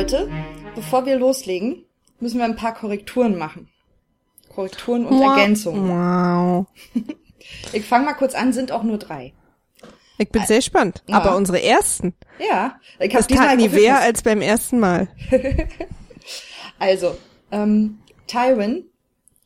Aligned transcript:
Leute, 0.00 0.30
bevor 0.74 1.04
wir 1.04 1.16
loslegen, 1.18 1.84
müssen 2.20 2.38
wir 2.38 2.46
ein 2.46 2.56
paar 2.56 2.72
Korrekturen 2.72 3.36
machen. 3.36 3.68
Korrekturen 4.48 5.04
und 5.04 5.18
Wow. 5.20 5.36
Ergänzungen. 5.38 5.90
Wow. 5.90 6.66
Ich 7.74 7.84
fange 7.84 8.04
mal 8.06 8.14
kurz 8.14 8.34
an, 8.34 8.52
sind 8.54 8.70
auch 8.72 8.82
nur 8.82 8.96
drei. 8.96 9.34
Ich 10.16 10.30
bin 10.30 10.42
sehr 10.46 10.56
gespannt. 10.58 11.02
Ja. 11.06 11.16
Aber 11.16 11.36
unsere 11.36 11.62
ersten, 11.62 12.14
Ja, 12.38 12.78
ich 12.98 13.12
das 13.12 13.24
habe 13.24 13.28
diesmal 13.28 13.48
tat 13.48 13.56
nie 13.58 13.72
weh 13.72 13.90
als 13.90 14.22
beim 14.22 14.40
ersten 14.40 14.78
Mal. 14.80 15.08
Also, 16.78 17.14
ähm, 17.52 17.98
Tywin, 18.26 18.84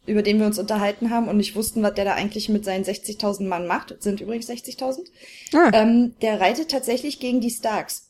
über 0.06 0.22
den 0.22 0.38
wir 0.38 0.46
uns 0.46 0.58
unterhalten 0.60 1.10
haben 1.10 1.26
und 1.26 1.36
nicht 1.36 1.56
wussten, 1.56 1.82
was 1.82 1.94
der 1.94 2.04
da 2.04 2.14
eigentlich 2.14 2.48
mit 2.48 2.64
seinen 2.64 2.84
60.000 2.84 3.48
Mann 3.48 3.66
macht, 3.66 4.00
sind 4.00 4.20
übrigens 4.20 4.48
60.000, 4.48 5.00
Ah, 5.52 5.70
ähm, 5.72 6.14
der 6.22 6.40
reitet 6.40 6.70
tatsächlich 6.70 7.18
gegen 7.18 7.40
die 7.40 7.50
Starks. 7.50 8.08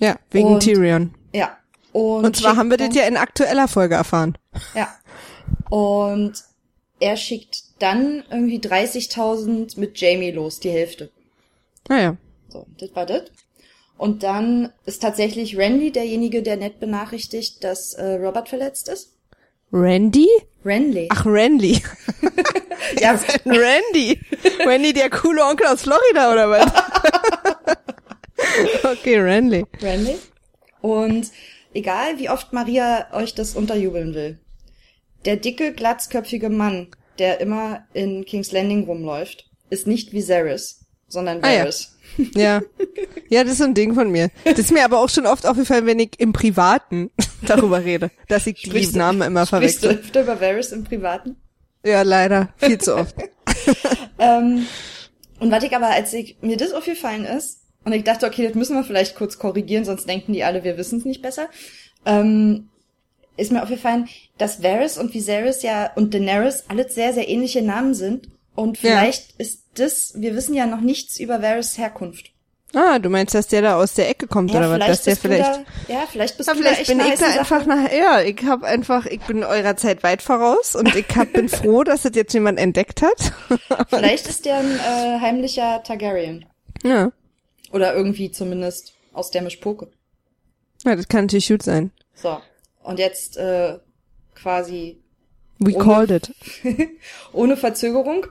ja, 0.00 0.16
wegen 0.32 0.48
und- 0.54 0.60
Tyrion. 0.64 1.14
Ja. 1.34 1.58
Und, 1.92 2.24
Und 2.24 2.36
zwar 2.36 2.56
haben 2.56 2.70
wir 2.70 2.76
das 2.76 2.94
ja 2.94 3.04
in 3.04 3.16
aktueller 3.16 3.68
Folge 3.68 3.94
erfahren. 3.94 4.38
Ja. 4.74 4.88
Und 5.68 6.32
er 7.00 7.16
schickt 7.16 7.64
dann 7.80 8.24
irgendwie 8.30 8.58
30.000 8.58 9.78
mit 9.78 10.00
Jamie 10.00 10.30
los, 10.30 10.60
die 10.60 10.70
Hälfte. 10.70 11.10
Naja. 11.88 12.16
So, 12.48 12.66
das 12.78 12.94
war 12.94 13.06
das. 13.06 13.24
Und 13.96 14.22
dann 14.22 14.72
ist 14.86 15.02
tatsächlich 15.02 15.56
Randy 15.56 15.92
derjenige, 15.92 16.42
der 16.42 16.56
nett 16.56 16.80
benachrichtigt, 16.80 17.62
dass 17.62 17.94
äh, 17.94 18.14
Robert 18.14 18.48
verletzt 18.48 18.88
ist. 18.88 19.12
Randy? 19.72 20.28
Randy. 20.64 21.08
Ach, 21.10 21.26
Randy. 21.26 21.82
ja, 23.00 23.18
Randy. 23.44 24.20
Randy, 24.64 24.92
der 24.92 25.10
coole 25.10 25.44
Onkel 25.44 25.66
aus 25.66 25.82
Florida, 25.82 26.32
oder 26.32 26.50
was? 26.50 26.72
okay, 28.84 29.18
Randy. 29.18 29.64
Randy. 29.80 30.16
Und 30.84 31.30
egal, 31.72 32.18
wie 32.18 32.28
oft 32.28 32.52
Maria 32.52 33.06
euch 33.14 33.34
das 33.34 33.54
unterjubeln 33.56 34.12
will, 34.14 34.38
der 35.24 35.36
dicke, 35.36 35.72
glatzköpfige 35.72 36.50
Mann, 36.50 36.88
der 37.18 37.40
immer 37.40 37.86
in 37.94 38.26
King's 38.26 38.52
Landing 38.52 38.84
rumläuft, 38.84 39.48
ist 39.70 39.86
nicht 39.86 40.12
Viserys, 40.12 40.84
sondern 41.08 41.42
Ah, 41.42 41.50
ja. 41.52 41.60
Varys. 41.60 41.90
Ja. 42.36 42.60
Ja, 43.30 43.42
das 43.44 43.52
ist 43.54 43.58
so 43.58 43.64
ein 43.64 43.72
Ding 43.72 43.94
von 43.94 44.10
mir. 44.10 44.28
Das 44.44 44.58
ist 44.58 44.72
mir 44.72 44.84
aber 44.84 45.00
auch 45.00 45.08
schon 45.08 45.24
oft 45.24 45.46
aufgefallen, 45.46 45.86
wenn 45.86 45.98
ich 45.98 46.20
im 46.20 46.34
Privaten 46.34 47.10
darüber 47.46 47.82
rede, 47.82 48.10
dass 48.28 48.46
ich 48.46 48.56
die 48.60 48.66
Sprichst 48.68 48.94
du- 48.94 48.98
Namen 48.98 49.22
immer 49.22 49.46
Sprichst 49.46 49.78
du 49.84 49.86
verwechsel. 49.88 50.04
öfter 50.04 50.22
über 50.22 50.38
Varys 50.40 50.70
im 50.72 50.84
Privaten? 50.84 51.36
Ja, 51.82 52.02
leider. 52.02 52.52
Viel 52.58 52.76
zu 52.78 52.94
oft. 52.96 53.16
Ähm, 54.18 54.66
und 55.40 55.50
was 55.50 55.64
ich 55.64 55.74
aber, 55.74 55.88
als 55.88 56.12
ich, 56.12 56.36
mir 56.42 56.56
das 56.58 56.72
aufgefallen 56.72 57.24
ist, 57.24 57.62
und 57.84 57.92
ich 57.92 58.04
dachte, 58.04 58.26
okay, 58.26 58.46
das 58.46 58.54
müssen 58.54 58.76
wir 58.76 58.84
vielleicht 58.84 59.16
kurz 59.16 59.38
korrigieren, 59.38 59.84
sonst 59.84 60.08
denken 60.08 60.32
die 60.32 60.44
alle, 60.44 60.64
wir 60.64 60.76
wissen 60.78 60.98
es 60.98 61.04
nicht 61.04 61.22
besser, 61.22 61.48
ähm, 62.06 62.68
ist 63.36 63.50
mir 63.52 63.62
aufgefallen, 63.62 64.08
dass 64.38 64.62
Varys 64.62 64.96
und 64.98 65.12
Viserys 65.14 65.62
ja 65.62 65.90
und 65.96 66.14
Daenerys 66.14 66.64
alles 66.68 66.94
sehr, 66.94 67.12
sehr 67.12 67.28
ähnliche 67.28 67.62
Namen 67.62 67.94
sind. 67.94 68.28
Und 68.54 68.80
Ja. 68.82 68.90
vielleicht 69.00 69.32
ist 69.38 69.64
das, 69.74 70.12
wir 70.16 70.36
wissen 70.36 70.54
ja 70.54 70.66
noch 70.66 70.80
nichts 70.80 71.18
über 71.18 71.42
Varys 71.42 71.76
Herkunft. 71.76 72.30
Ah, 72.76 72.98
du 72.98 73.08
meinst, 73.08 73.34
dass 73.34 73.46
der 73.48 73.62
da 73.62 73.76
aus 73.76 73.94
der 73.94 74.08
Ecke 74.08 74.26
kommt, 74.26 74.52
oder 74.52 74.68
was? 74.70 74.78
Dass 74.86 75.02
der 75.02 75.16
vielleicht. 75.16 75.48
Da, 75.88 75.92
ja, 75.92 76.04
vielleicht 76.10 76.36
bist 76.36 76.48
Ja, 76.48 76.54
du 76.54 76.60
da 76.60 76.66
vielleicht 76.70 76.80
echt 76.90 76.98
bin 76.98 77.00
ich 77.06 77.18
da 77.20 77.26
einfach 77.26 77.66
nach, 77.66 77.92
ja, 77.92 78.20
ich 78.20 78.42
habe 78.44 78.66
einfach, 78.66 79.06
ich 79.06 79.20
bin 79.20 79.44
eurer 79.44 79.76
Zeit 79.76 80.02
weit 80.02 80.22
voraus 80.22 80.74
und 80.74 80.92
ich 80.94 81.06
hab, 81.16 81.32
bin 81.32 81.48
froh, 81.48 81.84
dass 81.84 82.02
das 82.02 82.12
jetzt 82.16 82.32
jemand 82.34 82.58
entdeckt 82.58 83.02
hat. 83.02 83.32
Vielleicht 83.90 84.26
ist 84.28 84.44
der 84.44 84.56
ein 84.58 84.76
äh, 84.78 85.20
heimlicher 85.20 85.82
Targaryen. 85.84 86.44
ja. 86.84 87.10
Oder 87.74 87.94
irgendwie 87.94 88.30
zumindest 88.30 88.94
aus 89.12 89.30
der 89.30 89.42
Mischpoke. 89.42 89.88
ja, 90.84 90.94
das 90.96 91.08
kann 91.08 91.24
natürlich 91.24 91.48
gut 91.48 91.62
sein. 91.62 91.90
So. 92.14 92.40
Und 92.82 92.98
jetzt 92.98 93.36
äh, 93.36 93.78
quasi 94.34 95.02
We 95.58 95.74
Ohne- 95.74 95.84
called 95.84 96.10
it. 96.10 96.34
ohne 97.32 97.56
Verzögerung. 97.56 98.26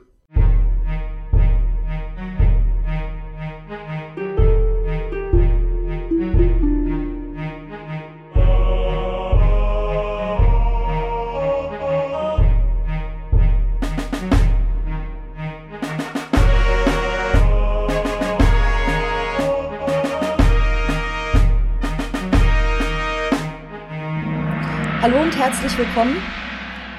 Herzlich 25.53 25.77
willkommen 25.77 26.17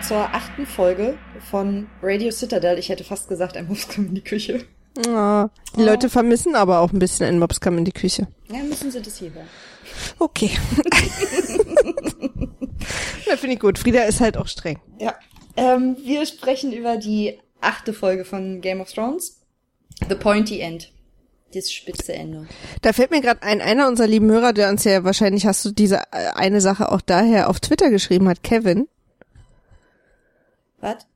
zur 0.00 0.18
achten 0.18 0.64
Folge 0.64 1.18
von 1.50 1.88
Radio 2.00 2.30
Citadel. 2.30 2.78
Ich 2.78 2.88
hätte 2.88 3.02
fast 3.02 3.28
gesagt, 3.28 3.56
ein 3.56 3.66
Muskam 3.66 4.06
in 4.06 4.14
die 4.14 4.22
Küche. 4.22 4.64
Oh, 5.08 5.46
die 5.76 5.82
Leute 5.82 6.08
vermissen 6.08 6.54
aber 6.54 6.78
auch 6.78 6.92
ein 6.92 7.00
bisschen 7.00 7.26
einen 7.26 7.40
Mobskam 7.40 7.78
in 7.78 7.84
die 7.84 7.90
Küche. 7.92 8.28
Ja, 8.48 8.62
müssen 8.62 8.92
Sie 8.92 9.02
das 9.02 9.18
hier 9.18 9.34
hören. 9.34 9.48
Okay. 10.20 10.52
Na, 13.28 13.36
finde 13.36 13.54
ich 13.54 13.60
gut. 13.60 13.76
Frieda 13.76 14.04
ist 14.04 14.20
halt 14.20 14.36
auch 14.36 14.46
streng. 14.46 14.78
Ja. 15.00 15.16
Ähm, 15.56 15.96
wir 16.04 16.24
sprechen 16.24 16.72
über 16.72 16.96
die 16.96 17.40
achte 17.60 17.92
Folge 17.92 18.24
von 18.24 18.60
Game 18.60 18.80
of 18.80 18.92
Thrones. 18.92 19.42
The 20.08 20.14
Pointy 20.14 20.60
End. 20.60 20.92
Das 21.54 21.72
spitze 21.72 22.12
Ende. 22.14 22.46
Da 22.82 22.92
fällt 22.92 23.10
mir 23.10 23.20
gerade 23.20 23.42
ein, 23.42 23.60
einer 23.60 23.86
unserer 23.88 24.08
lieben 24.08 24.30
Hörer, 24.30 24.52
der 24.52 24.70
uns 24.70 24.84
ja 24.84 25.04
wahrscheinlich 25.04 25.46
hast 25.46 25.64
du 25.64 25.70
diese 25.70 25.98
äh, 26.10 26.30
eine 26.34 26.60
Sache 26.60 26.90
auch 26.90 27.00
daher 27.00 27.48
auf 27.48 27.60
Twitter 27.60 27.90
geschrieben 27.90 28.28
hat, 28.28 28.42
Kevin. 28.42 28.88
Was? 30.80 31.06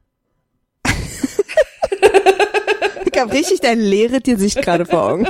Ich 3.12 3.20
habe 3.20 3.32
richtig 3.32 3.60
dein 3.60 3.80
leere 3.80 4.20
Gesicht 4.20 4.62
gerade 4.62 4.86
vor 4.86 5.02
Augen. 5.02 5.28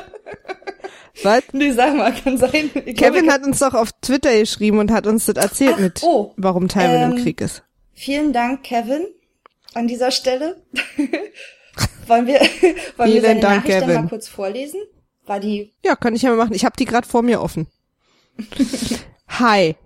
Was? 1.22 1.42
Nee, 1.52 1.72
sag 1.72 1.96
mal, 1.96 2.12
kann 2.12 2.36
sein. 2.36 2.70
Ich 2.84 2.96
Kevin 2.96 3.24
glaube, 3.24 3.32
hat 3.32 3.44
uns 3.44 3.58
doch 3.60 3.72
auf 3.72 3.92
Twitter 4.02 4.38
geschrieben 4.38 4.78
und 4.78 4.90
hat 4.92 5.06
uns 5.06 5.24
das 5.24 5.36
erzählt 5.36 5.74
Ach, 5.76 5.80
mit, 5.80 6.02
oh, 6.02 6.34
warum 6.36 6.68
Tywin 6.68 6.90
ähm, 6.90 7.12
im 7.12 7.22
Krieg 7.22 7.40
ist. 7.40 7.62
Vielen 7.94 8.32
Dank, 8.34 8.62
Kevin, 8.62 9.06
an 9.74 9.88
dieser 9.88 10.10
Stelle. 10.10 10.62
wollen 12.06 12.26
wir, 12.26 12.40
wollen 12.96 13.12
wir 13.12 13.22
seine 13.22 13.40
Dank, 13.40 13.64
Nachricht 13.64 13.80
Kevin. 13.80 13.94
mal 14.02 14.08
kurz 14.08 14.28
vorlesen? 14.28 14.80
War 15.28 15.40
die 15.40 15.72
Ja, 15.84 15.94
kann 15.94 16.14
ich 16.14 16.22
ja 16.22 16.30
mal 16.30 16.36
machen. 16.36 16.54
Ich 16.54 16.64
habe 16.64 16.76
die 16.78 16.86
gerade 16.86 17.06
vor 17.06 17.22
mir 17.22 17.40
offen. 17.40 17.66
Hi. 19.28 19.76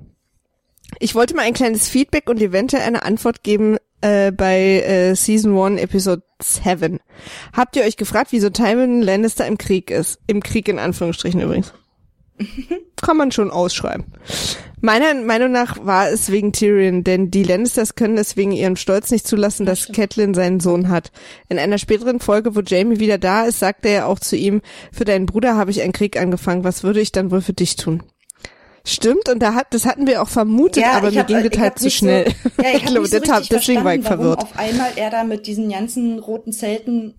Ich 0.99 1.15
wollte 1.15 1.35
mal 1.35 1.43
ein 1.43 1.55
kleines 1.55 1.89
Feedback 1.89 2.29
und 2.29 2.41
eventuell 2.41 2.83
eine 2.83 3.03
Antwort 3.03 3.43
geben 3.43 3.77
äh, 4.03 4.31
bei 4.31 4.81
äh, 4.83 5.15
Season 5.15 5.59
1, 5.59 5.81
Episode 5.81 6.23
7. 6.41 7.01
Habt 7.55 7.77
ihr 7.77 7.83
euch 7.83 7.97
gefragt, 7.97 8.29
wieso 8.31 8.51
Tywin 8.51 9.03
Lannister 9.03 9.47
im 9.47 9.59
Krieg 9.59 9.91
ist? 9.91 10.21
Im 10.27 10.43
Krieg 10.43 10.69
in 10.69 10.79
Anführungsstrichen 10.79 11.41
übrigens. 11.41 11.73
Kann 13.00 13.16
man 13.16 13.32
schon 13.32 13.50
ausschreiben. 13.50 14.06
Meiner 14.81 15.15
Meinung 15.15 15.53
nach 15.53 15.84
war 15.87 16.10
es 16.10 16.32
wegen 16.32 16.53
Tyrion, 16.53 17.04
denn 17.04 17.31
die 17.31 17.44
Lannisters 17.44 17.94
können 17.94 18.19
es 18.19 18.37
wegen 18.37 18.50
ihrem 18.50 18.75
Stolz 18.75 19.12
nicht 19.12 19.28
zulassen, 19.28 19.65
dass 19.65 19.93
Catelyn 19.93 20.34
seinen 20.34 20.59
Sohn 20.59 20.88
hat. 20.88 21.12
In 21.48 21.59
einer 21.59 21.78
späteren 21.78 22.19
Folge, 22.19 22.56
wo 22.56 22.60
Jamie 22.60 22.98
wieder 22.98 23.19
da 23.19 23.44
ist, 23.44 23.60
sagt 23.60 23.87
er 23.87 23.93
ja 23.93 24.06
auch 24.06 24.19
zu 24.19 24.37
ihm, 24.37 24.60
für 24.93 25.04
deinen 25.04 25.26
Bruder 25.26 25.56
habe 25.56 25.70
ich 25.70 25.82
einen 25.82 25.93
Krieg 25.93 26.20
angefangen, 26.20 26.65
was 26.65 26.82
würde 26.82 27.00
ich 27.00 27.12
dann 27.12 27.31
wohl 27.31 27.43
für 27.43 27.53
dich 27.53 27.76
tun? 27.76 28.03
Stimmt, 28.84 29.28
und 29.28 29.41
da 29.41 29.54
hat, 29.54 29.69
das 29.70 29.87
hatten 29.87 30.09
wir 30.09 30.20
auch 30.20 30.28
vermutet, 30.28 30.84
aber 30.84 31.09
ich 31.09 31.14
mir 31.14 31.20
hab, 31.20 31.26
ging 31.28 31.49
das 31.49 31.60
halt 31.60 31.78
zu 31.78 31.88
schnell. 31.88 32.26
So, 32.56 32.62
ja, 32.64 32.70
ich, 32.70 32.76
ich 32.82 32.87
glaube, 32.87 33.06
so 33.06 33.20
das 33.20 33.49
deswegen 33.49 33.84
war 33.84 33.94
ich 33.94 34.03
verwirrt. 34.03 34.38
Warum 34.38 34.53
auf 34.53 34.59
einmal 34.59 34.91
er 34.97 35.10
da 35.10 35.22
mit 35.22 35.47
diesen 35.47 35.70
ganzen 35.70 36.19
roten 36.19 36.53
Zelten 36.53 37.14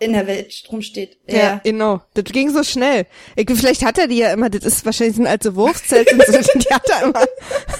in 0.00 0.12
der 0.12 0.26
Welt 0.26 0.64
rumsteht. 0.70 1.18
Ja, 1.28 1.60
genau. 1.62 2.00
Das 2.14 2.24
ging 2.24 2.50
so 2.50 2.62
schnell. 2.62 3.06
Ich, 3.36 3.48
vielleicht 3.54 3.84
hat 3.84 3.98
er 3.98 4.08
die 4.08 4.18
ja 4.18 4.32
immer, 4.32 4.50
das 4.50 4.64
ist 4.64 4.84
wahrscheinlich 4.84 5.16
so 5.16 5.22
ein 5.22 5.26
alte 5.26 5.54
Wurfzelt, 5.54 6.12
und 6.12 6.22
so, 6.26 6.32
die 6.58 6.74
hat 6.74 6.88
er 6.90 7.02
immer 7.04 7.24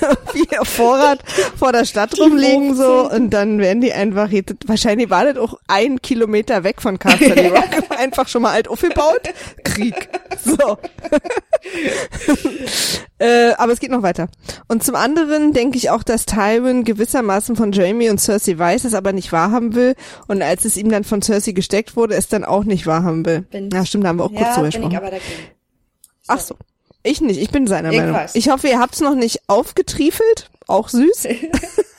irgendwie 0.34 0.58
auf 0.58 0.68
Vorrat 0.68 1.20
vor 1.58 1.72
der 1.72 1.84
Stadt 1.84 2.18
rumliegen 2.18 2.76
so 2.76 2.82
Wurfzelte. 2.84 3.16
und 3.16 3.30
dann 3.30 3.58
werden 3.58 3.80
die 3.80 3.92
einfach, 3.92 4.30
wahrscheinlich 4.66 5.10
war 5.10 5.24
das 5.24 5.36
auch 5.38 5.58
ein 5.66 6.00
Kilometer 6.02 6.64
weg 6.64 6.80
von 6.80 6.98
Castle 6.98 7.50
Rock, 7.50 7.98
einfach 7.98 8.28
schon 8.28 8.42
mal 8.42 8.52
alt 8.52 8.68
aufgebaut, 8.68 9.22
Krieg. 9.64 10.08
So. 10.44 10.78
äh, 13.18 13.52
aber 13.54 13.72
es 13.72 13.80
geht 13.80 13.90
noch 13.90 14.02
weiter. 14.02 14.28
Und 14.68 14.84
zum 14.84 14.94
anderen 14.94 15.52
denke 15.52 15.76
ich 15.78 15.90
auch, 15.90 16.02
dass 16.02 16.26
Tywin 16.26 16.84
gewissermaßen 16.84 17.56
von 17.56 17.72
Jamie 17.72 18.10
und 18.10 18.20
Cersei 18.20 18.58
weiß, 18.58 18.84
es 18.84 18.94
aber 18.94 19.12
nicht 19.12 19.32
wahrhaben 19.32 19.74
will. 19.74 19.94
Und 20.28 20.42
als 20.42 20.64
es 20.64 20.76
ihm 20.76 20.90
dann 20.90 21.04
von 21.04 21.22
Cersei 21.22 21.52
gesteckt 21.52 21.96
wurde, 21.96 22.03
es 22.12 22.28
dann 22.28 22.44
auch 22.44 22.64
nicht 22.64 22.86
wahrhaben 22.86 23.24
will. 23.24 23.40
Bin- 23.42 23.70
ja, 23.72 23.86
stimmt, 23.86 24.04
da 24.04 24.08
haben 24.08 24.18
wir 24.18 24.24
auch 24.24 24.28
kurz 24.32 24.40
ja, 24.42 24.54
drüber 24.54 24.62
bin 24.62 24.68
ich 24.68 24.74
gesprochen. 24.76 24.96
aber 24.96 25.10
dagegen. 25.10 25.32
Ach 26.28 26.40
so. 26.40 26.56
Ich 27.02 27.20
nicht, 27.20 27.40
ich 27.40 27.50
bin 27.50 27.66
seiner 27.66 27.90
Ich 27.90 27.98
Meinung. 27.98 28.14
weiß. 28.14 28.34
Ich 28.34 28.48
hoffe, 28.48 28.68
ihr 28.68 28.78
habt's 28.80 29.00
noch 29.00 29.14
nicht 29.14 29.40
aufgetriefelt. 29.46 30.48
Auch 30.66 30.88
süß. 30.88 31.28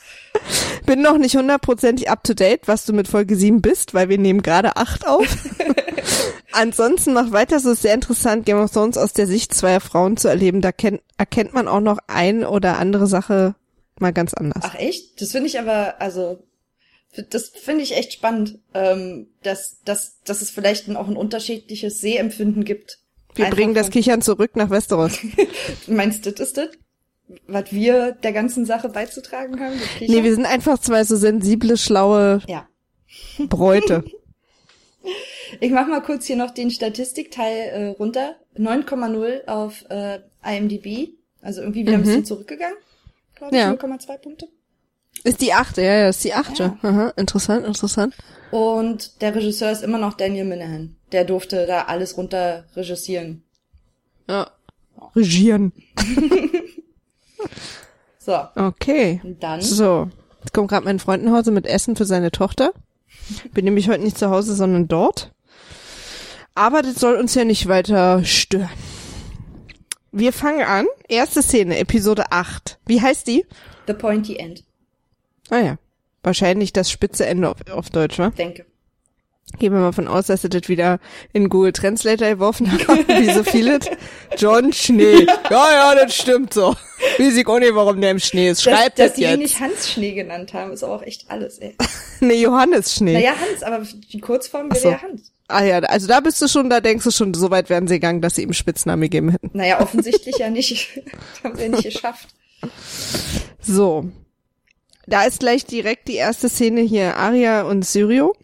bin 0.86 1.02
noch 1.02 1.18
nicht 1.18 1.36
hundertprozentig 1.36 2.10
up 2.10 2.24
to 2.24 2.34
date, 2.34 2.66
was 2.66 2.84
du 2.84 2.92
mit 2.92 3.08
Folge 3.08 3.36
7 3.36 3.62
bist, 3.62 3.94
weil 3.94 4.08
wir 4.08 4.18
nehmen 4.18 4.42
gerade 4.42 4.76
8 4.76 5.06
auf. 5.06 5.26
Ansonsten 6.52 7.12
macht 7.12 7.32
weiter 7.32 7.60
so 7.60 7.72
ist 7.72 7.82
sehr 7.82 7.94
interessant, 7.94 8.46
Game 8.46 8.58
of 8.58 8.70
Thrones 8.72 8.96
aus 8.96 9.12
der 9.12 9.26
Sicht 9.26 9.52
zweier 9.54 9.80
Frauen 9.80 10.16
zu 10.16 10.28
erleben. 10.28 10.60
Da 10.60 10.72
kennt, 10.72 11.02
erkennt 11.18 11.52
man 11.54 11.68
auch 11.68 11.80
noch 11.80 11.98
ein 12.06 12.44
oder 12.44 12.78
andere 12.78 13.06
Sache 13.06 13.54
mal 13.98 14.12
ganz 14.12 14.34
anders. 14.34 14.62
Ach 14.66 14.74
echt? 14.74 15.20
Das 15.20 15.32
finde 15.32 15.48
ich 15.48 15.58
aber, 15.58 16.00
also, 16.00 16.38
das 17.22 17.48
finde 17.48 17.82
ich 17.82 17.96
echt 17.96 18.12
spannend, 18.12 18.58
ähm, 18.74 19.28
dass, 19.42 19.80
dass, 19.84 20.20
dass 20.24 20.42
es 20.42 20.50
vielleicht 20.50 20.88
auch 20.96 21.08
ein 21.08 21.16
unterschiedliches 21.16 22.00
Sehempfinden 22.00 22.64
gibt. 22.64 22.98
Wir 23.34 23.46
Einfach 23.46 23.56
bringen 23.58 23.74
das 23.74 23.90
Kichern 23.90 24.22
zurück 24.22 24.56
nach 24.56 24.70
Westeros. 24.70 25.18
Meinst 25.86 26.24
du, 26.26 26.32
das 26.32 26.48
ist 26.48 26.56
das? 26.56 26.68
Was 27.46 27.72
wir 27.72 28.12
der 28.12 28.32
ganzen 28.32 28.64
Sache 28.64 28.88
beizutragen 28.88 29.60
haben? 29.60 29.74
nee, 30.00 30.22
wir 30.22 30.34
sind 30.34 30.46
einfach 30.46 30.78
zwei 30.78 31.02
so 31.04 31.16
sensible, 31.16 31.76
schlaue 31.76 32.40
ja. 32.46 32.68
Bräute. 33.38 34.04
Ich 35.60 35.70
mach 35.70 35.86
mal 35.86 36.02
kurz 36.02 36.26
hier 36.26 36.34
noch 36.34 36.50
den 36.50 36.72
Statistikteil 36.72 37.56
äh, 37.68 37.86
runter. 37.90 38.34
9,0 38.58 39.46
auf 39.46 39.84
äh, 39.88 40.18
IMDb. 40.44 41.10
Also 41.40 41.60
irgendwie 41.60 41.82
wieder 41.82 41.92
ein 41.92 42.02
bisschen 42.02 42.24
zurückgegangen. 42.24 42.76
Glaube 43.36 43.54
ich, 43.54 43.62
Ja. 43.62 43.70
0,2 43.70 44.18
Punkte. 44.18 44.48
Ist 45.24 45.40
die 45.40 45.52
achte, 45.52 45.82
ja, 45.82 45.94
ja, 45.98 46.08
ist 46.08 46.22
die 46.24 46.34
achte. 46.34 46.76
Aha, 46.82 47.12
interessant, 47.16 47.66
interessant. 47.66 48.14
Und 48.52 49.20
der 49.22 49.34
Regisseur 49.34 49.70
ist 49.72 49.82
immer 49.82 49.98
noch 49.98 50.14
Daniel 50.14 50.44
Minahan. 50.44 50.96
Der 51.12 51.24
durfte 51.24 51.66
da 51.66 51.82
alles 51.82 52.16
runter 52.16 52.64
regissieren. 52.76 53.42
Ja. 54.28 54.50
Regieren. 55.14 55.72
So, 58.18 58.36
Okay. 58.56 59.20
und 59.22 59.40
dann. 59.42 59.60
So, 59.60 60.08
jetzt 60.40 60.52
kommt 60.52 60.68
gerade 60.68 60.84
mein 60.84 60.98
Freund 60.98 61.22
nach 61.24 61.32
Hause 61.32 61.52
mit 61.52 61.64
Essen 61.66 61.94
für 61.94 62.04
seine 62.04 62.32
Tochter. 62.32 62.72
Bin 63.52 63.64
nämlich 63.64 63.88
heute 63.88 64.02
nicht 64.02 64.18
zu 64.18 64.30
Hause, 64.30 64.54
sondern 64.56 64.88
dort. 64.88 65.32
Aber 66.56 66.82
das 66.82 66.96
soll 66.96 67.14
uns 67.16 67.34
ja 67.36 67.44
nicht 67.44 67.68
weiter 67.68 68.24
stören. 68.24 68.68
Wir 70.10 70.32
fangen 70.32 70.62
an. 70.62 70.86
Erste 71.08 71.40
Szene, 71.42 71.78
Episode 71.78 72.32
8. 72.32 72.80
Wie 72.86 73.00
heißt 73.00 73.28
die? 73.28 73.46
The 73.86 73.92
Pointy 73.92 74.36
End, 74.38 74.64
Ah 75.50 75.58
ja, 75.58 75.78
wahrscheinlich 76.22 76.72
das 76.72 76.90
spitze 76.90 77.26
Ende 77.26 77.48
auf, 77.48 77.58
auf 77.70 77.90
Deutsch, 77.90 78.18
wa? 78.18 78.30
denke. 78.30 78.66
Gehen 79.60 79.72
wir 79.72 79.78
mal 79.78 79.92
von 79.92 80.08
aus, 80.08 80.26
dass 80.26 80.42
sie 80.42 80.48
das 80.48 80.68
wieder 80.68 80.98
in 81.32 81.48
Google 81.48 81.72
Translator 81.72 82.28
geworfen 82.28 82.70
haben, 82.70 82.98
wie 83.08 83.32
so 83.32 83.44
vieles. 83.44 83.86
John 84.36 84.72
Schnee. 84.72 85.24
Ja, 85.48 85.72
ja, 85.72 85.94
das 85.94 86.16
stimmt 86.16 86.52
so. 86.52 86.74
Weiß 87.16 87.36
ich 87.36 87.46
auch 87.46 87.60
nicht, 87.60 87.72
warum 87.74 88.00
der 88.00 88.10
im 88.10 88.18
Schnee 88.18 88.50
ist. 88.50 88.62
Schreibt 88.64 88.98
dass, 88.98 89.06
das, 89.06 89.06
dass 89.10 89.14
die 89.14 89.22
ihn 89.22 89.28
jetzt. 89.30 89.38
nicht 89.38 89.60
Hans 89.60 89.92
Schnee 89.92 90.12
genannt 90.14 90.52
haben, 90.52 90.72
ist 90.72 90.82
aber 90.82 90.96
auch 90.96 91.02
echt 91.02 91.30
alles, 91.30 91.58
ey. 91.58 91.76
Nee, 92.20 92.42
Johannes 92.42 92.94
Schnee. 92.94 93.12
Naja, 93.12 93.34
Hans, 93.38 93.62
aber 93.62 93.84
die 94.12 94.20
Kurzform 94.20 94.68
wäre 94.70 94.80
so. 94.80 94.90
ja 94.90 95.00
Hans. 95.00 95.30
Ah 95.48 95.62
ja, 95.62 95.78
also 95.78 96.08
da 96.08 96.18
bist 96.20 96.42
du 96.42 96.48
schon, 96.48 96.68
da 96.68 96.80
denkst 96.80 97.04
du 97.04 97.10
schon, 97.12 97.32
so 97.32 97.50
weit 97.50 97.70
wären 97.70 97.86
sie 97.86 97.94
gegangen, 97.94 98.20
dass 98.20 98.34
sie 98.34 98.42
ihm 98.42 98.52
Spitznamen 98.52 99.02
gegeben 99.02 99.30
hätten. 99.30 99.50
Naja, 99.52 99.80
offensichtlich 99.80 100.38
ja 100.38 100.50
nicht. 100.50 101.00
Das 101.12 101.44
haben 101.44 101.58
wir 101.58 101.68
nicht 101.68 101.84
geschafft. 101.84 102.28
So. 103.60 104.10
Da 105.06 105.24
ist 105.24 105.40
gleich 105.40 105.64
direkt 105.64 106.08
die 106.08 106.14
erste 106.16 106.48
Szene 106.48 106.80
hier, 106.80 107.16
Aria 107.16 107.62
und 107.62 107.84
Syrio. 107.86 108.34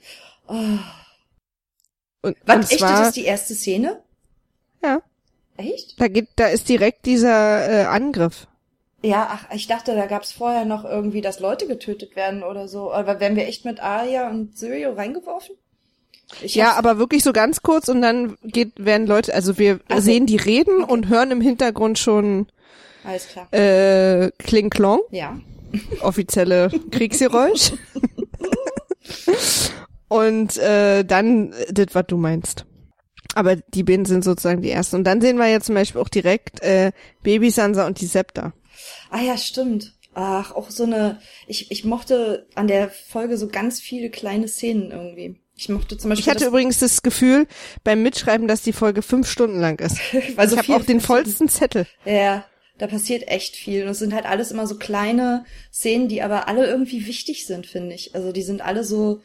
Und, 2.23 2.37
Was, 2.47 2.57
und 2.57 2.71
echt, 2.71 2.83
das 2.83 3.07
ist 3.09 3.17
die 3.17 3.25
erste 3.25 3.55
Szene? 3.55 4.01
ja, 4.83 5.01
Echt? 5.57 6.01
da 6.01 6.09
geht, 6.09 6.29
da 6.37 6.47
ist 6.49 6.69
direkt 6.69 7.07
dieser 7.07 7.69
äh, 7.69 7.85
Angriff. 7.87 8.47
Ja, 9.05 9.29
ach, 9.33 9.53
ich 9.55 9.67
dachte, 9.67 9.97
da 9.97 10.07
gab's 10.07 10.31
vorher 10.33 10.65
noch 10.65 10.85
irgendwie, 10.85 11.21
dass 11.21 11.41
Leute 11.41 11.67
getötet 11.67 12.15
werden 12.15 12.45
oder 12.45 12.69
so. 12.69 12.93
Aber 12.93 13.19
werden 13.19 13.37
wir 13.37 13.49
echt 13.49 13.65
mit 13.65 13.81
Arya 13.81 14.31
und 14.31 14.57
Syrio 14.57 14.93
reingeworfen? 14.93 15.57
Ich 16.41 16.55
Ja, 16.55 16.75
aber 16.75 16.99
wirklich 16.99 17.25
so 17.25 17.33
ganz 17.33 17.63
kurz 17.63 17.89
und 17.89 18.01
dann 18.01 18.37
geht, 18.45 18.73
werden 18.77 19.07
Leute, 19.09 19.35
also 19.35 19.59
wir 19.59 19.81
Ach 19.89 19.97
so. 19.97 20.03
sehen 20.03 20.27
die 20.27 20.37
reden 20.37 20.85
und 20.85 21.09
hören 21.09 21.33
im 21.33 21.41
Hintergrund 21.41 21.99
schon 21.99 22.47
Alles 23.05 23.27
klar. 23.29 23.53
äh, 23.53 24.31
Kling 24.39 24.71
Klong, 24.71 25.01
Ja. 25.11 25.39
Offizielle 26.01 26.71
Kriegsgeräusch. 26.91 27.73
und 30.09 30.57
äh, 30.59 31.05
dann 31.05 31.55
das, 31.71 31.87
was 31.93 32.07
du 32.07 32.17
meinst. 32.17 32.67
Aber 33.35 33.57
die 33.57 33.83
beiden 33.83 34.05
sind 34.05 34.25
sozusagen 34.25 34.63
die 34.63 34.71
ersten. 34.71 34.97
Und 34.97 35.05
dann 35.05 35.21
sehen 35.21 35.39
wir 35.39 35.49
jetzt 35.49 35.67
zum 35.67 35.75
Beispiel 35.75 36.01
auch 36.01 36.09
direkt 36.09 36.63
äh, 36.63 36.93
Baby 37.23 37.51
Sansa 37.51 37.87
und 37.87 38.01
die 38.01 38.07
Septa. 38.07 38.53
Ah 39.11 39.21
ja, 39.23 39.37
stimmt. 39.37 39.95
Ach, 40.15 40.53
auch 40.53 40.71
so 40.71 40.85
eine, 40.85 41.19
ich, 41.47 41.71
ich 41.71 41.85
mochte 41.85 42.47
an 42.55 42.69
der 42.69 42.91
Folge 42.91 43.39
so 43.39 43.49
ganz 43.49 43.81
viele 43.81 44.11
kleine 44.11 44.49
Szenen 44.49 44.91
irgendwie. 44.91 45.41
Ich 45.57 45.69
mochte 45.69 45.97
zum 45.97 46.11
Beispiel, 46.11 46.25
Ich 46.25 46.31
hatte 46.31 46.47
übrigens 46.47 46.81
das 46.81 47.03
Gefühl 47.03 47.47
beim 47.85 48.03
Mitschreiben, 48.03 48.49
dass 48.49 48.63
die 48.63 48.73
Folge 48.73 49.01
fünf 49.01 49.31
Stunden 49.31 49.61
lang 49.61 49.79
ist. 49.81 49.99
das, 50.13 50.23
weil 50.37 50.49
so 50.49 50.57
ich 50.57 50.69
habe 50.69 50.83
auch 50.83 50.85
den 50.85 51.01
vollsten 51.01 51.49
Zettel. 51.49 51.87
Ja, 52.05 52.45
da 52.83 52.89
passiert 52.89 53.29
echt 53.29 53.55
viel. 53.55 53.85
Und 53.85 53.91
es 53.91 54.01
sind 54.01 54.13
halt 54.13 54.27
alles 54.27 54.51
immer 54.51 54.67
so 54.67 54.77
kleine 54.77 55.45
Szenen, 55.73 56.09
die 56.09 56.21
aber 56.21 56.49
alle 56.49 56.67
irgendwie 56.67 57.07
wichtig 57.07 57.47
sind, 57.47 57.65
finde 57.65 57.95
ich. 57.95 58.17
Also 58.17 58.33
die 58.33 58.43
sind 58.43 58.61
alle 58.61 58.83
so, 58.83 59.23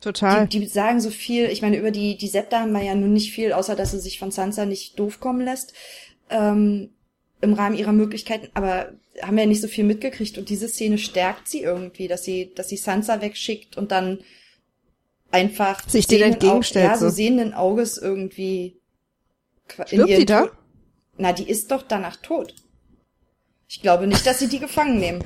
Total. 0.00 0.46
die, 0.46 0.60
die 0.60 0.66
sagen 0.66 1.00
so 1.00 1.10
viel. 1.10 1.46
Ich 1.46 1.62
meine, 1.62 1.78
über 1.78 1.90
die, 1.90 2.16
die 2.16 2.28
Septa 2.28 2.60
haben 2.60 2.70
wir 2.70 2.84
ja 2.84 2.94
nun 2.94 3.12
nicht 3.12 3.32
viel, 3.32 3.54
außer 3.54 3.74
dass 3.74 3.90
sie 3.90 3.98
sich 3.98 4.20
von 4.20 4.30
Sansa 4.30 4.66
nicht 4.66 5.00
doof 5.00 5.18
kommen 5.18 5.40
lässt. 5.40 5.72
Ähm, 6.30 6.90
im 7.40 7.54
Rahmen 7.54 7.76
ihrer 7.76 7.90
Möglichkeiten, 7.90 8.50
aber 8.54 8.92
haben 9.20 9.34
wir 9.34 9.42
ja 9.42 9.48
nicht 9.48 9.62
so 9.62 9.66
viel 9.66 9.82
mitgekriegt 9.82 10.38
und 10.38 10.48
diese 10.48 10.68
Szene 10.68 10.96
stärkt 10.96 11.48
sie 11.48 11.60
irgendwie, 11.60 12.06
dass 12.06 12.22
sie, 12.22 12.52
dass 12.54 12.68
sie 12.68 12.76
Sansa 12.76 13.20
wegschickt 13.20 13.76
und 13.76 13.90
dann 13.90 14.20
einfach 15.32 15.88
Sich 15.88 16.06
denen 16.06 16.34
entgegenstellt, 16.34 16.86
Ja, 16.86 16.96
so 16.96 17.08
sehenden 17.08 17.52
Auges 17.52 17.98
irgendwie 17.98 18.76
Stirbt 19.66 19.92
ihren 19.92 20.20
die 20.20 20.24
da? 20.24 20.50
Na, 21.16 21.32
die 21.32 21.50
ist 21.50 21.72
doch 21.72 21.82
danach 21.82 22.14
tot. 22.14 22.54
Ich 23.72 23.80
glaube 23.80 24.06
nicht, 24.06 24.26
dass 24.26 24.38
sie 24.38 24.48
die 24.48 24.58
gefangen 24.58 24.98
nehmen. 24.98 25.24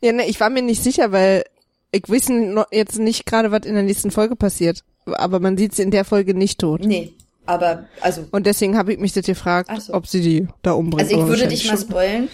Ja, 0.00 0.10
ne, 0.10 0.26
ich 0.26 0.40
war 0.40 0.50
mir 0.50 0.60
nicht 0.60 0.82
sicher, 0.82 1.12
weil 1.12 1.44
ich 1.92 2.02
no- 2.28 2.64
jetzt 2.72 2.98
nicht 2.98 3.26
gerade, 3.26 3.52
was 3.52 3.60
in 3.64 3.74
der 3.74 3.84
nächsten 3.84 4.10
Folge 4.10 4.34
passiert. 4.34 4.82
Aber 5.06 5.38
man 5.38 5.56
sieht 5.56 5.72
sie 5.72 5.82
in 5.84 5.92
der 5.92 6.04
Folge 6.04 6.34
nicht 6.34 6.58
tot. 6.58 6.80
Nee, 6.84 7.14
aber 7.46 7.86
also, 8.00 8.26
Und 8.32 8.44
deswegen 8.44 8.76
habe 8.76 8.92
ich 8.92 8.98
mich 8.98 9.12
das 9.12 9.24
gefragt, 9.24 9.70
so. 9.80 9.94
ob 9.94 10.08
sie 10.08 10.20
die 10.20 10.48
da 10.62 10.72
umbringt. 10.72 11.08
also 11.08 11.20
ich 11.22 11.26
würde 11.28 11.46
dich 11.46 11.68
mal 11.68 11.78
spoilen. 11.78 12.28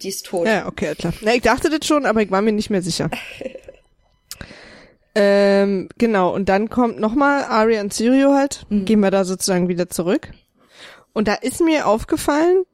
Die 0.00 0.08
ist 0.08 0.24
tot. 0.24 0.46
Ja, 0.46 0.68
okay, 0.68 0.94
klar. 0.94 1.12
Na, 1.20 1.34
ich 1.34 1.42
dachte 1.42 1.68
das 1.68 1.86
schon, 1.86 2.06
aber 2.06 2.22
ich 2.22 2.30
war 2.30 2.40
mir 2.40 2.52
nicht 2.52 2.70
mehr 2.70 2.80
sicher. 2.80 3.10
ähm, 5.14 5.90
genau, 5.98 6.34
und 6.34 6.48
dann 6.48 6.70
kommt 6.70 6.98
nochmal 6.98 7.44
Arya 7.44 7.82
und 7.82 7.92
Syrio 7.92 8.32
halt. 8.32 8.64
Mhm. 8.70 8.86
Gehen 8.86 9.00
wir 9.00 9.10
da 9.10 9.26
sozusagen 9.26 9.68
wieder 9.68 9.90
zurück. 9.90 10.30
Und 11.12 11.28
da 11.28 11.34
ist 11.34 11.60
mir 11.60 11.86
aufgefallen, 11.86 12.64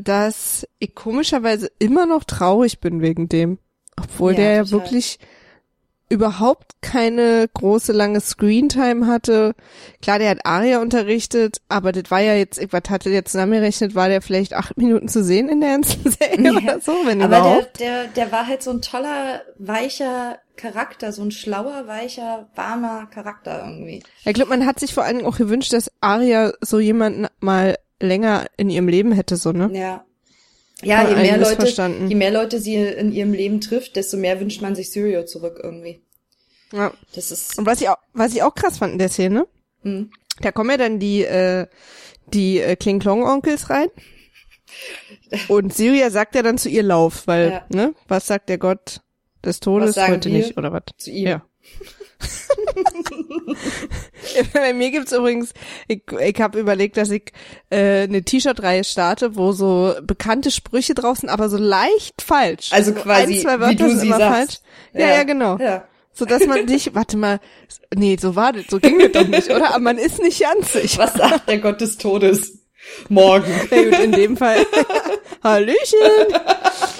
dass 0.00 0.66
ich 0.78 0.94
komischerweise 0.94 1.70
immer 1.78 2.06
noch 2.06 2.24
traurig 2.24 2.80
bin 2.80 3.00
wegen 3.02 3.28
dem. 3.28 3.58
Obwohl 4.00 4.32
Ja, 4.32 4.36
der 4.38 4.52
ja 4.52 4.64
total. 4.64 4.72
wirklich 4.80 5.18
überhaupt 6.08 6.76
keine 6.82 7.48
große 7.52 7.92
lange 7.92 8.20
Screentime 8.20 9.08
hatte. 9.08 9.54
Klar, 10.00 10.20
der 10.20 10.30
hat 10.30 10.46
Aria 10.46 10.80
unterrichtet, 10.80 11.56
aber 11.68 11.90
das 11.90 12.12
war 12.12 12.20
ja 12.20 12.34
jetzt, 12.34 12.58
ich 12.60 12.72
was 12.72 12.82
hatte 12.88 13.10
jetzt 13.10 13.32
zusammengerechnet, 13.32 13.96
war 13.96 14.08
der 14.08 14.22
vielleicht 14.22 14.54
acht 14.54 14.76
Minuten 14.76 15.08
zu 15.08 15.24
sehen 15.24 15.48
in 15.48 15.60
der 15.60 15.70
ganzen 15.70 16.08
Serie 16.10 16.52
oder 16.54 16.80
so, 16.80 16.92
wenn 17.06 17.20
Aber 17.22 17.38
überhaupt. 17.38 17.80
der, 17.80 18.04
der, 18.04 18.08
der 18.12 18.32
war 18.32 18.46
halt 18.46 18.62
so 18.62 18.70
ein 18.70 18.82
toller, 18.82 19.42
weicher 19.58 20.38
Charakter, 20.56 21.12
so 21.12 21.22
ein 21.22 21.32
schlauer, 21.32 21.88
weicher, 21.88 22.48
warmer 22.54 23.06
Charakter 23.06 23.64
irgendwie. 23.66 24.04
Ich 24.24 24.32
glaube, 24.34 24.50
man 24.50 24.64
hat 24.64 24.78
sich 24.78 24.94
vor 24.94 25.02
allen 25.02 25.16
Dingen 25.16 25.28
auch 25.28 25.38
gewünscht, 25.38 25.72
dass 25.72 25.90
Aria 26.00 26.52
so 26.60 26.78
jemanden 26.78 27.26
mal 27.40 27.76
länger 28.00 28.46
in 28.56 28.70
ihrem 28.70 28.88
Leben 28.88 29.12
hätte, 29.12 29.36
so, 29.36 29.52
ne? 29.52 29.70
Ja. 29.72 30.04
Ja, 30.82 31.08
je 31.08 31.16
mehr 31.16 31.38
Leute, 31.38 31.66
je 32.08 32.14
mehr 32.14 32.30
Leute 32.30 32.60
sie 32.60 32.74
in 32.74 33.10
ihrem 33.10 33.32
Leben 33.32 33.62
trifft, 33.62 33.96
desto 33.96 34.18
mehr 34.18 34.38
wünscht 34.40 34.60
man 34.60 34.74
sich 34.74 34.90
Syrio 34.90 35.24
zurück 35.24 35.58
irgendwie. 35.62 36.02
Ja. 36.70 36.92
Das 37.14 37.30
ist, 37.30 37.58
Und 37.58 37.64
was 37.64 37.80
ich 37.80 37.88
auch, 37.88 37.96
was 38.12 38.34
ich 38.34 38.42
auch 38.42 38.54
krass 38.54 38.78
fand 38.78 38.92
in 38.92 38.98
der 38.98 39.08
Szene, 39.08 39.46
hm. 39.82 40.10
da 40.42 40.52
kommen 40.52 40.68
ja 40.70 40.76
dann 40.76 40.98
die, 40.98 41.22
äh, 41.24 41.66
die 42.26 42.60
äh, 42.60 42.76
Kling 42.76 42.98
Klong 42.98 43.22
Onkels 43.24 43.70
rein. 43.70 43.88
Und 45.48 45.72
Syria 45.72 46.10
sagt 46.10 46.34
ja 46.34 46.42
dann 46.42 46.58
zu 46.58 46.68
ihr 46.68 46.82
Lauf, 46.82 47.26
weil, 47.26 47.50
Ja. 47.50 47.64
ne, 47.70 47.94
was 48.08 48.26
sagt 48.26 48.48
der 48.50 48.58
Gott 48.58 49.00
des 49.44 49.60
Todes 49.60 49.96
heute 49.96 50.30
wir? 50.30 50.38
nicht, 50.38 50.58
oder 50.58 50.72
was? 50.72 50.82
zu 50.98 51.10
ihm. 51.10 51.26
Ja. 51.28 51.46
Bei 54.52 54.72
mir 54.72 54.90
gibt's 54.90 55.12
übrigens, 55.12 55.52
ich, 55.88 56.02
ich 56.20 56.40
habe 56.40 56.58
überlegt, 56.58 56.96
dass 56.96 57.10
ich 57.10 57.32
äh, 57.70 58.02
eine 58.04 58.22
T-Shirt-Reihe 58.22 58.84
starte, 58.84 59.36
wo 59.36 59.52
so 59.52 59.94
bekannte 60.02 60.50
Sprüche 60.50 60.94
draußen, 60.94 61.28
aber 61.28 61.48
so 61.48 61.56
leicht 61.56 62.22
falsch. 62.22 62.72
Also 62.72 62.92
So 62.94 63.00
quasi, 63.00 63.34
ein, 63.34 63.40
zwei 63.40 63.56
wie 63.56 63.60
Wörter 63.60 63.74
du 63.74 63.88
sind 63.90 64.00
sie 64.00 64.06
immer 64.06 64.18
sagst. 64.18 64.36
falsch. 64.36 64.58
Ja, 64.94 65.14
ja, 65.16 65.22
genau. 65.24 65.58
Ja. 65.58 65.84
So 66.12 66.24
dass 66.24 66.46
man 66.46 66.66
sich, 66.68 66.94
warte 66.94 67.16
mal, 67.16 67.40
nee, 67.94 68.16
so 68.20 68.36
war 68.36 68.52
das, 68.52 68.64
so 68.70 68.78
ging 68.78 68.98
das 68.98 69.12
doch 69.12 69.26
nicht, 69.28 69.50
oder? 69.50 69.70
Aber 69.70 69.80
man 69.80 69.98
ist 69.98 70.22
nicht 70.22 70.40
ganz 70.40 70.72
sicher. 70.72 71.02
Was 71.02 71.14
sagt 71.14 71.48
der 71.48 71.58
Gott 71.58 71.80
des 71.80 71.98
Todes? 71.98 72.58
Morgen. 73.08 73.52
Na 73.70 73.82
gut, 73.82 73.98
in 74.00 74.12
dem 74.12 74.36
Fall. 74.36 74.64
Hallöchen. 75.42 76.34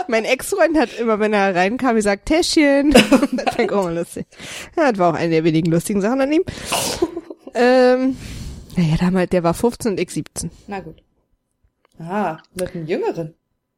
Mein 0.09 0.25
Ex-Freund 0.25 0.78
hat 0.78 0.99
immer, 0.99 1.19
wenn 1.19 1.33
er 1.33 1.55
reinkam, 1.55 1.97
gesagt, 1.97 2.26
Täschchen. 2.26 2.90
Das 2.93 3.02
fand 3.02 3.59
ich 3.59 3.73
auch 3.73 3.85
mal 3.85 3.97
lustig. 3.99 4.26
Ja, 4.76 4.90
das 4.93 4.99
war 4.99 5.11
auch 5.12 5.19
eine 5.19 5.31
der 5.31 5.45
wenigen 5.45 5.71
lustigen 5.71 6.00
Sachen 6.00 6.21
an 6.21 6.33
ihm. 6.33 6.45
Ähm, 7.55 8.16
naja, 8.76 8.97
damals, 9.00 9.31
der 9.31 9.43
war 9.43 9.55
15 9.55 9.93
und 9.93 10.00
ich 10.00 10.11
17. 10.11 10.50
Na 10.66 10.81
gut. 10.81 11.02
Ah, 11.99 12.38
mit 12.55 12.75
einem 12.75 12.87
Jüngeren. 12.87 13.35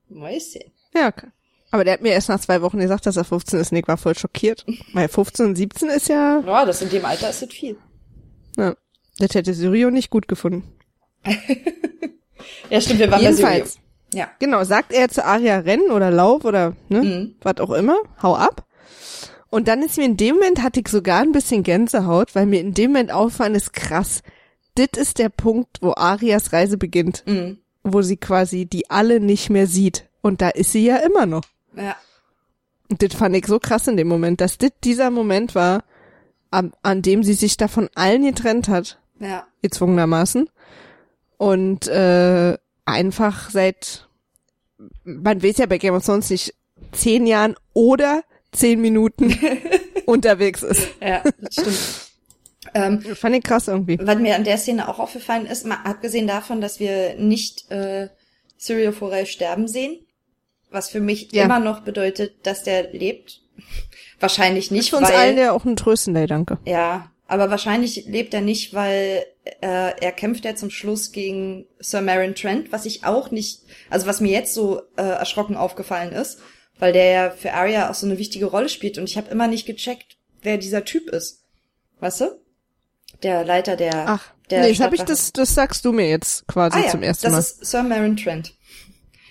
Mäuschen. 0.09 0.62
Ja, 0.95 1.09
okay. 1.09 1.29
Aber 1.71 1.85
der 1.85 1.95
hat 1.95 2.03
mir 2.03 2.12
erst 2.12 2.29
nach 2.31 2.41
zwei 2.41 2.62
Wochen 2.62 2.79
gesagt, 2.79 3.07
dass 3.07 3.17
er 3.17 3.25
15 3.25 3.61
ist 3.61 3.73
und 3.73 3.79
ich 3.79 3.87
war 3.87 3.97
voll 3.99 4.17
schockiert. 4.17 4.65
Weil 4.95 5.09
15 5.09 5.47
und 5.47 5.57
17 5.57 5.88
ist 5.91 6.09
ja, 6.09 6.41
Ja, 6.45 6.65
das 6.65 6.83
in 6.83 6.88
dem 6.88 7.05
Alter 7.05 7.31
ist 7.31 7.43
das 7.43 7.50
viel. 7.53 7.77
ja 8.57 8.75
das 9.21 9.35
hätte 9.35 9.53
Syrio 9.53 9.91
nicht 9.91 10.11
gut 10.11 10.29
gefunden. 10.29 10.62
Ja, 12.71 12.81
stimmt, 12.81 13.01
wir 13.01 13.11
waren 13.11 13.21
Jedenfalls. 13.23 13.77
bei. 14.13 14.19
Ja. 14.19 14.29
Genau, 14.39 14.65
sagt 14.65 14.93
er 14.93 15.09
zu 15.09 15.25
Aria 15.25 15.59
Renn 15.59 15.91
oder 15.91 16.11
Lauf 16.11 16.45
oder 16.45 16.75
ne, 16.89 17.03
Mhm. 17.03 17.35
was 17.43 17.59
auch 17.59 17.71
immer, 17.73 17.97
hau 18.23 18.35
ab. 18.37 18.65
Und 19.51 19.69
dann 19.69 19.83
ist 19.83 19.97
mir 19.99 20.05
in 20.05 20.17
dem 20.17 20.37
Moment, 20.37 20.63
hatte 20.63 20.81
ich 20.81 20.89
sogar 20.89 21.21
ein 21.21 21.33
bisschen 21.33 21.63
Gänsehaut, 21.63 22.35
weil 22.35 22.47
mir 22.47 22.61
in 22.61 22.75
dem 22.75 22.91
Moment 22.93 23.11
auffallen 23.13 23.55
ist 23.55 23.73
krass. 23.73 24.23
Dit 24.77 24.97
ist 24.97 25.19
der 25.19 25.29
Punkt, 25.31 25.79
wo 25.81 25.93
Arias 25.95 26.53
Reise 26.53 26.77
beginnt, 26.79 27.23
Mhm. 27.27 27.59
wo 27.83 28.03
sie 28.03 28.17
quasi 28.17 28.67
die 28.67 28.91
alle 28.91 29.21
nicht 29.21 29.51
mehr 29.51 29.67
sieht. 29.67 30.05
Und 30.23 30.41
da 30.43 30.51
ist 30.51 30.73
sie 30.73 30.85
ja 30.85 30.97
immer 30.97 31.27
noch. 31.27 31.43
Ja. 31.77 31.97
Und 32.91 33.03
das 33.03 33.15
fand 33.15 33.37
ich 33.37 33.47
so 33.47 33.59
krass 33.59 33.87
in 33.89 33.97
dem 33.97 34.09
Moment, 34.09 34.41
dass 34.41 34.59
dit 34.59 34.73
dieser 34.85 35.11
Moment 35.11 35.55
war, 35.55 35.85
an, 36.51 36.73
an 36.83 37.03
dem 37.03 37.23
sie 37.23 37.35
sich 37.35 37.57
da 37.59 37.69
von 37.69 37.89
allen 37.95 38.25
getrennt 38.25 38.69
hat, 38.69 38.99
Ja. 39.21 39.47
gezwungenermaßen. 39.63 40.49
Und 41.38 41.87
äh, 41.88 42.57
einfach 42.85 43.50
seit, 43.50 44.07
man 45.04 45.42
weiß 45.42 45.59
ja 45.59 45.66
bei 45.66 45.78
Game 45.78 45.95
of 45.95 46.04
Thrones 46.04 46.30
nicht, 46.30 46.54
zehn 46.92 47.26
Jahren 47.26 47.54
oder 47.73 48.23
zehn 48.52 48.80
Minuten 48.80 49.37
unterwegs 50.07 50.62
ist. 50.62 50.88
Ja, 51.00 51.23
das 51.40 51.52
stimmt. 51.54 51.78
ähm, 52.75 53.00
fand 53.16 53.37
ich 53.37 53.42
krass 53.45 53.68
irgendwie. 53.68 53.99
was 54.02 54.18
mir 54.18 54.35
an 54.37 54.45
der 54.45 54.59
Szene 54.59 54.88
auch 54.88 54.99
aufgefallen 54.99 55.47
ist, 55.47 55.64
mal 55.66 55.78
abgesehen 55.85 56.26
davon, 56.26 56.61
dass 56.61 56.80
wir 56.80 57.14
nicht 57.16 57.71
äh, 57.71 58.09
Cyril 58.59 58.92
Forel 58.92 59.26
sterben 59.26 59.68
sehen, 59.68 59.99
was 60.71 60.88
für 60.90 61.00
mich 61.00 61.30
Ja. 61.33 61.45
immer 61.45 61.61
noch 61.61 61.80
bedeutet, 61.80 62.35
dass 62.47 62.62
der 62.64 62.92
lebt. 62.92 63.42
Wahrscheinlich 64.21 64.71
nicht, 64.73 64.90
Für 64.90 64.97
uns 64.97 65.09
weil 65.09 65.16
allen 65.16 65.38
ja 65.38 65.52
auch 65.52 65.64
ein 65.64 65.76
tröstender 65.76 66.23
Gedanke. 66.23 66.59
ja, 66.64 67.11
aber 67.28 67.50
wahrscheinlich 67.50 68.07
lebt 68.07 68.33
er 68.35 68.40
nicht, 68.40 68.73
weil 68.75 69.25
äh, 69.61 70.00
er 70.00 70.12
kämpft 70.12 70.45
ja 70.45 70.55
zum 70.55 70.71
Schluss 70.71 71.12
gegen 71.12 71.67
Sir 71.78 72.00
Marin 72.00 72.35
Trent, 72.35 72.73
was 72.73 72.87
ich 72.87 73.05
auch 73.05 73.31
nicht, 73.31 73.62
also 73.90 74.07
was 74.07 74.21
mir 74.21 74.33
jetzt 74.33 74.55
so 74.55 74.81
äh, 74.97 75.02
erschrocken 75.02 75.57
aufgefallen 75.57 76.12
ist, 76.12 76.38
weil 76.78 76.93
der 76.93 77.11
ja 77.11 77.31
für 77.31 77.52
Arya 77.52 77.90
auch 77.90 77.95
so 77.95 78.07
eine 78.07 78.19
wichtige 78.19 78.47
Rolle 78.47 78.69
spielt 78.69 78.99
und 78.99 79.05
ich 79.05 79.17
habe 79.17 79.31
immer 79.31 79.49
nicht 79.49 79.67
gecheckt, 79.67 80.17
wer 80.43 80.59
dieser 80.59 80.85
Typ 80.85 81.09
ist. 81.11 81.45
Weißt 82.00 82.21
du? 82.21 82.40
Der 83.23 83.45
Leiter 83.45 83.76
der 83.76 84.09
Ach, 84.09 84.33
der 84.50 84.62
nee, 84.62 84.71
das 84.71 84.81
hab 84.81 84.93
ich, 84.93 85.02
das, 85.02 85.33
das 85.33 85.55
sagst 85.55 85.85
du 85.85 85.93
mir 85.93 86.09
jetzt 86.09 86.47
quasi 86.47 86.78
ah, 86.78 86.85
ja, 86.85 86.88
zum 86.90 87.02
ersten 87.02 87.26
das 87.26 87.33
Mal. 87.33 87.38
ist 87.38 87.67
Sir 87.67 87.83
Marin 87.83 88.17
Trent. 88.17 88.55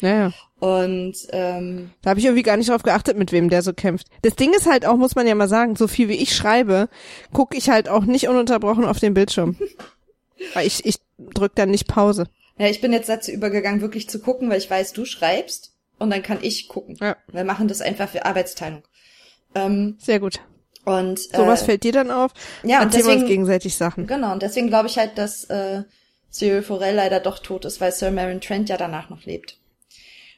ja, 0.01 0.09
ja. 0.09 0.33
Und 0.59 1.15
ähm, 1.29 1.91
Da 2.01 2.09
habe 2.09 2.19
ich 2.19 2.25
irgendwie 2.25 2.41
gar 2.43 2.57
nicht 2.57 2.69
drauf 2.69 2.81
geachtet, 2.81 3.15
mit 3.15 3.31
wem 3.31 3.49
der 3.49 3.61
so 3.61 3.73
kämpft. 3.73 4.07
Das 4.23 4.35
Ding 4.35 4.53
ist 4.55 4.65
halt 4.65 4.87
auch, 4.87 4.97
muss 4.97 5.13
man 5.13 5.27
ja 5.27 5.35
mal 5.35 5.47
sagen, 5.47 5.75
so 5.75 5.87
viel 5.87 6.09
wie 6.09 6.15
ich 6.15 6.35
schreibe, 6.35 6.89
gucke 7.31 7.55
ich 7.55 7.69
halt 7.69 7.87
auch 7.89 8.05
nicht 8.05 8.27
ununterbrochen 8.27 8.83
auf 8.83 8.99
den 8.99 9.13
Bildschirm. 9.13 9.55
Weil 10.53 10.67
ich, 10.67 10.85
ich 10.85 10.97
drück 11.17 11.55
dann 11.55 11.71
nicht 11.71 11.87
Pause. 11.87 12.25
ja, 12.57 12.67
ich 12.67 12.81
bin 12.81 12.93
jetzt 12.93 13.09
dazu 13.09 13.31
übergegangen, 13.31 13.81
wirklich 13.81 14.09
zu 14.09 14.19
gucken, 14.19 14.49
weil 14.49 14.57
ich 14.59 14.69
weiß, 14.69 14.93
du 14.93 15.05
schreibst 15.05 15.73
und 15.99 16.09
dann 16.09 16.23
kann 16.23 16.39
ich 16.41 16.67
gucken. 16.67 16.97
Ja. 17.01 17.15
Wir 17.31 17.43
machen 17.43 17.67
das 17.67 17.81
einfach 17.81 18.09
für 18.09 18.25
Arbeitsteilung. 18.25 18.83
Ähm, 19.55 19.97
Sehr 19.99 20.19
gut. 20.19 20.39
und 20.85 21.19
Sowas 21.19 21.61
äh, 21.63 21.65
fällt 21.65 21.83
dir 21.83 21.91
dann 21.93 22.11
auf. 22.11 22.31
ja, 22.63 22.81
und 22.81 22.93
wir 22.93 22.99
uns 22.99 23.07
deswegen- 23.07 23.27
gegenseitig 23.27 23.75
Sachen. 23.75 24.05
Genau, 24.07 24.31
und 24.33 24.41
deswegen 24.43 24.67
glaube 24.67 24.87
ich 24.87 24.97
halt, 24.97 25.17
dass 25.17 25.45
äh, 25.45 25.83
Cyril 26.29 26.61
Forel 26.61 26.93
leider 26.95 27.19
doch 27.19 27.39
tot 27.39 27.65
ist, 27.65 27.81
weil 27.81 27.91
Sir 27.91 28.11
Marin 28.11 28.41
Trent 28.41 28.69
ja 28.69 28.77
danach 28.77 29.09
noch 29.09 29.23
lebt. 29.25 29.57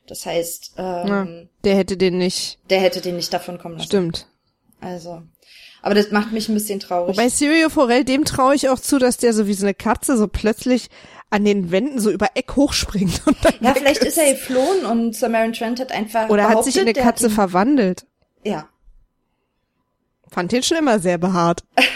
Das 0.08 0.25
heißt, 0.25 0.74
ähm, 0.77 1.08
Ja, 1.08 1.27
der 1.63 1.75
hätte 1.75 1.98
den 1.98 2.18
nicht. 2.18 2.58
der 2.70 2.79
hätte 2.79 3.01
den 3.01 3.15
nicht 3.18 3.34
davon 3.34 3.58
kommen 3.58 3.75
lassen. 3.75 3.88
Stimmt. 3.88 4.27
Also, 4.82 5.24
aber 5.81 5.95
das 5.95 6.12
macht 6.12 6.31
mich 6.31 6.50
ein 6.50 6.53
bisschen 6.53 6.79
traurig. 6.79 7.15
Wobei 7.17 7.29
Sirio 7.29 7.69
Forel, 7.69 8.03
dem 8.03 8.25
traue 8.25 8.55
ich 8.55 8.69
auch 8.69 8.79
zu, 8.79 8.98
dass 9.00 9.17
der 9.17 9.33
so 9.33 9.48
wie 9.48 9.53
so 9.53 9.65
eine 9.65 9.74
Katze 9.74 10.17
so 10.17 10.27
plötzlich 10.27 10.89
an 11.29 11.45
den 11.45 11.71
Wänden 11.71 12.00
so 12.00 12.09
über 12.12 12.27
Eck 12.36 12.55
hochspringt. 12.55 13.21
Und 13.25 13.38
dann 13.43 13.53
ja, 13.62 13.74
vielleicht 13.74 14.03
ist 14.03 14.17
er 14.17 14.31
geflohen 14.33 14.86
und 14.86 15.15
Sir 15.15 15.29
Marin 15.29 15.53
Trent 15.53 15.79
hat 15.79 15.91
einfach 15.91 16.29
Oder 16.29 16.50
hat 16.50 16.63
sich 16.63 16.75
in 16.75 16.81
eine 16.81 16.93
Katze 16.93 17.27
ihn- 17.27 17.31
verwandelt. 17.33 18.05
Ja. 18.43 18.67
Fand 20.31 20.51
den 20.51 20.63
schon 20.63 20.77
immer 20.77 21.00
sehr 21.00 21.17
behaart. 21.17 21.63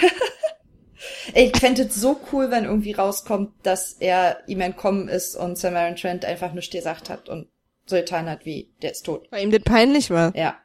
Ich 1.33 1.55
fände 1.57 1.83
es 1.83 1.95
so 1.95 2.19
cool, 2.31 2.51
wenn 2.51 2.65
irgendwie 2.65 2.93
rauskommt, 2.93 3.51
dass 3.63 3.93
er 3.93 4.37
ihm 4.47 4.61
entkommen 4.61 5.07
ist 5.07 5.35
und 5.35 5.57
Sir 5.57 5.71
Marin 5.71 5.95
Trent 5.95 6.25
einfach 6.25 6.53
nichts 6.53 6.71
gesagt 6.73 7.09
hat 7.09 7.27
und 7.29 7.47
so 7.85 7.95
getan 7.95 8.29
hat, 8.29 8.45
wie 8.45 8.69
der 8.81 8.91
ist 8.91 9.03
tot. 9.05 9.27
Weil 9.31 9.43
ihm 9.43 9.51
das 9.51 9.61
peinlich 9.63 10.09
war, 10.09 10.35
Ja. 10.35 10.55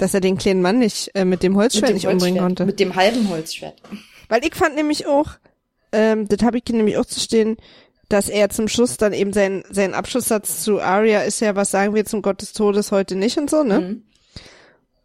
Dass 0.00 0.14
er 0.14 0.20
den 0.20 0.38
kleinen 0.38 0.62
Mann 0.62 0.78
nicht 0.78 1.10
äh, 1.14 1.24
mit 1.24 1.42
dem 1.42 1.56
Holzschwert 1.56 1.90
dem 1.90 1.94
nicht 1.94 2.06
umbringen 2.06 2.40
Holzschwert. 2.40 2.44
konnte. 2.44 2.66
Mit 2.66 2.80
dem 2.80 2.94
halben 2.94 3.28
Holzschwert. 3.28 3.80
Weil 4.28 4.44
ich 4.44 4.54
fand 4.54 4.74
nämlich 4.74 5.06
auch, 5.06 5.32
ähm, 5.92 6.26
das 6.26 6.42
habe 6.42 6.58
ich 6.58 6.64
nämlich 6.72 6.96
auch 6.96 7.04
zu 7.04 7.20
stehen, 7.20 7.58
dass 8.08 8.28
er 8.28 8.48
zum 8.48 8.66
Schluss 8.66 8.96
dann 8.96 9.12
eben 9.12 9.32
sein, 9.32 9.62
sein 9.70 9.94
Abschlusssatz 9.94 10.62
zu 10.62 10.80
Arya 10.80 11.22
ist 11.22 11.40
ja, 11.40 11.54
was 11.54 11.70
sagen 11.70 11.94
wir 11.94 12.04
zum 12.06 12.22
Gott 12.22 12.40
des 12.40 12.54
Todes 12.54 12.90
heute 12.92 13.14
nicht 13.14 13.36
und 13.36 13.50
so, 13.50 13.62
ne? 13.62 13.80
Mhm. 13.80 14.02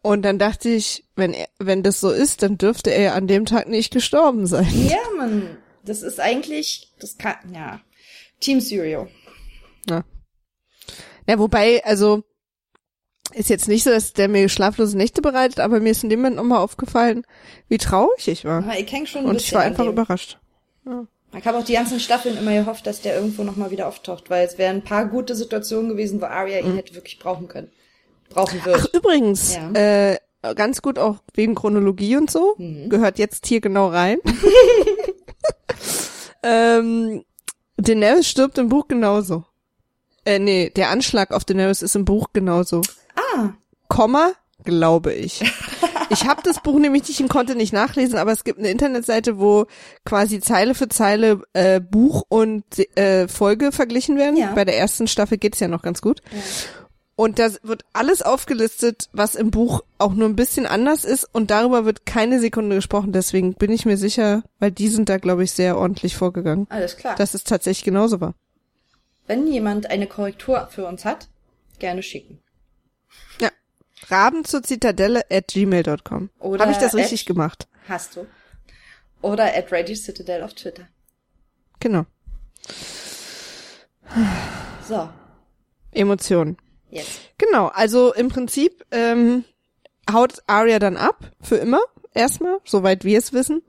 Und 0.02 0.22
dann 0.22 0.38
dachte 0.38 0.68
ich, 0.68 1.04
wenn 1.14 1.34
er, 1.34 1.48
wenn 1.58 1.82
das 1.82 2.00
so 2.00 2.10
ist, 2.10 2.42
dann 2.42 2.58
dürfte 2.58 2.90
er 2.90 3.14
an 3.14 3.26
dem 3.26 3.44
Tag 3.44 3.68
nicht 3.68 3.92
gestorben 3.92 4.46
sein. 4.46 4.66
Ja, 4.88 4.98
man, 5.16 5.56
das 5.84 6.02
ist 6.02 6.20
eigentlich, 6.20 6.92
das 7.00 7.18
kann, 7.18 7.36
ja. 7.52 7.80
Team 8.40 8.60
Syrio. 8.60 9.08
Ja. 9.88 10.04
ja, 11.28 11.38
wobei, 11.38 11.84
also 11.84 12.24
ist 13.34 13.50
jetzt 13.50 13.68
nicht 13.68 13.84
so, 13.84 13.90
dass 13.90 14.12
der 14.12 14.28
mir 14.28 14.48
schlaflose 14.48 14.96
Nächte 14.96 15.20
bereitet, 15.22 15.60
aber 15.60 15.80
mir 15.80 15.90
ist 15.90 16.02
in 16.04 16.10
dem 16.10 16.20
Moment 16.20 16.36
nochmal 16.36 16.58
aufgefallen, 16.60 17.24
wie 17.68 17.78
traurig 17.78 18.28
ich 18.28 18.44
war. 18.44 18.62
Aber 18.62 18.78
ich 18.78 18.90
häng 18.90 19.06
schon 19.06 19.22
ein 19.22 19.28
Und 19.28 19.40
ich 19.40 19.52
war 19.52 19.62
einfach 19.62 19.86
überrascht. 19.86 20.38
Ich 21.36 21.44
habe 21.46 21.58
auch 21.58 21.64
die 21.64 21.74
ganzen 21.74 22.00
Staffeln 22.00 22.38
immer 22.38 22.52
gehofft, 22.54 22.86
dass 22.86 23.02
der 23.02 23.16
irgendwo 23.16 23.42
nochmal 23.42 23.70
wieder 23.70 23.88
auftaucht, 23.88 24.30
weil 24.30 24.46
es 24.46 24.56
wären 24.58 24.76
ein 24.76 24.84
paar 24.84 25.06
gute 25.06 25.34
Situationen 25.34 25.90
gewesen, 25.90 26.20
wo 26.20 26.26
Arya 26.26 26.60
ihn 26.60 26.76
hätte 26.76 26.94
wirklich 26.94 27.18
brauchen 27.18 27.48
können. 27.48 27.70
Brauchen 28.30 28.64
wird. 28.64 28.78
Mhm. 28.78 28.86
Ach, 28.88 28.94
übrigens, 28.94 29.56
Ja. 29.56 29.70
äh, 29.72 30.18
ganz 30.54 30.80
gut 30.80 30.98
auch 30.98 31.16
wegen 31.34 31.54
Chronologie 31.54 32.16
und 32.16 32.30
so, 32.30 32.54
Mhm. 32.58 32.88
gehört 32.88 33.18
jetzt 33.18 33.46
hier 33.46 33.60
genau 33.60 33.88
rein. 33.88 34.18
ähm, 36.42 37.24
Daenerys 37.76 38.28
stirbt 38.28 38.58
im 38.58 38.68
Buch 38.68 38.88
genauso. 38.88 39.44
Äh, 40.24 40.38
nee, 40.38 40.70
der 40.70 40.90
Anschlag 40.90 41.30
auf 41.32 41.44
Daenerys 41.44 41.82
ist 41.82 41.96
im 41.96 42.04
Buch 42.04 42.28
genauso. 42.32 42.82
Ah, 43.36 43.54
Komma, 43.88 44.32
glaube 44.64 45.12
ich. 45.12 45.42
Ich 46.08 46.26
habe 46.26 46.40
das 46.44 46.60
Buch 46.62 46.78
nämlich 46.78 47.08
nicht 47.08 47.20
und 47.20 47.28
konnte 47.28 47.56
nicht 47.56 47.72
nachlesen, 47.72 48.18
aber 48.18 48.32
es 48.32 48.44
gibt 48.44 48.58
eine 48.58 48.70
Internetseite, 48.70 49.38
wo 49.38 49.66
quasi 50.04 50.40
Zeile 50.40 50.74
für 50.74 50.88
Zeile 50.88 51.42
äh, 51.52 51.80
Buch 51.80 52.22
und 52.28 52.64
äh, 52.96 53.28
Folge 53.28 53.72
verglichen 53.72 54.16
werden. 54.16 54.36
Ja. 54.36 54.52
Bei 54.54 54.64
der 54.64 54.78
ersten 54.78 55.08
Staffel 55.08 55.38
geht's 55.38 55.60
ja 55.60 55.68
noch 55.68 55.82
ganz 55.82 56.00
gut. 56.02 56.22
Und 57.16 57.38
da 57.38 57.48
wird 57.62 57.84
alles 57.94 58.20
aufgelistet, 58.20 59.08
was 59.12 59.34
im 59.34 59.50
Buch 59.50 59.80
auch 59.96 60.12
nur 60.12 60.28
ein 60.28 60.36
bisschen 60.36 60.66
anders 60.66 61.04
ist 61.04 61.24
und 61.32 61.50
darüber 61.50 61.86
wird 61.86 62.04
keine 62.04 62.40
Sekunde 62.40 62.76
gesprochen. 62.76 63.12
Deswegen 63.12 63.54
bin 63.54 63.72
ich 63.72 63.86
mir 63.86 63.96
sicher, 63.96 64.42
weil 64.58 64.70
die 64.70 64.88
sind 64.88 65.08
da, 65.08 65.16
glaube 65.16 65.42
ich, 65.42 65.52
sehr 65.52 65.78
ordentlich 65.78 66.14
vorgegangen, 66.14 66.66
alles 66.68 66.98
klar. 66.98 67.16
dass 67.16 67.32
es 67.32 67.42
tatsächlich 67.44 67.84
genauso 67.84 68.20
war. 68.20 68.34
Wenn 69.26 69.46
jemand 69.46 69.90
eine 69.90 70.06
Korrektur 70.06 70.68
für 70.70 70.86
uns 70.86 71.04
hat, 71.06 71.28
gerne 71.78 72.02
schicken. 72.02 72.38
Ja. 73.40 73.50
Raben 74.08 74.44
zur 74.44 74.62
Zitadelle 74.62 75.22
at 75.30 75.48
gmail.com. 75.48 76.30
Oder 76.38 76.60
Habe 76.62 76.72
ich 76.72 76.78
das 76.78 76.94
at- 76.94 77.00
richtig 77.00 77.26
gemacht? 77.26 77.66
Hast 77.88 78.16
du. 78.16 78.26
Oder 79.22 79.54
at 79.56 79.72
Radio 79.72 79.94
Citadel 79.96 80.42
auf 80.42 80.54
Twitter. 80.54 80.86
Genau. 81.80 82.04
So, 84.86 85.08
Emotionen. 85.92 86.56
jetzt. 86.90 87.20
Genau, 87.38 87.66
also 87.68 88.14
im 88.14 88.28
Prinzip 88.28 88.84
ähm, 88.92 89.44
haut 90.10 90.42
Arya 90.46 90.78
dann 90.78 90.96
ab, 90.96 91.30
für 91.42 91.56
immer, 91.56 91.80
erstmal, 92.14 92.58
soweit 92.64 93.04
wir 93.04 93.18
es 93.18 93.32
wissen. 93.32 93.62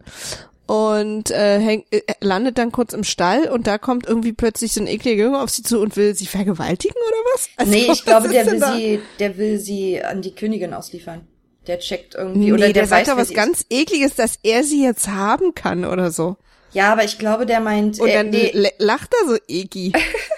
Und 0.68 1.32
äh, 1.32 1.60
häng, 1.60 1.86
äh, 1.92 2.02
landet 2.20 2.58
dann 2.58 2.72
kurz 2.74 2.94
im 2.94 3.04
Stall 3.06 3.50
und 3.50 3.68
da 3.68 3.78
kommt 3.78 4.06
irgendwie 4.06 4.34
plötzlich 4.34 4.74
so 4.74 4.82
ein 4.82 4.88
ekliger 4.88 5.24
Junge 5.24 5.42
auf 5.42 5.50
sie 5.50 5.64
zu 5.64 5.80
und 5.80 5.96
will 5.96 6.14
sie 6.14 6.26
vergewaltigen 6.26 6.96
oder 7.08 7.18
was? 7.34 7.50
Also, 7.58 7.72
Nee, 7.72 7.88
ich 7.92 8.04
glaube, 8.04 8.28
ist 8.28 8.34
der 8.34 8.46
will 8.48 8.60
da? 8.60 8.76
sie, 8.76 9.00
der 9.20 9.38
will 9.38 9.60
sie 9.60 10.04
an 10.04 10.22
die 10.22 10.36
Königin 10.36 10.74
ausliefern. 10.74 11.26
Der 11.68 11.80
checkt 11.80 12.16
irgendwie, 12.16 12.40
Nee, 12.48 12.52
oder 12.54 12.66
der, 12.66 12.74
der, 12.74 12.88
sagt 12.88 13.02
weiß, 13.08 13.16
wer 13.16 13.18
was 13.22 13.34
ganz 13.34 13.66
ekliges, 13.70 14.16
dass 14.16 14.40
er 14.44 14.64
sie 14.64 14.84
jetzt 14.84 15.08
haben 15.10 15.56
kann 15.56 15.86
oder 15.86 16.12
so. 16.12 16.38
Ist. 16.70 16.76
Ja, 16.76 16.92
aber 16.92 17.04
ich 17.06 17.18
glaube, 17.18 17.46
der 17.46 17.60
meint, 17.62 18.00
Und 18.00 18.10
äh, 18.10 18.14
dann 18.14 18.30
nee, 18.30 18.50
l- 18.52 18.72
lacht 18.78 19.14
er 19.22 19.30
so 19.30 19.38
eki. 19.48 19.94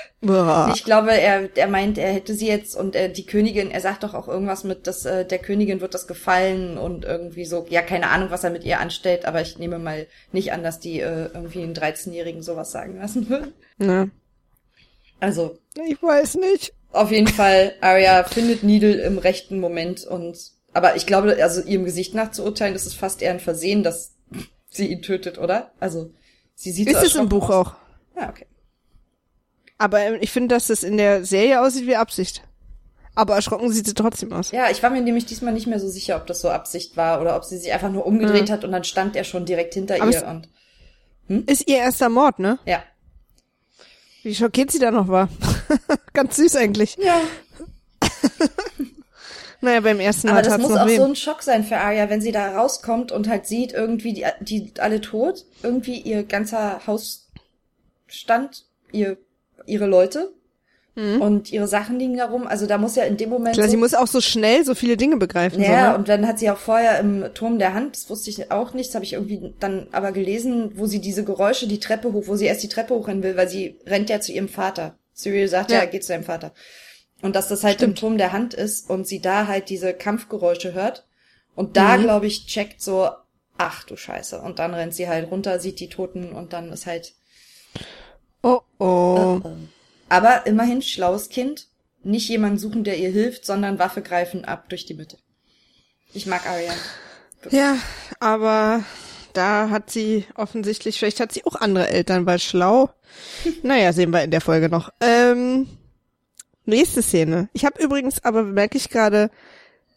Ich 0.73 0.83
glaube, 0.83 1.11
er, 1.11 1.49
er 1.55 1.67
meint, 1.67 1.97
er 1.97 2.11
hätte 2.11 2.33
sie 2.33 2.47
jetzt 2.47 2.75
und 2.75 2.93
äh, 2.95 3.09
die 3.11 3.25
Königin, 3.25 3.71
er 3.71 3.79
sagt 3.79 4.03
doch 4.03 4.13
auch 4.13 4.27
irgendwas 4.27 4.65
mit, 4.65 4.85
dass 4.85 5.05
äh, 5.05 5.25
der 5.25 5.39
Königin 5.39 5.79
wird 5.79 5.93
das 5.93 6.07
gefallen 6.07 6.77
und 6.77 7.05
irgendwie 7.05 7.45
so, 7.45 7.65
ja, 7.69 7.81
keine 7.81 8.09
Ahnung, 8.09 8.29
was 8.29 8.43
er 8.43 8.49
mit 8.49 8.65
ihr 8.65 8.79
anstellt, 8.81 9.25
aber 9.25 9.39
ich 9.41 9.59
nehme 9.59 9.79
mal 9.79 10.07
nicht 10.33 10.51
an, 10.51 10.61
dass 10.61 10.79
die 10.81 10.99
äh, 10.99 11.29
irgendwie 11.33 11.63
einen 11.63 11.73
13-Jährigen 11.73 12.43
sowas 12.43 12.71
sagen 12.71 12.97
lassen 12.99 13.29
würden. 13.29 13.53
Ne. 13.77 14.11
Also, 15.21 15.57
Ich 15.87 16.01
weiß 16.03 16.35
nicht. 16.35 16.73
auf 16.91 17.11
jeden 17.11 17.27
Fall, 17.27 17.73
Arya 17.79 18.23
findet 18.25 18.63
Needle 18.63 19.01
im 19.01 19.17
rechten 19.19 19.59
Moment 19.61 20.05
und, 20.05 20.37
aber 20.73 20.97
ich 20.97 21.05
glaube, 21.05 21.37
also 21.41 21.61
ihrem 21.61 21.85
Gesicht 21.85 22.13
nach 22.13 22.31
zu 22.31 22.43
urteilen, 22.43 22.75
ist 22.75 22.85
es 22.85 22.93
fast 22.93 23.21
eher 23.21 23.31
ein 23.31 23.39
Versehen, 23.39 23.83
dass 23.83 24.15
sie 24.69 24.87
ihn 24.87 25.01
tötet, 25.01 25.37
oder? 25.37 25.71
Also, 25.79 26.11
sie 26.55 26.71
sieht 26.71 26.89
so 26.89 26.97
Ist 26.97 27.03
es 27.05 27.15
im 27.15 27.29
Buch 27.29 27.49
aus. 27.49 27.67
auch. 27.67 27.75
Ja, 28.17 28.29
okay. 28.29 28.45
Aber 29.79 29.99
ähm, 30.01 30.17
ich 30.21 30.31
finde, 30.31 30.53
dass 30.53 30.67
das 30.67 30.83
in 30.83 30.97
der 30.97 31.25
Serie 31.25 31.61
aussieht 31.61 31.87
wie 31.87 31.95
Absicht. 31.95 32.43
Aber 33.15 33.35
erschrocken 33.35 33.71
sieht 33.71 33.87
sie 33.87 33.95
trotzdem 33.95 34.31
aus. 34.31 34.51
Ja, 34.51 34.69
ich 34.69 34.83
war 34.83 34.91
mir 34.91 35.01
nämlich 35.01 35.25
diesmal 35.25 35.51
nicht 35.51 35.65
mehr 35.67 35.79
so 35.79 35.89
sicher, 35.89 36.15
ob 36.15 36.27
das 36.27 36.41
so 36.41 36.49
Absicht 36.49 36.95
war 36.95 37.19
oder 37.19 37.35
ob 37.35 37.43
sie 37.43 37.57
sich 37.57 37.73
einfach 37.73 37.89
nur 37.91 38.05
umgedreht 38.05 38.51
hat 38.51 38.63
und 38.63 38.71
dann 38.71 38.83
stand 38.83 39.15
er 39.15 39.23
schon 39.23 39.45
direkt 39.45 39.73
hinter 39.73 39.95
Aber 39.95 40.11
ihr 40.11 40.27
und 41.27 41.49
Ist 41.49 41.67
ihr 41.67 41.77
erster 41.77 42.09
Mord, 42.09 42.37
ne? 42.39 42.59
ja. 42.65 42.83
Wie 44.21 44.35
schockiert 44.35 44.69
sie 44.69 44.79
da 44.79 44.91
noch 44.91 45.07
war. 45.07 45.29
Ganz 46.13 46.35
süß 46.35 46.57
eigentlich. 46.57 46.97
Ja. 46.97 47.21
Naja, 49.61 49.81
beim 49.81 49.99
ersten 49.99 50.27
Mal 50.27 50.33
Aber 50.37 50.41
das 50.41 50.57
muss 50.57 50.71
auch 50.71 50.87
weh. 50.87 50.95
so 50.95 51.03
ein 51.03 51.17
Schock 51.17 51.43
sein 51.43 51.65
für 51.65 51.77
Arya, 51.77 52.09
wenn 52.09 52.21
sie 52.21 52.31
da 52.31 52.57
rauskommt 52.57 53.11
und 53.11 53.27
halt 53.27 53.45
sieht, 53.45 53.73
irgendwie 53.73 54.13
die, 54.13 54.25
die 54.39 54.71
alle 54.79 55.01
tot, 55.01 55.45
irgendwie 55.63 55.99
ihr 55.99 56.23
ganzer 56.23 56.79
Hausstand, 56.87 58.65
ihr, 58.93 59.17
ihre 59.69 59.85
Leute 59.85 60.31
und 60.95 61.49
ihre 61.53 61.67
Sachen 61.67 61.97
liegen 61.97 62.17
da 62.17 62.25
rum. 62.25 62.45
Also 62.45 62.65
da 62.65 62.77
muss 62.77 62.97
ja 62.97 63.03
in 63.05 63.15
dem 63.15 63.29
Moment. 63.29 63.53
Klar, 63.55 63.67
so 63.67 63.71
sie 63.71 63.77
muss 63.77 63.93
auch 63.93 64.07
so 64.07 64.19
schnell 64.19 64.65
so 64.65 64.75
viele 64.75 64.97
Dinge 64.97 65.15
begreifen. 65.15 65.61
Ja, 65.63 65.67
so, 65.85 65.91
ne? 65.91 65.97
und 65.97 66.09
dann 66.09 66.27
hat 66.27 66.39
sie 66.39 66.49
auch 66.49 66.57
vorher 66.57 66.99
im 66.99 67.33
Turm 67.33 67.57
der 67.57 67.73
Hand, 67.73 67.95
das 67.95 68.09
wusste 68.09 68.29
ich 68.29 68.51
auch 68.51 68.73
nicht, 68.73 68.89
das 68.89 68.95
habe 68.95 69.05
ich 69.05 69.13
irgendwie 69.13 69.53
dann 69.61 69.87
aber 69.93 70.11
gelesen, 70.11 70.73
wo 70.75 70.87
sie 70.87 70.99
diese 70.99 71.23
Geräusche, 71.23 71.67
die 71.67 71.79
Treppe 71.79 72.11
hoch, 72.11 72.23
wo 72.25 72.35
sie 72.35 72.47
erst 72.47 72.63
die 72.63 72.67
Treppe 72.67 72.95
hochrennen 72.95 73.23
will, 73.23 73.37
weil 73.37 73.47
sie 73.47 73.77
rennt 73.85 74.09
ja 74.09 74.19
zu 74.19 74.33
ihrem 74.33 74.49
Vater. 74.49 74.97
Cyril 75.13 75.47
sagt 75.47 75.71
ja, 75.71 75.77
Ja. 75.79 75.85
geht 75.85 76.03
zu 76.03 76.09
seinem 76.09 76.25
Vater. 76.25 76.51
Und 77.21 77.33
dass 77.37 77.47
das 77.47 77.63
halt 77.63 77.75
im 77.75 77.91
Stimmt. 77.91 77.99
Turm 77.99 78.17
der 78.17 78.33
Hand 78.33 78.53
ist 78.53 78.89
und 78.89 79.07
sie 79.07 79.21
da 79.21 79.47
halt 79.47 79.69
diese 79.69 79.93
Kampfgeräusche 79.93 80.73
hört. 80.73 81.05
Und 81.55 81.77
da, 81.77 81.95
Mhm. 81.95 82.01
glaube 82.03 82.27
ich, 82.27 82.45
checkt 82.45 82.81
so, 82.81 83.07
ach 83.57 83.85
du 83.85 83.95
Scheiße. 83.95 84.41
Und 84.41 84.59
dann 84.59 84.73
rennt 84.73 84.93
sie 84.95 85.07
halt 85.07 85.31
runter, 85.31 85.59
sieht 85.61 85.79
die 85.79 85.87
Toten 85.89 86.33
und 86.33 86.51
dann 86.51 86.73
ist 86.73 86.87
halt. 86.87 87.13
Oh, 88.41 88.61
oh. 88.79 89.41
Aber 90.09 90.45
immerhin 90.45 90.81
schlaues 90.81 91.29
Kind. 91.29 91.67
Nicht 92.01 92.29
jemanden 92.29 92.57
suchen, 92.57 92.83
der 92.83 92.97
ihr 92.97 93.09
hilft, 93.09 93.45
sondern 93.45 93.77
Waffe 93.77 94.01
greifen 94.01 94.45
ab 94.45 94.69
durch 94.69 94.85
die 94.85 94.93
Mitte. 94.93 95.17
Ich 96.13 96.25
mag 96.25 96.45
Arya. 96.47 96.73
Ja, 97.51 97.77
aber 98.19 98.83
da 99.33 99.69
hat 99.69 99.89
sie 99.91 100.25
offensichtlich, 100.35 100.97
vielleicht 100.97 101.19
hat 101.19 101.31
sie 101.31 101.45
auch 101.45 101.55
andere 101.55 101.89
Eltern, 101.89 102.25
weil 102.25 102.39
schlau. 102.39 102.89
Naja, 103.63 103.91
sehen 103.91 104.11
wir 104.11 104.23
in 104.23 104.31
der 104.31 104.41
Folge 104.41 104.69
noch. 104.69 104.91
Ähm, 105.01 105.67
nächste 106.65 107.01
Szene. 107.01 107.49
Ich 107.53 107.65
habe 107.65 107.81
übrigens, 107.81 108.23
aber 108.23 108.43
merke 108.43 108.77
ich 108.77 108.89
gerade, 108.89 109.29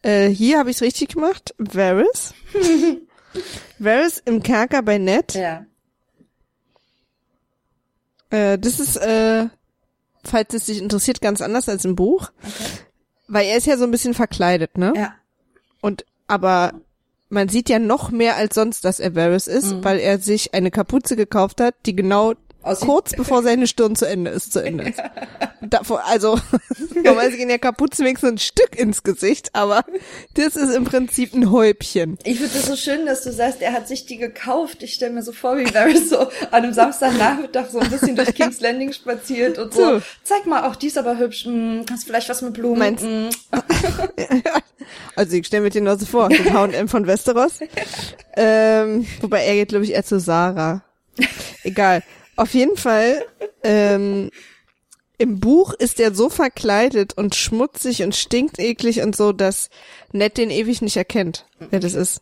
äh, 0.02 0.28
hier 0.28 0.58
habe 0.58 0.70
ich 0.70 0.76
es 0.76 0.82
richtig 0.82 1.14
gemacht. 1.14 1.54
Varys. 1.58 2.34
Varys 3.78 4.22
im 4.24 4.42
Kerker 4.42 4.82
bei 4.82 4.98
Ned. 4.98 5.34
Ja. 5.34 5.66
Äh, 8.32 8.58
das 8.58 8.80
ist, 8.80 8.96
äh, 8.96 9.46
falls 10.24 10.54
es 10.54 10.64
dich 10.66 10.78
interessiert, 10.82 11.20
ganz 11.20 11.40
anders 11.40 11.68
als 11.68 11.84
im 11.84 11.94
Buch. 11.94 12.30
Weil 13.28 13.46
er 13.46 13.56
ist 13.56 13.66
ja 13.66 13.76
so 13.76 13.84
ein 13.84 13.90
bisschen 13.90 14.14
verkleidet, 14.14 14.76
ne? 14.76 14.92
Ja. 14.96 15.14
Und 15.80 16.04
aber 16.26 16.72
man 17.28 17.48
sieht 17.48 17.68
ja 17.68 17.78
noch 17.78 18.10
mehr 18.10 18.36
als 18.36 18.54
sonst, 18.54 18.84
dass 18.84 19.00
er 19.00 19.14
Varys 19.14 19.46
ist, 19.46 19.72
Mhm. 19.72 19.84
weil 19.84 19.98
er 19.98 20.18
sich 20.18 20.52
eine 20.54 20.70
Kapuze 20.70 21.16
gekauft 21.16 21.60
hat, 21.60 21.74
die 21.86 21.94
genau 21.96 22.34
Aussieht- 22.62 22.86
kurz 22.86 23.12
bevor 23.16 23.42
seine 23.42 23.66
Stirn 23.66 23.96
zu 23.96 24.06
Ende 24.06 24.30
ist, 24.30 24.52
zu 24.52 24.60
Ende 24.62 24.88
ist. 24.90 25.00
Davor, 25.60 26.04
also 26.06 26.38
normalerweise 26.94 27.36
gehen 27.36 27.50
ja 27.50 27.58
Kapuzen 27.58 28.04
wenigstens 28.04 28.30
ein 28.32 28.38
Stück 28.38 28.76
ins 28.76 29.02
Gesicht, 29.02 29.50
aber 29.54 29.84
das 30.34 30.56
ist 30.56 30.74
im 30.74 30.84
Prinzip 30.84 31.34
ein 31.34 31.50
Häubchen. 31.50 32.18
Ich 32.24 32.38
finde 32.38 32.52
das 32.54 32.66
so 32.66 32.76
schön, 32.76 33.06
dass 33.06 33.22
du 33.22 33.32
sagst, 33.32 33.62
er 33.62 33.72
hat 33.72 33.88
sich 33.88 34.06
die 34.06 34.16
gekauft. 34.18 34.82
Ich 34.82 34.94
stelle 34.94 35.12
mir 35.12 35.22
so 35.22 35.32
vor, 35.32 35.56
wie 35.58 35.72
Varys 35.72 36.10
so 36.10 36.18
an 36.20 36.28
einem 36.50 36.72
Samstagnachmittag 36.72 37.70
so 37.70 37.78
ein 37.78 37.90
bisschen 37.90 38.16
durch 38.16 38.34
King's 38.34 38.60
Landing 38.60 38.92
spaziert 38.92 39.58
und 39.58 39.72
so. 39.72 39.98
So. 39.98 40.02
Zeig 40.24 40.46
mal, 40.46 40.64
auch 40.68 40.76
die 40.76 40.88
ist 40.88 40.98
aber 40.98 41.18
hübsch. 41.18 41.44
Hm, 41.44 41.84
hast 41.90 42.04
vielleicht 42.04 42.28
was 42.28 42.42
mit 42.42 42.54
Blumen? 42.54 42.78
Meinst- 42.78 43.04
Hm. 43.04 43.30
Also 45.14 45.36
ich 45.36 45.46
stelle 45.46 45.62
mir 45.62 45.70
den 45.70 45.84
nur 45.84 45.98
so 45.98 46.06
vor, 46.06 46.28
das 46.28 46.52
H&M 46.52 46.88
von 46.88 47.06
Westeros. 47.06 47.60
ähm, 48.34 49.06
wobei 49.20 49.44
er 49.44 49.54
geht, 49.54 49.68
glaube 49.68 49.84
ich, 49.84 49.92
eher 49.92 50.04
zu 50.04 50.18
Sarah. 50.18 50.82
Egal. 51.62 52.02
Auf 52.42 52.54
jeden 52.54 52.76
Fall, 52.76 53.24
ähm, 53.62 54.30
im 55.16 55.38
Buch 55.38 55.74
ist 55.74 56.00
er 56.00 56.12
so 56.12 56.28
verkleidet 56.28 57.16
und 57.16 57.36
schmutzig 57.36 58.02
und 58.02 58.16
stinkt 58.16 58.58
eklig 58.58 59.00
und 59.02 59.14
so, 59.14 59.30
dass 59.32 59.70
Ned 60.10 60.36
den 60.38 60.50
ewig 60.50 60.82
nicht 60.82 60.96
erkennt, 60.96 61.46
wer 61.70 61.78
das 61.78 61.94
ist. 61.94 62.20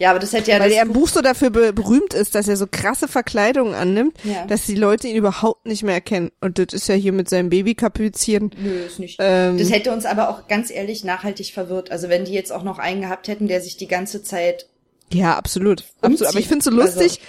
Ja, 0.00 0.10
aber 0.10 0.18
das 0.18 0.32
hätte 0.32 0.50
ja 0.50 0.58
Weil 0.60 0.72
er 0.72 0.82
im 0.82 0.92
Buch 0.92 1.08
so 1.08 1.20
dafür 1.22 1.50
be 1.50 1.72
berühmt 1.72 2.14
ist, 2.14 2.34
dass 2.34 2.48
er 2.48 2.56
so 2.56 2.66
krasse 2.68 3.06
Verkleidungen 3.06 3.74
annimmt, 3.74 4.16
Ja. 4.24 4.44
dass 4.46 4.66
die 4.66 4.74
Leute 4.74 5.06
ihn 5.08 5.14
überhaupt 5.16 5.66
nicht 5.66 5.82
mehr 5.84 5.94
erkennen. 5.94 6.30
Und 6.40 6.58
das 6.58 6.72
ist 6.72 6.88
ja 6.88 6.94
hier 6.96 7.12
mit 7.12 7.28
seinem 7.28 7.48
Babykapüzchen. 7.50 8.50
Nö, 8.58 8.70
ist 8.86 8.98
nicht. 8.98 9.18
Ähm, 9.20 9.56
das 9.58 9.70
hätte 9.70 9.92
uns 9.92 10.04
aber 10.04 10.30
auch 10.30 10.48
ganz 10.48 10.70
ehrlich 10.70 11.04
nachhaltig 11.04 11.52
verwirrt. 11.52 11.90
Also 11.92 12.08
wenn 12.08 12.24
die 12.24 12.32
jetzt 12.32 12.52
auch 12.52 12.62
noch 12.64 12.78
einen 12.80 13.00
gehabt 13.02 13.28
hätten, 13.28 13.46
der 13.48 13.60
sich 13.60 13.76
die 13.76 13.88
ganze 13.88 14.22
Zeit 14.24 14.66
Ja, 15.12 15.36
absolut. 15.36 15.84
absolut. 16.00 16.28
Aber 16.28 16.38
ich 16.40 16.48
finde 16.48 16.64
so 16.64 16.70
Also- 16.70 16.80
lustig, 16.82 17.20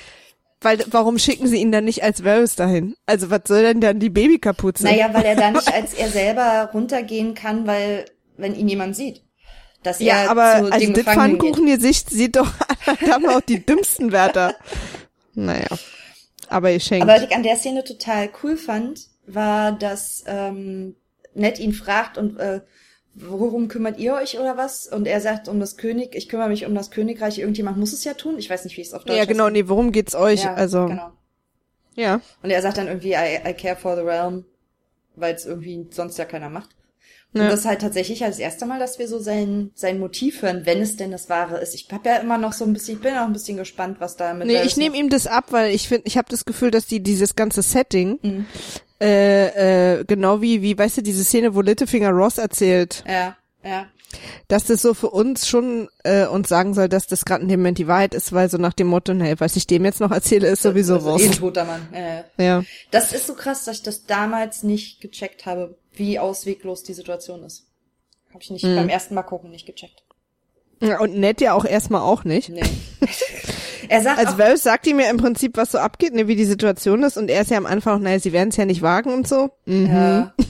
weil 0.61 0.83
warum 0.91 1.17
schicken 1.17 1.47
sie 1.47 1.57
ihn 1.57 1.71
dann 1.71 1.85
nicht 1.85 2.03
als 2.03 2.23
Varys 2.23 2.55
dahin? 2.55 2.95
Also 3.05 3.29
was 3.29 3.41
soll 3.47 3.61
denn 3.61 3.81
dann 3.81 3.99
die 3.99 4.09
Babykapuze? 4.09 4.83
Naja, 4.83 5.13
weil 5.13 5.25
er 5.25 5.35
da 5.35 5.51
nicht 5.51 5.73
als 5.73 5.93
er 5.93 6.09
selber 6.09 6.69
runtergehen 6.73 7.33
kann, 7.33 7.65
weil, 7.65 8.05
wenn 8.37 8.55
ihn 8.55 8.67
jemand 8.67 8.95
sieht. 8.95 9.23
Dass 9.83 9.99
ja, 9.99 10.23
er 10.23 10.31
aber 10.31 10.59
zu 10.59 10.73
also 10.73 10.85
dem 10.85 10.93
das. 10.93 11.13
Pfannkuchengesicht 11.13 12.09
sieht 12.09 12.35
doch 12.35 12.51
da 13.05 13.13
haben 13.13 13.23
wir 13.23 13.37
auch 13.37 13.41
die 13.41 13.65
dümmsten 13.65 14.11
Wärter. 14.11 14.55
Naja. 15.33 15.67
Aber 16.47 16.71
ihr 16.71 16.79
schenkt. 16.79 17.03
Aber 17.03 17.15
was 17.15 17.29
ich 17.29 17.35
an 17.35 17.43
der 17.43 17.55
Szene 17.55 17.83
total 17.83 18.29
cool 18.43 18.57
fand, 18.57 19.07
war, 19.25 19.71
dass 19.71 20.23
ähm, 20.27 20.95
Ned 21.33 21.59
ihn 21.59 21.73
fragt 21.73 22.17
und 22.17 22.37
äh, 22.39 22.61
worum 23.19 23.67
kümmert 23.67 23.99
ihr 23.99 24.13
euch 24.13 24.39
oder 24.39 24.57
was? 24.57 24.87
Und 24.87 25.07
er 25.07 25.21
sagt 25.21 25.47
um 25.47 25.59
das 25.59 25.77
König, 25.77 26.15
ich 26.15 26.29
kümmere 26.29 26.49
mich 26.49 26.65
um 26.65 26.75
das 26.75 26.91
Königreich, 26.91 27.39
irgendjemand 27.39 27.77
muss 27.77 27.93
es 27.93 28.03
ja 28.03 28.13
tun. 28.13 28.37
Ich 28.37 28.49
weiß 28.49 28.63
nicht, 28.63 28.77
wie 28.77 28.81
ich 28.81 28.87
es 28.87 28.93
auf 28.93 29.03
Deutsch 29.03 29.17
ja, 29.17 29.25
genau, 29.25 29.45
ausdrücke. 29.45 29.63
nee, 29.63 29.69
worum 29.69 29.91
geht's 29.91 30.15
euch? 30.15 30.43
Ja, 30.43 30.53
also, 30.53 30.87
genau. 30.87 31.11
ja. 31.95 32.21
Und 32.41 32.49
er 32.49 32.61
sagt 32.61 32.77
dann 32.77 32.87
irgendwie, 32.87 33.13
I, 33.13 33.49
I 33.49 33.53
care 33.53 33.75
for 33.75 33.95
the 33.95 34.01
realm, 34.01 34.45
weil 35.15 35.35
es 35.35 35.45
irgendwie 35.45 35.87
sonst 35.91 36.17
ja 36.17 36.25
keiner 36.25 36.49
macht. 36.49 36.69
Und 37.33 37.41
Ja. 37.41 37.49
das 37.49 37.59
ist 37.61 37.65
halt 37.67 37.81
tatsächlich 37.81 38.19
das 38.19 38.39
erste 38.39 38.65
Mal, 38.65 38.79
dass 38.79 38.97
wir 38.97 39.07
so 39.07 39.19
sein, 39.19 39.69
sein 39.75 39.99
Motiv 39.99 40.41
hören, 40.41 40.61
wenn 40.65 40.81
es 40.81 40.95
denn 40.97 41.11
das 41.11 41.29
Wahre 41.29 41.59
ist. 41.59 41.75
Ich 41.75 41.87
hab 41.91 42.03
ja 42.05 42.15
immer 42.15 42.37
noch 42.39 42.53
so 42.53 42.65
ein 42.65 42.73
bisschen, 42.73 42.95
ich 42.95 43.01
bin 43.03 43.13
auch 43.15 43.25
ein 43.27 43.33
bisschen 43.33 43.57
gespannt, 43.57 43.97
was 43.99 44.15
da 44.17 44.33
mit 44.33 44.47
Nee, 44.47 44.63
ich 44.63 44.77
nehme 44.77 44.97
ihm 44.97 45.09
das 45.11 45.27
ab, 45.27 45.45
weil 45.51 45.73
ich 45.75 45.87
finde, 45.87 46.07
ich 46.07 46.17
habe 46.17 46.27
das 46.29 46.43
Gefühl, 46.45 46.71
dass 46.71 46.87
die 46.87 47.01
dieses 47.01 47.35
ganze 47.35 47.61
Setting, 47.61 48.17
Mhm. 48.23 48.45
äh, 48.99 49.99
äh, 49.99 50.05
genau 50.05 50.41
wie, 50.41 50.61
wie, 50.61 50.77
weißt 50.77 50.97
du, 50.97 51.01
diese 51.03 51.23
Szene, 51.23 51.53
wo 51.55 51.61
Littlefinger 51.61 52.09
Ross 52.09 52.37
erzählt, 52.37 53.03
Ja, 53.07 53.37
ja. 53.63 53.85
dass 54.47 54.65
das 54.65 54.81
so 54.81 54.93
für 54.95 55.09
uns 55.11 55.47
schon 55.47 55.87
äh, 56.03 56.25
uns 56.25 56.49
sagen 56.49 56.73
soll, 56.73 56.89
dass 56.89 57.05
das 57.07 57.25
gerade 57.25 57.43
in 57.43 57.47
dem 57.49 57.59
Moment 57.59 57.77
die 57.77 57.87
Wahrheit 57.87 58.13
ist, 58.15 58.33
weil 58.33 58.49
so 58.49 58.57
nach 58.57 58.73
dem 58.73 58.87
Motto, 58.87 59.13
nee, 59.13 59.35
was 59.37 59.55
ich 59.55 59.67
dem 59.67 59.85
jetzt 59.85 59.99
noch 60.01 60.11
erzähle, 60.11 60.47
ist 60.47 60.63
sowieso 60.63 60.95
also, 60.95 61.09
eh 61.11 61.13
ein 61.13 61.27
Wurst. 61.27 61.39
toter 61.39 61.65
Mann. 61.65 61.87
Ja. 61.93 62.43
Ja. 62.43 62.63
Das 62.91 63.13
ist 63.13 63.27
so 63.27 63.35
krass, 63.35 63.65
dass 63.65 63.77
ich 63.77 63.83
das 63.83 64.05
damals 64.05 64.63
nicht 64.63 64.99
gecheckt 64.99 65.45
habe, 65.45 65.77
wie 65.99 66.17
ausweglos 66.19 66.83
die 66.83 66.93
Situation 66.93 67.43
ist. 67.43 67.65
Habe 68.29 68.39
ich 68.41 68.49
nicht 68.49 68.63
Mhm. 68.65 68.75
beim 68.75 68.89
ersten 68.89 69.13
Mal 69.15 69.23
gucken 69.23 69.51
nicht 69.51 69.65
gecheckt. 69.65 70.03
Ja, 70.81 70.99
Und 70.99 71.15
Ned 71.17 71.41
ja 71.41 71.53
auch 71.53 71.65
erstmal 71.65 72.01
auch 72.01 72.23
nicht. 72.23 72.49
Nee. 72.49 72.61
er 73.89 74.01
sagt 74.01 74.17
Also 74.19 74.37
Varys 74.37 74.63
sagt 74.63 74.87
ihm 74.87 74.99
ja 74.99 75.09
im 75.09 75.17
Prinzip, 75.17 75.57
was 75.57 75.71
so 75.73 75.77
abgeht, 75.77 76.13
ne, 76.13 76.27
wie 76.27 76.35
die 76.35 76.45
Situation 76.45 77.03
ist 77.03 77.17
und 77.17 77.29
er 77.29 77.41
ist 77.41 77.51
ja 77.51 77.57
am 77.57 77.65
Anfang, 77.65 77.97
auch, 77.97 77.99
naja, 78.03 78.19
sie 78.19 78.31
werden 78.33 78.49
es 78.49 78.55
ja 78.57 78.65
nicht 78.65 78.81
wagen 78.81 79.13
und 79.13 79.27
so. 79.27 79.49
Mhm. 79.65 79.85
ja. 79.87 80.33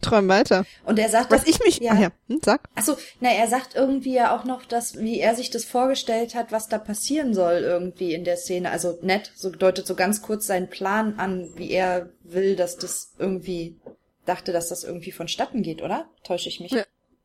Träum 0.00 0.28
weiter. 0.28 0.64
und 0.84 0.98
er 0.98 1.08
sagt, 1.08 1.30
Was 1.30 1.40
dass- 1.44 1.48
ich 1.50 1.60
mich, 1.60 1.78
ja. 1.80 1.92
ach 1.94 2.00
ja, 2.00 2.08
hm, 2.28 2.40
sag. 2.44 2.60
Achso, 2.74 2.96
na, 3.20 3.30
er 3.30 3.46
sagt 3.48 3.74
irgendwie 3.74 4.14
ja 4.14 4.34
auch 4.36 4.44
noch, 4.44 4.64
dass, 4.64 4.98
wie 4.98 5.20
er 5.20 5.34
sich 5.34 5.50
das 5.50 5.64
vorgestellt 5.64 6.34
hat, 6.34 6.50
was 6.50 6.68
da 6.68 6.78
passieren 6.78 7.34
soll 7.34 7.58
irgendwie 7.62 8.14
in 8.14 8.24
der 8.24 8.36
Szene. 8.36 8.70
Also 8.70 8.98
nett, 9.02 9.32
so 9.36 9.50
deutet 9.50 9.86
so 9.86 9.94
ganz 9.94 10.22
kurz 10.22 10.46
seinen 10.46 10.70
Plan 10.70 11.18
an, 11.18 11.50
wie 11.56 11.70
er 11.70 12.08
will, 12.22 12.56
dass 12.56 12.76
das 12.78 13.12
irgendwie, 13.18 13.76
dachte, 14.26 14.52
dass 14.52 14.68
das 14.68 14.84
irgendwie 14.84 15.12
vonstatten 15.12 15.62
geht, 15.62 15.82
oder? 15.82 16.06
Täusche 16.24 16.48
ich 16.48 16.60
mich? 16.60 16.72
Ja. 16.72 16.82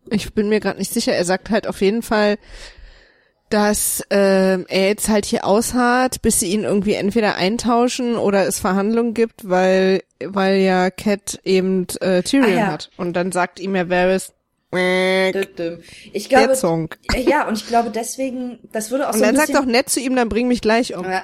Ich 0.09 0.33
bin 0.33 0.49
mir 0.49 0.59
gerade 0.59 0.79
nicht 0.79 0.93
sicher. 0.93 1.13
Er 1.13 1.25
sagt 1.25 1.49
halt 1.49 1.67
auf 1.67 1.81
jeden 1.81 2.01
Fall, 2.01 2.37
dass 3.49 4.01
ähm, 4.09 4.65
er 4.69 4.87
jetzt 4.87 5.09
halt 5.09 5.25
hier 5.25 5.45
ausharrt, 5.45 6.21
bis 6.21 6.39
sie 6.39 6.51
ihn 6.53 6.63
irgendwie 6.63 6.93
entweder 6.93 7.35
eintauschen 7.35 8.15
oder 8.15 8.47
es 8.47 8.59
Verhandlungen 8.59 9.13
gibt, 9.13 9.47
weil 9.49 10.01
weil 10.23 10.57
ja 10.61 10.89
Cat 10.89 11.39
eben 11.43 11.85
äh, 11.99 12.23
Tyrion 12.23 12.53
Ah, 12.53 12.59
ja. 12.59 12.67
hat. 12.67 12.89
Und 12.97 13.13
dann 13.13 13.31
sagt 13.31 13.59
ihm 13.59 13.75
ja 13.75 13.89
Varys. 13.89 14.31
Ich 16.13 16.29
der 16.29 16.39
glaube, 16.39 16.55
Song. 16.55 16.95
ja, 17.17 17.45
und 17.47 17.57
ich 17.57 17.67
glaube 17.67 17.89
deswegen, 17.89 18.59
das 18.71 18.89
würde 18.89 19.09
auch 19.09 19.13
Und 19.13 19.19
so 19.19 19.25
ein 19.25 19.35
dann 19.35 19.45
sagt 19.47 19.59
auch 19.59 19.65
nett 19.65 19.89
zu 19.89 19.99
ihm, 19.99 20.15
dann 20.15 20.29
bring 20.29 20.47
mich 20.47 20.61
gleich 20.61 20.95
um. 20.95 21.03
Ja. 21.03 21.23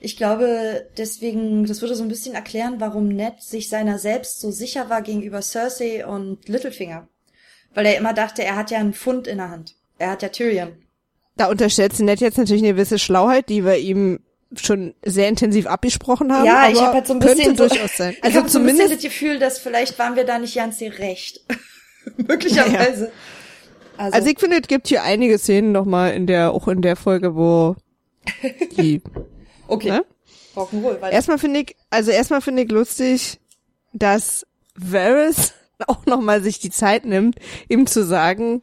Ich 0.00 0.16
glaube, 0.16 0.88
deswegen, 0.98 1.66
das 1.66 1.80
würde 1.80 1.94
so 1.94 2.02
ein 2.02 2.08
bisschen 2.08 2.34
erklären, 2.34 2.76
warum 2.78 3.08
Ned 3.08 3.42
sich 3.42 3.68
seiner 3.68 3.98
selbst 3.98 4.40
so 4.40 4.50
sicher 4.50 4.90
war 4.90 5.02
gegenüber 5.02 5.40
Cersei 5.42 6.06
und 6.06 6.48
Littlefinger. 6.48 7.08
Weil 7.74 7.86
er 7.86 7.96
immer 7.96 8.12
dachte, 8.12 8.42
er 8.42 8.56
hat 8.56 8.70
ja 8.70 8.78
einen 8.78 8.94
Pfund 8.94 9.26
in 9.26 9.38
der 9.38 9.50
Hand. 9.50 9.74
Er 9.98 10.10
hat 10.10 10.22
ja 10.22 10.28
Tyrion. 10.28 10.72
Da 11.36 11.46
unterstellt 11.46 11.98
Nett 12.00 12.20
jetzt 12.20 12.38
natürlich 12.38 12.62
eine 12.62 12.72
gewisse 12.72 12.98
Schlauheit, 12.98 13.48
die 13.48 13.64
wir 13.64 13.76
ihm 13.76 14.20
schon 14.54 14.94
sehr 15.04 15.28
intensiv 15.28 15.66
abgesprochen 15.66 16.32
haben. 16.32 16.46
ja, 16.46 16.68
ich 16.70 16.80
habe 16.80 16.94
halt 16.94 17.06
so 17.06 17.14
ein 17.14 17.18
bisschen 17.18 17.56
so, 17.56 17.68
durchaus 17.68 17.96
sein. 17.96 18.12
ich 18.18 18.24
Also 18.24 18.38
so 18.38 18.42
bisschen 18.44 18.60
zumindest 18.60 18.94
das 18.94 19.02
Gefühl, 19.02 19.38
dass 19.38 19.58
vielleicht 19.58 19.98
waren 19.98 20.16
wir 20.16 20.24
da 20.24 20.38
nicht 20.38 20.54
ganz 20.54 20.80
recht. 20.80 21.40
Möglicherweise. 22.16 23.12
Also, 23.96 24.16
Also 24.16 24.28
ich 24.28 24.38
finde, 24.38 24.58
es 24.60 24.68
gibt 24.68 24.88
hier 24.88 25.02
einige 25.02 25.38
Szenen 25.38 25.72
nochmal 25.72 26.12
in 26.12 26.26
der, 26.26 26.52
auch 26.52 26.68
in 26.68 26.82
der 26.82 26.96
Folge, 26.96 27.34
wo 27.34 27.76
die, 28.78 29.02
okay. 29.68 29.90
ne? 29.90 30.04
Rock'n'Roll, 30.54 31.10
Erstmal 31.10 31.38
finde 31.38 31.60
ich, 31.60 31.76
also 31.90 32.10
erstmal 32.10 32.40
finde 32.40 32.62
ich 32.62 32.70
lustig, 32.70 33.38
dass 33.92 34.46
Varys 34.74 35.52
auch 35.86 36.06
nochmal 36.06 36.42
sich 36.42 36.58
die 36.58 36.70
Zeit 36.70 37.04
nimmt, 37.04 37.36
ihm 37.68 37.86
zu 37.86 38.04
sagen, 38.04 38.62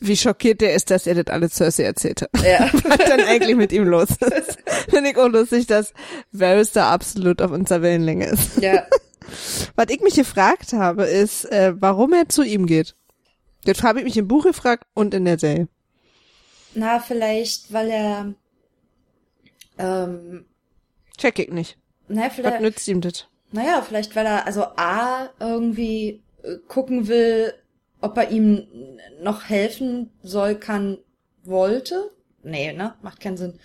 wie 0.00 0.16
schockiert 0.16 0.60
er 0.62 0.74
ist, 0.74 0.90
dass 0.90 1.06
er 1.06 1.14
das 1.14 1.32
alles 1.32 1.54
Cersei 1.54 1.84
erzählt 1.84 2.22
hat. 2.22 2.30
Ja. 2.44 2.68
Was 2.84 2.98
dann 2.98 3.20
eigentlich 3.20 3.56
mit 3.56 3.72
ihm 3.72 3.84
los 3.84 4.10
ist. 4.10 4.58
Finde 4.90 5.10
ich 5.10 5.16
auch 5.16 5.28
lustig, 5.28 5.66
dass 5.66 5.94
Varys 6.32 6.72
da 6.72 6.90
absolut 6.90 7.40
auf 7.40 7.52
unserer 7.52 7.82
Wellenlänge 7.82 8.26
ist. 8.26 8.60
ja. 8.60 8.84
Was 9.76 9.86
ich 9.88 10.02
mich 10.02 10.14
gefragt 10.14 10.74
habe, 10.74 11.04
ist, 11.04 11.44
äh, 11.46 11.72
warum 11.78 12.12
er 12.12 12.28
zu 12.28 12.42
ihm 12.42 12.66
geht. 12.66 12.96
Das 13.64 13.82
habe 13.82 14.00
ich 14.00 14.04
mich 14.04 14.16
im 14.16 14.28
Buch 14.28 14.44
gefragt 14.44 14.84
und 14.94 15.14
in 15.14 15.24
der 15.24 15.38
Serie. 15.38 15.68
Na, 16.74 16.98
vielleicht, 16.98 17.72
weil 17.72 17.88
er, 17.90 18.34
ähm, 19.82 20.44
Check 21.18 21.38
ich 21.38 21.50
nicht. 21.50 21.76
naja, 22.08 22.26
Was 22.28 22.34
vielleicht, 22.34 22.60
nützt 22.60 22.88
ihm 22.88 23.00
das? 23.00 23.26
Naja, 23.52 23.82
vielleicht, 23.86 24.16
weil 24.16 24.26
er 24.26 24.46
also 24.46 24.62
A 24.76 25.28
irgendwie 25.40 26.22
äh, 26.42 26.56
gucken 26.68 27.06
will, 27.08 27.52
ob 28.00 28.16
er 28.16 28.30
ihm 28.30 28.66
noch 29.22 29.44
helfen 29.48 30.10
soll, 30.22 30.54
kann, 30.54 30.98
wollte. 31.44 32.10
Nee, 32.42 32.72
ne? 32.72 32.94
Macht 33.02 33.20
keinen 33.20 33.36
Sinn. 33.36 33.58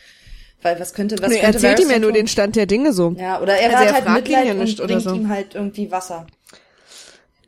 Weil 0.61 0.79
was 0.79 0.93
könnte, 0.93 1.15
was 1.21 1.29
Nee, 1.29 1.39
könnte 1.39 1.53
erzählt 1.57 1.79
ihm 1.79 1.89
ja 1.91 1.99
nur 1.99 2.11
den 2.11 2.27
Stand 2.27 2.55
der 2.55 2.65
Dinge 2.65 2.91
so. 2.91 3.11
Ja, 3.11 3.41
oder 3.41 3.55
er 3.55 3.69
Also 3.69 3.77
hat 3.77 3.85
er 3.87 3.93
halt 3.93 4.03
fragt 4.03 4.27
ihn 4.27 4.33
ja 4.33 4.39
Mitleid 4.41 4.57
nicht 4.57 4.79
und 4.79 4.87
bringt 4.87 5.01
so. 5.03 5.13
ihm 5.15 5.29
halt 5.29 5.55
irgendwie 5.55 5.91
Wasser. 5.91 6.27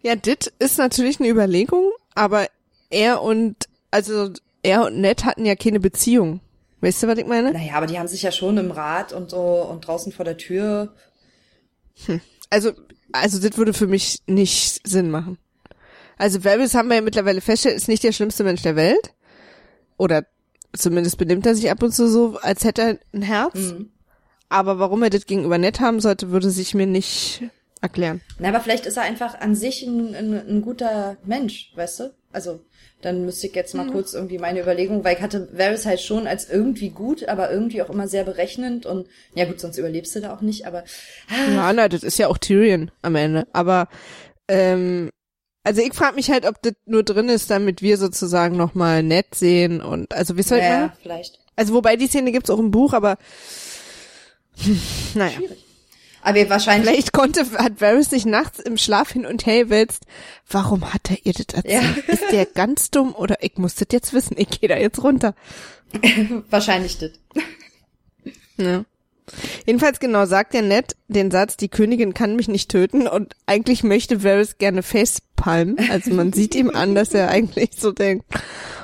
Ja, 0.01 0.15
dit 0.15 0.53
ist 0.59 0.77
natürlich 0.77 1.19
eine 1.19 1.27
Überlegung, 1.29 1.91
aber 2.15 2.47
er 2.89 3.21
und, 3.21 3.55
also 3.91 4.29
er 4.63 4.85
und 4.85 5.01
Ned 5.01 5.25
hatten 5.25 5.45
ja 5.45 5.55
keine 5.55 5.79
Beziehung. 5.79 6.39
Weißt 6.81 7.03
du, 7.03 7.07
was 7.07 7.17
ich 7.17 7.25
meine? 7.25 7.51
Naja, 7.51 7.73
aber 7.73 7.87
die 7.87 7.99
haben 7.99 8.07
sich 8.07 8.21
ja 8.21 8.31
schon 8.31 8.57
im 8.57 8.71
Rad 8.71 9.11
und 9.11 9.29
so 9.29 9.39
und 9.39 9.85
draußen 9.85 10.11
vor 10.11 10.25
der 10.25 10.37
Tür. 10.37 10.93
Also, 12.49 12.71
also 13.11 13.39
das 13.39 13.57
würde 13.57 13.73
für 13.73 13.87
mich 13.87 14.19
nicht 14.25 14.87
Sinn 14.87 15.11
machen. 15.11 15.37
Also 16.17 16.43
Varys 16.43 16.73
haben 16.73 16.89
wir 16.89 16.95
ja 16.95 17.01
mittlerweile 17.01 17.41
festgestellt, 17.41 17.77
ist 17.77 17.87
nicht 17.87 18.03
der 18.03 18.11
schlimmste 18.11 18.43
Mensch 18.43 18.61
der 18.61 18.75
Welt. 18.75 19.13
Oder 19.97 20.25
zumindest 20.73 21.17
benimmt 21.17 21.45
er 21.45 21.55
sich 21.55 21.69
ab 21.69 21.83
und 21.83 21.93
zu 21.93 22.07
so, 22.07 22.37
als 22.41 22.63
hätte 22.63 22.81
er 22.81 22.99
ein 23.13 23.21
Herz. 23.21 23.55
Mhm. 23.55 23.91
Aber 24.49 24.79
warum 24.79 25.03
er 25.03 25.09
das 25.09 25.25
gegenüber 25.25 25.57
Ned 25.57 25.79
haben 25.79 25.99
sollte, 25.99 26.31
würde 26.31 26.49
sich 26.49 26.73
mir 26.73 26.87
nicht 26.87 27.43
erklären. 27.81 28.21
Na, 28.39 28.49
aber 28.49 28.59
vielleicht 28.59 28.85
ist 28.85 28.97
er 28.97 29.03
einfach 29.03 29.39
an 29.39 29.55
sich 29.55 29.83
ein, 29.83 30.15
ein, 30.15 30.33
ein 30.33 30.61
guter 30.61 31.17
Mensch, 31.23 31.71
weißt 31.75 31.99
du? 31.99 32.13
Also, 32.31 32.61
dann 33.01 33.25
müsste 33.25 33.47
ich 33.47 33.55
jetzt 33.55 33.73
mal 33.75 33.85
Mhm. 33.85 33.91
kurz 33.91 34.13
irgendwie 34.13 34.37
meine 34.37 34.61
Überlegung, 34.61 35.03
weil 35.03 35.15
ich 35.15 35.21
hatte 35.21 35.47
Varys 35.53 35.85
halt 35.85 36.01
schon 36.01 36.27
als 36.27 36.49
irgendwie 36.49 36.89
gut, 36.89 37.27
aber 37.29 37.51
irgendwie 37.51 37.81
auch 37.81 37.89
immer 37.89 38.07
sehr 38.07 38.23
berechnend 38.25 38.85
und 38.85 39.07
ja 39.35 39.45
gut, 39.45 39.59
sonst 39.59 39.77
überlebst 39.77 40.15
du 40.15 40.21
da 40.21 40.33
auch 40.35 40.41
nicht, 40.41 40.65
aber 40.67 40.83
ah, 41.29 41.51
Ja, 41.51 41.73
na, 41.73 41.87
das 41.89 42.03
ist 42.03 42.17
ja 42.19 42.27
auch 42.27 42.37
Tyrion 42.37 42.91
am 43.01 43.15
Ende. 43.15 43.47
Aber 43.53 43.87
ähm, 44.47 45.09
also 45.63 45.81
ich 45.81 45.93
frage 45.93 46.15
mich 46.15 46.29
halt, 46.31 46.45
ob 46.45 46.61
das 46.61 46.73
nur 46.85 47.03
drin 47.03 47.29
ist, 47.29 47.49
damit 47.51 47.81
wir 47.81 47.97
sozusagen 47.97 48.57
nochmal 48.57 49.03
nett 49.03 49.35
sehen 49.35 49.81
und 49.81 50.13
also 50.13 50.35
wie 50.37 50.43
soll 50.43 50.57
ich 50.59 50.63
ja, 50.65 50.79
mal? 50.79 50.93
vielleicht. 51.01 51.39
Also 51.55 51.73
wobei 51.73 51.95
die 51.95 52.07
Szene 52.07 52.31
gibt's 52.31 52.49
auch 52.49 52.59
im 52.59 52.71
Buch, 52.71 52.93
aber 52.93 53.17
hm, 54.57 54.81
naja. 55.15 55.31
Schwierig. 55.37 55.65
Aber 56.21 56.49
wahrscheinlich, 56.49 56.89
Vielleicht 56.89 57.13
konnte, 57.13 57.49
hat 57.53 57.81
Varys 57.81 58.09
sich 58.09 58.25
nachts 58.25 58.59
im 58.59 58.77
Schlaf 58.77 59.11
hin 59.11 59.25
und 59.25 59.45
her 59.45 59.65
gewälzt. 59.65 60.03
Warum 60.49 60.93
hat 60.93 61.09
er 61.09 61.17
ihr 61.23 61.33
das 61.33 61.55
erzählt? 61.55 61.83
Ja. 62.07 62.13
Ist 62.13 62.31
der 62.31 62.45
ganz 62.53 62.91
dumm 62.91 63.15
oder 63.15 63.37
ich 63.41 63.57
muss 63.57 63.75
das 63.75 63.87
jetzt 63.91 64.13
wissen? 64.13 64.35
Ich 64.37 64.49
gehe 64.49 64.69
da 64.69 64.77
jetzt 64.77 65.01
runter. 65.03 65.33
wahrscheinlich 66.49 66.97
das. 66.97 67.11
Ja. 68.57 68.83
Jedenfalls 69.65 70.01
genau 70.01 70.25
sagt 70.25 70.53
er 70.53 70.61
nett 70.61 70.97
den 71.07 71.31
Satz, 71.31 71.55
die 71.55 71.69
Königin 71.69 72.13
kann 72.13 72.35
mich 72.35 72.49
nicht 72.49 72.69
töten 72.69 73.07
und 73.07 73.35
eigentlich 73.45 73.83
möchte 73.83 74.21
Varys 74.21 74.57
gerne 74.57 74.83
facepalmen. 74.83 75.77
Also 75.89 76.13
man 76.13 76.33
sieht 76.33 76.55
ihm 76.55 76.69
an, 76.69 76.93
dass 76.93 77.13
er 77.13 77.29
eigentlich 77.29 77.69
so 77.77 77.93
denkt, 77.93 78.25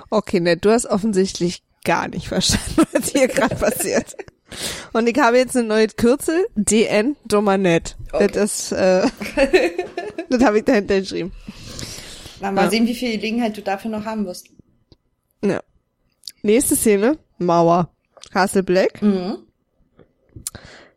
okay, 0.10 0.40
nett, 0.40 0.64
du 0.64 0.72
hast 0.72 0.86
offensichtlich 0.86 1.62
gar 1.84 2.08
nicht 2.08 2.30
verstanden, 2.30 2.88
was 2.94 3.10
hier 3.10 3.28
gerade 3.28 3.56
passiert. 3.56 4.16
Und 4.94 5.08
ich 5.08 5.18
habe 5.20 5.38
jetzt 5.38 5.56
eine 5.58 5.68
neue 5.68 5.88
Kürzel, 5.88 6.46
DN, 6.56 7.16
dummer 7.26 7.58
nett. 7.58 7.96
Okay. 8.12 8.28
Das 8.28 8.72
ist, 8.72 8.72
äh, 8.72 9.08
das 10.30 10.44
habe 10.44 10.60
ich 10.60 10.66
dahinter 10.66 11.00
geschrieben. 11.00 11.32
Na, 12.42 12.52
mal 12.52 12.66
Ja. 12.66 12.70
sehen, 12.70 12.88
wie 12.88 12.96
viel 12.96 13.12
Gelegenheit 13.18 13.56
du 13.58 13.62
dafür 13.62 13.92
noch 13.92 14.06
haben 14.06 14.26
wirst. 14.26 14.48
Ja. 15.44 15.62
Nächste 16.42 16.76
Szene, 16.76 17.18
Mauer. 17.38 17.90
Castle 18.32 18.64
Black. 18.64 19.02
Mhm. 19.02 19.38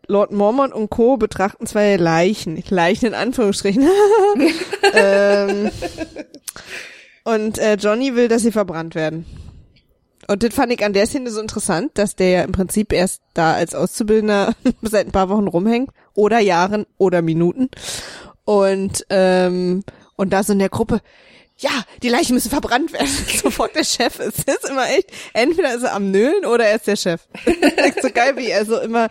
Lord 0.06 0.32
Mormont 0.32 0.72
und 0.72 0.88
Co. 0.90 1.16
betrachten 1.18 1.66
zwei 1.66 1.96
Leichen. 1.96 2.62
Leichen 2.70 3.06
in 3.06 3.14
Anführungsstrichen. 3.14 3.86
ähm, 4.94 5.70
und 7.24 7.58
äh, 7.58 7.74
Johnny 7.74 8.14
will, 8.16 8.28
dass 8.28 8.42
sie 8.42 8.52
verbrannt 8.52 8.94
werden. 8.94 9.26
Und 10.28 10.42
das 10.42 10.54
fand 10.54 10.72
ich 10.72 10.84
an 10.84 10.92
der 10.92 11.06
Szene 11.06 11.30
so 11.30 11.40
interessant, 11.40 11.92
dass 11.94 12.14
der 12.14 12.28
ja 12.30 12.42
im 12.42 12.52
Prinzip 12.52 12.92
erst 12.92 13.22
da 13.32 13.54
als 13.54 13.74
Auszubildender 13.74 14.54
seit 14.82 15.06
ein 15.06 15.12
paar 15.12 15.30
Wochen 15.30 15.48
rumhängt. 15.48 15.90
Oder 16.14 16.38
Jahren 16.38 16.86
oder 16.98 17.22
Minuten. 17.22 17.70
Und, 18.44 19.06
ähm, 19.10 19.84
und 20.16 20.30
da 20.30 20.42
so 20.42 20.52
in 20.52 20.58
der 20.58 20.68
Gruppe, 20.68 21.00
ja, 21.56 21.70
die 22.02 22.08
Leichen 22.08 22.34
müssen 22.34 22.50
verbrannt 22.50 22.92
werden. 22.92 23.08
Sofort 23.42 23.74
der 23.74 23.84
Chef 23.84 24.20
ist. 24.20 24.46
Das 24.46 24.56
ist 24.56 24.70
immer 24.70 24.88
echt, 24.90 25.10
entweder 25.32 25.74
ist 25.74 25.82
er 25.82 25.94
am 25.94 26.10
Nölen 26.10 26.44
oder 26.44 26.66
er 26.66 26.76
ist 26.76 26.86
der 26.86 26.96
Chef. 26.96 27.22
So 28.02 28.10
geil, 28.10 28.36
wie 28.36 28.48
er 28.48 28.64
so 28.64 28.78
immer, 28.78 29.08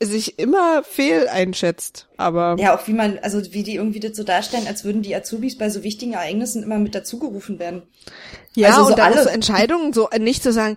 sich 0.00 0.38
immer 0.38 0.82
fehl 0.82 1.28
einschätzt. 1.28 2.05
Aber, 2.18 2.56
Ja, 2.58 2.74
auch 2.74 2.86
wie 2.88 2.92
man, 2.94 3.18
also 3.20 3.40
wie 3.52 3.62
die 3.62 3.74
irgendwie 3.74 4.00
das 4.00 4.16
so 4.16 4.24
darstellen, 4.24 4.66
als 4.66 4.84
würden 4.84 5.02
die 5.02 5.14
Azubis 5.14 5.58
bei 5.58 5.68
so 5.68 5.82
wichtigen 5.82 6.14
Ereignissen 6.14 6.62
immer 6.62 6.78
mit 6.78 6.94
dazugerufen 6.94 7.58
werden. 7.58 7.82
ja, 8.54 8.68
also 8.68 8.84
so 8.84 8.86
und 8.88 8.98
dann 8.98 9.12
alle- 9.12 9.22
so 9.24 9.28
Entscheidungen, 9.28 9.92
so 9.92 10.08
äh, 10.08 10.18
nicht 10.18 10.42
zu 10.42 10.50
sagen, 10.52 10.76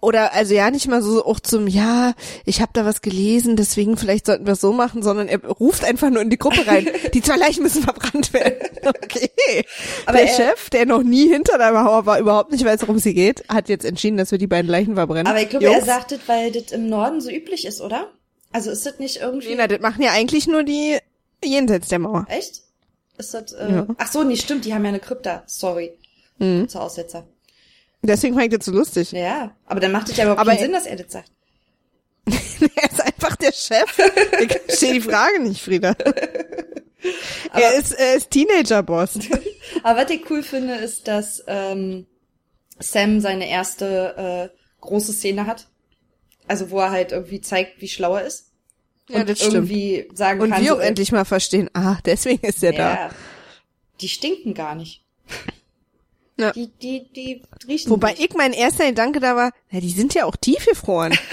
oder 0.00 0.32
also 0.34 0.54
ja, 0.54 0.70
nicht 0.72 0.88
mal 0.88 1.00
so 1.02 1.24
auch 1.24 1.38
zum, 1.38 1.68
ja, 1.68 2.14
ich 2.44 2.60
habe 2.60 2.72
da 2.74 2.84
was 2.84 3.00
gelesen, 3.00 3.54
deswegen 3.56 3.96
vielleicht 3.96 4.26
sollten 4.26 4.44
wir 4.46 4.54
es 4.54 4.60
so 4.60 4.72
machen, 4.72 5.02
sondern 5.04 5.28
er 5.28 5.38
ruft 5.44 5.84
einfach 5.84 6.10
nur 6.10 6.22
in 6.22 6.30
die 6.30 6.38
Gruppe 6.38 6.66
rein, 6.66 6.88
die 7.14 7.22
zwei 7.22 7.36
Leichen 7.36 7.62
müssen 7.62 7.82
verbrannt 7.82 8.32
werden. 8.32 8.54
Okay. 8.84 9.64
Aber 10.06 10.18
der 10.18 10.26
er- 10.28 10.34
Chef, 10.34 10.70
der 10.70 10.86
noch 10.86 11.02
nie 11.04 11.28
hinter 11.28 11.56
der 11.58 11.72
Mauer 11.72 12.04
war, 12.06 12.18
überhaupt 12.18 12.50
nicht 12.50 12.64
weiß, 12.64 12.80
worum 12.82 12.98
sie 12.98 13.14
geht, 13.14 13.44
hat 13.48 13.68
jetzt 13.68 13.84
entschieden, 13.84 14.16
dass 14.16 14.32
wir 14.32 14.38
die 14.38 14.48
beiden 14.48 14.68
Leichen 14.68 14.96
verbrennen. 14.96 15.28
Aber 15.28 15.40
ich 15.40 15.48
glaube, 15.50 15.66
er 15.66 15.84
sagt 15.84 16.10
das, 16.10 16.18
weil 16.26 16.50
das 16.50 16.72
im 16.72 16.88
Norden 16.88 17.20
so 17.20 17.30
üblich 17.30 17.64
ist, 17.66 17.80
oder? 17.80 18.08
Also 18.52 18.70
ist 18.70 18.84
das 18.86 18.98
nicht 18.98 19.16
irgendwie. 19.18 19.48
Nee, 19.48 19.54
na, 19.56 19.66
das 19.66 19.80
machen 19.80 20.02
ja 20.02 20.12
eigentlich 20.12 20.46
nur 20.46 20.62
die 20.62 20.98
jenseits 21.44 21.88
der 21.88 21.98
Mauer. 21.98 22.26
Echt? 22.28 22.62
Ist 23.18 23.34
das, 23.34 23.52
äh, 23.52 23.72
Ja. 23.72 23.86
ach 23.98 24.10
so, 24.12 24.22
nee, 24.24 24.36
stimmt, 24.36 24.64
die 24.64 24.74
haben 24.74 24.84
ja 24.84 24.90
eine 24.90 25.00
Krypta. 25.00 25.42
Sorry. 25.46 25.92
Mhm. 26.38 26.68
Zur 26.68 26.82
Aussetzer. 26.82 27.26
Deswegen 28.02 28.34
fand 28.34 28.52
ich 28.52 28.58
das 28.58 28.66
so 28.66 28.72
lustig. 28.72 29.12
Ja, 29.12 29.54
aber 29.66 29.80
dann 29.80 29.92
macht 29.92 30.08
es 30.08 30.16
ja 30.16 30.24
überhaupt 30.24 30.40
Aber 30.40 30.50
keinen 30.50 30.62
Sinn, 30.64 30.72
dass 30.72 30.86
er 30.86 30.96
das 30.96 31.12
sagt. 31.12 31.30
er 32.26 32.90
ist 32.90 33.00
einfach 33.00 33.36
der 33.36 33.52
Chef. 33.52 33.98
Ich 34.40 34.52
verstehe 34.52 34.94
die 34.94 35.00
Frage 35.00 35.40
nicht, 35.40 35.62
Frieda. 35.62 35.94
er 37.52 37.74
ist, 37.74 37.92
er 37.92 38.14
ist 38.14 38.30
Teenager-Boss. 38.30 39.18
Aber 39.82 40.00
was 40.02 40.10
ich 40.10 40.28
cool 40.30 40.42
finde, 40.42 40.74
ist, 40.74 41.06
dass 41.08 41.42
ähm, 41.46 42.06
Sam 42.78 43.20
seine 43.20 43.48
erste 43.48 44.50
äh, 44.52 44.56
große 44.80 45.12
Szene 45.12 45.46
hat. 45.46 45.68
Also 46.52 46.70
wo 46.70 46.80
er 46.80 46.90
halt 46.90 47.12
irgendwie 47.12 47.40
zeigt, 47.40 47.80
wie 47.80 47.88
schlau 47.88 48.16
er 48.16 48.26
ist. 48.26 48.50
Ja, 49.08 49.20
und 49.20 49.28
das 49.30 49.38
stimmt. 49.38 49.54
irgendwie 49.54 50.08
sagen 50.14 50.40
Und 50.42 50.50
kann, 50.50 50.60
wir 50.62 50.68
so, 50.68 50.76
auch 50.76 50.80
äh, 50.80 50.86
endlich 50.86 51.10
mal 51.12 51.24
verstehen, 51.24 51.70
ah, 51.72 51.96
deswegen 52.04 52.46
ist 52.46 52.62
er 52.62 52.72
da. 52.72 52.94
ja, 52.94 53.10
die 54.02 54.08
stinken 54.08 54.52
gar 54.52 54.74
nicht. 54.74 55.02
Ja. 56.38 56.52
Die, 56.52 56.68
die, 56.82 57.08
die 57.14 57.42
riechen. 57.66 57.90
Wobei 57.90 58.14
ich 58.18 58.34
mein 58.34 58.52
erster 58.52 58.86
Gedanke 58.86 59.18
da 59.20 59.34
war, 59.34 59.52
ja, 59.70 59.80
die 59.80 59.90
sind 59.90 60.12
ja 60.14 60.24
auch 60.26 60.36
tiefgefroren. 60.36 61.16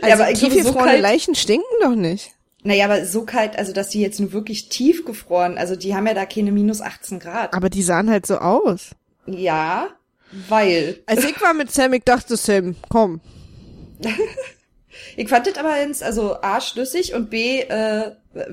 Also 0.00 0.22
Ja, 0.22 0.34
so 0.34 0.46
tiefgefrorene 0.46 0.92
kalt- 0.92 1.02
Leichen 1.02 1.34
stinken 1.34 1.66
doch 1.82 1.94
nicht. 1.94 2.30
Naja, 2.62 2.86
aber 2.86 3.04
so 3.04 3.24
kalt, 3.26 3.56
also 3.58 3.74
dass 3.74 3.90
die 3.90 4.00
jetzt 4.00 4.18
nur 4.18 4.32
wirklich 4.32 4.70
tief 4.70 5.04
gefroren, 5.04 5.58
also 5.58 5.76
die 5.76 5.94
haben 5.94 6.06
ja 6.06 6.14
da 6.14 6.24
keine 6.24 6.50
minus 6.50 6.80
18 6.80 7.18
Grad. 7.20 7.52
Aber 7.52 7.68
die 7.68 7.82
sahen 7.82 8.08
halt 8.10 8.26
so 8.26 8.38
aus. 8.38 8.92
Ja, 9.26 9.88
weil. 10.48 11.02
Als 11.06 11.24
ich 11.24 11.38
war 11.42 11.52
mit 11.52 11.70
Sam, 11.72 11.92
ich 11.92 12.04
dachte 12.04 12.36
Sam, 12.38 12.74
komm. 12.88 13.20
Ich 15.18 15.28
fand 15.28 15.46
das 15.46 15.56
aber 15.58 15.78
ins, 15.82 16.02
also 16.02 16.36
A, 16.40 16.60
schlüssig 16.60 17.12
und 17.14 17.28
B, 17.28 17.60
äh, 17.60 18.12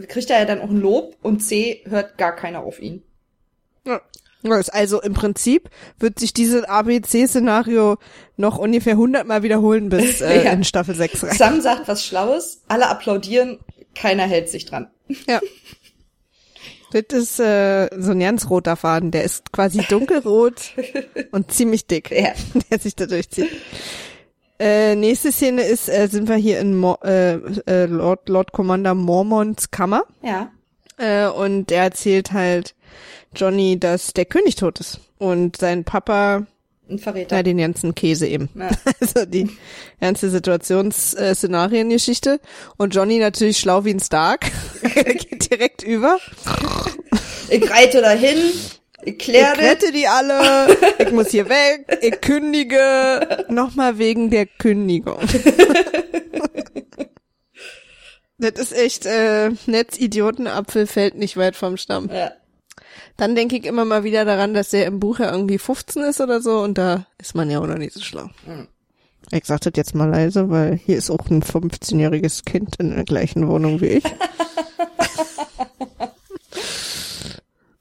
kriegt 0.10 0.30
er 0.30 0.40
ja 0.40 0.46
dann 0.46 0.60
auch 0.62 0.70
ein 0.70 0.80
Lob 0.80 1.16
und 1.22 1.40
C, 1.40 1.82
hört 1.88 2.18
gar 2.18 2.36
keiner 2.36 2.62
auf 2.62 2.80
ihn. 2.82 3.02
Ja. 3.86 4.02
Also 4.74 5.02
im 5.02 5.14
Prinzip 5.14 5.70
wird 6.00 6.20
sich 6.20 6.34
dieses 6.34 6.64
ABC-Szenario 6.66 7.98
noch 8.36 8.58
ungefähr 8.58 8.94
100 8.94 9.26
Mal 9.26 9.42
wiederholen 9.44 9.88
bis 9.88 10.20
äh, 10.22 10.44
Ja. 10.44 10.52
in 10.52 10.66
Staffel 10.66 10.96
6 10.96 11.24
rein. 11.24 11.38
Sam 11.38 11.62
sagt 11.62 11.88
was 11.88 12.06
Schlaues, 12.06 12.62
alle 12.68 12.90
applaudieren, 12.90 13.60
keiner 13.96 14.24
hält 14.24 14.50
sich 14.50 14.66
dran. 14.66 14.90
Ja. 15.28 15.40
Das 16.92 17.04
ist 17.18 17.40
äh, 17.40 17.90
so 17.98 18.12
ein 18.12 18.20
ganz 18.20 18.50
roter 18.50 18.76
Faden. 18.76 19.12
Der 19.12 19.24
ist 19.24 19.52
quasi 19.54 19.80
dunkelrot 19.90 20.74
und 21.32 21.52
ziemlich 21.54 21.88
dick, 21.88 22.12
Ja. 22.12 22.34
der 22.70 22.80
sich 22.80 22.96
da 22.96 23.06
durchzieht. 23.06 23.50
Äh, 24.64 24.96
nächste 24.96 25.34
Szene 25.34 25.64
ist, 25.64 25.90
äh, 25.90 26.08
sind 26.08 26.30
wir 26.30 26.38
hier 26.38 26.62
in 26.62 26.78
Mo 26.78 26.98
äh, 27.04 27.34
äh, 27.68 27.86
Lord, 27.86 28.30
Lord 28.30 28.54
Commander 28.54 28.94
Mormonts 28.94 29.72
Kammer. 29.72 30.04
Ja. 30.22 30.54
Äh, 30.98 31.28
und 31.28 31.70
der 31.70 31.84
erzählt 31.84 32.32
halt 32.32 32.74
Johnny, 33.36 33.78
dass 33.78 34.14
der 34.14 34.24
König 34.24 34.56
tot 34.56 34.80
ist. 34.80 35.02
Und 35.18 35.58
sein 35.58 35.84
Papa, 35.84 36.48
Ein 36.90 36.98
Verräter. 36.98 37.36
na, 37.36 37.44
den 37.44 37.58
ganzen 37.58 37.94
Käse 37.94 38.26
eben. 38.26 38.48
Ja. 38.56 38.70
Also 39.02 39.26
die 39.26 39.50
ganze 40.00 40.30
Situations-Szenariengeschichte. 40.30 42.40
Und 42.78 42.96
Johnny 42.96 43.20
natürlich 43.20 43.60
schlau 43.60 43.84
wie 43.84 43.94
ein 43.94 44.00
Stark. 44.00 44.50
er 44.96 45.16
geht 45.16 45.52
direkt 45.52 45.84
über. 45.84 46.20
Ich 47.50 47.70
reite 47.70 48.02
dahin, 48.02 48.38
ich 49.06 49.18
klär 49.18 49.54
Ich 49.54 49.60
rette 49.60 49.92
die 49.92 50.08
alle. 50.08 50.78
Ich 51.00 51.12
muss 51.12 51.30
hier 51.30 51.50
weg. 51.50 52.00
Ich 52.02 52.22
kündige. 52.22 53.46
Nochmal 53.50 53.98
wegen 53.98 54.30
der 54.30 54.46
Kündigung. 54.46 55.20
Das 58.40 58.60
ist 58.60 58.74
echt, 58.74 59.06
äh, 59.06 59.52
Netz-Idiotenapfel 59.68 60.86
fällt 60.86 61.16
nicht 61.16 61.38
weit 61.38 61.56
vom 61.56 61.78
Stamm. 61.78 62.10
Ja. 62.12 62.34
Dann 63.16 63.36
denke 63.36 63.56
ich 63.56 63.66
immer 63.66 63.86
mal 63.86 64.04
wieder 64.04 64.26
daran, 64.26 64.54
dass 64.54 64.72
der 64.72 64.86
im 64.86 65.00
Buch 65.00 65.20
ja 65.20 65.32
irgendwie 65.32 65.58
15 65.58 66.04
ist 66.04 66.20
oder 66.20 66.42
so 66.42 66.60
und 66.60 66.78
da 66.78 67.06
ist 67.18 67.36
man 67.36 67.50
ja 67.50 67.60
auch 67.60 67.68
noch 67.68 67.78
nicht 67.78 67.94
so 67.94 68.02
schlau. 68.02 68.30
Mhm. 68.46 68.68
Ich 69.32 69.46
sag 69.46 69.62
das 69.62 69.74
jetzt 69.76 69.96
mal 69.96 70.10
leise, 70.10 70.50
weil 70.50 70.76
hier 70.76 70.98
ist 70.98 71.10
auch 71.10 71.30
ein 71.30 71.42
15-jähriges 71.42 72.44
Kind 72.44 72.76
in 72.78 72.94
der 72.94 73.06
gleichen 73.06 73.48
Wohnung 73.48 73.80
wie 73.80 73.88
ich. 73.88 74.04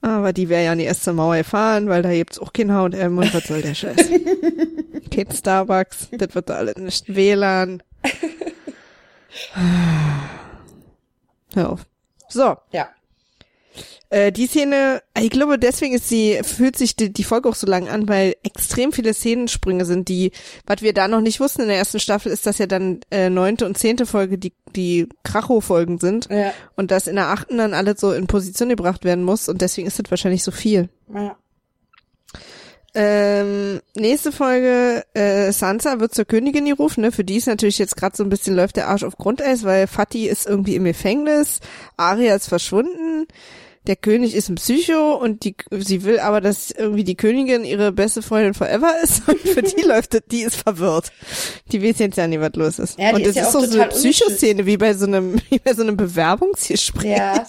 Aber 0.03 0.33
die 0.33 0.49
wäre 0.49 0.65
ja 0.65 0.73
an 0.73 0.79
die 0.79 0.83
erste 0.83 1.13
Mauer 1.13 1.37
gefahren, 1.37 1.87
weil 1.87 2.01
da 2.01 2.11
gibt's 2.11 2.37
auch 2.37 2.51
kein 2.51 2.73
H&M 2.73 3.17
und 3.17 3.33
was 3.33 3.47
soll 3.47 3.61
der 3.61 3.73
Scheiß. 3.73 3.95
kein 5.11 5.31
Starbucks, 5.31 6.09
das 6.11 6.35
wird 6.35 6.49
da 6.49 6.55
alles 6.55 6.75
nicht 6.75 7.15
WLAN. 7.15 7.81
Hör 11.55 11.69
auf. 11.69 11.85
So, 12.27 12.57
Ja. 12.71 12.89
Äh, 14.13 14.31
die 14.31 14.45
Szene, 14.45 15.01
ich 15.19 15.31
glaube, 15.31 15.57
deswegen 15.57 15.95
ist 15.95 16.07
sie, 16.07 16.39
fühlt 16.43 16.77
sich 16.77 16.95
die, 16.95 17.11
die 17.11 17.23
Folge 17.23 17.49
auch 17.49 17.55
so 17.55 17.65
lang 17.65 17.89
an, 17.89 18.07
weil 18.07 18.35
extrem 18.43 18.91
viele 18.91 19.13
Szenensprünge 19.13 19.85
sind, 19.85 20.07
die, 20.07 20.31
was 20.67 20.83
wir 20.83 20.93
da 20.93 21.07
noch 21.07 21.21
nicht 21.21 21.39
wussten 21.39 21.63
in 21.63 21.67
der 21.67 21.77
ersten 21.77 21.99
Staffel, 21.99 22.31
ist, 22.31 22.45
dass 22.45 22.59
ja 22.59 22.67
dann 22.67 22.99
äh, 23.09 23.29
neunte 23.31 23.65
und 23.65 23.75
zehnte 23.77 24.05
Folge 24.05 24.37
die, 24.37 24.53
die 24.75 25.09
Kracho-Folgen 25.23 25.99
sind 25.99 26.27
Ja. 26.29 26.53
und 26.75 26.91
dass 26.91 27.07
in 27.07 27.15
der 27.15 27.29
achten 27.29 27.57
dann 27.57 27.73
alles 27.73 27.99
so 27.99 28.11
in 28.13 28.27
Position 28.27 28.69
gebracht 28.69 29.03
werden 29.03 29.23
muss 29.23 29.49
und 29.49 29.61
deswegen 29.61 29.87
ist 29.87 29.97
das 29.97 30.11
wahrscheinlich 30.11 30.43
so 30.43 30.51
viel. 30.51 30.89
Ja. 31.13 31.35
Ähm, 32.95 33.81
nächste 33.95 34.31
Folge, 34.31 35.03
äh, 35.15 35.51
Sansa 35.51 35.99
wird 35.99 36.13
zur 36.13 36.25
Königin 36.25 36.65
gerufen, 36.65 37.01
ne? 37.01 37.11
Für 37.11 37.23
die 37.23 37.37
ist 37.37 37.47
natürlich 37.47 37.79
jetzt 37.79 37.97
gerade 37.97 38.15
so 38.15 38.23
ein 38.23 38.29
bisschen 38.29 38.55
läuft 38.55 38.75
der 38.75 38.87
Arsch 38.89 39.03
auf 39.03 39.17
Grundeis, 39.17 39.63
weil 39.63 39.87
Fatih 39.87 40.27
ist 40.27 40.45
irgendwie 40.45 40.75
im 40.75 40.83
Gefängnis, 40.83 41.59
Arya 41.97 42.35
ist 42.35 42.47
verschwunden, 42.47 43.25
der 43.87 43.95
König 43.95 44.33
ist 44.33 44.49
ein 44.49 44.55
Psycho 44.55 45.15
und 45.15 45.43
die, 45.43 45.55
sie 45.71 46.03
will 46.03 46.19
aber, 46.19 46.39
dass 46.41 46.71
irgendwie 46.71 47.03
die 47.03 47.15
Königin 47.15 47.65
ihre 47.65 47.91
beste 47.91 48.21
Freundin 48.21 48.53
forever 48.53 48.93
ist 49.03 49.27
und 49.27 49.39
für 49.39 49.61
die 49.61 49.81
läuft 49.85 50.13
das, 50.13 50.21
die 50.31 50.41
ist 50.41 50.55
verwirrt. 50.55 51.11
Die 51.71 51.83
weiß 51.83 51.99
jetzt 51.99 52.17
ja 52.17 52.27
nicht, 52.27 52.39
was 52.39 52.53
los 52.55 52.79
ist. 52.79 52.99
Ja, 52.99 53.13
und 53.13 53.21
ist 53.21 53.29
es 53.29 53.35
ja 53.35 53.43
ist 53.43 53.51
so 53.51 53.65
so 53.65 53.79
eine 53.79 53.89
Psychoszene, 53.89 54.65
wie 54.65 54.77
bei 54.77 54.93
so 54.93 55.05
einem, 55.05 55.41
wie 55.49 55.59
bei 55.59 55.73
so 55.73 55.81
einem 55.81 55.97
Bewerbungsgespräch. 55.97 57.17
Ja. 57.17 57.45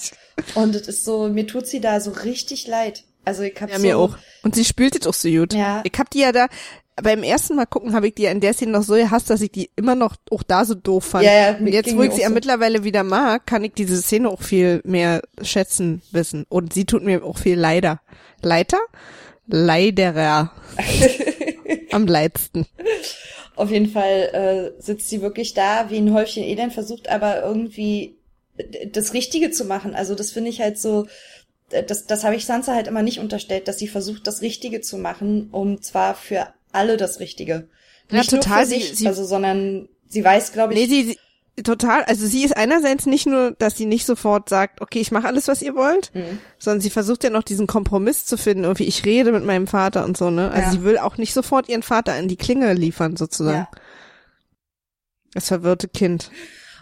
Und 0.54 0.74
es 0.74 0.88
ist 0.88 1.04
so, 1.04 1.28
mir 1.28 1.46
tut 1.46 1.66
sie 1.66 1.80
da 1.80 2.00
so 2.00 2.10
richtig 2.10 2.66
leid. 2.66 3.04
Also 3.24 3.42
ich 3.42 3.58
hab 3.60 3.70
Ja, 3.70 3.76
so, 3.76 3.82
mir 3.82 3.98
auch. 3.98 4.18
Und 4.42 4.54
sie 4.54 4.64
spielt 4.64 4.94
jetzt 4.94 5.06
auch 5.06 5.14
so 5.14 5.28
gut. 5.28 5.54
Ja. 5.54 5.82
Ich 5.84 5.98
hab 5.98 6.10
die 6.10 6.20
ja 6.20 6.32
da, 6.32 6.48
beim 7.02 7.22
ersten 7.22 7.56
Mal 7.56 7.66
gucken, 7.66 7.94
habe 7.94 8.08
ich 8.08 8.14
die 8.14 8.22
ja 8.22 8.30
in 8.30 8.40
der 8.40 8.52
Szene 8.52 8.72
noch 8.72 8.82
so 8.82 8.94
gehasst, 8.94 9.30
dass 9.30 9.40
ich 9.40 9.50
die 9.50 9.70
immer 9.76 9.94
noch 9.94 10.16
auch 10.30 10.42
da 10.42 10.64
so 10.64 10.74
doof 10.74 11.04
fand. 11.04 11.24
Ja, 11.24 11.32
ja, 11.32 11.56
Und 11.56 11.66
jetzt, 11.66 11.96
wo 11.96 12.02
ich 12.02 12.12
sie 12.12 12.22
ja 12.22 12.28
so. 12.28 12.34
mittlerweile 12.34 12.84
wieder 12.84 13.02
mag, 13.02 13.46
kann 13.46 13.64
ich 13.64 13.72
diese 13.72 14.00
Szene 14.00 14.28
auch 14.28 14.42
viel 14.42 14.80
mehr 14.84 15.22
schätzen 15.42 16.02
wissen. 16.12 16.46
Und 16.48 16.72
sie 16.72 16.84
tut 16.84 17.02
mir 17.02 17.24
auch 17.24 17.38
viel 17.38 17.58
leider. 17.58 18.00
Leiter? 18.42 18.78
Leiderer. 19.46 20.52
Am 21.90 22.06
leidsten. 22.06 22.66
Auf 23.56 23.70
jeden 23.70 23.88
Fall 23.88 24.74
äh, 24.78 24.82
sitzt 24.82 25.08
sie 25.08 25.20
wirklich 25.20 25.54
da 25.54 25.90
wie 25.90 25.98
ein 25.98 26.12
Häufchen 26.12 26.42
Elend, 26.42 26.72
versucht 26.72 27.08
aber 27.08 27.42
irgendwie 27.42 28.16
das 28.92 29.14
Richtige 29.14 29.50
zu 29.50 29.64
machen. 29.64 29.94
Also 29.94 30.14
das 30.14 30.30
finde 30.30 30.50
ich 30.50 30.60
halt 30.60 30.78
so, 30.78 31.06
das, 31.68 32.06
das 32.06 32.24
habe 32.24 32.36
ich 32.36 32.46
Sansa 32.46 32.74
halt 32.74 32.86
immer 32.86 33.02
nicht 33.02 33.18
unterstellt, 33.18 33.68
dass 33.68 33.78
sie 33.78 33.88
versucht, 33.88 34.26
das 34.26 34.42
Richtige 34.42 34.80
zu 34.80 34.98
machen, 34.98 35.48
um 35.50 35.82
zwar 35.82 36.14
für 36.14 36.48
alle 36.74 36.96
das 36.96 37.20
Richtige. 37.20 37.68
Ja, 38.10 38.18
Nicht 38.18 38.30
total, 38.30 38.60
für 38.66 38.66
sie- 38.74 38.80
sich, 38.80 38.96
sie- 38.98 39.06
also, 39.06 39.24
sondern 39.24 39.88
sie 40.08 40.24
weiß, 40.24 40.52
glaube 40.52 40.74
ich, 40.74 40.80
Nee, 40.80 40.86
sie, 40.86 41.18
sie, 41.56 41.62
total, 41.62 42.02
also 42.04 42.26
sie 42.26 42.44
ist 42.44 42.56
einerseits 42.56 43.06
nicht 43.06 43.26
nur, 43.26 43.52
dass 43.52 43.76
sie 43.76 43.86
nicht 43.86 44.04
sofort 44.06 44.48
sagt, 44.48 44.80
okay, 44.80 45.00
ich 45.00 45.10
mache 45.10 45.26
alles, 45.26 45.48
was 45.48 45.62
ihr 45.62 45.74
wollt, 45.74 46.14
Mhm. 46.14 46.38
sondern 46.58 46.80
sie 46.80 46.90
versucht 46.90 47.24
ja 47.24 47.30
noch 47.30 47.42
diesen 47.44 47.66
Kompromiss 47.66 48.26
zu 48.26 48.36
finden, 48.36 48.64
irgendwie 48.64 48.84
ich 48.84 49.04
rede 49.04 49.32
mit 49.32 49.44
meinem 49.44 49.66
Vater 49.66 50.04
und 50.04 50.16
so, 50.16 50.30
ne? 50.30 50.50
Also 50.50 50.62
Ja. 50.66 50.70
sie 50.72 50.82
will 50.84 50.98
auch 50.98 51.16
nicht 51.16 51.32
sofort 51.32 51.68
ihren 51.68 51.82
Vater 51.82 52.18
in 52.18 52.28
die 52.28 52.36
Klinge 52.36 52.72
liefern, 52.74 53.16
sozusagen. 53.16 53.66
ja. 53.72 53.80
Das 55.32 55.48
verwirrte 55.48 55.88
Kind. 55.88 56.30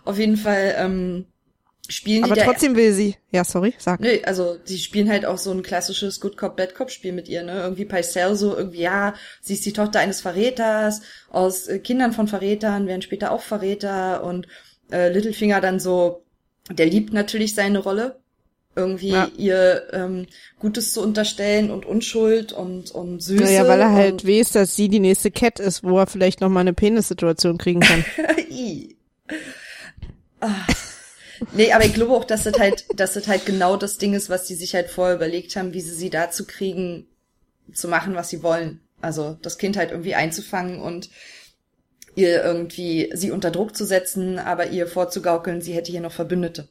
Auf 0.05 0.19
jeden 0.19 0.37
Fall 0.37 0.75
ähm, 0.77 1.27
spielen 1.89 2.25
Aber 2.25 2.35
die 2.35 2.41
da 2.41 2.47
trotzdem 2.47 2.77
will 2.77 2.93
sie, 2.93 3.17
ja, 3.31 3.45
sorry, 3.45 3.75
sag. 3.79 4.01
Nö, 4.01 4.19
also 4.25 4.57
sie 4.65 4.79
spielen 4.79 5.11
halt 5.11 5.27
auch 5.27 5.39
so 5.39 5.51
ein 5.51 5.63
klassisches 5.63 6.21
Good 6.21 6.37
Cop, 6.37 6.57
Bad 6.57 6.75
Cop 6.75 6.91
Spiel 6.91 7.13
mit 7.13 7.29
ihr, 7.29 7.43
ne? 7.43 7.63
Irgendwie 7.63 7.85
Pycelle 7.85 8.37
so, 8.37 8.57
irgendwie, 8.57 8.83
ja, 8.83 9.15
sie 9.41 9.55
ist 9.55 9.67
die 9.67 9.73
Tochter 9.73 10.01
eines 10.01 10.21
Verräters, 10.21 11.03
aus 11.31 11.67
äh, 11.69 11.79
Kindern 11.81 12.13
von 12.13 12.29
Verrätern 12.29 12.87
werden 12.87 13.03
später 13.03 13.33
auch 13.33 13.43
Verräter 13.43 14.23
und 14.25 14.47
äh, 14.91 15.13
Littlefinger 15.13 15.61
dann 15.61 15.81
so, 15.81 16.23
der 16.71 16.87
liebt 16.87 17.13
natürlich 17.13 17.55
seine 17.55 17.81
Rolle, 17.81 18.21
irgendwie 18.75 19.11
Ja. 19.11 19.31
ihr 19.37 19.83
ähm, 19.93 20.27
Gutes 20.59 20.93
zu 20.95 21.03
unterstellen 21.03 21.71
und 21.71 21.85
Unschuld 21.85 22.53
und, 22.53 22.91
und 22.93 23.23
Süße. 23.23 23.45
Naja, 23.45 23.69
weil 23.69 23.81
er 23.81 23.93
halt 23.93 24.27
weiß, 24.27 24.53
dass 24.53 24.77
sie 24.77 24.89
die 24.89 25.01
nächste 25.01 25.31
Cat 25.31 25.59
ist, 25.61 25.85
wo 25.85 25.99
er 25.99 26.07
vielleicht 26.07 26.41
noch 26.41 26.49
mal 26.49 26.61
eine 26.61 26.73
Penissituation 26.73 27.59
kriegen 27.59 27.81
kann. 27.81 28.05
I. 28.51 28.97
Ah. 30.41 30.49
Nee, 31.53 31.73
aber 31.73 31.85
ich 31.85 31.95
glaube 31.95 32.13
auch, 32.13 32.25
dass 32.25 32.45
das 32.45 32.59
halt, 32.59 32.87
dass 32.95 33.15
das 33.15 33.29
halt 33.29 33.47
genau 33.47 33.77
das 33.77 33.99
Ding 33.99 34.15
ist, 34.15 34.31
was 34.31 34.47
die 34.47 34.55
sich 34.55 34.75
halt 34.75 34.89
vorher 34.91 35.17
überlegt 35.17 35.57
haben, 35.57 35.73
wie 35.75 35.81
sie 35.81 35.95
sie 35.95 36.11
dazu 36.11 36.47
kriegen, 36.47 37.07
zu 37.73 37.89
machen, 37.89 38.15
was 38.15 38.29
sie 38.31 38.43
wollen. 38.43 38.81
Also 39.01 39.37
das 39.43 39.59
Kind 39.59 39.77
halt 39.77 39.91
irgendwie 39.91 40.15
einzufangen 40.15 40.81
und 40.81 41.11
ihr 42.15 42.43
irgendwie 42.45 43.11
sie 43.15 43.31
unter 43.31 43.51
Druck 43.51 43.75
zu 43.77 43.85
setzen, 43.87 44.39
aber 44.39 44.69
ihr 44.69 44.87
vorzugaukeln, 44.87 45.61
sie 45.63 45.73
hätte 45.73 45.91
hier 45.91 46.01
noch 46.01 46.13
Verbündete. 46.13 46.69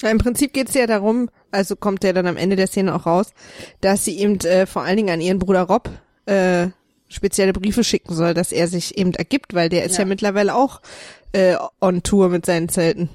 Ja, 0.00 0.10
Im 0.10 0.18
Prinzip 0.18 0.52
geht's 0.52 0.74
ja 0.74 0.86
darum, 0.86 1.28
also 1.50 1.74
kommt 1.74 2.02
der 2.02 2.12
dann 2.12 2.26
am 2.26 2.36
Ende 2.36 2.56
der 2.56 2.66
Szene 2.66 2.94
auch 2.94 3.06
raus, 3.06 3.32
dass 3.80 4.04
sie 4.04 4.18
eben 4.18 4.38
äh, 4.40 4.66
vor 4.66 4.82
allen 4.82 4.96
Dingen 4.96 5.10
an 5.10 5.20
ihren 5.20 5.38
Bruder 5.38 5.62
Rob 5.62 5.90
äh, 6.26 6.68
spezielle 7.08 7.52
Briefe 7.52 7.82
schicken 7.82 8.14
soll, 8.14 8.34
dass 8.34 8.52
er 8.52 8.68
sich 8.68 8.98
eben 8.98 9.14
ergibt, 9.14 9.54
weil 9.54 9.68
der 9.68 9.84
ist 9.84 9.94
ja, 9.96 10.00
Ja. 10.02 10.06
mittlerweile 10.08 10.54
auch 10.54 10.80
äh, 11.32 11.56
on 11.80 12.02
Tour 12.02 12.28
mit 12.28 12.46
seinen 12.46 12.68
Zelten. 12.68 13.08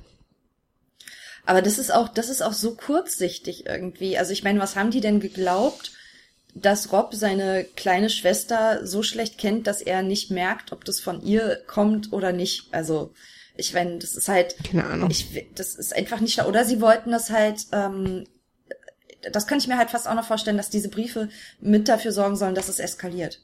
Aber 1.45 1.61
das 1.61 1.77
ist 1.77 1.93
auch, 1.93 2.07
das 2.07 2.29
ist 2.29 2.41
auch 2.41 2.53
so 2.53 2.75
kurzsichtig 2.75 3.65
irgendwie. 3.65 4.17
Also 4.17 4.31
ich 4.31 4.43
meine, 4.43 4.59
was 4.59 4.75
haben 4.75 4.91
die 4.91 5.01
denn 5.01 5.19
geglaubt, 5.19 5.91
dass 6.55 6.91
Rob 6.91 7.13
seine 7.13 7.65
kleine 7.75 8.09
Schwester 8.09 8.85
so 8.85 9.03
schlecht 9.03 9.37
kennt, 9.37 9.67
dass 9.67 9.81
er 9.81 10.03
nicht 10.03 10.31
merkt, 10.31 10.71
ob 10.71 10.85
das 10.85 10.99
von 10.99 11.21
ihr 11.21 11.61
kommt 11.67 12.13
oder 12.13 12.31
nicht? 12.31 12.67
Also 12.71 13.11
ich 13.55 13.73
meine, 13.73 13.99
das 13.99 14.15
ist 14.15 14.29
halt, 14.29 14.55
Keine 14.63 14.85
Ahnung. 14.85 15.11
ich, 15.11 15.47
das 15.55 15.75
ist 15.75 15.95
einfach 15.95 16.19
nicht 16.19 16.39
da. 16.39 16.45
Oder 16.47 16.65
sie 16.65 16.79
wollten 16.81 17.11
das 17.11 17.29
halt, 17.29 17.67
ähm, 17.71 18.25
das 19.31 19.47
könnte 19.47 19.63
ich 19.63 19.67
mir 19.67 19.77
halt 19.77 19.89
fast 19.89 20.07
auch 20.07 20.15
noch 20.15 20.25
vorstellen, 20.27 20.57
dass 20.57 20.69
diese 20.69 20.89
Briefe 20.89 21.29
mit 21.59 21.87
dafür 21.87 22.11
sorgen 22.11 22.35
sollen, 22.35 22.55
dass 22.55 22.69
es 22.69 22.79
eskaliert. 22.79 23.41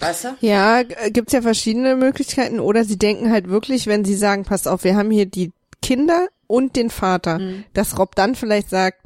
Weißt 0.00 0.24
du? 0.24 0.28
Ja, 0.40 0.82
gibt's 0.82 1.32
ja 1.32 1.42
verschiedene 1.42 1.96
Möglichkeiten. 1.96 2.60
Oder 2.60 2.84
sie 2.84 2.98
denken 2.98 3.32
halt 3.32 3.48
wirklich, 3.48 3.86
wenn 3.86 4.04
sie 4.04 4.14
sagen, 4.14 4.44
pass 4.44 4.66
auf, 4.68 4.84
wir 4.84 4.94
haben 4.94 5.10
hier 5.10 5.26
die 5.26 5.52
Kinder 5.82 6.28
und 6.46 6.76
den 6.76 6.90
Vater, 6.90 7.38
Mhm. 7.38 7.64
dass 7.74 7.98
Rob 7.98 8.14
dann 8.14 8.34
vielleicht 8.34 8.70
sagt, 8.70 9.00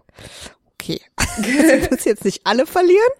okay, 0.75 1.01
sie 1.43 1.89
muss 1.91 2.05
jetzt 2.05 2.25
nicht 2.25 2.43
alle 2.47 2.67
verlieren. 2.67 3.13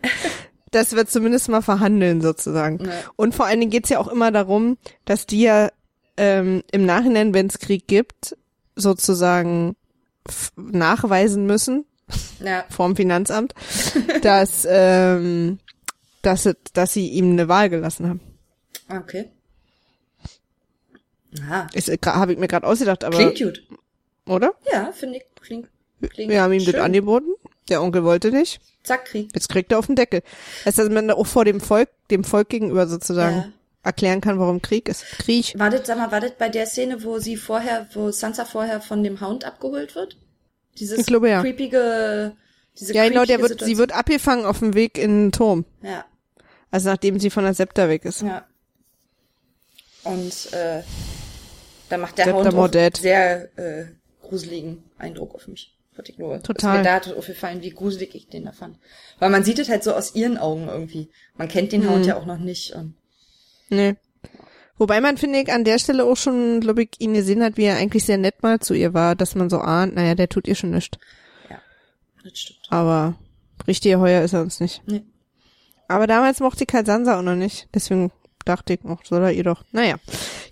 Das 0.71 0.93
wird 0.93 1.11
zumindest 1.11 1.49
mal 1.49 1.61
verhandeln 1.63 2.23
sozusagen. 2.23 2.85
Ja. 2.85 2.93
Und 3.17 3.35
vor 3.35 3.47
allen 3.47 3.61
Dingen 3.61 3.71
geht's 3.71 3.91
ja 3.91 3.99
auch 3.99 4.09
immer 4.09 4.31
darum, 4.31 4.79
dass 5.05 5.27
die 5.27 5.43
ja 5.43 5.71
ähm, 6.17 6.63
im 6.73 6.87
Nachhinein, 6.87 7.35
wenn 7.35 7.47
es 7.49 7.59
Krieg 7.59 7.87
gibt, 7.87 8.37
sozusagen 8.75 9.77
nachweisen 10.57 11.47
müssen, 11.47 11.85
Ja. 12.41 12.65
vom 12.71 12.97
Finanzamt, 12.97 13.55
dass, 14.23 14.67
ähm, 14.69 15.59
dass, 16.23 16.49
dass 16.73 16.93
sie 16.93 17.09
ihm 17.09 17.33
eine 17.33 17.49
Wahl 17.49 17.69
gelassen 17.71 18.09
haben. 18.09 18.21
Okay. 18.91 19.31
Aha. 21.41 21.67
Ist, 21.73 21.89
habe 22.07 22.33
ich 22.33 22.39
mir 22.39 22.49
gerade 22.49 22.67
ausgedacht, 22.67 23.05
aber, 23.05 23.17
Klingt 23.17 23.39
gut. 23.39 23.63
oder? 24.27 24.55
Ja, 24.73 24.93
finde 24.93 25.19
ich. 25.19 25.25
Klingt, 25.41 25.69
klingt 26.11 26.31
Wir 26.31 26.43
haben 26.43 26.53
ihm 26.53 26.61
schön. 26.61 26.75
das 26.75 26.83
angeboten. 26.83 27.29
Der 27.69 27.81
Onkel 27.83 28.05
wollte 28.05 28.31
nicht. 28.33 28.61
Zack, 28.83 29.07
Krieg. 29.07 29.31
Jetzt 29.35 29.49
kriegt 29.49 29.71
er 29.73 29.79
auf 29.79 29.87
den 29.87 29.97
Deckel. 29.97 30.23
Das 30.65 30.67
heißt, 30.67 30.79
dass 30.79 30.89
man 30.91 31.11
auch 31.11 31.27
vor 31.27 31.45
dem 31.45 31.61
Volk, 31.61 31.89
dem 32.11 32.25
Volk 32.25 32.49
gegenüber 32.49 32.87
sozusagen 32.89 33.37
Ja. 33.37 33.49
erklären 33.85 34.21
kann, 34.21 34.39
warum 34.41 34.61
Krieg 34.61 34.89
ist. 34.89 35.05
Krieg. 35.19 35.55
War 35.59 35.71
das, 35.71 35.87
sag 35.87 35.97
mal, 35.99 36.11
war 36.11 36.21
das 36.21 36.33
bei 36.39 36.49
der 36.49 36.67
Szene, 36.67 37.03
wo 37.05 37.19
sie 37.19 37.37
vorher, 37.37 37.87
wo 37.95 38.11
Sansa 38.11 38.45
vorher 38.45 38.81
von 38.81 39.03
dem 39.05 39.21
Hound 39.21 39.45
abgeholt 39.45 39.95
wird? 39.95 40.17
Dieses 40.79 40.99
Ich 40.99 41.07
glaube, 41.07 41.29
ja. 41.31 41.41
creepige, 41.41 42.33
diese 42.79 42.93
Ja, 42.95 43.09
genau, 43.09 43.25
der 43.25 43.41
wird, 43.41 43.63
sie 43.65 43.79
wird 43.79 43.93
abgefangen 43.93 44.45
auf 44.45 44.59
dem 44.59 44.75
Weg 44.75 44.99
in 44.99 45.27
den 45.27 45.33
Turm. 45.33 45.65
Ja, 45.83 46.05
Also 46.73 46.91
nachdem 46.91 47.21
sie 47.21 47.31
von 47.31 47.45
der 47.45 47.55
Septa 47.55 47.89
weg 47.89 48.05
ist. 48.05 48.23
ja. 48.23 48.45
Und, 50.05 50.53
äh, 50.53 50.83
da 51.93 51.99
macht 51.99 52.17
der 52.19 52.33
Hound 52.33 52.49
auch 52.49 52.53
Mordet. 52.53 52.97
sehr, 52.97 53.57
äh, 53.59 53.85
gruseligen 54.23 54.83
Eindruck 54.99 55.35
auf 55.35 55.47
mich. 55.47 55.77
Wollte 55.95 56.11
ich 56.13 56.19
nur, 56.19 56.43
Total. 56.43 56.79
Mir 56.79 56.85
da 56.85 56.95
hat 56.95 57.13
aufgefallen, 57.15 57.61
wie 57.61 57.69
gruselig 57.71 58.15
ich 58.15 58.27
den 58.29 58.47
da 58.47 58.53
fand. 58.53 58.79
Weil 59.19 59.29
man 59.29 59.45
sieht 59.45 59.59
es 59.59 59.69
halt 59.69 59.85
so 59.85 59.93
aus 59.95 60.15
ihren 60.15 60.39
Augen 60.39 60.69
irgendwie. 60.69 61.11
Man 61.37 61.49
kennt 61.49 61.71
den 61.73 61.83
Mhm. 61.83 61.91
Hound 61.91 62.07
ja 62.07 62.17
auch 62.17 62.25
noch 62.25 62.39
nicht 62.39 62.73
und, 62.75 62.95
Nee. 63.69 63.97
Wobei 64.79 65.01
man, 65.03 65.19
finde 65.19 65.41
ich, 65.41 65.53
an 65.53 65.65
der 65.65 65.79
Stelle 65.79 66.05
auch 66.05 66.17
schon, 66.17 66.61
glaube 66.61 66.83
ich, 66.85 66.91
ihn 66.99 67.13
gesehen 67.15 67.43
hat, 67.43 67.57
wie 67.59 67.65
er 67.65 67.77
eigentlich 67.77 68.05
sehr 68.05 68.17
nett 68.19 68.43
mal 68.43 68.59
zu 68.59 68.73
ihr 68.75 68.95
war, 68.95 69.15
dass 69.15 69.35
man 69.35 69.51
so 69.51 69.59
ahnt, 69.59 69.95
naja, 69.95 70.15
der 70.15 70.29
tut 70.31 70.49
ihr 70.49 70.55
schon 70.55 70.71
nichts. 70.71 70.99
ja, 71.51 71.61
das 72.25 72.39
stimmt. 72.39 72.61
Aber 72.71 73.15
richtig 73.67 73.95
heuer 73.97 74.23
ist 74.23 74.33
er 74.33 74.41
uns 74.41 74.61
nicht. 74.61 74.83
Nee. 74.87 75.03
Aber 75.89 76.07
damals 76.07 76.41
mochte 76.41 76.65
ich 76.67 76.73
halt 76.75 76.87
Sansa 76.87 77.19
auch 77.19 77.23
noch 77.23 77.37
nicht. 77.37 77.69
Deswegen 77.75 78.11
dachte 78.47 78.73
ich, 78.73 78.81
ach, 78.89 79.05
soll 79.05 79.23
er 79.23 79.33
ihr 79.33 79.45
doch. 79.45 79.63
Naja. 79.73 79.97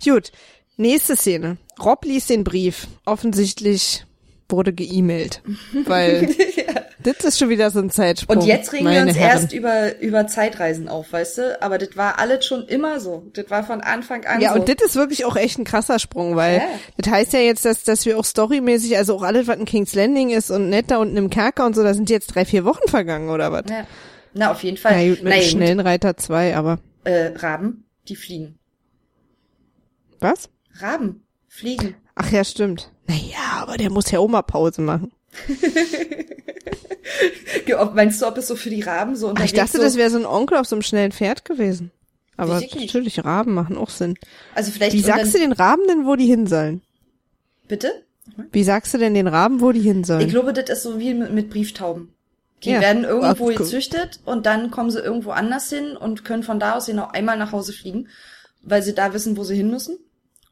Gut. 0.05 0.33
Nächste 0.81 1.15
Szene. 1.17 1.59
Rob 1.83 2.05
liest 2.05 2.31
den 2.31 2.43
Brief. 2.45 2.87
Offensichtlich 3.05 4.07
wurde 4.49 4.73
geemailt. 4.73 5.43
Weil 5.85 6.35
das 7.03 7.19
ist 7.25 7.39
schon 7.39 7.51
wieder 7.51 7.71
so 7.71 7.81
ein 7.81 7.91
Zeitsprung. 7.91 8.39
Und 8.39 8.47
jetzt 8.47 8.73
regen 8.73 8.87
wir 8.91 9.03
uns 9.03 9.15
Herren. 9.17 9.41
erst 9.43 9.53
über, 9.53 9.99
über 10.01 10.27
Zeitreisen 10.27 10.89
auf, 10.89 11.13
weißt 11.13 11.39
du? 11.39 11.63
Aber 11.63 11.77
das 11.79 11.97
war 11.97 12.19
alles 12.19 12.45
schon 12.47 12.65
immer 12.67 12.99
so. 12.99 13.27
Das 13.35 13.51
war 13.51 13.63
von 13.65 13.81
Anfang 13.83 14.25
an 14.25 14.41
Ja, 14.41 14.55
so. 14.55 14.61
und 14.61 14.69
das 14.69 14.77
ist 14.85 14.97
wirklich 14.97 15.25
auch 15.27 15.37
echt 15.37 15.59
ein 15.59 15.65
krasser 15.65 15.99
Sprung, 15.99 16.35
weil 16.37 16.57
Ja. 16.57 16.63
das 16.97 17.13
heißt 17.13 17.33
ja 17.35 17.41
jetzt, 17.41 17.65
dass, 17.67 17.85
dass 17.85 18.07
wir 18.07 18.19
auch 18.19 18.25
storymäßig, 18.25 18.97
also 18.97 19.15
auch 19.17 19.23
alles, 19.23 19.47
was 19.49 19.59
in 19.59 19.67
King's 19.67 19.95
Landing 19.95 20.31
ist 20.31 20.51
und 20.51 20.71
nett 20.71 20.91
da 20.91 20.97
unten 20.99 21.17
im 21.19 21.29
Kerker 21.31 21.67
und 21.67 21.77
so, 21.77 21.83
da 21.83 21.93
sind 21.95 22.09
jetzt 22.11 22.29
drei, 22.35 22.45
vier 22.45 22.65
Wochen 22.65 22.89
vergangen, 22.89 23.29
oder 23.31 23.53
was? 23.53 23.65
ja. 23.69 23.87
Na, 24.33 24.51
auf 24.53 24.63
jeden 24.63 24.77
Fall. 24.77 24.93
Na 24.97 25.09
gut, 25.15 25.23
mit 25.25 25.33
Na 25.35 25.43
schnellen 25.43 25.81
Reiter 25.81 26.17
2, 26.17 26.57
aber 26.57 26.79
Äh, 27.05 27.33
Raben, 27.37 27.85
die 28.09 28.17
fliegen. 28.17 28.59
was? 30.21 30.49
Raben, 30.83 31.23
fliegen. 31.49 31.95
Ach 32.15 32.31
ja, 32.31 32.45
stimmt. 32.45 32.91
Naja, 33.07 33.39
aber 33.61 33.77
der 33.77 33.91
muss 33.91 34.11
ja 34.11 34.25
mal 34.27 34.43
Pause 34.43 34.83
machen. 34.83 35.13
Ob- 37.79 37.95
Meinst 37.95 38.21
du, 38.21 38.27
ob 38.27 38.37
es 38.39 38.49
so 38.49 38.57
für 38.57 38.71
die 38.71 38.83
Raben 38.83 39.17
so 39.17 39.27
Ach, 39.27 39.31
unterwegs 39.31 39.53
ich 39.53 39.59
dachte, 39.59 39.77
so, 39.79 39.83
das 39.83 39.97
wäre 39.97 40.11
so 40.11 40.19
ein 40.19 40.27
Onkel 40.27 40.57
auf 40.59 40.67
so 40.67 40.75
einem 40.77 40.83
schnellen 40.83 41.13
Pferd 41.13 41.45
gewesen. 41.45 41.91
Aber 42.37 42.61
ich 42.61 42.75
natürlich, 42.75 43.23
Raben 43.25 43.53
machen 43.55 43.77
auch 43.77 43.91
Sinn. 43.91 44.15
Also 44.55 44.71
vielleicht 44.73 44.95
Wie 44.95 45.01
sagst 45.01 45.35
du 45.35 45.39
den 45.39 45.53
Raben 45.53 45.83
denn, 45.89 46.07
wo 46.07 46.17
die 46.17 46.27
hin 46.27 46.47
sollen? 46.47 46.81
Bitte? 47.69 47.93
Wie 48.53 48.65
sagst 48.65 48.95
du 48.95 48.99
denn 48.99 49.15
den 49.15 49.27
Raben, 49.29 49.61
wo 49.61 49.73
die 49.73 49.81
hin 49.81 50.01
Ich 50.01 50.07
sollen? 50.07 50.29
glaube, 50.29 50.53
das 50.53 50.69
ist 50.71 50.83
so 50.85 50.99
wie 50.99 51.13
mit, 51.15 51.51
Brieftauben. 51.51 52.13
Die 52.65 52.71
Ja. 52.71 52.81
werden 52.81 53.05
irgendwo 53.05 53.47
gu- 53.47 53.55
gezüchtet 53.55 54.21
und 54.25 54.47
dann 54.47 54.71
kommen 54.71 54.91
sie 54.91 55.01
irgendwo 55.01 55.31
anders 55.31 55.69
hin 55.71 55.97
und 55.97 56.25
können 56.25 56.43
von 56.43 56.59
da 56.61 56.75
aus 56.75 56.87
genau 56.87 57.09
einmal 57.09 57.37
nach 57.39 57.53
Hause 57.53 57.73
fliegen, 57.73 58.09
weil 58.63 58.83
sie 58.83 58.95
da 58.95 59.13
wissen, 59.15 59.37
wo 59.37 59.45
sie 59.45 59.57
hin 59.57 59.71
müssen. 59.71 59.99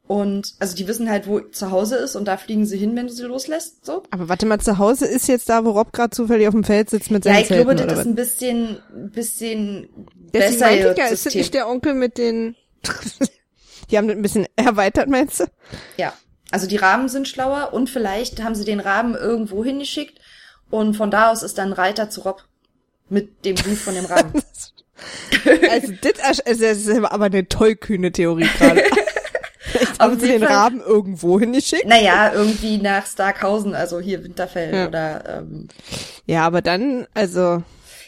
Und 0.08 0.54
also 0.58 0.74
die 0.74 0.88
wissen 0.88 1.10
halt, 1.10 1.26
wo 1.26 1.38
zu 1.40 1.70
Hause 1.70 1.96
ist 1.96 2.16
und 2.16 2.24
da 2.24 2.38
fliegen 2.38 2.64
sie 2.64 2.78
hin, 2.78 2.96
wenn 2.96 3.08
du 3.08 3.12
sie 3.12 3.24
loslässt. 3.24 3.84
So. 3.84 4.02
Aber 4.10 4.30
warte 4.30 4.46
mal, 4.46 4.58
zu 4.58 4.78
Hause 4.78 5.06
ist 5.06 5.28
jetzt 5.28 5.50
da, 5.50 5.66
wo 5.66 5.70
Rob 5.72 5.92
gerade 5.92 6.10
zufällig 6.16 6.48
auf 6.48 6.54
dem 6.54 6.64
Feld 6.64 6.88
sitzt 6.88 7.10
mit 7.10 7.26
Ja, 7.26 7.32
seinen 7.34 7.42
ich 7.42 7.48
glaube, 7.48 7.76
Zelten, 7.76 7.88
das 7.88 7.92
oder 7.92 8.00
ist 8.00 8.06
ein 8.06 8.14
bisschen, 8.14 8.78
bisschen 9.12 9.88
Deswegen 10.32 10.32
besser. 10.32 10.64
meinte 10.64 10.90
ich 10.92 10.98
ja, 10.98 11.04
das 11.04 11.12
ist 11.12 11.26
das 11.26 11.34
nicht 11.34 11.52
der 11.52 11.68
Onkel 11.68 11.92
mit 11.92 12.16
den... 12.16 12.56
die 13.90 13.98
haben 13.98 14.08
das 14.08 14.16
ein 14.16 14.22
bisschen 14.22 14.46
erweitert, 14.56 15.10
meinst 15.10 15.40
du? 15.40 15.44
Ja. 15.98 16.14
Also 16.50 16.66
die 16.66 16.76
Raben 16.76 17.10
sind 17.10 17.28
schlauer 17.28 17.74
und 17.74 17.90
vielleicht 17.90 18.42
haben 18.42 18.54
sie 18.54 18.64
den 18.64 18.80
Raben 18.80 19.14
irgendwo 19.14 19.62
hingeschickt 19.62 20.18
und 20.70 20.96
von 20.96 21.10
da 21.10 21.30
aus 21.30 21.42
ist 21.42 21.58
dann 21.58 21.68
ein 21.68 21.74
Reiter 21.74 22.08
zu 22.08 22.22
Rob 22.22 22.44
mit 23.10 23.44
dem 23.44 23.56
Brief 23.56 23.82
von 23.82 23.94
dem 23.94 24.04
Raben. 24.06 24.32
Also 25.70 25.92
das, 26.00 26.40
also 26.40 26.62
das 26.62 26.78
ist 26.78 26.88
aber 26.88 27.26
eine 27.26 27.46
tollkühne 27.46 28.10
Theorie 28.10 28.48
gerade. 28.58 28.84
Vielleicht 29.72 29.98
haben 30.00 30.14
Auf 30.14 30.20
sie 30.20 30.28
den 30.28 30.42
Fall. 30.42 30.52
Raben 30.52 30.80
irgendwo 30.80 31.38
hingeschickt. 31.40 31.86
naja, 31.86 32.32
irgendwie 32.34 32.78
nach 32.78 33.06
Starkhausen, 33.06 33.74
also 33.74 34.00
hier 34.00 34.22
Winterfell 34.24 34.74
Ja. 34.74 34.86
oder 34.88 35.38
ähm, 35.38 35.68
Ja, 36.26 36.44
aber 36.46 36.62
dann, 36.62 37.06
also 37.14 37.62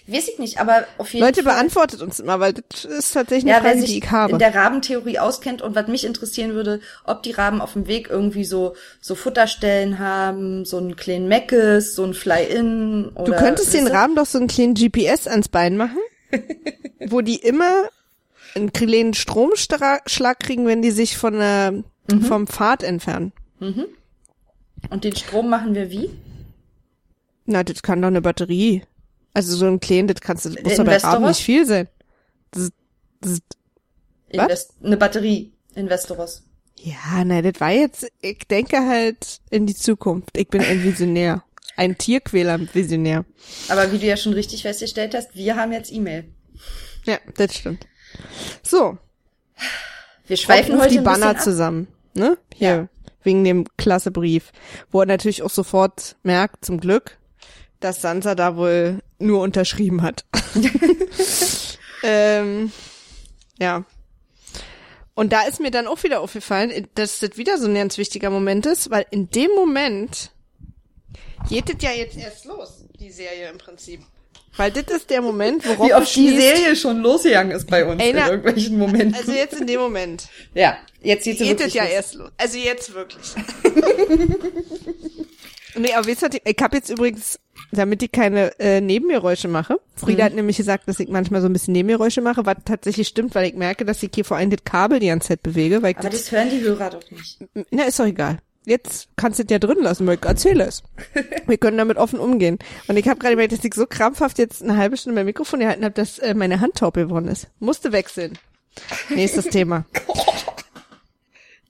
weiß 0.06 0.26
ich 0.28 0.38
nicht, 0.40 0.58
aber 0.58 0.84
auf 0.98 1.12
jeden 1.14 1.24
Leute 1.24 1.44
Fall. 1.44 1.52
beantwortet 1.54 2.02
uns 2.02 2.18
immer, 2.18 2.40
weil 2.40 2.54
das 2.54 2.84
ist 2.84 3.12
tatsächlich 3.12 3.44
eine 3.52 3.64
Ja, 3.64 3.70
Frage, 3.70 3.84
die 3.86 3.98
ich 3.98 4.10
habe. 4.10 4.32
in 4.32 4.38
der 4.40 4.52
Rabentheorie 4.52 5.20
auskennt 5.20 5.62
und 5.62 5.76
was 5.76 5.86
mich 5.86 6.04
interessieren 6.04 6.52
würde, 6.52 6.80
ob 7.04 7.22
die 7.22 7.30
Raben 7.30 7.60
auf 7.60 7.74
dem 7.74 7.86
Weg 7.86 8.08
irgendwie 8.10 8.44
so 8.44 8.74
so 9.00 9.14
Futterstellen 9.14 10.00
haben, 10.00 10.64
so 10.64 10.78
einen 10.78 10.96
kleinen 10.96 11.28
Meckes, 11.28 11.94
so 11.94 12.02
ein 12.04 12.14
Fly-In 12.14 13.10
oder 13.14 13.24
Du 13.24 13.32
könntest 13.36 13.72
den? 13.72 13.86
Raben 13.86 14.16
doch 14.16 14.26
so 14.26 14.38
einen 14.38 14.48
kleinen 14.48 14.74
GPS 14.74 15.28
ans 15.28 15.48
Bein 15.48 15.76
machen, 15.76 15.98
wo 17.06 17.20
die 17.20 17.36
immer 17.36 17.88
einen 18.54 18.72
kleinen 18.72 19.14
Stromschlag 19.14 20.40
kriegen, 20.40 20.66
wenn 20.66 20.82
die 20.82 20.90
sich 20.90 21.16
von 21.16 21.34
der, 21.34 21.82
Mhm. 22.10 22.22
vom 22.22 22.46
Pfad 22.46 22.82
entfernen. 22.82 23.32
und 23.60 25.04
den 25.04 25.14
Strom 25.14 25.48
machen 25.50 25.74
wir 25.74 25.90
wie? 25.90 26.10
Na, 27.46 27.62
das 27.62 27.82
kann 27.82 28.00
doch 28.00 28.08
eine 28.08 28.22
Batterie. 28.22 28.82
Also 29.34 29.54
so 29.56 29.66
ein 29.66 29.78
kleinen, 29.80 30.08
das 30.08 30.20
kannst 30.20 30.44
du, 30.44 30.50
das 30.50 30.62
muss 30.62 30.72
doch 30.76 30.84
bei 30.84 30.92
Investoros? 30.92 31.14
Raben 31.14 31.26
nicht 31.26 31.42
viel 31.42 31.66
sein. 31.66 31.88
Das, 32.50 32.70
das, 33.20 33.38
Was? 34.34 34.68
Eine 34.82 34.96
Batterie 34.96 35.52
in 35.74 35.88
Westeros. 35.88 36.42
ja, 36.76 37.24
nein, 37.24 37.44
das 37.44 37.60
war 37.60 37.70
jetzt, 37.70 38.10
ich 38.22 38.38
denke 38.48 38.78
halt 38.86 39.40
in 39.50 39.66
die 39.66 39.74
Zukunft. 39.76 40.36
Ich 40.36 40.48
bin 40.48 40.62
ein 40.62 40.82
Visionär. 40.82 41.44
Ein 41.76 41.96
Tierquäler-Visionär. 41.96 43.24
Aber 43.68 43.92
wie 43.92 43.98
du 43.98 44.06
ja 44.06 44.16
schon 44.16 44.32
richtig 44.32 44.62
festgestellt 44.62 45.14
hast, 45.14 45.34
wir 45.34 45.56
haben 45.56 45.72
jetzt 45.72 45.92
E-Mail. 45.92 46.24
Ja, 47.04 47.18
das 47.36 47.54
stimmt. 47.54 47.86
So, 48.62 48.98
Wir 50.26 50.36
schweifen 50.36 50.72
ruft 50.74 50.84
heute 50.86 50.94
die 50.98 51.00
Banner 51.00 51.38
zusammen, 51.38 51.88
ne? 52.14 52.38
Hier, 52.54 52.68
Ja. 52.68 52.88
wegen 53.22 53.44
dem 53.44 53.66
klasse 53.76 54.10
Brief, 54.10 54.52
wo 54.90 55.00
er 55.00 55.06
natürlich 55.06 55.42
auch 55.42 55.50
sofort 55.50 56.16
merkt, 56.22 56.64
zum 56.64 56.80
Glück, 56.80 57.18
dass 57.80 58.00
Sansa 58.02 58.34
da 58.34 58.56
wohl 58.56 59.00
nur 59.18 59.40
unterschrieben 59.42 60.02
hat. 60.02 60.24
ähm, 62.02 62.72
ja. 63.58 63.84
Und 65.14 65.32
da 65.32 65.42
ist 65.42 65.60
mir 65.60 65.70
dann 65.70 65.86
auch 65.86 66.02
wieder 66.02 66.20
aufgefallen, 66.20 66.88
dass 66.94 67.18
das 67.20 67.36
wieder 67.36 67.58
so 67.58 67.66
ein 67.66 67.74
ganz 67.74 67.98
wichtiger 67.98 68.30
Moment 68.30 68.64
ist, 68.66 68.90
weil 68.90 69.04
in 69.10 69.28
dem 69.30 69.50
Moment 69.54 70.32
geht 71.48 71.68
es 71.68 71.82
ja 71.82 71.90
jetzt 71.90 72.16
erst 72.16 72.44
los, 72.46 72.84
die 72.98 73.10
Serie 73.10 73.50
im 73.50 73.58
Prinzip. 73.58 74.00
Weil 74.56 74.70
das 74.72 74.84
ist 74.94 75.08
der 75.10 75.22
Moment, 75.22 75.64
wo 75.66 75.86
Wie 75.86 75.94
oft 75.94 76.14
die 76.14 76.28
Serie 76.36 76.74
schon 76.76 76.98
losgegangen 77.00 77.52
ist 77.56 77.68
bei 77.70 77.84
uns 77.86 78.02
Ey, 78.02 78.10
in 78.10 78.16
na, 78.16 78.28
irgendwelchen 78.30 78.78
Momenten. 78.78 79.14
Also 79.14 79.32
jetzt 79.32 79.60
in 79.60 79.66
dem 79.66 79.80
Moment. 79.80 80.28
ja, 80.54 80.76
jetzt 81.02 81.24
geht's 81.24 81.38
Geht 81.40 81.60
es 81.60 81.72
ja 81.72 81.84
los. 81.84 81.92
erst 81.92 82.14
los. 82.16 82.30
Also 82.36 82.58
jetzt 82.58 82.92
wirklich. 82.94 83.22
nee, 85.76 85.92
aber 85.94 86.06
wisst 86.06 86.22
ihr, 86.22 86.30
ich 86.44 86.56
habe 86.60 86.76
jetzt 86.76 86.90
übrigens, 86.90 87.38
damit 87.72 88.02
ich 88.02 88.10
keine 88.12 88.58
äh, 88.58 88.80
Nebengeräusche 88.80 89.48
mache, 89.48 89.78
Frieda 89.96 90.24
Mhm. 90.24 90.26
hat 90.26 90.34
nämlich 90.34 90.56
gesagt, 90.56 90.88
dass 90.88 90.98
ich 91.00 91.08
manchmal 91.08 91.40
so 91.40 91.46
ein 91.48 91.52
bisschen 91.52 91.72
Nebengeräusche 91.72 92.20
mache, 92.20 92.44
was 92.44 92.56
tatsächlich 92.64 93.08
stimmt, 93.08 93.34
weil 93.34 93.46
ich 93.48 93.54
merke, 93.54 93.84
dass 93.84 94.02
ich 94.02 94.10
hier 94.14 94.24
vor 94.24 94.36
allem 94.36 94.50
das 94.50 94.64
Kabel 94.64 94.98
die 94.98 95.06
ganze 95.08 95.28
Zeit 95.28 95.42
bewege, 95.42 95.82
weil 95.82 95.94
Aber 95.96 96.10
das, 96.10 96.22
das 96.22 96.32
hören 96.32 96.50
die 96.50 96.60
Hörer 96.60 96.90
doch 96.90 97.10
nicht. 97.10 97.38
na, 97.70 97.84
ist 97.84 97.98
doch 98.00 98.06
egal. 98.06 98.38
Jetzt 98.70 99.08
kannst 99.16 99.38
du 99.38 99.42
es 99.42 99.50
ja 99.50 99.58
drin 99.58 99.82
lassen, 99.82 100.06
weil 100.06 100.16
ich 100.16 100.24
erzähle 100.24 100.64
es. 100.64 100.82
Wir 101.46 101.58
können 101.58 101.76
damit 101.76 101.98
offen 101.98 102.18
umgehen. 102.18 102.58
Und 102.88 102.96
ich 102.96 103.08
habe 103.08 103.18
gerade 103.18 103.34
gemerkt, 103.34 103.52
dass 103.52 103.64
ich 103.64 103.74
so 103.74 103.86
krampfhaft 103.86 104.38
jetzt 104.38 104.62
eine 104.62 104.78
halbe 104.78 104.96
Stunde 104.96 105.16
mein 105.16 105.26
Mikrofon 105.26 105.60
gehalten 105.60 105.84
habe, 105.84 105.94
dass 105.94 106.18
äh, 106.20 106.32
meine 106.32 106.60
Hand 106.60 106.76
taub 106.76 106.94
geworden 106.94 107.28
ist. 107.28 107.48
Musste 107.58 107.92
wechseln. 107.92 108.38
Nächstes 109.10 109.44
Thema. 109.50 109.84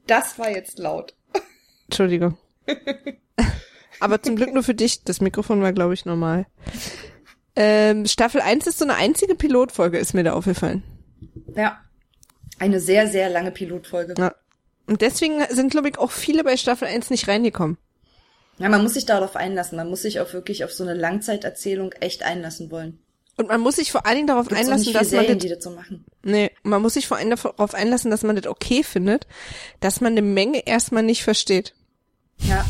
Das 0.07 0.39
war 0.39 0.51
jetzt 0.51 0.79
laut. 0.79 1.15
Entschuldigung. 1.87 2.39
Aber 4.01 4.23
zum 4.23 4.37
Glück 4.37 4.53
nur 4.53 4.63
für 4.63 4.75
dich. 4.75 5.03
Das 5.03 5.21
Mikrofon 5.21 5.63
war, 5.63 5.73
glaube 5.73 5.95
ich, 5.95 6.05
normal. 6.05 6.47
Ähm, 7.57 8.07
Staffel 8.07 8.41
1 8.41 8.67
ist 8.67 8.79
so 8.79 8.85
eine 8.85 8.95
einzige 8.95 9.35
Pilotfolge, 9.35 9.99
ist 9.99 10.15
mir 10.15 10.23
da 10.25 10.33
aufgefallen. 10.35 10.83
Ja. 11.57 11.81
Eine 12.59 12.79
sehr, 12.79 13.09
sehr 13.09 13.29
lange 13.31 13.51
Pilotfolge. 13.51 14.15
Ja. 14.19 14.35
Und 14.91 15.03
deswegen 15.03 15.41
sind, 15.51 15.71
glaube 15.71 15.89
ich, 15.89 15.99
auch 15.99 16.11
viele 16.11 16.43
bei 16.43 16.57
Staffel 16.57 16.89
1 16.89 17.11
nicht 17.11 17.29
reingekommen. 17.29 17.79
Ja, 18.59 18.69
man 18.69 18.83
muss 18.83 18.95
sich 18.95 19.07
darauf 19.07 19.37
einlassen. 19.37 19.77
Man 19.77 19.89
muss 19.89 20.03
sich 20.03 20.19
auch 20.19 20.33
wirklich 20.33 20.65
auf 20.65 20.73
so 20.73 20.83
eine 20.83 20.95
Langzeiterzählung 20.95 21.93
echt 21.93 22.25
einlassen 22.25 22.73
wollen. 22.73 22.99
Und 23.37 23.47
man 23.47 23.61
muss 23.61 23.77
sich 23.77 23.93
vor 23.93 24.05
allen 24.05 24.17
Dingen 24.17 24.27
darauf 24.27 24.49
Gibt's 24.49 24.65
einlassen, 24.65 24.93
dass 24.93 25.13
man 25.13 25.21
Serien, 25.21 25.39
das, 25.39 25.43
die 25.45 25.49
das 25.49 25.63
so 25.63 25.71
machen. 25.71 26.05
nee, 26.25 26.51
man 26.65 26.83
muss 26.83 26.95
sich 26.95 27.07
vor 27.07 27.19
allem 27.19 27.31
darauf 27.31 27.73
einlassen, 27.73 28.11
dass 28.11 28.25
man 28.25 28.35
das 28.35 28.49
okay 28.49 28.83
findet, 28.83 29.29
dass 29.79 30.01
man 30.01 30.15
eine 30.15 30.23
Menge 30.23 30.67
erstmal 30.67 31.05
nicht 31.05 31.23
versteht. 31.23 31.73
Ja. 32.39 32.67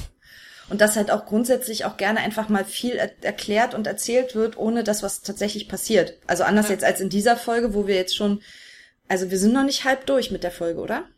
Und 0.68 0.82
dass 0.82 0.96
halt 0.96 1.10
auch 1.10 1.24
grundsätzlich 1.24 1.86
auch 1.86 1.96
gerne 1.96 2.20
einfach 2.20 2.50
mal 2.50 2.66
viel 2.66 2.96
er 2.96 3.12
erklärt 3.22 3.74
und 3.74 3.86
erzählt 3.86 4.34
wird, 4.34 4.58
ohne 4.58 4.84
dass 4.84 5.02
was 5.02 5.22
tatsächlich 5.22 5.70
passiert. 5.70 6.18
Also 6.26 6.44
anders 6.44 6.68
jetzt 6.68 6.84
als 6.84 7.00
in 7.00 7.08
dieser 7.08 7.38
Folge, 7.38 7.72
wo 7.72 7.86
wir 7.86 7.94
jetzt 7.94 8.14
schon, 8.14 8.42
also 9.08 9.30
wir 9.30 9.38
sind 9.38 9.54
noch 9.54 9.64
nicht 9.64 9.84
halb 9.84 10.04
durch 10.04 10.30
mit 10.30 10.44
der 10.44 10.52
Folge, 10.52 10.80
oder? 10.80 11.08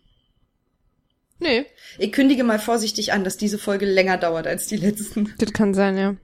Nee. 1.42 1.66
Ich 1.98 2.12
kündige 2.12 2.44
mal 2.44 2.58
vorsichtig 2.58 3.12
an, 3.12 3.24
dass 3.24 3.36
diese 3.36 3.58
Folge 3.58 3.84
länger 3.84 4.16
dauert 4.16 4.46
als 4.46 4.66
die 4.66 4.76
letzten. 4.76 5.34
Das 5.38 5.52
kann 5.52 5.74
sein, 5.74 5.98
ja. 5.98 6.16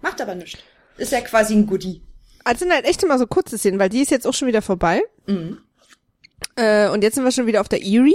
Macht 0.00 0.20
aber 0.20 0.34
nichts. 0.34 0.60
Ist 0.96 1.12
ja 1.12 1.20
quasi 1.20 1.54
ein 1.54 1.66
Goodie. 1.66 2.02
Also 2.44 2.60
sind 2.60 2.72
halt 2.72 2.86
echt 2.86 3.02
immer 3.02 3.18
so 3.18 3.26
kurze 3.26 3.58
Szenen, 3.58 3.78
weil 3.78 3.88
die 3.88 4.00
ist 4.00 4.10
jetzt 4.10 4.26
auch 4.26 4.34
schon 4.34 4.48
wieder 4.48 4.62
vorbei. 4.62 5.02
Mhm. 5.26 5.58
Äh, 6.56 6.88
und 6.88 7.02
jetzt 7.02 7.16
sind 7.16 7.24
wir 7.24 7.32
schon 7.32 7.46
wieder 7.46 7.60
auf 7.60 7.68
der 7.68 7.82
Erie. 7.82 8.14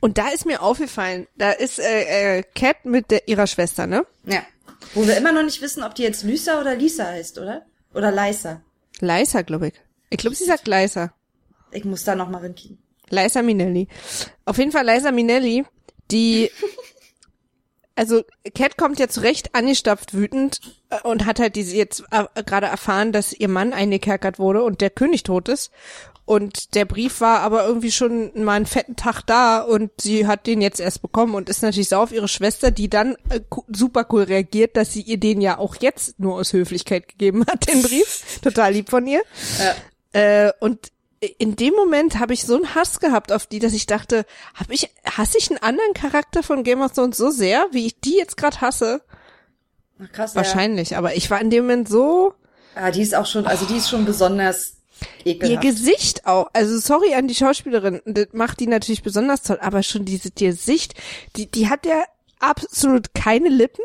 Und 0.00 0.18
da 0.18 0.28
ist 0.30 0.46
mir 0.46 0.62
aufgefallen, 0.62 1.28
da 1.36 1.52
ist 1.52 1.78
äh, 1.78 2.38
äh, 2.38 2.42
Cat 2.54 2.84
mit 2.84 3.10
der, 3.10 3.28
ihrer 3.28 3.46
Schwester, 3.46 3.86
ne? 3.86 4.06
Ja. 4.24 4.42
Wo 4.94 5.06
wir 5.06 5.16
immer 5.16 5.32
noch 5.32 5.42
nicht 5.42 5.60
wissen, 5.60 5.82
ob 5.82 5.94
die 5.94 6.02
jetzt 6.02 6.24
Lysa 6.24 6.60
oder 6.60 6.74
Lisa 6.74 7.04
heißt, 7.06 7.38
oder? 7.38 7.66
Oder 7.94 8.10
Lysa. 8.10 8.62
Leisa, 9.00 9.42
glaube 9.42 9.68
ich. 9.68 9.74
Ich 10.08 10.18
glaube, 10.18 10.36
sie 10.36 10.44
sagt 10.44 10.66
Leisa. 10.66 11.12
Ich 11.70 11.84
muss 11.84 12.04
da 12.04 12.14
noch 12.14 12.28
mal 12.28 12.38
rinkicken. 12.38 12.78
Liza 13.10 13.42
Minnelli. 13.42 13.88
Auf 14.44 14.58
jeden 14.58 14.72
Fall 14.72 14.88
Liza 14.88 15.12
Minnelli, 15.12 15.64
die, 16.10 16.50
also 17.94 18.22
Cat 18.54 18.76
kommt 18.76 18.98
ja 18.98 19.08
zurecht 19.08 19.54
angestapft 19.54 20.14
wütend 20.14 20.60
äh, 20.90 21.00
und 21.02 21.26
hat 21.26 21.40
halt 21.40 21.56
diese 21.56 21.76
jetzt 21.76 22.04
äh, 22.10 22.42
gerade 22.42 22.66
erfahren, 22.66 23.12
dass 23.12 23.32
ihr 23.32 23.48
Mann 23.48 23.72
eingekerkert 23.72 24.38
wurde 24.38 24.62
und 24.62 24.80
der 24.80 24.90
König 24.90 25.22
tot 25.22 25.48
ist. 25.48 25.70
Und 26.30 26.76
der 26.76 26.84
Brief 26.84 27.20
war 27.20 27.40
aber 27.40 27.66
irgendwie 27.66 27.90
schon 27.90 28.30
mal 28.44 28.52
einen 28.52 28.66
fetten 28.66 28.94
Tag 28.94 29.22
da 29.22 29.62
und 29.62 29.90
sie 30.00 30.28
hat 30.28 30.46
den 30.46 30.60
jetzt 30.60 30.78
erst 30.78 31.02
bekommen 31.02 31.34
und 31.34 31.48
ist 31.48 31.62
natürlich 31.62 31.88
sauer 31.88 32.04
auf 32.04 32.12
ihre 32.12 32.28
Schwester, 32.28 32.70
die 32.70 32.88
dann 32.88 33.16
äh, 33.30 33.40
super 33.66 34.06
cool 34.10 34.22
reagiert, 34.22 34.76
dass 34.76 34.92
sie 34.92 35.02
ihr 35.02 35.18
den 35.18 35.40
ja 35.40 35.58
auch 35.58 35.74
jetzt 35.80 36.20
nur 36.20 36.36
aus 36.36 36.52
Höflichkeit 36.52 37.08
gegeben 37.08 37.44
hat, 37.50 37.68
den 37.68 37.82
Brief. 37.82 38.38
Total 38.42 38.72
lieb 38.72 38.90
von 38.90 39.08
ihr. 39.08 39.22
Ja. 39.58 40.46
Äh, 40.46 40.52
und 40.60 40.92
in 41.20 41.54
dem 41.56 41.74
Moment 41.74 42.18
habe 42.18 42.32
ich 42.32 42.44
so 42.44 42.56
einen 42.56 42.74
Hass 42.74 42.98
gehabt 42.98 43.30
auf 43.30 43.46
die, 43.46 43.58
dass 43.58 43.74
ich 43.74 43.86
dachte, 43.86 44.24
habe 44.54 44.72
ich 44.72 44.90
hasse 45.04 45.36
ich 45.38 45.50
einen 45.50 45.62
anderen 45.62 45.92
Charakter 45.92 46.42
von 46.42 46.64
Game 46.64 46.80
of 46.80 46.92
Thrones 46.92 47.16
so 47.16 47.30
sehr, 47.30 47.66
wie 47.72 47.86
ich 47.86 48.00
die 48.00 48.16
jetzt 48.16 48.36
gerade 48.36 48.60
hasse? 48.60 49.02
Ach, 50.02 50.10
krass, 50.12 50.34
Wahrscheinlich, 50.34 50.96
aber 50.96 51.14
ich 51.16 51.30
war 51.30 51.40
in 51.40 51.50
dem 51.50 51.64
Moment 51.64 51.88
so 51.88 52.34
Ja. 52.74 52.82
Ah, 52.82 52.90
die 52.90 53.02
ist 53.02 53.14
auch 53.14 53.26
schon, 53.26 53.46
also 53.46 53.66
die 53.66 53.76
ist 53.76 53.90
schon 53.90 54.04
besonders 54.06 54.76
ihr 55.24 55.34
ekelhaft. 55.34 55.62
Gesicht 55.62 56.26
auch. 56.26 56.48
Also 56.52 56.78
sorry 56.78 57.14
an 57.14 57.28
die 57.28 57.34
Schauspielerin, 57.34 58.00
das 58.06 58.28
macht 58.32 58.60
die 58.60 58.66
natürlich 58.66 59.02
besonders 59.02 59.42
toll, 59.42 59.58
aber 59.60 59.82
schon 59.82 60.04
diese 60.04 60.30
Gesicht, 60.30 60.94
die 61.36 61.50
die 61.50 61.68
hat 61.68 61.84
ja 61.84 62.02
absolut 62.38 63.12
keine 63.12 63.48
Lippen. 63.48 63.84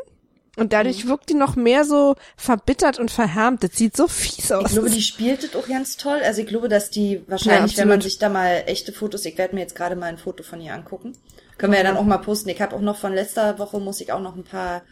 Und 0.57 0.71
dadurch 0.73 1.03
Mhm. 1.05 1.09
wirkt 1.09 1.29
die 1.29 1.33
noch 1.33 1.55
mehr 1.55 1.83
so 1.83 2.15
verbittert 2.37 2.99
und 2.99 3.11
verhärmt. 3.11 3.63
Das 3.63 3.73
sieht 3.75 3.95
so 3.97 4.07
fies 4.07 4.51
aus. 4.51 4.67
Ich 4.67 4.73
glaube, 4.73 4.89
die 4.89 5.01
spielt 5.01 5.43
das 5.43 5.55
auch 5.55 5.67
ganz 5.67 5.97
toll. 5.97 6.19
Also 6.23 6.41
ich 6.41 6.47
glaube, 6.47 6.69
dass 6.69 6.89
die 6.89 7.21
wahrscheinlich, 7.27 7.73
Ja, 7.73 7.81
wenn 7.81 7.89
man 7.89 8.01
sich 8.01 8.17
da 8.19 8.29
mal 8.29 8.63
echte 8.67 8.93
Fotos, 8.93 9.25
ich 9.25 9.37
werde 9.37 9.55
mir 9.55 9.61
jetzt 9.61 9.75
gerade 9.75 9.95
mal 9.95 10.05
ein 10.07 10.17
Foto 10.17 10.43
von 10.43 10.61
ihr 10.61 10.73
angucken. 10.73 11.13
Können 11.57 11.73
wir 11.73 11.79
ja 11.79 11.85
dann 11.85 11.97
auch 11.97 12.03
mal 12.05 12.17
posten. 12.17 12.49
Ich 12.49 12.61
habe 12.61 12.75
auch 12.75 12.81
noch 12.81 12.97
von 12.97 13.13
letzter 13.13 13.59
Woche 13.59 13.79
muss 13.79 14.01
ich 14.01 14.11
auch 14.11 14.21
noch 14.21 14.35
ein 14.35 14.43
paar 14.43 14.83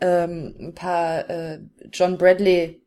ähm, 0.00 0.54
ein 0.58 0.74
paar 0.74 1.28
äh, 1.30 1.60
John 1.92 2.18
Bradley 2.18 2.82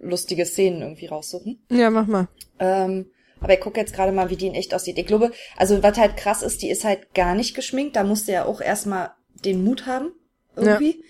lustige 0.00 0.44
Szenen 0.46 0.82
irgendwie 0.82 1.06
raussuchen. 1.06 1.60
ja, 1.70 1.90
mach 1.90 2.06
mal. 2.06 2.28
Ähm, 2.58 3.06
aber 3.40 3.54
ich 3.54 3.60
gucke 3.60 3.80
jetzt 3.80 3.94
gerade 3.94 4.12
mal, 4.12 4.30
wie 4.30 4.36
die 4.36 4.46
in 4.46 4.54
echt 4.54 4.72
aussieht. 4.74 4.98
Ich 4.98 5.06
glaube, 5.06 5.32
also 5.56 5.82
was 5.82 5.98
halt 5.98 6.16
krass 6.16 6.42
ist, 6.42 6.62
die 6.62 6.70
ist 6.70 6.84
halt 6.84 7.14
gar 7.14 7.34
nicht 7.34 7.54
geschminkt. 7.54 7.96
Da 7.96 8.04
musste 8.04 8.32
ja 8.32 8.44
auch 8.44 8.60
erstmal 8.60 9.10
den 9.44 9.64
Mut 9.64 9.86
haben, 9.86 10.12
irgendwie, 10.54 11.02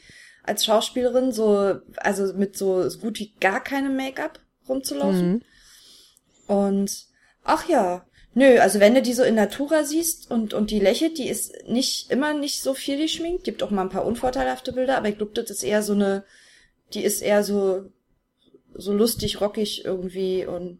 als 0.42 0.64
Schauspielerin, 0.64 1.32
so, 1.32 1.76
also 1.96 2.34
mit 2.34 2.56
so, 2.56 2.88
so 2.88 2.98
gut 2.98 3.18
wie 3.18 3.32
gar 3.40 3.62
keinem 3.62 3.96
Make-up 3.96 4.40
rumzulaufen. 4.68 5.32
Mhm. 5.32 5.42
Und, 6.46 7.06
ach 7.44 7.68
ja, 7.68 8.04
nö, 8.34 8.58
also 8.58 8.80
wenn 8.80 8.94
du 8.94 9.02
die 9.02 9.12
so 9.12 9.22
in 9.22 9.34
Natura 9.34 9.84
siehst 9.84 10.30
und, 10.30 10.54
und 10.54 10.70
die 10.70 10.80
lächelt, 10.80 11.18
die 11.18 11.28
ist 11.28 11.54
nicht, 11.68 12.10
immer 12.10 12.34
nicht 12.34 12.62
so 12.62 12.74
viel 12.74 12.98
geschminkt. 12.98 13.44
Gibt 13.44 13.62
auch 13.62 13.70
mal 13.70 13.82
ein 13.82 13.90
paar 13.90 14.04
unvorteilhafte 14.04 14.72
Bilder, 14.72 14.98
aber 14.98 15.08
ich 15.08 15.16
glaube, 15.16 15.32
das 15.34 15.50
ist 15.50 15.62
eher 15.62 15.82
so 15.82 15.92
eine, 15.92 16.24
die 16.94 17.04
ist 17.04 17.22
eher 17.22 17.44
so, 17.44 17.84
so 18.74 18.92
lustig, 18.92 19.40
rockig 19.40 19.84
irgendwie 19.84 20.46
und 20.46 20.78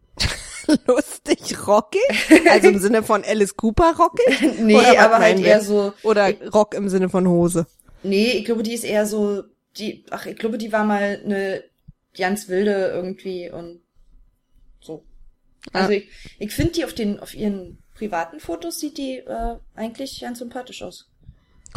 lustig 0.87 1.67
rockig? 1.67 2.03
Also 2.49 2.69
im 2.69 2.79
Sinne 2.79 3.03
von 3.03 3.25
Alice 3.25 3.57
Cooper 3.57 3.95
rockig? 3.99 4.41
Nee, 4.61 4.97
aber 4.97 5.19
halt 5.19 5.41
eher 5.41 5.61
so. 5.61 5.93
Oder 6.03 6.33
Rock 6.51 6.75
im 6.75 6.89
Sinne 6.89 7.09
von 7.09 7.29
Hose. 7.29 7.67
Nee, 8.03 8.33
ich 8.33 8.45
glaube, 8.45 8.63
die 8.63 8.75
ist 8.75 8.85
eher 8.85 9.07
so. 9.07 9.45
Die, 9.79 10.05
ach, 10.11 10.27
ich 10.27 10.37
glaube, 10.37 10.59
die 10.59 10.73
war 10.73 10.85
mal 10.85 11.21
eine 11.25 11.65
ganz 12.17 12.49
wilde 12.49 12.91
irgendwie 12.93 13.51
und 13.51 13.81
so. 14.81 15.05
Also 15.73 15.93
ich, 15.93 16.09
ich 16.39 16.53
finde 16.53 16.73
die 16.73 16.85
auf 16.85 16.93
den, 16.93 17.21
auf 17.21 17.35
ihren 17.35 17.79
privaten 17.95 18.41
Fotos 18.41 18.81
sieht 18.81 18.99
die 18.99 19.19
äh, 19.19 19.57
eigentlich 19.75 20.21
ganz 20.21 20.41
sympathisch 20.41 20.83
aus. 20.83 21.09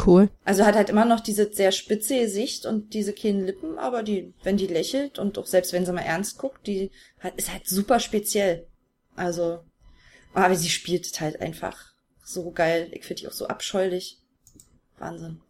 Cool. 0.04 0.28
Also 0.44 0.66
hat 0.66 0.74
halt 0.74 0.90
immer 0.90 1.04
noch 1.04 1.20
diese 1.20 1.52
sehr 1.52 1.72
spitze 1.72 2.20
Gesicht 2.20 2.66
und 2.66 2.92
diese 2.92 3.12
kleinen 3.12 3.46
Lippen, 3.46 3.78
aber 3.78 4.02
die, 4.02 4.34
wenn 4.42 4.56
die 4.56 4.66
lächelt 4.66 5.18
und 5.18 5.38
auch 5.38 5.46
selbst 5.46 5.72
wenn 5.72 5.86
sie 5.86 5.92
mal 5.92 6.02
ernst 6.02 6.36
guckt, 6.36 6.66
die 6.66 6.90
hat, 7.20 7.36
ist 7.36 7.50
halt 7.50 7.66
super 7.66 7.98
speziell. 7.98 8.66
Also, 9.14 9.60
aber 10.34 10.54
sie 10.54 10.68
spielt 10.68 11.18
halt 11.20 11.40
einfach 11.40 11.94
so 12.22 12.50
geil. 12.50 12.90
Ich 12.92 13.04
finde 13.06 13.22
die 13.22 13.28
auch 13.28 13.32
so 13.32 13.46
abscheulich. 13.46 14.18
Wahnsinn. 14.98 15.40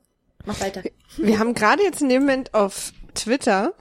Mach 0.46 0.60
weiter. 0.60 0.82
Wir 1.16 1.38
haben 1.38 1.54
gerade 1.54 1.82
jetzt 1.82 2.00
in 2.00 2.08
dem 2.08 2.22
Moment 2.22 2.54
auf 2.54 2.92
Twitter 3.14 3.74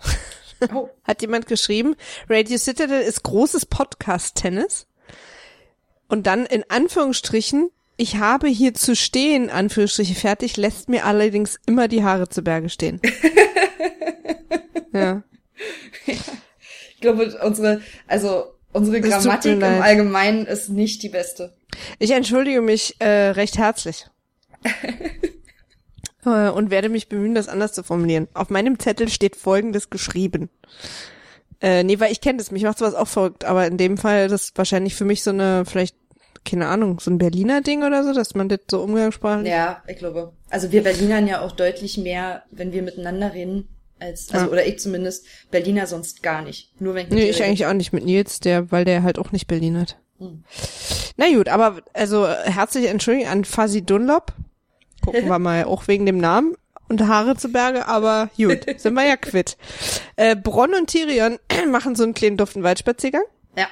Oh. 0.74 0.89
hat 1.03 1.22
jemand 1.22 1.47
geschrieben, 1.47 1.95
Radio 2.30 2.57
Citadel 2.57 3.01
ist 3.01 3.24
großes 3.24 3.66
Podcast-Tennis. 3.66 4.88
Und 6.07 6.28
dann 6.28 6.45
in 6.45 6.63
Anführungsstrichen, 6.70 7.70
ich 7.97 8.18
habe 8.18 8.47
hier 8.47 8.74
zu 8.74 8.95
stehen, 8.95 9.49
Anführungsstriche 9.49 10.16
fertig, 10.16 10.57
lässt 10.57 10.89
mir 10.89 11.05
allerdings 11.05 11.59
immer 11.66 11.88
die 11.88 12.03
Haare 12.03 12.30
zu 12.30 12.41
Berge 12.41 12.70
stehen. 12.70 13.01
ja. 14.93 15.24
Ich 16.05 17.01
glaube, 17.01 17.38
unsere, 17.43 17.82
also 18.07 18.45
unsere 18.72 19.01
Grammatik 19.01 19.53
im. 19.53 19.63
Allgemeinen 19.63 20.45
ist 20.45 20.70
nicht 20.70 21.03
die 21.03 21.09
beste. 21.09 21.55
Ich 21.99 22.11
entschuldige 22.11 22.61
mich 22.61 22.95
äh, 22.99 23.30
recht 23.30 23.57
herzlich. 23.57 24.07
Äh, 26.26 26.49
und 26.49 26.69
werde 26.71 26.89
mich 26.89 27.07
bemühen, 27.09 27.36
das 27.36 27.47
anders 27.47 27.73
zu 27.73 27.84
formulieren. 27.84 28.28
Auf 28.34 28.49
meinem 28.49 28.80
Zettel 28.80 29.09
steht 29.09 29.36
folgendes 29.36 29.89
geschrieben. 29.89 30.49
Äh, 31.61 31.84
nee, 31.84 31.99
weil 31.99 32.11
ich 32.11 32.21
kenne 32.21 32.38
das, 32.38 32.51
mich 32.51 32.63
macht 32.63 32.78
sowas 32.78 32.95
auch 32.95 33.07
verrückt, 33.07 33.45
aber 33.45 33.65
in 33.67 33.78
dem 33.78 33.97
Fall 33.97 34.28
das 34.28 34.45
ist 34.45 34.57
wahrscheinlich 34.57 34.95
für 34.95 35.05
mich 35.05 35.23
so 35.23 35.30
eine, 35.32 35.63
vielleicht, 35.65 35.95
keine 36.43 36.67
Ahnung, 36.67 36.99
so 36.99 37.09
ein 37.09 37.17
Berliner 37.17 37.61
Ding 37.61 37.84
oder 37.84 38.03
so, 38.03 38.13
dass 38.13 38.36
man 38.36 38.49
das 38.49 38.59
so 38.69 38.82
umgangssprachlich. 38.84 39.49
Ja, 39.49 39.82
ich 39.88 39.97
glaube. 39.97 40.34
Also 40.49 40.71
wir 40.71 40.84
Berlinern 40.84 41.28
ja 41.28 41.41
auch 41.41 41.53
deutlich 41.53 41.97
mehr, 41.97 42.43
wenn 42.51 42.71
wir 42.73 42.82
miteinander 42.82 43.34
reden, 43.34 43.67
als, 43.99 44.30
also, 44.32 44.47
Ja. 44.47 44.51
oder 44.51 44.65
ich 44.65 44.80
zumindest, 44.80 45.26
Berliner 45.49 45.88
sonst 45.88 46.21
gar 46.21 46.41
nicht. 46.41 46.69
Nur 46.82 46.93
wenn 46.93 47.07
ich 47.07 47.13
Nee, 47.13 47.30
ich 47.30 47.36
rede. 47.38 47.45
eigentlich 47.45 47.65
auch 47.65 47.73
nicht 47.73 47.93
mit 47.93 48.03
Nils, 48.05 48.41
der, 48.41 48.71
weil 48.71 48.84
der 48.84 49.03
halt 49.03 49.17
auch 49.17 49.32
nicht 49.32 49.47
Berlin 49.47 49.80
hat. 49.80 49.97
Hm. 50.19 50.43
Na 51.17 51.28
gut, 51.34 51.47
aber 51.49 51.82
also 51.93 52.28
herzliche 52.28 52.89
Entschuldigung 52.89 53.30
an 53.32 53.45
Fuzzy 53.45 53.82
Dunlop. 53.82 54.34
Gucken 55.05 55.27
wir 55.27 55.39
mal, 55.39 55.63
auch 55.65 55.87
wegen 55.87 56.05
dem 56.05 56.17
Namen 56.17 56.55
und 56.87 57.07
Haare 57.07 57.35
zu 57.35 57.49
Berge, 57.49 57.87
aber 57.87 58.29
gut, 58.37 58.65
sind 58.77 58.93
wir 58.93 59.05
ja 59.05 59.17
quitt. 59.17 59.57
Äh, 60.15 60.35
Bronn 60.35 60.73
und 60.73 60.89
Tyrion 60.89 61.39
machen 61.69 61.95
so 61.95 62.03
einen 62.03 62.13
kleinen 62.13 62.37
duften 62.37 62.63
Waldspaziergang. 62.63 63.23
Ja. 63.57 63.67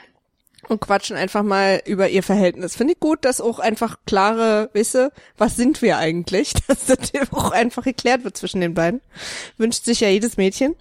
und 0.70 0.80
quatschen 0.80 1.18
einfach 1.18 1.44
mal 1.44 1.82
über 1.86 2.08
ihr 2.08 2.24
Verhältnis. 2.24 2.76
Finde 2.76 2.94
ich 2.94 3.00
gut, 3.02 3.26
dass 3.26 3.42
auch 3.42 3.60
einfach 3.60 3.98
klare 4.06 4.70
Wisse, 4.72 5.12
was 5.38 5.58
sind 5.58 5.82
wir 5.82 5.98
eigentlich, 5.98 6.54
dass 6.68 6.86
das 6.86 7.12
auch 7.32 7.52
einfach 7.52 7.84
geklärt 7.84 8.24
wird 8.24 8.38
zwischen 8.38 8.62
den 8.62 8.74
beiden. 8.74 9.02
Wünscht 9.58 9.84
sich 9.84 10.00
ja 10.00 10.08
jedes 10.08 10.38
Mädchen. 10.38 10.76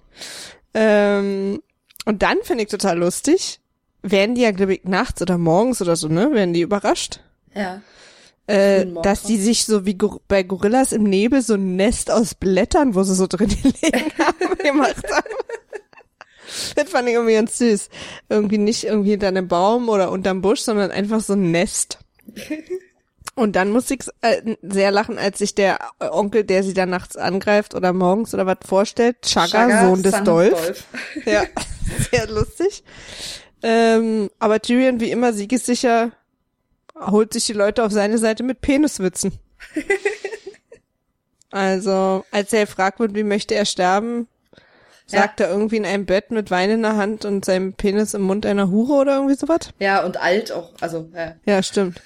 Ähm, 0.73 1.61
und 2.05 2.21
dann 2.21 2.37
finde 2.43 2.63
ich 2.63 2.69
total 2.69 2.97
lustig, 2.97 3.59
werden 4.01 4.35
die 4.35 4.41
ja, 4.41 4.51
glaube 4.51 4.75
ich, 4.75 4.83
nachts 4.83 5.21
oder 5.21 5.37
morgens 5.37 5.81
oder 5.81 5.95
so, 5.95 6.07
ne, 6.07 6.31
werden 6.33 6.53
die 6.53 6.61
überrascht. 6.61 7.19
Ja. 7.55 7.81
Äh, 8.45 8.87
dass 9.03 9.23
die 9.23 9.37
sich 9.37 9.65
so 9.65 9.85
wie 9.85 9.97
Gor 9.97 10.19
bei 10.27 10.43
Gorillas 10.43 10.91
im 10.91 11.03
Nebel 11.03 11.41
so 11.41 11.53
ein 11.53 11.77
Nest 11.77 12.11
aus 12.11 12.35
Blättern, 12.35 12.93
wo 12.93 13.03
sie 13.03 13.15
so 13.15 13.25
drin 13.27 13.47
gelegen 13.63 14.11
haben, 14.17 14.57
gemacht 14.57 15.05
haben. 15.11 15.35
Das 16.75 16.89
fand 16.89 17.07
ich 17.07 17.15
irgendwie 17.15 17.35
ganz 17.35 17.57
süß. 17.57 17.89
Irgendwie 18.29 18.57
nicht 18.57 18.83
irgendwie 18.83 19.11
hinter 19.11 19.29
einem 19.29 19.47
Baum 19.47 19.87
oder 19.87 20.11
unterm 20.11 20.41
Busch, 20.41 20.59
sondern 20.59 20.91
einfach 20.91 21.21
so 21.21 21.33
ein 21.33 21.51
Nest. 21.51 21.99
Und 23.35 23.55
dann 23.55 23.71
musste 23.71 23.95
ich 23.95 24.01
äh, 24.21 24.55
sehr 24.61 24.91
lachen, 24.91 25.17
als 25.17 25.39
sich 25.39 25.55
der 25.55 25.79
Onkel, 25.99 26.43
der 26.43 26.61
sie 26.63 26.75
dann 26.75 26.91
nachts 26.91 27.17
angreift 27.17 27.73
oder 27.73 27.91
morgens 27.91 28.33
oder 28.33 28.45
was 28.45 28.59
vorstellt, 28.63 29.23
Chaga, 29.23 29.87
Sohn 29.87 30.03
des. 30.03 30.23
Dolph. 30.23 30.85
Ja, 31.25 31.43
sehr 32.11 32.27
lustig. 32.27 32.83
Ähm, 33.63 34.29
aber 34.37 34.61
Tyrion, 34.61 34.99
wie 34.99 35.09
immer 35.09 35.33
siegessicher, 35.33 36.11
holt 37.07 37.33
sich 37.33 37.45
die 37.45 37.53
Leute 37.53 37.83
auf 37.83 37.91
seine 37.91 38.17
Seite 38.17 38.43
mit 38.43 38.61
Peniswitzen. 38.61 39.33
also, 41.51 42.25
als 42.31 42.53
er 42.53 42.65
gefragt 42.65 42.99
wird, 42.99 43.15
wie 43.15 43.23
möchte 43.23 43.55
er 43.55 43.65
sterben, 43.65 44.27
sagt 45.05 45.39
er 45.39 45.49
irgendwie 45.49 45.77
in 45.77 45.85
einem 45.85 46.05
Bett 46.05 46.31
mit 46.31 46.49
Wein 46.49 46.69
in 46.69 46.81
der 46.81 46.95
Hand 46.95 47.25
und 47.25 47.45
seinem 47.45 47.73
Penis 47.73 48.13
im 48.13 48.21
Mund 48.21 48.45
einer 48.45 48.69
Hure 48.69 48.93
oder 48.93 49.15
irgendwie 49.15 49.35
sowas. 49.35 49.69
Ja, 49.79 50.03
und 50.03 50.17
alt 50.17 50.51
auch, 50.51 50.71
also, 50.81 51.09
ja. 51.13 51.35
Ja, 51.45 51.61
stimmt. 51.61 52.01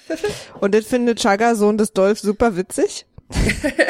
Und 0.60 0.74
das 0.74 0.86
findet 0.86 1.20
Chaga, 1.20 1.54
Sohn 1.54 1.78
des 1.78 1.92
Dolph, 1.92 2.18
super 2.20 2.56
witzig. 2.56 3.06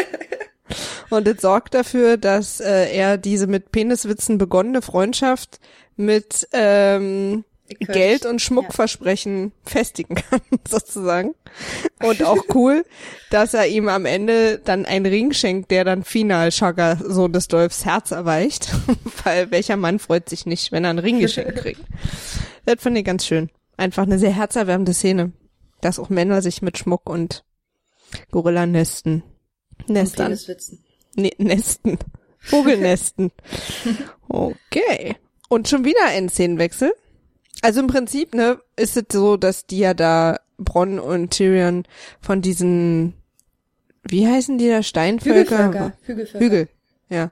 Und 1.10 1.26
das 1.26 1.40
sorgt 1.40 1.74
dafür, 1.74 2.16
dass 2.16 2.60
äh, 2.60 2.94
er 2.94 3.16
diese 3.16 3.46
mit 3.46 3.72
Peniswitzen 3.72 4.38
begonnene 4.38 4.82
Freundschaft 4.82 5.58
mit 5.96 6.46
ähm, 6.52 7.44
Geld 7.80 8.26
und 8.26 8.40
Schmuckversprechen 8.40 9.52
festigen 9.64 10.14
kann, 10.16 10.40
sozusagen. 10.68 11.34
Und 12.02 12.22
auch 12.22 12.42
cool, 12.54 12.84
dass 13.30 13.54
er 13.54 13.66
ihm 13.66 13.88
am 13.88 14.06
Ende 14.06 14.58
dann 14.58 14.86
einen 14.86 15.06
Ring 15.06 15.32
schenkt, 15.32 15.70
der 15.70 15.84
dann 15.84 16.04
final 16.04 16.50
Chaga, 16.50 16.96
Sohn 16.96 17.32
des 17.32 17.48
Dolphs, 17.48 17.84
Herz 17.84 18.10
erweicht. 18.10 18.70
Weil 19.24 19.50
welcher 19.50 19.76
Mann 19.76 19.98
freut 19.98 20.28
sich 20.28 20.46
nicht, 20.46 20.72
wenn 20.72 20.84
er 20.84 20.90
einen 20.90 20.98
Ring 20.98 21.20
geschenkt 21.20 21.56
kriegt. 21.56 21.82
Das 22.64 22.82
finde 22.82 23.00
ich 23.00 23.06
ganz 23.06 23.26
schön. 23.26 23.50
Einfach 23.76 24.04
eine 24.04 24.18
sehr 24.18 24.34
herzerwärmende 24.34 24.94
Szene. 24.94 25.32
Dass 25.80 25.98
auch 25.98 26.08
Männer 26.08 26.42
sich 26.42 26.62
mit 26.62 26.78
Schmuck 26.78 27.08
und 27.08 27.44
Gorilla 28.30 28.66
nesten. 28.66 29.22
Nestern. 29.86 30.36
Nee, 31.14 31.32
Nesten. 31.38 31.98
Vogelnesten. 32.38 33.30
Okay. 34.28 35.16
Und 35.48 35.68
schon 35.68 35.84
wieder 35.84 36.06
ein 36.08 36.28
Szenenwechsel. 36.28 36.92
Also 37.62 37.80
im 37.80 37.86
Prinzip, 37.88 38.34
ne, 38.34 38.58
ist 38.76 38.96
es 38.96 39.04
so, 39.12 39.36
dass 39.36 39.66
die 39.66 39.78
ja 39.78 39.94
da, 39.94 40.38
Bronn 40.58 40.98
und 40.98 41.30
Tyrion, 41.30 41.84
von 42.20 42.42
diesen, 42.42 43.14
wie 44.08 44.26
heißen 44.26 44.58
die 44.58 44.68
da, 44.68 44.82
Steinvölker? 44.82 45.92
Hügelvölker. 46.02 46.40
Hügel, 46.40 46.68
ja. 47.08 47.30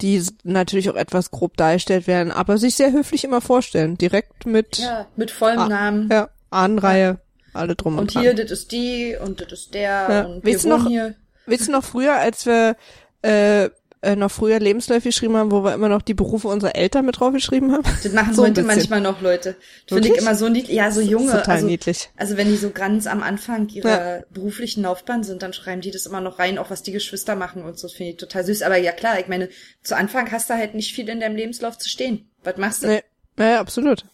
Die 0.00 0.20
natürlich 0.42 0.90
auch 0.90 0.96
etwas 0.96 1.30
grob 1.30 1.56
dargestellt 1.56 2.06
werden, 2.08 2.32
aber 2.32 2.58
sich 2.58 2.74
sehr 2.74 2.90
höflich 2.92 3.22
immer 3.24 3.40
vorstellen. 3.40 3.96
Direkt 3.96 4.46
mit, 4.46 4.78
ja, 4.78 4.84
Ja, 5.00 5.06
mit 5.16 5.30
vollem 5.30 5.58
Ah, 5.60 5.68
Namen. 5.68 6.10
Ahnenreihe, 6.50 7.20
alle 7.52 7.76
drum 7.76 7.98
und, 7.98 8.14
Und 8.14 8.20
hier, 8.20 8.34
das 8.34 8.50
ist 8.50 8.72
die 8.72 9.16
und 9.22 9.40
das 9.40 9.52
ist 9.52 9.74
der 9.74 9.82
Ja. 10.10 10.22
und 10.26 10.44
wir 10.44 10.54
Weißt 10.54 10.64
du 10.64 10.68
noch- 10.68 10.86
hier. 10.88 11.14
Weißt 11.46 11.68
du 11.68 11.72
noch 11.72 11.84
früher, 11.84 12.14
als 12.16 12.46
wir 12.46 12.76
äh, 13.22 13.70
äh, 14.02 14.16
noch 14.16 14.30
früher 14.30 14.58
Lebensläufe 14.58 15.08
geschrieben 15.08 15.36
haben, 15.36 15.50
wo 15.52 15.62
wir 15.64 15.74
immer 15.74 15.88
noch 15.88 16.02
die 16.02 16.14
Berufe 16.14 16.48
unserer 16.48 16.74
Eltern 16.74 17.06
mit 17.06 17.20
draufgeschrieben 17.20 17.72
haben? 17.72 17.84
Das 18.02 18.12
machen 18.12 18.34
So 18.34 18.42
heute 18.42 18.62
manchmal 18.62 19.00
noch 19.00 19.20
Leute. 19.20 19.56
Finde 19.86 20.08
ich 20.08 20.16
immer 20.18 20.34
so 20.34 20.48
niedlich. 20.48 20.76
Ja, 20.76 20.90
so 20.90 21.00
junge. 21.00 21.30
Total 21.32 21.54
also, 21.56 21.66
niedlich. 21.66 22.10
Also 22.16 22.36
wenn 22.36 22.48
die 22.48 22.56
so 22.56 22.70
ganz 22.70 23.06
am 23.06 23.22
Anfang 23.22 23.68
ihrer 23.68 24.24
beruflichen 24.30 24.82
Laufbahn 24.82 25.22
sind, 25.22 25.42
dann 25.42 25.52
schreiben 25.52 25.80
die 25.80 25.90
das 25.92 26.06
immer 26.06 26.20
noch 26.20 26.38
rein, 26.38 26.58
auch 26.58 26.68
was 26.70 26.82
die 26.82 26.92
Geschwister 26.92 27.36
machen 27.36 27.62
und 27.62 27.78
so. 27.78 27.88
Finde 27.88 28.10
ich 28.12 28.16
total 28.18 28.44
süß. 28.44 28.62
Aber 28.62 28.76
ja 28.76 28.92
klar, 28.92 29.20
ich 29.20 29.28
meine, 29.28 29.48
zu 29.82 29.96
Anfang 29.96 30.30
hast 30.32 30.50
du 30.50 30.54
halt 30.54 30.74
nicht 30.74 30.94
viel 30.94 31.08
in 31.08 31.20
deinem 31.20 31.36
Lebenslauf 31.36 31.78
zu 31.78 31.88
stehen. 31.88 32.28
Was 32.42 32.56
machst 32.56 32.82
du? 32.82 32.88
Nee, 32.88 33.02
ja, 33.38 33.60
absolut. 33.60 34.04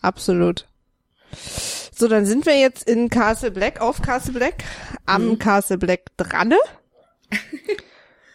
Absolut. 0.00 0.66
So, 1.96 2.08
dann 2.08 2.26
sind 2.26 2.46
wir 2.46 2.58
jetzt 2.58 2.88
in 2.88 3.08
Castle 3.10 3.50
Black, 3.50 3.80
auf 3.80 4.02
Castle 4.02 4.32
Black, 4.32 4.64
am 5.06 5.28
Mhm. 5.30 5.38
Castle 5.38 5.78
Black 5.78 6.06
dran. 6.16 6.54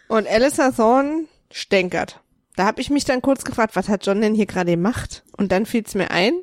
Und 0.10 0.28
Alistair 0.28 0.76
Thorne 0.76 1.26
stänkert. 1.52 2.20
Da 2.56 2.66
habe 2.66 2.82
ich 2.82 2.90
mich 2.90 3.06
dann 3.06 3.22
kurz 3.22 3.46
gefragt, 3.46 3.76
was 3.76 3.88
hat 3.88 4.06
John 4.06 4.20
denn 4.20 4.36
hier 4.36 4.48
gerade 4.48 4.72
gemacht? 4.72 5.24
Und 5.38 5.52
dann 5.52 5.66
fiel 5.66 5.84
es 5.86 5.96
mir 5.96 6.12
ein. 6.12 6.34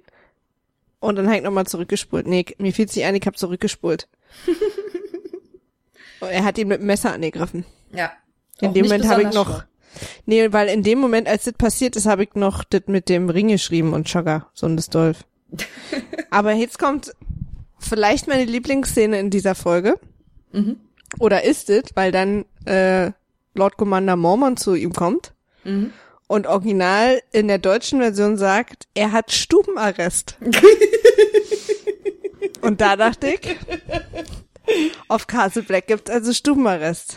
Und 1.01 1.17
dann 1.17 1.27
habe 1.27 1.37
ich 1.37 1.43
nochmal 1.43 1.67
zurückgespult. 1.67 2.27
Nee, 2.27 2.47
mir 2.59 2.73
fiel 2.73 2.87
es 2.87 2.97
nicht 2.97 3.05
ein, 3.05 3.17
ich 3.17 3.27
habe 3.27 3.37
zurückgespult. 3.37 4.09
Und 6.21 6.29
er 6.29 6.45
hat 6.45 6.57
ihn 6.57 6.69
mit 6.69 6.81
dem 6.81 6.87
Messer 6.87 7.13
angegriffen. 7.13 7.67
Ja. 7.93 8.13
In 8.61 8.73
dem 8.73 8.87
Moment 8.87 9.07
habe 9.07 9.23
ich 9.23 9.33
noch, 9.33 9.65
nee, 10.25 10.51
weil 10.53 10.69
in 10.69 10.83
dem 10.83 10.99
Moment, 10.99 11.29
als 11.29 11.45
das 11.45 11.53
passiert 11.55 11.97
ist, 11.97 12.07
habe 12.07 12.23
ich 12.23 12.35
noch 12.35 12.65
das 12.65 12.83
mit 12.87 13.09
dem 13.09 13.29
Ring 13.29 13.49
geschrieben 13.49 13.93
und 13.93 14.07
Chaga, 14.07 14.49
Sohn 14.55 14.77
des 14.77 14.89
Dolph. 14.89 15.25
Aber 16.31 16.53
jetzt 16.53 16.79
kommt 16.79 17.13
vielleicht 17.79 18.29
meine 18.29 18.45
Lieblingsszene 18.45 19.19
in 19.19 19.29
dieser 19.29 19.55
Folge. 19.55 19.99
Mhm. 20.53 20.81
Oder 21.19 21.45
ist 21.45 21.69
es, 21.69 21.85
weil 21.95 22.13
dann 22.13 22.47
äh, 22.65 23.11
Lord 23.57 23.77
Commander 23.77 24.17
Mormon 24.17 24.57
zu 24.57 24.75
ihm 24.75 24.93
kommt 24.93 25.33
Mhm. 25.65 25.93
und 26.29 26.47
original 26.47 27.21
in 27.33 27.49
der 27.49 27.59
deutschen 27.59 28.01
Version 28.01 28.37
sagt, 28.37 28.87
er 28.95 29.13
hat 29.13 29.33
Stubenarrest. 29.33 30.37
und 32.61 32.81
da 32.81 32.97
dachte 32.97 33.29
ich, 33.29 33.57
auf 35.09 35.27
Castle 35.27 35.63
Black 35.63 35.87
gibt's 35.87 36.11
also 36.11 36.33
Stubenarrest. 36.33 37.17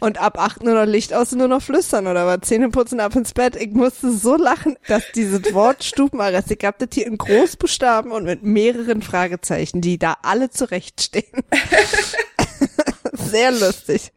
Und 0.00 0.20
ab 0.20 0.36
acht 0.36 0.64
nur 0.64 0.74
noch 0.74 0.84
Licht 0.90 1.14
aus 1.14 1.30
und 1.32 1.38
nur 1.38 1.46
noch 1.46 1.62
flüstern 1.62 2.08
oder 2.08 2.26
was? 2.26 2.40
Zähne 2.48 2.70
putzen 2.70 2.98
ab 2.98 3.14
ins 3.14 3.34
Bett. 3.34 3.54
Ich 3.54 3.70
musste 3.70 4.10
so 4.10 4.36
lachen, 4.36 4.76
dass 4.88 5.04
dieses 5.14 5.54
Wort 5.54 5.84
Stubenarrest, 5.84 6.50
ich 6.50 6.64
hab 6.64 6.76
das 6.80 6.88
hier 6.92 7.06
in 7.06 7.18
Großbuchstaben 7.18 8.10
und 8.10 8.24
mit 8.24 8.42
mehreren 8.42 9.00
Fragezeichen, 9.02 9.80
die 9.80 9.98
da 10.00 10.16
alle 10.22 10.50
zurechtstehen. 10.50 11.44
Sehr 13.12 13.52
lustig. 13.52 14.10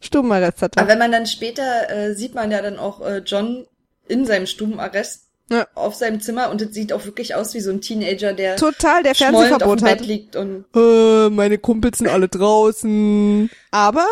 Stubenarrest 0.00 0.62
hat 0.62 0.76
er. 0.76 0.82
Aber 0.82 0.90
wenn 0.90 0.98
man 0.98 1.12
dann 1.12 1.26
später, 1.26 1.90
äh, 1.90 2.14
sieht 2.14 2.34
man 2.34 2.50
ja 2.50 2.62
dann 2.62 2.78
auch 2.78 3.00
äh, 3.04 3.18
John 3.18 3.66
in 4.06 4.24
seinem 4.26 4.46
Stubenarrest 4.46 5.24
Ja. 5.50 5.66
auf 5.74 5.94
seinem 5.94 6.20
Zimmer 6.20 6.50
und 6.50 6.62
es 6.62 6.72
sieht 6.74 6.92
auch 6.92 7.04
wirklich 7.04 7.34
aus 7.34 7.54
wie 7.54 7.60
so 7.60 7.70
ein 7.70 7.80
Teenager, 7.80 8.32
der 8.32 8.56
Total, 8.56 9.02
der 9.02 9.14
schmollend 9.14 9.62
auf 9.62 9.76
dem 9.76 9.78
Fernsehverbot 9.78 9.82
hat. 9.82 9.98
Bett 9.98 10.06
liegt 10.06 10.36
und 10.36 10.64
äh, 10.74 11.28
meine 11.30 11.58
Kumpels 11.58 11.98
sind 11.98 12.08
alle 12.08 12.28
draußen. 12.28 13.50
Aber 13.70 14.06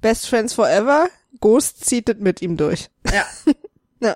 Best 0.00 0.28
Friends 0.28 0.54
Forever, 0.54 1.08
Ghost 1.40 1.84
zieht 1.84 2.08
das 2.08 2.16
mit 2.18 2.42
ihm 2.42 2.56
durch. 2.56 2.88
ja. 3.12 3.24
Ja. 4.00 4.14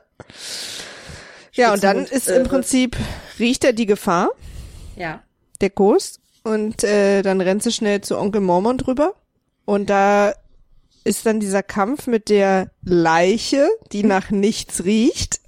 Ja, 1.52 1.72
und 1.72 1.82
dann 1.82 2.04
ist 2.04 2.28
äh, 2.28 2.36
im 2.36 2.46
Prinzip, 2.46 2.96
riecht 3.38 3.64
er 3.64 3.72
die 3.72 3.86
Gefahr, 3.86 4.28
Ja. 4.96 5.22
der 5.60 5.70
Ghost, 5.70 6.20
und 6.42 6.84
äh, 6.84 7.22
dann 7.22 7.40
rennt 7.40 7.62
sie 7.62 7.72
schnell 7.72 8.00
zu 8.02 8.18
Onkel 8.18 8.40
Mormon 8.40 8.78
drüber. 8.78 9.14
Und 9.64 9.88
da 9.90 10.34
ist 11.04 11.26
dann 11.26 11.40
dieser 11.40 11.62
Kampf 11.62 12.06
mit 12.06 12.28
der 12.28 12.70
Leiche, 12.82 13.68
die 13.92 14.02
nach 14.04 14.30
nichts 14.30 14.84
riecht. 14.84 15.40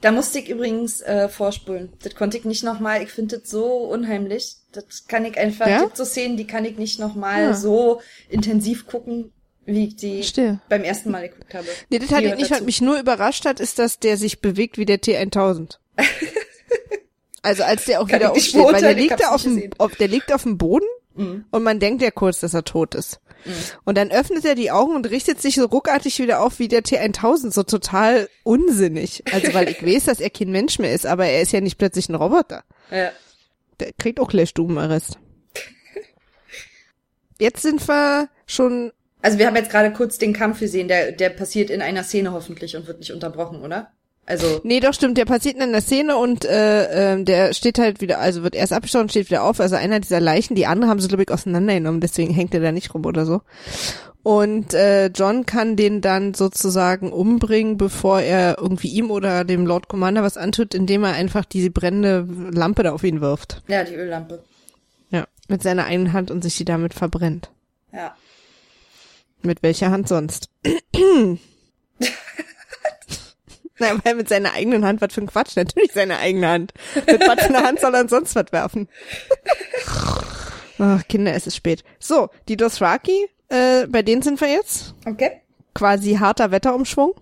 Da 0.00 0.10
musste 0.10 0.40
ich 0.40 0.48
übrigens 0.48 1.00
äh, 1.00 1.28
vorspulen. 1.28 1.92
Das 2.02 2.14
konnte 2.16 2.36
ich 2.36 2.44
nicht 2.44 2.64
nochmal. 2.64 3.02
Ich 3.02 3.10
finde 3.10 3.38
das 3.38 3.48
so 3.50 3.66
unheimlich. 3.84 4.56
Das 4.72 5.06
kann 5.06 5.24
ich 5.24 5.38
einfach, 5.38 5.66
Ja? 5.68 5.88
so 5.94 6.04
Szenen, 6.04 6.36
die 6.36 6.46
kann 6.46 6.64
ich 6.64 6.76
nicht 6.76 6.98
nochmal 6.98 7.42
Ja. 7.42 7.54
so 7.54 8.00
intensiv 8.28 8.86
gucken, 8.86 9.32
wie 9.64 9.86
ich 9.88 9.96
die 9.96 10.16
Verstehe. 10.16 10.60
beim 10.68 10.82
ersten 10.82 11.10
Mal 11.12 11.28
geguckt 11.28 11.54
habe. 11.54 11.66
Nee, 11.88 12.00
das 12.00 12.10
hat 12.10 12.22
gehört 12.22 12.38
nicht, 12.40 12.50
was 12.50 12.62
mich 12.62 12.80
nur 12.80 12.98
überrascht 12.98 13.44
hat, 13.44 13.60
ist, 13.60 13.78
dass 13.78 14.00
der 14.00 14.16
sich 14.16 14.40
bewegt 14.40 14.76
wie 14.76 14.86
der 14.86 15.00
T1000. 15.00 15.76
Also 17.44 17.64
als 17.64 17.86
der 17.86 18.00
auch 18.00 18.06
Kann 18.06 18.20
wieder 18.20 18.32
ich 18.36 18.54
aufsteht, 18.56 18.72
weil 18.72 18.80
der 18.82 18.90
ich 18.92 18.96
liegt 18.98 19.20
da 19.20 19.30
auf 19.30 19.42
dem, 19.42 19.70
auf, 19.78 19.96
der 19.96 20.06
liegt 20.08 20.32
auf 20.32 20.44
dem 20.44 20.58
Boden 20.58 20.86
Mhm. 21.14 21.44
und 21.50 21.62
man 21.62 21.78
denkt 21.78 22.00
ja 22.02 22.10
kurz, 22.10 22.40
dass 22.40 22.54
er 22.54 22.64
tot 22.64 22.94
ist. 22.94 23.20
Und 23.84 23.96
dann 23.98 24.10
öffnet 24.10 24.44
er 24.44 24.54
die 24.54 24.70
Augen 24.70 24.94
und 24.94 25.10
richtet 25.10 25.40
sich 25.40 25.56
so 25.56 25.64
ruckartig 25.66 26.18
wieder 26.18 26.42
auf 26.42 26.58
wie 26.58 26.68
der 26.68 26.82
T1000, 26.82 27.52
so 27.52 27.62
total 27.62 28.28
unsinnig. 28.44 29.22
Also 29.32 29.54
weil 29.54 29.68
ich 29.68 29.84
weiß, 29.84 30.04
dass 30.04 30.20
er 30.20 30.30
kein 30.30 30.50
Mensch 30.50 30.78
mehr 30.78 30.92
ist, 30.92 31.06
aber 31.06 31.26
er 31.26 31.42
ist 31.42 31.52
ja 31.52 31.60
nicht 31.60 31.78
plötzlich 31.78 32.08
ein 32.08 32.14
Roboter. 32.14 32.64
Ja. 32.90 33.10
Der 33.80 33.92
kriegt 33.98 34.20
auch 34.20 34.28
gleich 34.28 34.50
Stubenarrest. 34.50 35.18
Jetzt 37.38 37.62
sind 37.62 37.86
wir 37.88 38.28
schon, 38.46 38.92
Also 39.20 39.38
wir 39.38 39.46
haben 39.46 39.56
jetzt 39.56 39.70
gerade 39.70 39.92
kurz 39.92 40.18
den 40.18 40.32
Kampf 40.32 40.60
gesehen, 40.60 40.88
der, 40.88 41.12
der 41.12 41.30
passiert 41.30 41.70
in 41.70 41.82
einer 41.82 42.04
Szene 42.04 42.32
hoffentlich 42.32 42.76
und 42.76 42.86
wird 42.86 43.00
nicht 43.00 43.12
unterbrochen, 43.12 43.62
oder? 43.62 43.92
Also, 44.24 44.60
Nee, 44.62 44.78
doch 44.80 44.94
stimmt, 44.94 45.18
der 45.18 45.24
passiert 45.24 45.56
in 45.56 45.72
der 45.72 45.80
Szene 45.80 46.16
und 46.16 46.44
äh, 46.44 47.12
ähm, 47.14 47.24
der 47.24 47.52
steht 47.54 47.78
halt 47.78 48.00
wieder, 48.00 48.20
also 48.20 48.44
wird 48.44 48.54
erst 48.54 48.72
abgestochen, 48.72 49.08
steht 49.08 49.30
wieder 49.30 49.42
auf, 49.42 49.58
also 49.58 49.74
einer 49.74 49.98
dieser 49.98 50.20
Leichen, 50.20 50.54
die 50.54 50.66
andere 50.66 50.88
haben 50.88 51.00
sie 51.00 51.08
glaube 51.08 51.24
ich 51.24 51.30
auseinandergenommen, 51.30 52.00
deswegen 52.00 52.32
hängt 52.32 52.54
er 52.54 52.60
da 52.60 52.70
nicht 52.70 52.94
rum 52.94 53.04
oder 53.04 53.26
so. 53.26 53.42
Und 54.22 54.72
äh, 54.74 55.06
John 55.08 55.46
kann 55.46 55.74
den 55.74 56.00
dann 56.00 56.34
sozusagen 56.34 57.12
umbringen, 57.12 57.76
bevor 57.76 58.20
er 58.20 58.58
irgendwie 58.58 58.88
ihm 58.88 59.10
oder 59.10 59.44
dem 59.44 59.66
Lord 59.66 59.88
Commander 59.88 60.22
was 60.22 60.36
antut, 60.36 60.74
indem 60.74 61.02
er 61.02 61.14
einfach 61.14 61.44
diese 61.44 61.70
brennende 61.70 62.28
Lampe 62.56 62.84
da 62.84 62.92
auf 62.92 63.02
ihn 63.02 63.20
wirft. 63.20 63.62
ja, 63.66 63.82
die 63.82 63.94
Öllampe. 63.96 64.44
Ja, 65.10 65.26
mit 65.48 65.64
seiner 65.64 65.84
einen 65.84 66.12
Hand 66.12 66.30
und 66.30 66.42
sich 66.42 66.56
die 66.56 66.64
damit 66.64 66.94
verbrennt. 66.94 67.50
Ja. 67.92 68.14
Mit 69.42 69.64
welcher 69.64 69.90
Hand 69.90 70.06
sonst? 70.06 70.48
Na, 73.82 73.98
weil 74.04 74.14
mit 74.14 74.28
seiner 74.28 74.52
eigenen 74.52 74.84
Hand, 74.84 75.00
was 75.00 75.12
für 75.12 75.22
ein 75.22 75.26
Quatsch, 75.26 75.56
natürlich 75.56 75.92
seine 75.92 76.18
eigene 76.18 76.48
Hand. 76.48 76.72
Mit 76.94 77.20
was 77.20 77.44
für 77.44 77.48
einer 77.48 77.64
Hand 77.66 77.80
soll 77.80 77.94
er 77.94 78.08
sonst 78.08 78.36
was 78.36 78.52
werfen? 78.52 78.88
Ach, 80.78 81.02
Kinder, 81.08 81.34
es 81.34 81.46
ist 81.46 81.56
spät. 81.56 81.82
So, 81.98 82.28
die 82.48 82.56
Dothraki, 82.56 83.28
äh, 83.48 83.86
bei 83.88 84.02
denen 84.02 84.22
sind 84.22 84.40
wir 84.40 84.48
jetzt. 84.48 84.94
Okay. 85.04 85.40
Quasi 85.74 86.14
harter 86.14 86.52
Wetterumschwung. 86.52 87.14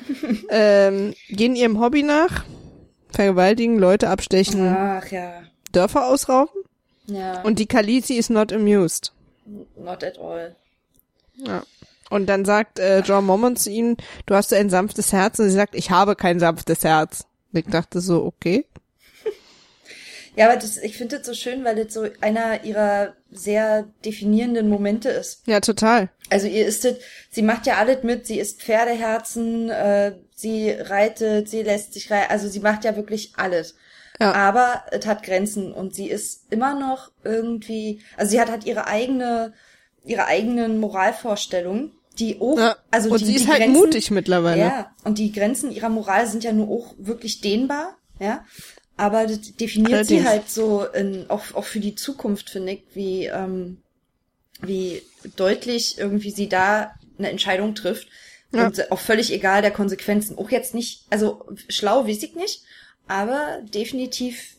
ähm, 0.50 1.14
gehen 1.28 1.56
ihrem 1.56 1.80
Hobby 1.80 2.02
nach. 2.02 2.44
Vergewaltigen, 3.10 3.78
Leute 3.78 4.08
abstechen, 4.08 4.68
Ach 4.68 5.06
ja. 5.08 5.42
Dörfer 5.72 6.08
ausrauben. 6.08 6.62
Ja. 7.06 7.42
Und 7.42 7.58
die 7.58 7.66
Khaleesi 7.66 8.14
is 8.14 8.30
not 8.30 8.52
amused. 8.52 9.12
not 9.76 10.02
at 10.04 10.18
all. 10.18 10.56
Ja. 11.36 11.62
Und 12.12 12.26
dann 12.26 12.44
sagt 12.44 12.78
äh, 12.78 13.00
John 13.00 13.24
Mormon 13.24 13.56
zu 13.56 13.70
ihnen, 13.70 13.96
du 14.26 14.34
hast 14.34 14.52
ein 14.52 14.68
sanftes 14.68 15.12
Herz. 15.12 15.38
Und 15.38 15.48
sie 15.48 15.54
sagt, 15.54 15.74
ich 15.74 15.90
habe 15.90 16.14
kein 16.14 16.38
sanftes 16.38 16.84
Herz. 16.84 17.24
Und 17.52 17.60
ich 17.60 17.66
dachte 17.66 18.00
so, 18.00 18.24
okay. 18.24 18.66
Ja, 20.34 20.48
aber 20.48 20.58
das, 20.58 20.78
ich 20.78 20.96
finde 20.96 21.18
das 21.18 21.26
so 21.26 21.34
schön, 21.34 21.62
weil 21.62 21.76
das 21.76 21.92
so 21.92 22.06
einer 22.22 22.64
ihrer 22.64 23.12
sehr 23.30 23.86
definierenden 24.02 24.70
Momente 24.70 25.10
ist. 25.10 25.42
Ja, 25.46 25.60
total. 25.60 26.08
Also 26.30 26.46
ihr 26.46 26.66
ist 26.66 26.86
das, 26.86 26.94
sie 27.30 27.42
macht 27.42 27.66
ja 27.66 27.76
alles 27.76 28.02
mit, 28.02 28.26
sie 28.26 28.38
isst 28.38 28.62
Pferdeherzen, 28.62 29.68
äh, 29.68 30.14
sie 30.34 30.70
reitet, 30.70 31.50
sie 31.50 31.62
lässt 31.62 31.92
sich 31.92 32.10
reiten, 32.10 32.30
also 32.30 32.48
sie 32.48 32.60
macht 32.60 32.84
ja 32.84 32.96
wirklich 32.96 33.34
alles. 33.36 33.74
Ja. 34.18 34.32
Aber 34.32 34.84
es 34.90 35.04
hat 35.04 35.22
Grenzen 35.22 35.70
und 35.70 35.94
sie 35.94 36.08
ist 36.08 36.50
immer 36.50 36.78
noch 36.78 37.10
irgendwie, 37.24 38.02
also 38.16 38.30
sie 38.30 38.40
hat 38.40 38.50
halt 38.50 38.64
ihre 38.64 38.86
eigene, 38.86 39.52
ihre 40.02 40.24
eigenen 40.24 40.78
Moralvorstellungen, 40.80 41.92
die 42.18 42.40
auch, 42.40 42.58
Ja. 42.58 42.76
also 42.90 43.10
und 43.10 43.20
die, 43.20 43.24
sie 43.26 43.34
ist 43.36 43.44
die 43.46 43.48
halt 43.48 43.60
Grenzen, 43.62 43.80
mutig 43.80 44.10
mittlerweile. 44.10 44.60
Ja, 44.60 44.94
und 45.04 45.18
die 45.18 45.32
Grenzen 45.32 45.70
ihrer 45.72 45.88
Moral 45.88 46.26
sind 46.26 46.44
ja 46.44 46.52
nur 46.52 46.68
auch 46.68 46.94
wirklich 46.98 47.40
dehnbar, 47.40 47.96
ja. 48.18 48.44
Aber 48.96 49.26
das 49.26 49.40
definiert 49.56 49.92
Allerdings. 49.94 50.22
sie 50.22 50.28
halt 50.28 50.50
so 50.50 50.84
in, 50.84 51.28
auch, 51.30 51.42
auch 51.54 51.64
für 51.64 51.80
die 51.80 51.94
Zukunft, 51.94 52.50
finde 52.50 52.72
ich, 52.72 52.82
wie, 52.94 53.24
ähm, 53.26 53.78
wie 54.60 55.02
deutlich 55.36 55.98
irgendwie 55.98 56.30
sie 56.30 56.48
da 56.48 56.94
eine 57.18 57.30
Entscheidung 57.30 57.74
trifft. 57.74 58.06
Ja. 58.54 58.66
Und 58.66 58.92
auch 58.92 58.98
völlig 59.00 59.32
egal 59.32 59.62
der 59.62 59.70
Konsequenzen. 59.70 60.36
Auch 60.36 60.50
jetzt 60.50 60.74
nicht, 60.74 61.06
also 61.08 61.46
schlau 61.68 62.06
weiß 62.06 62.22
ich 62.22 62.34
nicht, 62.34 62.62
aber 63.08 63.60
definitiv 63.74 64.56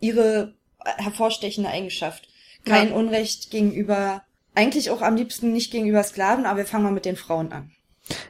ihre 0.00 0.54
hervorstechende 0.84 1.70
Eigenschaft. 1.70 2.28
Kein 2.64 2.88
Ja. 2.88 2.94
Unrecht 2.96 3.50
gegenüber, 3.50 4.24
eigentlich 4.54 4.90
auch 4.90 5.02
am 5.02 5.16
liebsten 5.16 5.52
nicht 5.52 5.70
gegenüber 5.70 6.02
Sklaven, 6.02 6.46
aber 6.46 6.58
wir 6.58 6.66
fangen 6.66 6.84
mal 6.84 6.92
mit 6.92 7.04
den 7.04 7.16
Frauen 7.16 7.52
an. 7.52 7.70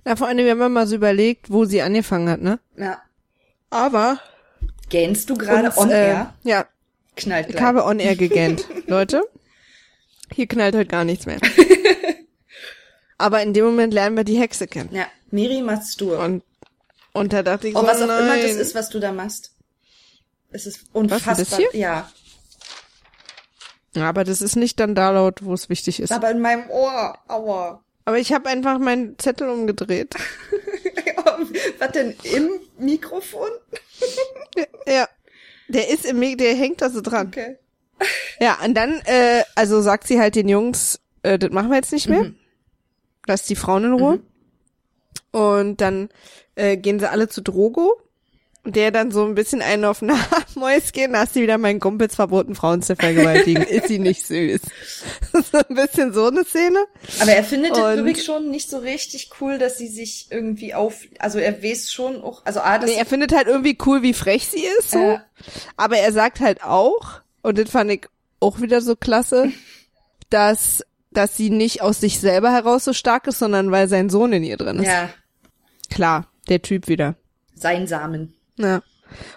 Na, 0.04 0.16
vor 0.16 0.26
allem, 0.26 0.38
wir 0.38 0.50
haben 0.50 0.72
mal 0.72 0.86
so 0.86 0.96
überlegt, 0.96 1.50
wo 1.50 1.64
sie 1.64 1.80
angefangen 1.82 2.28
hat, 2.28 2.40
ne? 2.42 2.58
Ja. 2.76 3.00
Aber 3.70 4.20
Gähnst 4.88 5.30
du 5.30 5.36
gerade 5.36 5.72
on 5.78 5.90
äh, 5.90 6.08
air? 6.08 6.34
Ja, 6.42 6.66
Knallt 7.16 7.46
ich 7.48 7.52
gleich. 7.56 7.64
habe 7.64 7.84
on 7.84 7.98
air 8.00 8.16
gegähnt. 8.16 8.66
Leute, 8.86 9.22
hier 10.34 10.46
knallt 10.46 10.74
heute 10.74 10.86
gar 10.90 11.04
nichts 11.04 11.26
mehr. 11.26 11.38
Aber 13.18 13.42
in 13.42 13.52
dem 13.52 13.64
Moment 13.66 13.92
lernen 13.94 14.16
wir 14.16 14.24
die 14.24 14.38
Hexe 14.38 14.66
kennen. 14.66 14.90
Ja, 14.92 15.06
Miri 15.30 15.62
Mastur. 15.62 16.18
Und, 16.20 16.42
und 17.12 17.32
da 17.32 17.42
dachte 17.42 17.68
ich 17.68 17.76
Oh, 17.76 17.80
so, 17.80 17.86
was 17.86 18.00
auch 18.02 18.06
nein. 18.06 18.24
immer 18.24 18.36
das 18.36 18.56
ist, 18.56 18.74
was 18.74 18.88
du 18.88 18.98
da 18.98 19.12
machst. 19.12 19.52
Es 20.50 20.66
ist 20.66 20.84
unfassbar. 20.92 21.36
das 21.36 21.56
hier? 21.56 21.68
Ja. 21.74 22.10
Ja, 23.94 24.08
aber 24.08 24.24
das 24.24 24.40
ist 24.42 24.56
nicht 24.56 24.78
dann 24.80 24.94
da 24.94 25.10
laut, 25.10 25.44
wo 25.44 25.52
es 25.52 25.68
wichtig 25.68 26.00
ist. 26.00 26.12
Aber 26.12 26.30
in 26.30 26.40
meinem 26.40 26.68
Ohr. 26.70 27.18
Aua. 27.28 27.82
Aber 28.04 28.18
ich 28.18 28.32
habe 28.32 28.48
einfach 28.48 28.78
meinen 28.78 29.18
Zettel 29.18 29.48
umgedreht. 29.48 30.14
was 31.78 31.90
denn 31.92 32.14
im 32.22 32.48
Mikrofon? 32.78 33.48
Ja. 34.86 35.08
Der 35.68 35.88
ist 35.90 36.04
im, 36.04 36.18
Mi- 36.18 36.36
der 36.36 36.54
hängt 36.54 36.82
da 36.82 36.90
so 36.90 37.00
dran. 37.00 37.28
Okay. 37.28 37.56
Ja, 38.40 38.58
und 38.64 38.74
dann, 38.74 39.00
äh, 39.04 39.42
also 39.54 39.80
sagt 39.82 40.06
sie 40.06 40.18
halt 40.20 40.34
den 40.34 40.48
Jungs, 40.48 41.00
äh, 41.22 41.38
das 41.38 41.50
machen 41.50 41.68
wir 41.70 41.76
jetzt 41.76 41.92
nicht 41.92 42.08
mehr. 42.08 42.32
Lass 43.26 43.44
die 43.44 43.54
Frauen 43.56 43.84
in 43.84 43.92
Ruhe. 43.92 44.20
Und 45.32 45.80
dann 45.80 46.08
äh, 46.56 46.76
gehen 46.76 46.98
sie 46.98 47.08
alle 47.10 47.28
zu 47.28 47.42
Drogo. 47.42 48.00
Der 48.66 48.90
dann 48.90 49.10
so 49.10 49.24
ein 49.24 49.34
bisschen 49.34 49.62
einen 49.62 49.86
auf 49.86 50.02
Mäuschen, 50.54 51.16
hast 51.16 51.34
du 51.34 51.40
wieder 51.40 51.56
meinen 51.56 51.80
Kumpels 51.80 52.14
verboten, 52.14 52.54
Frauen 52.54 52.82
zu 52.82 52.94
vergewaltigen. 52.94 53.62
ist 53.62 53.88
sie 53.88 53.98
nicht 53.98 54.26
süß. 54.26 54.60
so 55.50 55.58
ein 55.66 55.74
bisschen 55.74 56.12
so 56.12 56.26
eine 56.26 56.44
Szene. 56.44 56.84
Aber 57.20 57.32
er 57.32 57.42
findet 57.42 57.72
es, 57.72 57.78
Und- 57.78 58.06
ich, 58.06 58.22
schon 58.22 58.50
nicht 58.50 58.68
so 58.68 58.78
richtig 58.78 59.30
cool, 59.40 59.56
dass 59.56 59.78
sie 59.78 59.88
sich 59.88 60.26
irgendwie 60.30 60.74
auf, 60.74 60.96
also 61.18 61.38
er 61.38 61.62
weiß 61.62 61.90
schon 61.90 62.20
auch, 62.22 62.44
also 62.44 62.60
A, 62.60 62.78
das, 62.78 62.90
Nee, 62.90 62.96
er 62.98 63.06
findet 63.06 63.34
halt 63.34 63.46
irgendwie 63.46 63.78
cool, 63.86 64.02
wie 64.02 64.12
frech 64.12 64.46
sie 64.48 64.64
ist, 64.78 64.90
so. 64.90 64.98
Äh. 64.98 65.18
Aber 65.78 65.96
er 65.96 66.12
sagt 66.12 66.40
halt 66.40 66.62
auch, 66.62 67.22
und 67.42 67.56
das 67.58 67.70
fand 67.70 67.90
ich 67.90 68.08
auch 68.40 68.60
wieder 68.60 68.82
so 68.82 68.94
klasse, 68.94 69.50
dass, 70.28 70.84
dass 71.12 71.34
sie 71.34 71.48
nicht 71.48 71.80
aus 71.80 72.00
sich 72.00 72.20
selber 72.20 72.52
heraus 72.52 72.84
so 72.84 72.92
stark 72.92 73.26
ist, 73.26 73.38
sondern 73.38 73.70
weil 73.70 73.88
sein 73.88 74.10
Sohn 74.10 74.34
in 74.34 74.44
ihr 74.44 74.58
drin 74.58 74.80
ist. 74.80 74.86
ja, 74.86 75.08
Klar, 75.90 76.26
der 76.50 76.60
Typ 76.60 76.88
wieder. 76.88 77.14
sein 77.54 77.86
Samen. 77.86 78.34
Ja. 78.62 78.82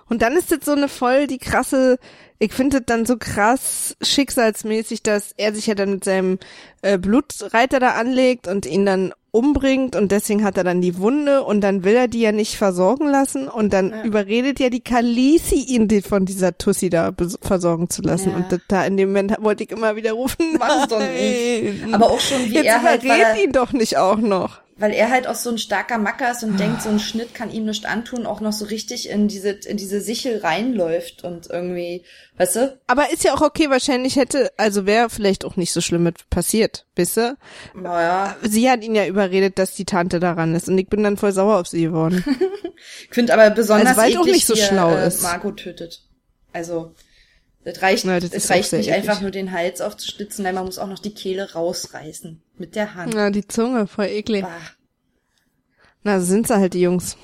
Und 0.07 0.21
dann 0.21 0.33
ist 0.37 0.51
das 0.51 0.59
so 0.65 0.73
eine 0.73 0.87
voll 0.87 1.25
die 1.27 1.39
krasse, 1.39 1.97
ich 2.37 2.53
finde 2.53 2.77
das 2.77 2.85
dann 2.85 3.05
so 3.07 3.17
krass 3.17 3.95
schicksalsmäßig, 4.01 5.01
dass 5.01 5.31
er 5.37 5.53
sich 5.55 5.65
ja 5.67 5.75
dann 5.75 5.89
mit 5.91 6.03
seinem 6.03 6.37
äh, 6.83 6.97
Blutreiter 6.99 7.79
da 7.79 7.91
anlegt 7.93 8.47
und 8.47 8.65
ihn 8.67 8.85
dann 8.85 9.13
umbringt 9.31 9.95
und 9.95 10.11
deswegen 10.11 10.43
hat 10.43 10.57
er 10.59 10.63
dann 10.63 10.79
die 10.79 10.99
Wunde 10.99 11.41
und 11.41 11.61
dann 11.61 11.83
will 11.83 11.95
er 11.95 12.07
die 12.07 12.21
ja 12.21 12.31
nicht 12.31 12.55
versorgen 12.55 13.07
lassen 13.07 13.47
und 13.47 13.73
dann 13.73 14.03
überredet 14.03 14.59
ja 14.59 14.69
die 14.69 14.81
Kalisi 14.83 15.55
ihn 15.55 15.87
die 15.87 16.03
von 16.03 16.25
dieser 16.25 16.55
Tussi 16.55 16.91
da 16.91 17.11
versorgen 17.41 17.89
zu 17.89 18.03
lassen 18.03 18.29
Ja. 18.29 18.35
und 18.35 18.51
das, 18.51 18.59
da 18.67 18.85
in 18.85 18.95
dem 18.95 19.09
Moment 19.09 19.35
wollte 19.39 19.63
ich 19.63 19.71
immer 19.71 19.95
wieder 19.95 20.11
rufen. 20.11 20.57
Mach's 20.59 20.87
doch 20.87 20.99
nicht. 20.99 21.83
Aber 21.93 22.11
auch 22.11 22.19
schon, 22.19 22.45
wie 22.45 22.53
Jetzt 22.53 22.65
er 22.65 22.83
halt, 22.83 23.01
weil 23.01 23.17
überred 23.17 23.37
er, 23.37 23.43
ihn 23.43 23.51
doch 23.53 23.73
nicht 23.73 23.97
auch 23.97 24.17
noch. 24.17 24.59
Weil 24.75 24.91
er 24.91 25.11
halt 25.11 25.27
auch 25.27 25.35
so 25.35 25.49
ein 25.51 25.57
starker 25.57 25.97
Macker 25.97 26.31
ist 26.31 26.43
und 26.43 26.59
denkt, 26.59 26.81
so 26.81 26.89
ein 26.89 26.99
Schnitt 26.99 27.35
kann 27.35 27.51
ihm 27.51 27.65
nichts 27.65 27.85
antun, 27.85 28.25
auch 28.25 28.41
noch 28.41 28.53
so 28.53 28.65
richtig 28.65 29.09
in 29.09 29.27
diese, 29.27 29.49
in 29.49 29.77
diese 29.77 30.01
Sichel 30.01 30.39
reinläuft 30.39 31.23
und 31.23 31.47
irgendwie, 31.49 32.03
weißt 32.37 32.55
du? 32.55 32.79
Aber 32.87 33.11
ist 33.11 33.23
ja 33.23 33.33
auch 33.33 33.41
okay, 33.41 33.69
wahrscheinlich 33.69 34.15
hätte, 34.15 34.51
also 34.57 34.85
wäre 34.85 35.09
vielleicht 35.09 35.45
auch 35.45 35.55
nicht 35.55 35.71
so 35.73 35.81
schlimm 35.81 36.03
mit 36.03 36.29
passiert, 36.29 36.85
wisst 36.95 37.17
ihr? 37.17 37.37
Naja, 37.75 38.35
Sie 38.41 38.69
hat 38.69 38.83
ihn 38.83 38.95
ja 38.95 39.05
überredet, 39.05 39.57
dass 39.59 39.75
die 39.75 39.85
Tante 39.85 40.19
daran 40.19 40.55
ist 40.55 40.67
und 40.67 40.77
ich 40.77 40.87
bin 40.87 41.03
dann 41.03 41.17
voll 41.17 41.31
sauer 41.31 41.59
auf 41.59 41.67
sie 41.67 41.83
geworden. 41.83 42.23
ich 43.09 43.13
finde 43.13 43.33
aber 43.33 43.49
besonders 43.51 43.89
Also, 43.89 44.01
weil 44.01 44.11
es 44.11 44.17
auch 44.17 44.21
eklig, 44.21 44.33
nicht 44.35 44.47
so 44.47 44.55
schlau 44.55 44.95
äh, 44.95 45.07
ist. 45.07 45.21
Margot 45.23 45.57
tötet. 45.57 46.01
Also, 46.51 46.93
das 47.63 47.81
reicht, 47.81 48.05
Ja, 48.05 48.19
das 48.19 48.31
es 48.31 48.49
reicht 48.49 48.73
nicht 48.73 48.89
eklig. 48.89 49.09
einfach 49.09 49.21
nur 49.21 49.31
den 49.31 49.51
Hals 49.51 49.81
aufzuschlitzen, 49.81 50.43
nein, 50.43 50.55
man 50.55 50.65
muss 50.65 50.77
auch 50.79 50.87
noch 50.87 50.99
die 50.99 51.13
Kehle 51.13 51.53
rausreißen. 51.53 52.42
Mit 52.57 52.75
der 52.75 52.95
Hand. 52.95 53.13
Na, 53.13 53.29
die 53.29 53.47
Zunge, 53.47 53.87
voll 53.87 54.05
eklig. 54.05 54.43
Bah. 54.43 54.51
Na, 56.03 56.19
so 56.19 56.25
sind 56.25 56.47
sie 56.47 56.55
halt 56.55 56.73
die 56.73 56.81
Jungs. 56.81 57.17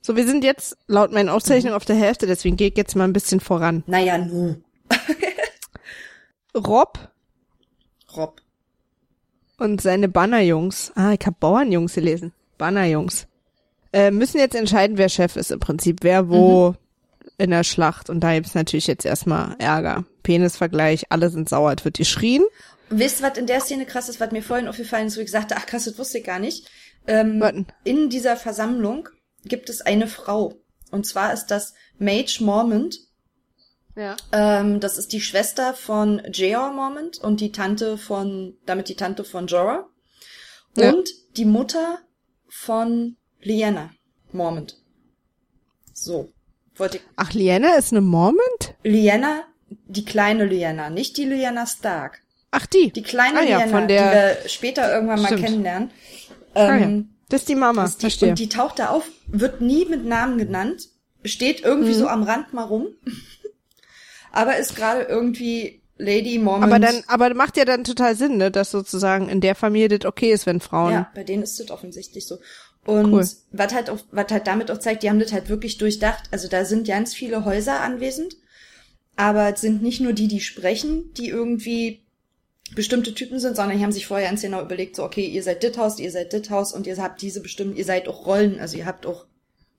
So, 0.00 0.16
wir 0.16 0.26
sind 0.26 0.42
jetzt 0.42 0.76
laut 0.86 1.12
meinen 1.12 1.28
Aufzeichnungen 1.28 1.76
auf 1.76 1.84
der 1.84 1.96
Hälfte, 1.96 2.26
deswegen 2.26 2.56
gehe 2.56 2.68
ich 2.68 2.76
jetzt 2.76 2.96
mal 2.96 3.04
ein 3.04 3.12
bisschen 3.12 3.40
voran. 3.40 3.82
Naja, 3.86 4.16
nu. 4.16 4.56
Rob 6.56 6.98
Rob. 8.16 8.40
und 9.58 9.82
seine 9.82 10.08
Bannerjungs, 10.08 10.92
ah, 10.94 11.12
ich 11.12 11.26
hab 11.26 11.38
Bauernjungs 11.40 11.94
gelesen, 11.94 12.32
Bannerjungs, 12.56 13.26
äh, 13.92 14.10
müssen 14.10 14.38
jetzt 14.38 14.54
entscheiden, 14.54 14.96
wer 14.96 15.10
Chef 15.10 15.36
ist 15.36 15.50
im 15.50 15.60
Prinzip, 15.60 15.98
wer 16.02 16.30
wo 16.30 16.74
in 17.36 17.50
der 17.50 17.64
Schlacht. 17.64 18.10
Und 18.10 18.20
da 18.20 18.34
gibt's 18.34 18.54
natürlich 18.54 18.86
jetzt 18.86 19.04
erstmal 19.04 19.56
Ärger. 19.58 20.04
Penisvergleich, 20.28 21.06
alle 21.08 21.30
sind 21.30 21.48
sauer, 21.48 21.74
es 21.74 21.86
wird 21.86 21.96
geschrien. 21.96 22.44
Wisst 22.90 23.22
ihr, 23.22 23.30
was 23.30 23.38
in 23.38 23.46
der 23.46 23.60
Szene 23.60 23.86
krass 23.86 24.10
ist, 24.10 24.20
was 24.20 24.30
mir 24.30 24.42
vorhin 24.42 24.68
aufgefallen 24.68 25.06
ist, 25.06 25.16
wo 25.16 25.22
ich 25.22 25.30
sagte, 25.30 25.56
ach 25.56 25.64
krass, 25.64 25.86
das 25.86 25.98
wusste 25.98 26.18
ich 26.18 26.24
gar 26.24 26.38
nicht. 26.38 26.68
Ähm, 27.06 27.40
Warten. 27.40 27.66
in 27.84 28.10
dieser 28.10 28.36
Versammlung 28.36 29.08
gibt 29.46 29.70
es 29.70 29.80
eine 29.80 30.06
Frau. 30.06 30.52
Und 30.90 31.06
zwar 31.06 31.32
ist 31.32 31.46
das 31.46 31.72
Mage 31.98 32.40
Mormont. 32.40 32.98
Ja. 33.96 34.16
Ähm, 34.30 34.80
das 34.80 34.98
ist 34.98 35.14
die 35.14 35.22
Schwester 35.22 35.72
von 35.72 36.20
Jeor 36.30 36.72
Mormont 36.72 37.16
und 37.16 37.40
die 37.40 37.50
Tante 37.50 37.96
von, 37.96 38.58
damit 38.66 38.90
die 38.90 38.96
Tante 38.96 39.24
von 39.24 39.46
Jorah. 39.46 39.88
Ja. 40.76 40.92
Und 40.92 41.08
die 41.38 41.46
Mutter 41.46 42.00
von 42.50 43.16
Lyanna 43.40 43.92
Mormont. 44.32 44.76
So. 45.94 46.28
Wollte 46.76 46.98
ich. 46.98 47.02
Ach, 47.16 47.32
Liana 47.32 47.76
ist 47.76 47.92
eine 47.92 48.02
Mormont? 48.02 48.74
Lyanna, 48.84 49.44
die 49.86 50.04
kleine 50.04 50.44
Lyanna, 50.46 50.90
nicht 50.90 51.16
die 51.16 51.24
Lyanna 51.24 51.66
Stark. 51.66 52.22
Ach, 52.50 52.66
die. 52.66 52.90
Die 52.92 53.02
kleine 53.02 53.40
ah, 53.40 53.42
ja, 53.42 53.58
Lyanna, 53.58 53.78
von 53.78 53.88
der, 53.88 54.10
die 54.34 54.42
wir 54.44 54.48
später 54.48 54.92
irgendwann 54.92 55.20
mal 55.20 55.28
Stimmt. 55.28 55.44
kennenlernen. 55.44 55.90
ah, 56.54 56.60
ja. 56.64 56.76
Ähm, 56.78 57.10
Das 57.28 57.42
ist 57.42 57.48
die 57.48 57.54
Mama, 57.54 57.84
ist 57.84 57.98
die, 57.98 58.00
verstehe. 58.02 58.30
und 58.30 58.38
die 58.38 58.48
taucht 58.48 58.78
da 58.78 58.88
auf, 58.90 59.04
wird 59.26 59.60
nie 59.60 59.84
mit 59.84 60.04
Namen 60.06 60.38
genannt, 60.38 60.88
steht 61.24 61.60
irgendwie 61.60 61.90
Mhm. 61.92 61.98
so 61.98 62.08
am 62.08 62.22
Rand 62.22 62.54
mal 62.54 62.62
rum, 62.64 62.86
aber 64.32 64.56
ist 64.56 64.76
gerade 64.76 65.02
irgendwie 65.02 65.82
Lady 65.98 66.38
Mormon. 66.38 66.64
aber 66.70 66.78
dann, 66.78 67.02
aber 67.08 67.34
macht 67.34 67.56
ja 67.56 67.64
dann 67.64 67.84
total 67.84 68.14
Sinn, 68.14 68.36
ne, 68.36 68.50
dass 68.50 68.70
sozusagen 68.70 69.28
in 69.28 69.40
der 69.40 69.54
Familie 69.54 69.98
das 69.98 70.06
okay 70.08 70.32
ist, 70.32 70.46
wenn 70.46 70.60
Frauen. 70.60 70.92
Ja, 70.92 71.10
bei 71.14 71.24
denen 71.24 71.42
ist 71.42 71.58
das 71.58 71.70
offensichtlich 71.70 72.26
so. 72.26 72.38
Und 72.86 73.12
Cool. 73.12 73.26
was 73.52 73.74
halt 73.74 73.90
auch, 73.90 73.98
was 74.12 74.26
halt 74.30 74.46
damit 74.46 74.70
auch 74.70 74.78
zeigt, 74.78 75.02
die 75.02 75.10
haben 75.10 75.18
das 75.18 75.32
halt 75.32 75.48
wirklich 75.48 75.76
durchdacht. 75.76 76.24
Also 76.30 76.48
da 76.48 76.64
sind 76.64 76.86
ganz 76.86 77.12
viele 77.14 77.44
Häuser 77.44 77.80
anwesend, 77.80 78.36
aber 79.18 79.52
es 79.52 79.60
sind 79.60 79.82
nicht 79.82 80.00
nur 80.00 80.12
die, 80.12 80.28
die 80.28 80.40
sprechen, 80.40 81.12
die 81.14 81.28
irgendwie 81.28 82.00
bestimmte 82.76 83.14
Typen 83.14 83.40
sind, 83.40 83.56
sondern 83.56 83.76
die 83.76 83.82
haben 83.82 83.90
sich 83.90 84.06
vorher 84.06 84.28
ganz 84.28 84.42
genau 84.42 84.62
überlegt, 84.62 84.94
so, 84.94 85.02
okay, 85.02 85.26
ihr 85.26 85.42
seid 85.42 85.62
dit 85.64 85.76
Haus, 85.76 85.98
ihr 85.98 86.12
seid 86.12 86.32
dit 86.32 86.50
Haus 86.50 86.72
und 86.72 86.86
ihr 86.86 86.96
habt 86.98 87.20
diese 87.20 87.40
bestimmten, 87.40 87.76
ihr 87.76 87.84
seid 87.84 88.06
auch 88.06 88.26
Rollen, 88.26 88.60
also 88.60 88.76
ihr 88.76 88.86
habt 88.86 89.06
auch, 89.06 89.26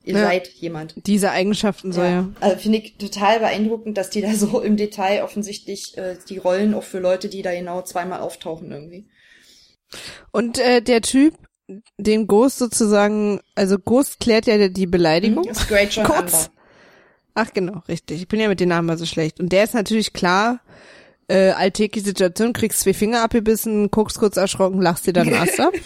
ihr 0.04 0.16
Ja. 0.16 0.26
seid 0.26 0.50
jemand. 0.50 0.96
Diese 1.08 1.32
Eigenschaften 1.32 1.94
so, 1.94 2.02
ja. 2.02 2.28
Also 2.42 2.58
finde 2.58 2.80
ich 2.80 2.98
total 2.98 3.40
beeindruckend, 3.40 3.98
dass 3.98 4.10
die 4.10 4.22
da 4.22 4.34
so 4.34 4.60
im 4.60 4.76
Detail 4.76 5.24
offensichtlich 5.24 5.98
äh, 5.98 6.18
die 6.28 6.38
Rollen 6.38 6.74
auch 6.74 6.84
für 6.84 7.00
Leute, 7.00 7.30
die 7.30 7.42
da 7.42 7.54
genau 7.54 7.82
zweimal 7.84 8.20
auftauchen 8.20 8.72
irgendwie. 8.72 9.08
Und 10.32 10.60
äh, 10.60 10.82
der 10.82 11.02
Typ, 11.02 11.36
den 11.98 12.28
Ghost 12.28 12.58
sozusagen, 12.58 13.40
also 13.56 13.80
Ghost 13.80 14.20
klärt 14.20 14.48
ja 14.48 14.68
die 14.68 14.88
Beleidigung. 14.88 15.46
Das 15.48 15.60
ist 15.60 15.70
Great 15.70 15.94
John 15.94 16.04
Kurz. 16.04 16.50
Ach 17.34 17.54
genau, 17.54 17.84
richtig. 17.88 18.22
Ich 18.22 18.28
bin 18.28 18.40
ja 18.40 18.48
mit 18.48 18.60
den 18.60 18.70
Namen 18.70 18.88
mal 18.88 18.98
so 18.98 19.06
schlecht. 19.06 19.40
Und 19.40 19.50
der 19.52 19.64
ist 19.64 19.74
natürlich 19.74 20.14
klar, 20.14 20.60
äh, 21.28 21.52
alltägliche 21.52 22.08
Situation, 22.08 22.54
kriegst 22.54 22.82
zwei 22.82 22.94
Finger 22.94 23.24
abgebissen, 23.24 23.92
guckst 23.92 24.20
kurz 24.20 24.38
erschrocken, 24.38 24.82
lachst 24.82 25.08
dir 25.08 25.14
dann 25.14 25.34
Ast 25.34 25.60
ab. 25.60 25.74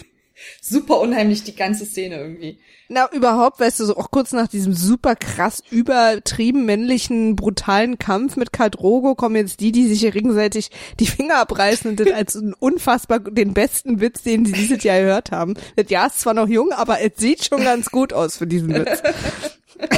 Super 0.60 1.00
unheimlich 1.00 1.44
die 1.44 1.54
ganze 1.54 1.86
Szene 1.86 2.16
irgendwie. 2.16 2.58
Na, 2.88 3.08
überhaupt, 3.12 3.60
weißt 3.60 3.80
du, 3.80 3.86
so 3.86 3.96
auch 3.96 4.10
kurz 4.10 4.32
nach 4.32 4.48
diesem 4.48 4.74
super 4.74 5.14
krass 5.14 5.62
übertrieben 5.70 6.66
männlichen, 6.66 7.36
brutalen 7.36 7.98
Kampf 7.98 8.36
mit 8.36 8.52
Karl 8.52 8.70
Drogo 8.70 9.14
kommen 9.14 9.36
jetzt 9.36 9.60
die, 9.60 9.72
die 9.72 9.86
sich 9.86 10.00
hier 10.00 10.10
gegenseitig 10.10 10.70
die 10.98 11.06
Finger 11.06 11.36
abreißen 11.36 11.90
und 11.90 12.00
das 12.00 12.10
als 12.14 12.36
unfassbar 12.58 13.20
den 13.20 13.54
besten 13.54 14.00
Witz, 14.00 14.22
den 14.22 14.44
sie 14.44 14.52
dieses 14.52 14.82
Jahr 14.82 15.00
gehört 15.00 15.30
haben. 15.30 15.54
Das 15.76 15.88
Jahr 15.88 16.08
ist 16.08 16.20
zwar 16.20 16.34
noch 16.34 16.48
jung, 16.48 16.72
aber 16.72 17.00
es 17.00 17.12
sieht 17.16 17.44
schon 17.44 17.62
ganz 17.62 17.90
gut 17.90 18.12
aus 18.12 18.36
für 18.36 18.46
diesen 18.46 18.74
Witz. 18.74 19.02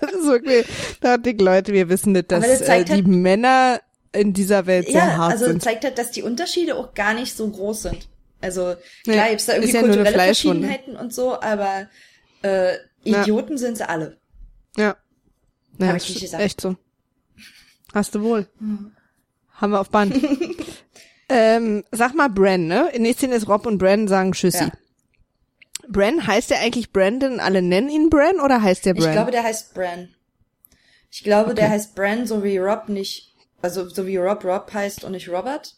das 0.00 0.12
ist 0.12 0.26
wirklich, 0.26 0.66
da 1.00 1.16
Leute, 1.38 1.72
wir 1.72 1.88
wissen 1.88 2.12
nicht, 2.12 2.30
dass 2.32 2.44
das 2.46 2.60
äh, 2.62 2.64
zeigt 2.64 2.88
die 2.88 2.92
halt- 2.94 3.06
Männer 3.06 3.80
in 4.12 4.32
dieser 4.32 4.66
Welt 4.66 4.86
sehr 4.86 4.94
Ja, 4.96 5.16
hart 5.16 5.32
also 5.32 5.46
sind. 5.46 5.62
zeigt 5.62 5.84
halt, 5.84 5.98
dass 5.98 6.10
die 6.10 6.22
Unterschiede 6.22 6.76
auch 6.76 6.94
gar 6.94 7.14
nicht 7.14 7.36
so 7.36 7.48
groß 7.48 7.82
sind. 7.82 8.08
Also 8.40 8.74
Nee, 9.06 9.14
klar 9.14 9.28
gibt's 9.30 9.46
da 9.46 9.54
irgendwie 9.54 9.72
ja 9.72 9.80
kulturelle. 9.80 10.18
Verschiedenheiten 10.18 10.96
und 10.96 11.12
so, 11.12 11.40
aber 11.40 11.88
äh, 12.42 12.74
Ja. 13.04 13.22
Idioten 13.22 13.58
sind 13.58 13.76
sie 13.76 13.88
alle. 13.88 14.16
Ja. 14.76 14.96
Ja, 15.78 15.86
Hab 15.88 15.96
ich 15.96 16.08
nicht 16.08 16.20
gesagt. 16.20 16.40
Hm. 16.40 16.46
echt 16.46 16.60
so. 16.60 16.76
Hast 17.94 18.14
du 18.14 18.22
wohl. 18.22 18.46
Haben 19.54 19.70
wir 19.72 19.80
auf 19.80 19.90
Band. 19.90 20.14
ähm, 21.28 21.84
sag 21.90 22.14
mal 22.14 22.28
Bran, 22.28 22.66
ne? 22.66 22.90
In 22.92 23.04
der 23.04 23.14
Szene 23.14 23.34
ist 23.36 23.48
Rob 23.48 23.66
und 23.66 23.78
Bran 23.78 24.08
sagen 24.08 24.32
Tschüssi. 24.32 24.64
Ja. 24.64 24.72
Bran, 25.90 26.26
heißt 26.26 26.50
der 26.50 26.60
eigentlich 26.60 26.92
Brandon? 26.92 27.40
Alle 27.40 27.62
nennen 27.62 27.88
ihn 27.88 28.10
Bran 28.10 28.40
oder 28.44 28.62
heißt 28.62 28.86
der 28.86 28.94
Bran? 28.94 29.06
Ich 29.08 29.12
glaube, 29.12 29.30
der 29.30 29.42
heißt 29.42 29.74
Bran. 29.74 30.08
Ich 31.10 31.24
glaube, 31.24 31.54
der 31.54 31.70
heißt 31.70 31.94
Bran, 31.94 32.26
so 32.26 32.44
wie 32.44 32.58
Rob 32.58 32.88
nicht, 32.88 33.34
also 33.62 33.88
so 33.88 34.06
wie 34.06 34.16
Rob 34.16 34.44
Rob 34.44 34.70
heißt 34.72 35.04
und 35.04 35.12
nicht 35.12 35.28
Robert. 35.28 35.74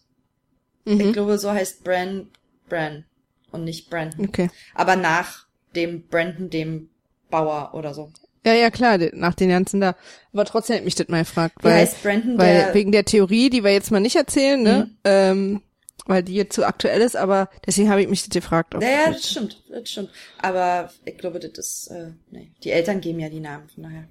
Mhm. 0.85 1.01
Ich 1.01 1.13
glaube, 1.13 1.39
so 1.39 1.51
heißt 1.53 1.85
Bran 1.85 2.29
Bran 2.69 3.05
und 3.53 3.65
nicht 3.65 3.91
Brandon. 3.91 4.27
Okay. 4.29 4.49
Aber 4.75 4.97
nach 4.97 5.47
dem 5.77 6.07
Brandon, 6.09 6.51
dem 6.51 6.89
Bauer 7.31 7.71
oder 7.75 7.95
so. 7.95 8.13
Ja, 8.47 8.55
ja, 8.55 8.71
klar, 8.71 8.99
nach 9.13 9.35
den 9.35 9.51
ganzen 9.51 9.81
da. 9.81 9.95
Aber 10.33 10.45
trotzdem 10.47 10.77
hat 10.77 10.85
mich 10.85 10.95
das 10.95 11.09
mal 11.09 11.21
gefragt. 11.21 11.57
Wie 11.61 11.65
Weil, 11.65 11.75
heißt 11.75 12.03
Brandon, 12.03 12.39
weil 12.39 12.55
der- 12.55 12.69
Mhm. 12.71 12.75
wegen 12.75 12.93
der 12.93 13.05
Theorie, 13.05 13.51
die 13.51 13.63
wir 13.65 13.73
jetzt 13.73 13.91
mal 13.91 14.01
nicht 14.01 14.17
erzählen, 14.17 14.63
ne? 14.63 14.91
Ähm, 15.05 15.63
weil 16.07 16.23
die 16.23 16.35
jetzt 16.35 16.55
zu 16.55 16.65
aktuell 16.67 17.01
ist, 17.01 17.17
aber 17.17 17.49
deswegen 17.67 17.91
habe 17.91 18.03
ich 18.03 18.09
mich 18.09 18.29
gefragt. 18.31 18.75
ob- 18.75 18.83
Ja, 18.83 18.89
ja, 18.89 19.11
das 19.13 19.31
stimmt, 19.31 19.63
das 19.71 19.89
stimmt. 19.91 20.11
Aber 20.41 20.91
ich 21.05 21.17
glaube, 21.19 21.39
das 21.41 21.53
ist, 21.57 21.87
äh, 21.89 22.11
nee. 22.31 22.51
Die 22.65 22.71
Eltern 22.71 23.01
geben 23.01 23.21
ja 23.21 23.29
die 23.29 23.41
Namen, 23.41 23.69
von 23.75 23.85
daher. 23.85 24.05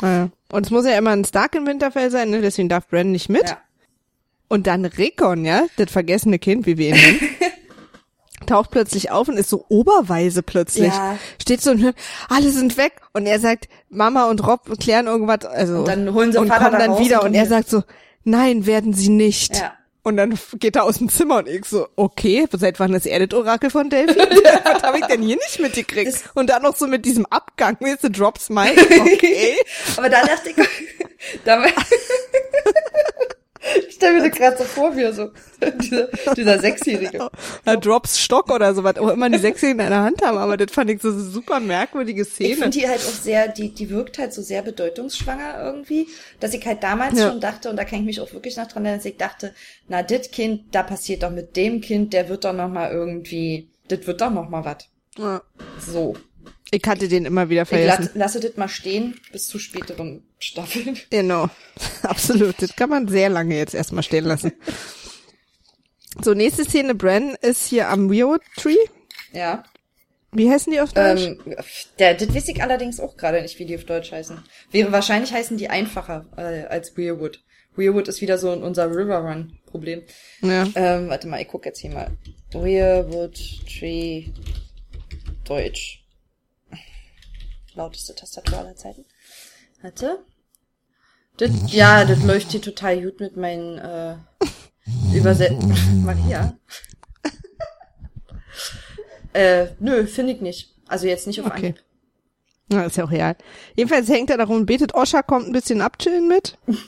Ah, 0.00 0.16
ja. 0.24 0.30
Und 0.52 0.66
es 0.66 0.70
muss 0.70 0.84
ja 0.86 0.96
immer 0.98 1.10
ein 1.10 1.24
Stark 1.24 1.54
in 1.54 1.66
Winterfell 1.66 2.10
sein, 2.10 2.30
ne? 2.30 2.40
Deswegen 2.40 2.68
darf 2.68 2.88
Bran 2.88 3.12
nicht 3.12 3.28
mit. 3.28 3.48
Ja. 3.48 3.58
Und 4.48 4.66
dann 4.66 4.84
Rickon, 4.84 5.44
ja, 5.44 5.64
das 5.76 5.90
vergessene 5.90 6.38
Kind, 6.38 6.66
wie 6.66 6.76
wir 6.78 6.90
ihn 6.90 6.96
nennen, 6.96 7.20
taucht 8.46 8.70
plötzlich 8.70 9.10
auf 9.10 9.28
und 9.28 9.36
ist 9.36 9.48
so 9.48 9.64
oberweise 9.68 10.42
plötzlich. 10.42 10.92
Ja. 10.92 11.18
Steht 11.40 11.62
so 11.62 11.70
und 11.70 11.82
hört, 11.82 11.96
alle 12.28 12.50
sind 12.50 12.76
weg. 12.76 13.00
Und 13.12 13.26
er 13.26 13.38
sagt, 13.40 13.68
Mama 13.88 14.28
und 14.28 14.46
Rob 14.46 14.78
klären 14.78 15.06
irgendwas, 15.06 15.44
also. 15.46 15.78
Und 15.78 15.88
dann 15.88 16.12
holen 16.12 16.32
sie 16.32 16.38
und 16.38 16.48
Vater 16.48 16.64
kommen 16.66 16.78
da 16.78 16.86
dann 16.86 16.98
wieder 17.04 17.20
und 17.22 17.28
und 17.28 17.34
er 17.34 17.46
sagt 17.46 17.70
so, 17.70 17.82
nein, 18.24 18.66
werden 18.66 18.92
sie 18.92 19.08
nicht. 19.08 19.56
Ja. 19.58 19.72
Und 20.04 20.18
dann 20.18 20.38
geht 20.60 20.76
er 20.76 20.84
aus 20.84 20.98
dem 20.98 21.08
Zimmer 21.08 21.38
und 21.38 21.48
ich 21.48 21.64
so, 21.64 21.88
okay, 21.96 22.46
seit 22.52 22.78
wann 22.78 22.92
ist 22.92 23.06
er 23.06 23.26
das 23.26 23.38
Orakel 23.38 23.70
von 23.70 23.88
Delphi? 23.88 24.18
Was 24.64 24.82
habe 24.82 24.98
ich 24.98 25.06
denn 25.06 25.22
hier 25.22 25.36
nicht 25.36 25.58
mitgekriegt? 25.58 26.12
Das- 26.12 26.24
und 26.34 26.50
dann 26.50 26.62
noch 26.62 26.76
so 26.76 26.86
mit 26.86 27.06
diesem 27.06 27.24
Abgang, 27.26 27.78
du, 27.80 28.10
Drops 28.10 28.50
Mike, 28.50 28.84
okay. 29.00 29.56
Aber 29.96 30.10
da 30.10 30.20
dachte 30.20 30.50
ich, 30.50 30.56
da, 31.46 31.64
ich 33.88 33.94
stelle 33.94 34.20
mir 34.20 34.28
das 34.28 34.36
gerade 34.38 34.56
so 34.58 34.64
vor, 34.64 34.96
wie 34.96 35.02
er 35.02 35.12
so, 35.12 35.30
dieser, 35.80 36.08
dieser 36.36 36.58
Sechsjährige. 36.58 37.28
Ja, 37.66 37.76
Drops 37.76 38.18
Stock 38.18 38.50
oder 38.50 38.74
so, 38.74 38.84
was 38.84 38.96
auch 38.98 39.08
immer 39.08 39.30
die 39.30 39.38
Sechsjährigen 39.38 39.80
in 39.84 39.90
der 39.90 40.02
Hand 40.02 40.22
haben, 40.22 40.36
aber 40.38 40.56
das 40.56 40.70
fand 40.72 40.90
ich 40.90 41.00
so 41.00 41.08
eine 41.08 41.20
super 41.20 41.60
merkwürdige 41.60 42.22
Ich 42.22 42.28
Szene. 42.28 42.54
finde 42.56 42.70
die 42.78 42.86
halt 42.88 43.00
auch 43.00 43.12
sehr, 43.22 43.48
die, 43.48 43.70
die 43.70 43.88
wirkt 43.90 44.18
halt 44.18 44.32
so 44.34 44.42
sehr 44.42 44.62
bedeutungsschwanger 44.62 45.62
irgendwie, 45.62 46.08
dass 46.40 46.52
ich 46.54 46.64
halt 46.66 46.82
damals 46.82 47.18
Ja. 47.18 47.30
schon 47.30 47.40
dachte, 47.40 47.70
und 47.70 47.76
da 47.76 47.84
kann 47.84 48.00
ich 48.00 48.04
mich 48.04 48.20
auch 48.20 48.32
wirklich 48.32 48.56
noch 48.56 48.66
dran 48.66 48.84
erinnern, 48.84 49.00
dass 49.00 49.06
ich 49.06 49.16
dachte, 49.16 49.54
na, 49.88 50.02
dit 50.02 50.32
Kind, 50.32 50.74
da 50.74 50.82
passiert 50.82 51.22
doch 51.22 51.30
mit 51.30 51.56
dem 51.56 51.80
Kind, 51.80 52.12
der 52.12 52.28
wird 52.28 52.44
doch 52.44 52.52
noch 52.52 52.68
mal 52.68 52.90
irgendwie, 52.90 53.68
das 53.88 54.06
wird 54.06 54.20
doch 54.20 54.30
noch 54.30 54.48
mal 54.48 54.64
was. 54.64 54.88
Ja. 55.16 55.42
So. 55.78 56.14
Ich 56.74 56.82
hatte 56.88 57.06
den 57.06 57.24
immer 57.24 57.48
wieder 57.48 57.62
Ich 57.62 57.68
vergessen. 57.68 58.10
la 58.14 58.24
lasse 58.24 58.40
das 58.40 58.56
mal 58.56 58.68
stehen 58.68 59.20
bis 59.30 59.46
zu 59.46 59.58
späteren 59.60 60.26
Staffeln. 60.40 60.98
Genau. 61.10 61.48
Absolut. 62.02 62.60
Das 62.60 62.74
kann 62.74 62.90
man 62.90 63.06
sehr 63.06 63.28
lange 63.28 63.56
jetzt 63.56 63.74
erstmal 63.74 64.02
stehen 64.02 64.24
lassen. 64.24 64.52
So, 66.22 66.34
nächste 66.34 66.64
Szene, 66.64 66.94
Bran 66.94 67.36
ist 67.40 67.66
hier 67.68 67.88
am 67.88 68.08
Rio 68.08 68.38
Tree. 68.56 68.76
Ja. 69.32 69.64
Wie 70.32 70.50
heißen 70.50 70.72
die 70.72 70.80
auf 70.80 70.92
Deutsch? 70.92 71.26
Ähm, 71.26 71.38
der, 72.00 72.14
das 72.14 72.34
weiß 72.34 72.48
ich 72.48 72.60
allerdings 72.60 72.98
auch 72.98 73.16
gerade 73.16 73.40
nicht, 73.40 73.56
wie 73.60 73.66
die 73.66 73.76
auf 73.76 73.84
Deutsch 73.84 74.10
heißen. 74.10 74.42
Wäre 74.72 74.90
wahrscheinlich 74.90 75.32
heißen 75.32 75.56
die 75.56 75.70
einfacher 75.70 76.26
äh, 76.36 76.64
als 76.66 76.96
Weirwood. 76.98 77.40
Weirwood 77.76 78.08
ist 78.08 78.20
wieder 78.20 78.38
so 78.38 78.52
unser 78.52 78.90
River 78.90 79.18
Run 79.18 79.58
Problem. 79.66 80.02
ja. 80.42 80.66
Ähm, 80.74 81.08
warte 81.08 81.28
mal, 81.28 81.40
ich 81.40 81.48
guck 81.48 81.66
jetzt 81.66 81.80
hier 81.80 81.90
mal. 81.90 82.10
Weirwood 82.52 83.38
Tree 83.78 84.26
Deutsch. 85.44 86.03
Lauteste 87.74 88.14
Tastatur 88.14 88.58
aller 88.58 88.76
Zeiten. 88.76 89.04
Warte. 89.82 90.18
Das, 91.36 91.50
ja, 91.72 92.04
das 92.04 92.22
läuft 92.22 92.52
hier 92.52 92.62
total 92.62 93.02
gut 93.02 93.20
mit 93.20 93.36
meinen 93.36 93.78
äh, 93.78 94.16
Übersetzungen. 95.14 95.76
Maria. 96.04 96.56
äh, 99.32 99.68
nö, 99.80 100.06
finde 100.06 100.34
ich 100.34 100.40
nicht. 100.40 100.74
Also 100.86 101.06
jetzt 101.06 101.26
nicht 101.26 101.40
auf 101.40 101.46
Okay. 101.46 101.56
Anhieb. 101.56 101.82
Ja, 102.72 102.84
ist 102.84 102.96
ja 102.96 103.04
auch 103.04 103.10
real. 103.10 103.36
Jedenfalls 103.76 104.08
hängt 104.08 104.30
er 104.30 104.38
darum 104.38 104.56
und 104.56 104.66
betet, 104.66 104.94
Osha 104.94 105.22
kommt 105.22 105.46
ein 105.46 105.52
bisschen 105.52 105.80
abchillen 105.80 106.28
mit. 106.28 106.56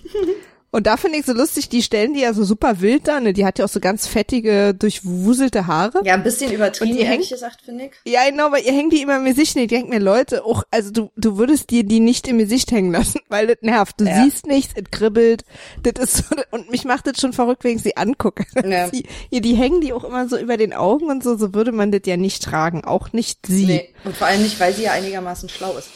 Und 0.72 0.86
da 0.86 0.96
finde 0.98 1.18
ich 1.18 1.24
so 1.24 1.32
lustig, 1.32 1.68
die 1.70 1.82
stellen 1.82 2.12
die 2.12 2.20
ja 2.20 2.34
so 2.34 2.44
super 2.44 2.80
wild 2.82 3.08
da, 3.08 3.18
ne? 3.20 3.32
Die 3.32 3.46
hat 3.46 3.58
ja 3.58 3.64
auch 3.64 3.68
so 3.70 3.80
ganz 3.80 4.06
fettige, 4.06 4.74
durchwuselte 4.74 5.66
Haare. 5.66 6.02
Ja, 6.04 6.14
ein 6.14 6.22
bisschen 6.22 6.52
übertrieben, 6.52 6.90
Und 6.90 6.98
die 6.98 7.04
hängt- 7.04 7.28
gesagt, 7.28 7.62
finde 7.64 7.84
ich. 7.86 8.12
Ja, 8.12 8.28
genau, 8.28 8.52
weil 8.52 8.62
ihr 8.64 8.72
hängt 8.72 8.92
die 8.92 9.00
immer 9.00 9.16
im 9.16 9.24
Gesicht. 9.24 9.56
Und 9.56 9.62
ich 9.62 9.68
denke 9.68 9.88
mir, 9.88 10.00
Leute, 10.00 10.44
auch, 10.44 10.64
also 10.70 10.90
du, 10.90 11.10
du 11.16 11.38
würdest 11.38 11.70
dir 11.70 11.82
die 11.84 12.00
nicht 12.00 12.28
im 12.28 12.36
Gesicht 12.38 12.72
hängen 12.72 12.92
lassen, 12.92 13.20
weil 13.28 13.46
das 13.46 13.56
nervt. 13.62 14.00
Du 14.00 14.04
Ja. 14.04 14.22
siehst 14.24 14.46
nichts, 14.46 14.74
es 14.76 14.90
kribbelt. 14.90 15.44
Das 15.82 16.02
ist 16.04 16.16
so, 16.28 16.36
und 16.50 16.70
mich 16.70 16.84
macht 16.84 17.06
das 17.06 17.20
schon 17.20 17.32
verrückt, 17.32 17.64
wenn 17.64 17.76
ich 17.76 17.82
sie 17.82 17.96
angucke. 17.96 18.44
Ja. 18.68 18.90
Ihr, 19.30 19.40
die 19.40 19.54
hängen 19.54 19.80
die 19.80 19.92
auch 19.94 20.04
immer 20.04 20.28
so 20.28 20.36
über 20.36 20.56
den 20.58 20.72
Augen 20.74 21.06
und 21.06 21.22
so, 21.22 21.36
so 21.38 21.54
würde 21.54 21.72
man 21.72 21.90
das 21.92 22.02
ja 22.04 22.16
nicht 22.18 22.42
tragen. 22.42 22.84
Auch 22.84 23.12
nicht 23.14 23.46
sie. 23.46 23.64
Nee. 23.66 23.94
Und 24.04 24.14
vor 24.16 24.26
allem 24.26 24.42
nicht, 24.42 24.58
weil 24.60 24.74
sie 24.74 24.82
ja 24.82 24.92
einigermaßen 24.92 25.48
schlau 25.48 25.76
ist. 25.78 25.88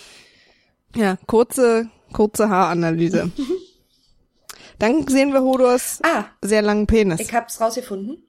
Ja, 0.97 1.19
kurze, 1.27 1.91
kurze 2.13 2.49
Haaranalyse. 2.49 3.31
Dann 4.81 5.07
sehen 5.07 5.33
wir 5.33 5.43
Hodors 5.43 6.01
Ah, 6.03 6.25
sehr 6.43 6.63
langen 6.63 6.87
Penis 6.89 7.21
ich 7.21 7.33
hab's 7.33 7.61
rausgefunden. 7.61 8.25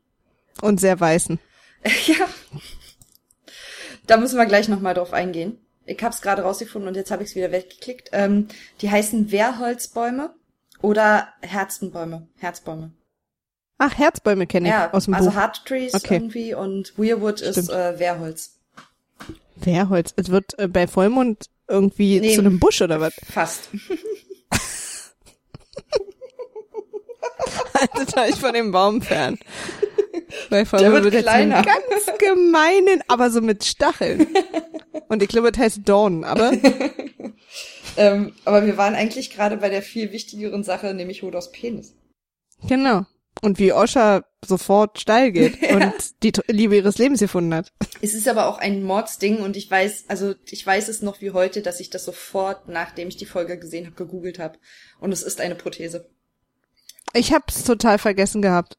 und 0.61 0.79
sehr 0.79 0.99
weißen. 0.99 1.39
Ja. 2.05 2.27
Da 4.07 4.17
müssen 4.17 4.37
wir 4.37 4.45
gleich 4.45 4.67
nochmal 4.67 4.93
drauf 4.93 5.13
eingehen. 5.13 5.57
Ich 5.85 6.03
hab's 6.03 6.21
gerade 6.21 6.41
rausgefunden 6.43 6.87
und 6.89 6.95
jetzt 6.95 7.09
habe 7.11 7.23
ich 7.23 7.29
es 7.29 7.35
wieder 7.35 7.51
weggeklickt. 7.51 8.09
Ähm, 8.13 8.47
die 8.81 8.89
heißen 8.91 9.31
Wehrholzbäume 9.31 10.33
oder 10.81 11.29
Herzenbäume. 11.41 12.27
Herzbäume. 12.37 12.91
Ach, 13.77 13.97
Herzbäume 13.97 14.45
kenne 14.47 14.67
ich 14.67 14.73
Ja, 14.73 14.91
aus 14.93 15.05
dem 15.05 15.13
also 15.15 15.29
Buch. 15.29 15.35
Hard 15.37 15.65
Trees 15.65 15.93
Okay. 15.95 16.15
irgendwie 16.15 16.53
und 16.53 16.97
Weirwood 16.97 17.41
ist 17.41 17.63
Stimmt. 17.65 17.69
äh, 17.71 17.99
Wehrholz. 17.99 18.59
Wehrholz. 19.55 20.13
Es 20.17 20.29
wird 20.29 20.57
äh, 20.59 20.67
bei 20.67 20.87
Vollmond 20.87 21.45
irgendwie 21.67 22.19
Nee. 22.19 22.35
zu 22.35 22.41
einem 22.41 22.59
Busch 22.59 22.81
oder 22.81 22.99
was? 22.99 23.13
Fast. 23.31 23.69
Haltet 27.93 28.17
euch 28.17 28.35
von 28.35 28.53
dem 28.53 28.71
Baum 28.71 29.01
fern. 29.01 29.37
Bei 30.49 30.57
Der 30.57 30.65
Vollmond 30.65 30.93
wird 30.93 31.03
wird 31.05 31.13
jetzt 31.15 31.27
einen 31.27 31.51
kleiner. 31.51 31.65
ganz 31.65 32.17
gemeinen, 32.17 33.03
aber 33.07 33.29
so 33.31 33.41
mit 33.41 33.63
Stacheln. 33.63 34.27
Und 35.09 35.21
ich 35.23 35.29
glaube, 35.29 35.49
es 35.53 35.57
heißt 35.57 35.81
Dawn, 35.85 36.23
aber 36.23 36.51
Ähm, 37.97 38.33
aber 38.45 38.65
wir 38.65 38.77
waren 38.77 38.95
eigentlich 38.95 39.31
gerade 39.31 39.57
bei 39.57 39.67
der 39.69 39.81
viel 39.81 40.11
wichtigeren 40.13 40.63
Sache, 40.63 40.93
nämlich 40.93 41.23
Hodos 41.23 41.51
Penis. 41.51 41.93
genau. 42.67 43.05
Und 43.41 43.59
wie 43.59 43.73
Osha 43.73 44.23
sofort 44.45 44.99
steil 44.99 45.31
geht 45.31 45.57
und 45.73 45.93
die 46.21 46.31
Liebe 46.47 46.75
ihres 46.75 46.97
Lebens 46.97 47.21
gefunden 47.21 47.53
hat. 47.53 47.71
Es 48.01 48.13
ist 48.13 48.27
aber 48.27 48.47
auch 48.47 48.59
ein 48.59 48.83
Mordsding 48.83 49.37
und 49.37 49.57
ich 49.57 49.71
weiß, 49.71 50.05
also 50.09 50.35
ich 50.45 50.65
weiß 50.65 50.89
es 50.89 51.01
noch 51.01 51.21
wie 51.21 51.31
heute, 51.31 51.61
dass 51.61 51.79
ich 51.79 51.89
das 51.89 52.05
sofort, 52.05 52.67
nachdem 52.67 53.07
ich 53.07 53.17
die 53.17 53.25
Folge 53.25 53.57
gesehen 53.57 53.85
habe, 53.87 53.95
gegoogelt 53.95 54.37
habe. 54.37 54.59
Und 54.99 55.11
es 55.11 55.23
ist 55.23 55.41
eine 55.41 55.55
Prothese. 55.55 56.09
Ich 57.13 57.33
hab's 57.33 57.63
total 57.63 57.97
vergessen 57.97 58.41
gehabt. 58.41 58.77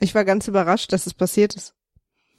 Ich 0.00 0.14
war 0.14 0.24
ganz 0.24 0.48
überrascht, 0.48 0.92
dass 0.92 1.06
es 1.06 1.14
passiert 1.14 1.54
ist. 1.54 1.74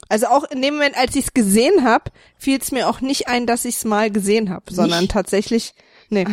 Also 0.08 0.26
auch 0.26 0.44
in 0.44 0.62
dem 0.62 0.74
Moment, 0.74 0.96
als 0.96 1.16
ich's 1.16 1.34
gesehen 1.34 1.84
hab, 1.84 2.12
fiel 2.36 2.58
es 2.60 2.70
mir 2.70 2.88
auch 2.88 3.00
nicht 3.00 3.28
ein, 3.28 3.46
dass 3.46 3.64
ich's 3.64 3.84
mal 3.84 4.10
gesehen 4.10 4.50
hab, 4.50 4.70
sondern 4.70 5.00
Nicht? 5.00 5.12
tatsächlich, 5.12 5.74
nee. 6.10 6.26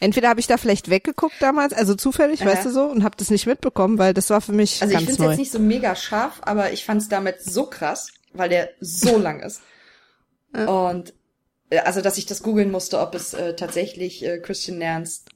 Entweder 0.00 0.28
habe 0.28 0.40
ich 0.40 0.46
da 0.46 0.56
vielleicht 0.56 0.90
weggeguckt 0.90 1.34
damals, 1.40 1.72
also 1.72 1.94
zufällig, 1.94 2.42
Aha. 2.42 2.50
weißt 2.50 2.66
du 2.66 2.70
so, 2.70 2.84
und 2.84 3.04
hab 3.04 3.16
das 3.16 3.30
nicht 3.30 3.46
mitbekommen, 3.46 3.98
weil 3.98 4.14
das 4.14 4.30
war 4.30 4.40
für 4.40 4.52
mich 4.52 4.80
Also 4.80 4.92
ich 4.92 4.98
ganz 4.98 5.04
finde 5.06 5.12
es 5.12 5.18
neu. 5.18 5.28
jetzt 5.30 5.38
nicht 5.38 5.52
so 5.52 5.58
mega 5.58 5.96
scharf, 5.96 6.40
aber 6.42 6.72
ich 6.72 6.84
fand 6.84 7.02
es 7.02 7.08
damit 7.08 7.42
so 7.42 7.66
krass, 7.66 8.08
weil 8.32 8.48
der 8.48 8.70
so 8.80 9.18
lang 9.18 9.40
ist. 9.40 9.60
Und 10.52 11.14
äh, 11.70 11.78
also, 11.78 12.00
dass 12.00 12.18
ich 12.18 12.26
das 12.26 12.42
googeln 12.42 12.70
musste, 12.70 13.00
ob 13.00 13.14
es 13.14 13.34
äh, 13.34 13.56
tatsächlich 13.56 14.24
äh, 14.24 14.38
Christian 14.38 14.78
Nernst 14.78 15.28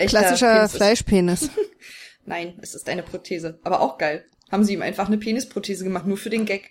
echter 0.00 0.20
Klassischer 0.20 0.54
Penis. 0.54 0.72
Fleischpenis. 0.72 1.50
Nein, 2.24 2.58
es 2.60 2.74
ist 2.74 2.88
eine 2.88 3.02
Prothese. 3.02 3.58
Aber 3.62 3.80
auch 3.80 3.98
geil. 3.98 4.24
Haben 4.50 4.64
sie 4.64 4.74
ihm 4.74 4.82
einfach 4.82 5.06
eine 5.06 5.18
Penisprothese 5.18 5.84
gemacht, 5.84 6.06
nur 6.06 6.16
für 6.16 6.30
den 6.30 6.44
Gag. 6.44 6.70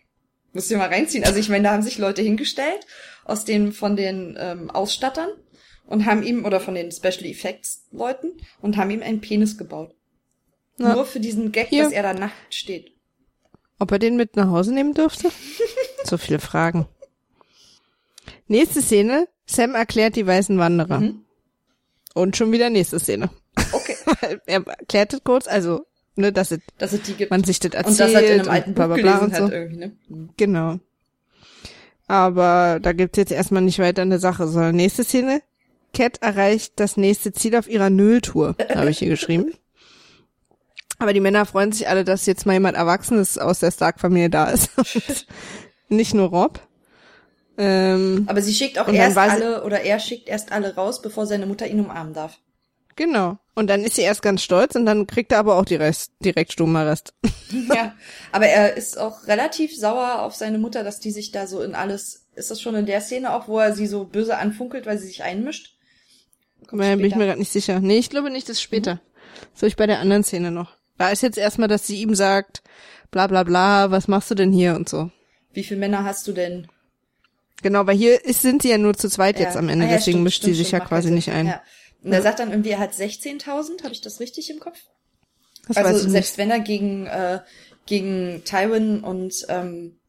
Du 0.53 0.61
dir 0.61 0.77
mal 0.77 0.89
reinziehen. 0.89 1.23
Also 1.23 1.39
ich 1.39 1.49
meine, 1.49 1.65
da 1.65 1.71
haben 1.71 1.84
sich 1.84 1.97
Leute 1.97 2.21
hingestellt 2.21 2.86
aus 3.23 3.45
den 3.45 3.71
von 3.71 3.95
den 3.95 4.36
ähm, 4.39 4.71
Ausstattern 4.71 5.30
und 5.86 6.05
haben 6.05 6.23
ihm 6.23 6.45
oder 6.45 6.59
von 6.59 6.75
den 6.75 6.91
Special 6.91 7.25
Effects 7.25 7.86
Leuten 7.91 8.34
und 8.61 8.77
haben 8.77 8.89
ihm 8.89 9.03
einen 9.03 9.21
Penis 9.21 9.57
gebaut. 9.57 9.95
Ja. 10.77 10.93
Nur 10.93 11.05
für 11.05 11.19
diesen 11.19 11.51
Gag, 11.51 11.67
Hier. 11.67 11.84
dass 11.84 11.93
er 11.93 12.03
da 12.03 12.13
nackt 12.13 12.55
steht. 12.55 12.91
Ob 13.77 13.91
er 13.91 13.99
den 13.99 14.17
mit 14.17 14.36
nach 14.36 14.49
Hause 14.49 14.73
nehmen 14.73 14.93
dürfte? 14.93 15.30
so 16.03 16.17
viele 16.17 16.39
Fragen. 16.39 16.88
Nächste 18.47 18.82
Szene. 18.82 19.27
Sam 19.45 19.75
erklärt 19.75 20.15
die 20.15 20.27
weißen 20.27 20.57
Wanderer. 20.57 20.99
Mhm. 20.99 21.25
Und 22.14 22.36
schon 22.36 22.51
wieder 22.51 22.70
nächste 22.70 22.99
Szene. 22.99 23.30
Okay. 23.72 23.95
er 24.45 24.68
erklärt 24.68 25.14
es 25.14 25.24
kurz, 25.24 25.47
also, 25.47 25.86
ne, 26.16 26.32
dass 26.32 26.51
es, 26.51 26.60
Dass 26.78 26.93
es 26.93 27.01
die 27.03 27.14
gibt. 27.14 27.32
man 27.32 27.43
sich 27.43 27.60
das 27.60 27.74
erzählt 27.74 27.88
und 27.88 27.99
dass 27.99 28.14
er 28.14 28.34
in 28.36 28.39
einem 28.41 28.49
alten 28.49 28.74
Buch 28.74 28.95
gelesen 28.95 29.20
und 29.20 29.36
so. 29.36 29.43
hat 29.43 29.51
irgendwie, 29.51 29.78
ne? 29.78 29.91
Genau. 30.38 30.80
Aber 32.07 32.80
da 32.82 32.93
gibt's 32.93 33.18
jetzt 33.18 33.32
erstmal 33.32 33.62
nicht 33.62 33.80
weiter 33.80 34.01
eine 34.01 34.18
Sache, 34.18 34.47
sondern 34.47 34.76
nächste 34.76 35.03
Szene. 35.03 35.41
Cat 35.93 36.22
erreicht 36.22 36.74
das 36.78 36.97
nächste 36.97 37.32
Ziel 37.32 37.55
auf 37.55 37.70
ihrer 37.70 37.89
Nulltour, 37.89 38.55
habe 38.76 38.89
ich 38.89 38.99
hier 38.99 39.10
geschrieben. 39.10 39.53
Aber 40.99 41.14
die 41.14 41.22
Männer 41.22 41.45
freuen 41.45 41.72
sich 41.72 41.88
alle, 41.88 42.03
dass 42.03 42.26
jetzt 42.26 42.45
mal 42.45 42.53
jemand 42.53 42.76
Erwachsenes 42.76 43.38
aus 43.38 43.60
der 43.60 43.72
Stark-Familie 43.72 44.30
da 44.30 44.49
ist. 44.49 44.70
Nicht 45.88 46.14
nur 46.14 46.30
Rob. 46.30 46.60
Ähm, 47.62 48.24
Aber 48.28 48.41
sie 48.41 48.53
schickt 48.53 48.80
auch 48.80 48.88
erst 48.88 49.18
alle, 49.18 49.64
oder 49.66 49.82
er 49.82 49.99
schickt 49.99 50.30
erst 50.30 50.53
alle 50.53 50.76
raus, 50.76 51.01
bevor 51.01 51.28
seine 51.28 51.45
Mutter 51.45 51.68
ihn 51.68 51.82
umarmen 51.82 52.14
darf. 52.14 52.39
genau. 52.95 53.38
Und 53.53 53.68
dann 53.68 53.84
ist 53.84 53.95
sie 53.97 54.03
erst 54.03 54.22
ganz 54.22 54.41
stolz 54.41 54.76
und 54.76 54.86
dann 54.86 55.05
kriegt 55.05 55.34
er 55.34 55.39
aber 55.39 55.57
auch 55.57 55.66
die 55.66 55.76
Rest, 55.76 56.14
direkt 56.24 56.53
Stummarrest. 56.53 57.14
Ja, 57.76 57.93
aber 58.32 58.45
er 58.45 58.78
ist 58.78 58.97
auch 58.97 59.28
relativ 59.28 59.76
sauer 59.76 60.22
auf 60.22 60.36
seine 60.36 60.60
Mutter, 60.60 60.84
dass 60.84 60.99
die 60.99 61.12
sich 61.12 61.32
da 61.32 61.47
so 61.47 61.62
in 61.62 61.76
alles. 61.76 62.28
Ist 62.36 62.51
das 62.51 62.62
schon 62.62 62.76
in 62.76 62.86
der 62.86 63.01
Szene 63.01 63.34
auch, 63.34 63.47
wo 63.49 63.60
er 63.60 63.74
sie 63.76 63.88
so 63.88 64.05
böse 64.05 64.38
anfunkelt, 64.38 64.86
weil 64.86 64.97
sie 64.97 65.07
sich 65.07 65.24
einmischt? 65.24 65.76
Kommt 66.68 66.84
Äh, 66.84 66.95
bin 66.95 67.05
ich 67.07 67.16
mir 67.16 67.26
gerade 67.26 67.39
nicht 67.39 67.51
sicher. 67.51 67.80
Nee, 67.82 67.97
ich 67.97 68.10
glaube 68.10 68.30
nicht, 68.30 68.47
das 68.47 68.57
ist 68.57 68.62
später. 68.62 69.01
Das 69.53 69.64
habe 69.64 69.68
ich 69.68 69.76
bei 69.76 69.88
der 69.88 69.99
anderen 69.99 70.24
Szene 70.24 70.51
noch. 70.51 70.78
Da 70.97 71.10
ist 71.10 71.24
jetzt 71.24 71.38
erstmal, 71.39 71.68
dass 71.68 71.88
sie 71.88 72.01
ihm 72.01 72.16
sagt, 72.16 72.62
bla 73.12 73.28
bla 73.28 73.43
bla, 73.43 73.91
was 73.91 74.07
machst 74.07 74.30
du 74.32 74.36
denn 74.36 74.53
hier 74.53 74.76
und 74.76 74.88
so. 74.88 75.10
Wie 75.51 75.64
viele 75.64 75.80
Männer 75.80 76.03
hast 76.05 76.28
du 76.28 76.32
denn? 76.32 76.68
Genau, 77.62 77.86
weil 77.88 77.97
hier 77.97 78.24
ist, 78.24 78.41
sind 78.41 78.62
sie 78.62 78.70
ja 78.70 78.78
nur 78.78 78.93
zu 78.95 79.10
zweit 79.10 79.39
jetzt 79.39 79.55
Ja. 79.55 79.60
am 79.60 79.70
Ende, 79.70 79.86
Ah 79.86 79.89
ja, 79.89 79.95
deswegen 79.95 80.16
stimmt, 80.16 80.24
mischt 80.24 80.38
stimmt, 80.38 80.55
sie 80.55 80.64
sich 80.64 80.72
ja 80.72 80.80
quasi 80.80 81.12
nicht 81.12 81.30
ein. 81.32 81.47
Ja. 81.47 81.62
Und 82.03 82.14
er 82.14 82.22
sagt 82.22 82.39
dann 82.39 82.51
irgendwie, 82.51 82.70
er 82.70 82.80
hat 82.80 82.93
16.000, 82.93 83.84
habe 83.84 83.93
ich 83.93 84.01
das 84.01 84.20
richtig 84.20 84.49
im 84.49 84.60
Kopf? 84.60 84.78
Das 85.68 85.78
also 85.78 86.10
selbst 86.10 86.38
wenn 86.38 86.49
er 86.49 86.60
gegen 86.60 87.05
äh, 87.07 87.39
gegen 87.86 88.43
Tywin 88.45 89.01
und 89.03 89.45
ähm, 89.49 89.99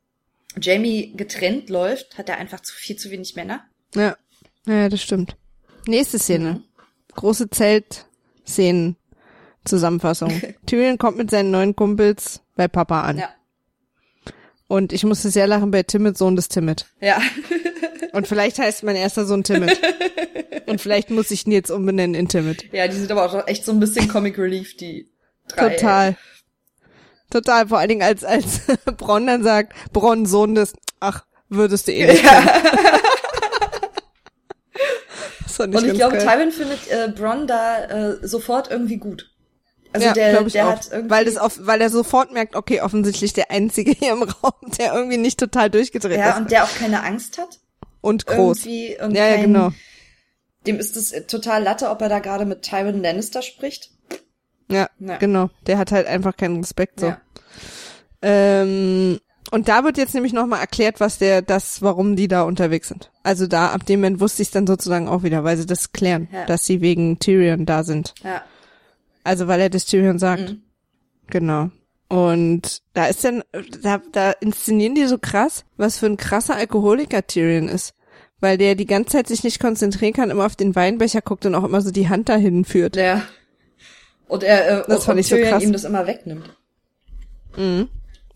Jamie 0.61 1.13
getrennt 1.17 1.69
läuft, 1.69 2.17
hat 2.19 2.29
er 2.29 2.39
einfach 2.39 2.61
zu 2.61 2.75
viel 2.75 2.97
zu 2.97 3.11
wenig 3.11 3.37
Männer. 3.37 3.65
nicht. 3.95 4.05
Ja. 4.05 4.17
ja, 4.67 4.89
das 4.89 5.03
stimmt. 5.03 5.37
Nächste 5.87 6.19
Szene. 6.19 6.53
Mhm. 6.53 6.65
Große 7.15 7.51
Zelt-Szenen. 7.51 8.97
Zusammenfassung. 9.65 10.41
Tyrion 10.67 10.99
kommt 10.99 11.19
mit 11.19 11.31
seinen 11.31 11.51
neuen 11.51 11.77
Kumpels 11.77 12.41
bei 12.57 12.69
Papa 12.69 13.03
an. 13.03 13.19
Ja. 13.19 13.29
Und 14.71 14.93
ich 14.93 15.03
musste 15.03 15.31
sehr 15.31 15.49
lachen 15.49 15.73
bei 15.73 15.83
Timid, 15.83 16.17
Sohn 16.17 16.37
des 16.37 16.49
Timid. 16.49 16.87
Ja. 17.01 17.21
Und 18.13 18.29
vielleicht 18.29 18.61
heißt 18.61 18.85
mein 18.85 18.95
erster 18.95 19.27
Sohn 19.27 19.43
Timid. 19.43 19.81
Und 20.67 20.81
vielleicht 20.81 21.11
muss 21.11 21.33
ich 21.33 21.45
ihn 21.45 21.53
jetzt 21.53 21.71
umbenennen 21.71 22.15
in 22.15 22.29
Timid. 22.29 22.73
ja, 22.73 22.87
die 22.87 22.95
sind 22.95 23.11
aber 23.11 23.25
auch 23.25 23.49
echt 23.49 23.65
so 23.65 23.73
ein 23.73 23.81
bisschen 23.81 24.07
Comic 24.07 24.39
Relief, 24.39 24.77
die 24.77 25.11
drei. 25.49 25.75
Total. 25.75 26.17
Total, 27.31 27.67
vor 27.67 27.79
allen 27.79 27.89
Dingen 27.89 28.03
als, 28.03 28.23
als 28.23 28.61
Bronn 28.97 29.27
dann 29.27 29.43
sagt, 29.43 29.75
Bronn, 29.93 30.25
Sohn 30.25 30.55
des, 30.55 30.75
ach, 31.01 31.25
würdest 31.49 31.89
du 31.89 31.93
eh 31.93 32.07
nicht. 32.07 32.25
fand 35.61 35.75
Und 35.75 35.87
ich 35.87 35.95
glaube. 35.95 36.19
Tywin 36.19 36.51
findet 36.51 36.89
äh, 36.91 37.13
Bronn 37.15 37.47
da 37.47 37.85
äh, 37.85 38.27
sofort 38.27 38.71
irgendwie 38.71 38.97
gut. 38.97 39.31
Also 39.93 40.07
ja, 40.07 40.13
der, 40.13 40.43
der 40.45 40.67
auch. 40.67 40.71
hat 40.73 40.89
irgendwie. 40.93 41.11
weil 41.11 41.25
das 41.25 41.37
auf, 41.37 41.59
weil 41.63 41.81
er 41.81 41.91
sofort 41.91 42.33
merkt, 42.33 42.55
okay, 42.55 42.81
offensichtlich 42.81 43.33
der 43.33 43.51
einzige 43.51 43.91
hier 43.93 44.13
im 44.13 44.23
Raum, 44.43 44.53
der 44.79 44.95
irgendwie 44.95 45.17
nicht 45.17 45.39
total 45.39 45.69
durchgedreht 45.71 46.19
ja, 46.19 46.31
ist 46.31 46.39
und 46.39 46.51
der 46.51 46.65
auch 46.65 46.75
keine 46.79 47.03
Angst 47.03 47.39
hat. 47.39 47.59
und 48.01 48.27
groß. 48.27 48.67
Irgendwie 48.67 48.97
und 49.03 49.15
Ja, 49.15 49.27
ja, 49.27 49.35
kein, 49.37 49.43
genau. 49.53 49.73
Dem 50.67 50.79
ist 50.79 50.97
es 50.97 51.27
total 51.27 51.63
Latte, 51.63 51.89
ob 51.91 52.01
er 52.03 52.09
da 52.09 52.19
gerade 52.21 52.45
mit 52.45 52.63
Tywin 52.63 53.03
Lannister 53.03 53.43
spricht. 53.43 53.91
Ja, 54.71 54.89
Ja. 55.01 55.17
genau. 55.17 55.51
Der 55.67 55.79
hat 55.79 55.91
halt 55.91 56.07
einfach 56.07 56.37
keinen 56.37 56.59
Respekt 56.59 57.01
so. 57.01 57.07
Ja. 57.07 57.21
Ähm, 58.23 59.19
und 59.51 59.69
da 59.69 59.83
wird 59.85 59.99
jetzt 59.99 60.15
nämlich 60.15 60.33
nochmal 60.33 60.61
erklärt, 60.61 61.01
was 61.01 61.19
der, 61.19 61.43
das, 61.43 61.83
warum 61.83 62.15
die 62.15 62.29
da 62.29 62.43
unterwegs 62.43 62.89
sind. 62.89 63.11
Also 63.25 63.47
da, 63.47 63.71
ab 63.73 63.85
dem 63.87 64.01
Moment 64.01 64.21
wusste 64.21 64.43
ich 64.43 64.51
dann 64.51 64.67
sozusagen 64.67 65.09
auch 65.09 65.23
wieder, 65.25 65.43
weil 65.43 65.57
sie 65.57 65.67
das 65.67 65.93
klären, 65.93 66.29
Ja. 66.33 66.45
dass 66.47 66.67
sie 66.67 66.81
wegen 66.81 67.19
Tyrion 67.19 67.67
da 67.67 67.83
sind. 67.83 68.15
Ja. 68.23 68.43
Also 69.25 69.49
weil 69.49 69.61
er 69.61 69.71
das 69.71 69.87
Tyrion 69.87 70.19
sagt. 70.19 70.51
Mhm. 70.51 70.63
Genau. 71.29 71.71
Und 72.09 72.83
da 72.93 73.07
ist 73.07 73.23
dann, 73.25 73.45
da, 73.83 74.03
da 74.11 74.33
inszenieren 74.33 74.95
die 74.97 75.07
so 75.07 75.19
krass, 75.19 75.65
was 75.77 75.99
für 75.99 76.07
ein 76.07 76.17
krasser 76.17 76.57
Alkoholiker 76.57 77.27
Tyrion 77.27 77.69
ist. 77.69 77.95
Weil 78.41 78.57
der 78.59 78.75
die 78.75 78.87
ganze 78.87 79.11
Zeit 79.13 79.29
sich 79.29 79.45
nicht 79.45 79.61
konzentrieren 79.61 80.15
kann, 80.15 80.31
immer 80.31 80.47
auf 80.47 80.57
den 80.57 80.75
Weinbecher 80.75 81.21
guckt 81.21 81.47
und 81.47 81.55
auch 81.55 81.65
immer 81.65 81.83
so 81.83 81.91
die 81.91 82.09
Hand 82.09 82.29
dahin 82.29 82.65
führt. 82.65 82.97
Der. 82.97 83.23
Und 84.29 84.43
er 84.43 84.81
äh, 84.81 84.85
Das 84.89 85.01
und, 85.01 85.05
fand 85.05 85.09
und 85.17 85.19
ich 85.19 85.29
so 85.29 85.37
Tyrion 85.37 85.51
krass. 85.51 85.63
ihm 85.63 85.73
das 85.73 85.85
immer 85.85 86.07
wegnimmt. 86.07 86.57
Mhm. 87.57 87.89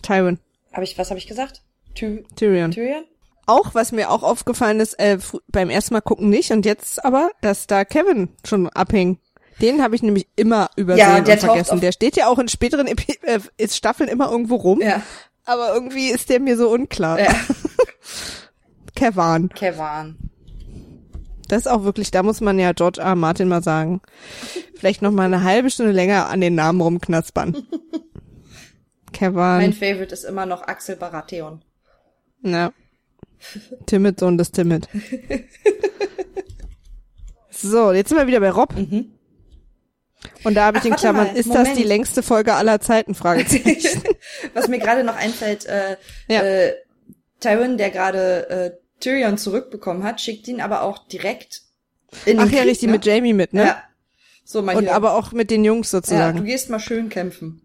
Tywin. 0.03 0.39
Hab 0.72 0.82
ich, 0.82 0.99
was 0.99 1.11
habe 1.11 1.18
ich 1.18 1.26
gesagt? 1.26 1.62
Ty 1.95 2.24
Tyrion. 2.37 2.70
Tyrion? 2.70 3.05
Auch, 3.47 3.74
was 3.74 3.93
mir 3.93 4.11
auch 4.11 4.22
aufgefallen 4.22 4.80
ist, 4.80 4.95
äh, 4.99 5.18
beim 5.49 5.70
ersten 5.70 5.95
Mal 5.95 6.01
gucken 6.01 6.28
nicht 6.28 6.51
und 6.51 6.64
jetzt 6.64 7.05
aber, 7.05 7.30
dass 7.41 7.66
da 7.66 7.85
Kevin 7.85 8.28
schon 8.45 8.68
abhing. 8.70 9.18
Den 9.61 9.83
habe 9.83 9.95
ich 9.95 10.03
nämlich 10.03 10.27
immer 10.37 10.69
übersehen 10.77 11.07
Ja, 11.09 11.17
und 11.19 11.27
vergessen. 11.27 11.81
Der 11.81 11.93
steht 11.93 12.17
ja 12.17 12.29
auch 12.29 12.39
in 12.39 12.49
späteren 12.49 12.87
Epi 12.87 13.19
äh, 13.23 13.69
Staffeln 13.69 14.09
immer 14.09 14.31
irgendwo 14.31 14.57
rum, 14.57 14.81
Ja. 14.81 15.03
aber 15.45 15.75
irgendwie 15.75 16.09
ist 16.09 16.29
der 16.29 16.41
mir 16.41 16.57
so 16.57 16.71
unklar. 16.71 17.21
ja. 17.21 17.35
Kevan. 18.97 19.49
Kevan. 19.51 20.17
Das 21.49 21.61
ist 21.61 21.67
auch 21.67 21.85
wirklich, 21.85 22.11
da 22.11 22.23
muss 22.23 22.41
man 22.41 22.59
ja 22.59 22.73
George 22.73 23.01
R. 23.01 23.15
Martin 23.17 23.49
mal 23.49 23.63
sagen. 23.63 24.01
Vielleicht 24.77 25.03
noch 25.03 25.11
mal 25.11 25.25
eine 25.27 25.43
halbe 25.45 25.71
Stunde 25.71 25.93
länger 25.93 26.29
an 26.29 26.41
den 26.41 26.55
Namen 26.55 26.81
rumknaspern. 26.81 27.53
Mein 29.13 29.13
Kevan. 29.13 29.73
Favorite 29.73 30.13
ist 30.13 30.25
immer 30.25 30.47
noch 30.47 30.63
Axel 30.63 30.97
Baratheon. 30.97 31.63
Ja. 32.43 32.73
Timid, 33.87 34.19
Sohn 34.21 34.39
des 34.39 34.51
Timid. 34.53 34.89
so, 37.51 37.93
jetzt 37.93 38.09
sind 38.09 38.19
wir 38.19 38.27
wieder 38.27 38.41
bei 38.41 38.51
Rob. 38.51 38.75
Mhm. 38.77 39.13
Und 40.43 40.55
da 40.55 40.66
habe 40.66 40.79
ich 40.79 40.83
Ach, 40.85 40.89
in 40.89 40.97
Klammern, 40.97 41.27
mal, 41.29 41.37
ist 41.37 41.49
das 41.49 41.57
Moment. 41.59 41.79
die 41.79 41.85
längste 41.85 42.22
Folge 42.22 42.55
aller 42.55 42.81
Zeiten? 42.81 43.14
Fragezeichen. 43.14 44.03
Was 44.55 44.68
mir 44.68 44.79
gerade 44.79 45.05
noch 45.05 45.16
einfällt, 45.16 45.66
äh, 45.66 45.97
Ja. 46.29 46.43
äh, 46.43 46.75
Tywin, 47.41 47.77
der 47.79 47.91
gerade 47.91 48.49
äh, 48.49 48.70
Tyrion 49.01 49.37
zurückbekommen 49.39 50.03
hat, 50.05 50.20
schickt 50.20 50.49
ihn 50.49 50.61
aber 50.61 50.83
auch 50.83 51.07
direkt 51.09 51.62
in 52.25 52.39
Ach 52.39 52.45
den 52.45 52.53
ja, 52.55 52.61
Krieg, 52.61 52.70
richtig, 52.70 52.87
ne? 52.87 52.93
mit 52.93 53.05
Jamie 53.07 53.33
mit, 53.33 53.53
ne? 53.53 53.64
Ja. 53.66 53.83
So, 54.45 54.62
mal 54.62 54.77
Und 54.77 54.85
hier. 54.85 54.95
aber 54.95 55.14
auch 55.14 55.33
mit 55.33 55.51
den 55.51 55.64
Jungs 55.64 55.91
ja, 55.93 55.99
sozusagen. 55.99 56.39
du 56.39 56.45
gehst 56.45 56.70
mal 56.70 56.79
schön 56.79 57.09
kämpfen. 57.09 57.64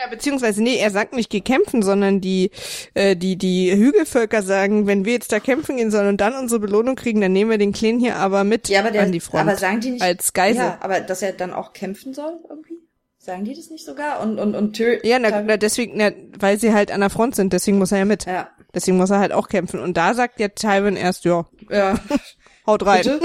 Ja, 0.00 0.08
beziehungsweise, 0.08 0.62
nee, 0.62 0.76
er 0.76 0.90
sagt 0.90 1.12
nicht, 1.14 1.28
geh 1.28 1.40
kämpfen, 1.40 1.82
sondern 1.82 2.20
die, 2.20 2.50
äh, 2.94 3.16
die, 3.16 3.36
die 3.36 3.74
Hügelvölker 3.74 4.42
sagen, 4.42 4.86
wenn 4.86 5.04
wir 5.04 5.14
jetzt 5.14 5.32
da 5.32 5.40
kämpfen 5.40 5.76
gehen 5.76 5.90
sollen 5.90 6.06
und 6.08 6.20
dann 6.20 6.34
unsere 6.36 6.60
Belohnung 6.60 6.94
kriegen, 6.94 7.20
dann 7.20 7.32
nehmen 7.32 7.50
wir 7.50 7.58
den 7.58 7.72
Kleinen 7.72 7.98
hier 7.98 8.16
aber 8.16 8.44
mit 8.44 8.68
Ja, 8.68 8.80
aber 8.80 8.92
der, 8.92 9.02
an 9.02 9.10
die 9.12 9.18
Front. 9.20 9.48
aber 9.48 9.56
sagen 9.56 9.80
die 9.80 9.90
nicht, 9.90 10.02
als 10.02 10.32
Geisel. 10.32 10.62
ja, 10.62 10.78
aber 10.80 11.00
dass 11.00 11.22
er 11.22 11.32
dann 11.32 11.52
auch 11.52 11.72
kämpfen 11.72 12.14
soll 12.14 12.38
irgendwie? 12.48 12.78
Sagen 13.18 13.44
die 13.44 13.54
das 13.54 13.70
nicht 13.70 13.84
sogar? 13.84 14.20
Und, 14.20 14.38
und, 14.38 14.54
und 14.54 14.74
Tyrion. 14.74 15.00
Ja, 15.04 15.18
na, 15.18 15.42
na, 15.42 15.56
deswegen, 15.56 15.94
na, 15.96 16.12
weil 16.38 16.58
sie 16.60 16.72
halt 16.72 16.92
an 16.92 17.00
der 17.00 17.10
Front 17.10 17.34
sind, 17.34 17.52
deswegen 17.52 17.78
muss 17.78 17.90
er 17.92 17.98
ja 17.98 18.04
mit. 18.04 18.24
ja. 18.26 18.48
Deswegen 18.74 18.98
muss 18.98 19.10
er 19.10 19.18
halt 19.18 19.32
auch 19.32 19.48
kämpfen. 19.48 19.80
Und 19.80 19.96
da 19.96 20.12
sagt 20.14 20.38
ja 20.40 20.48
Tywin 20.48 20.94
erst, 20.96 21.24
ja, 21.24 21.46
Ja, 21.70 21.98
haut 22.66 22.84
rein. 22.86 23.04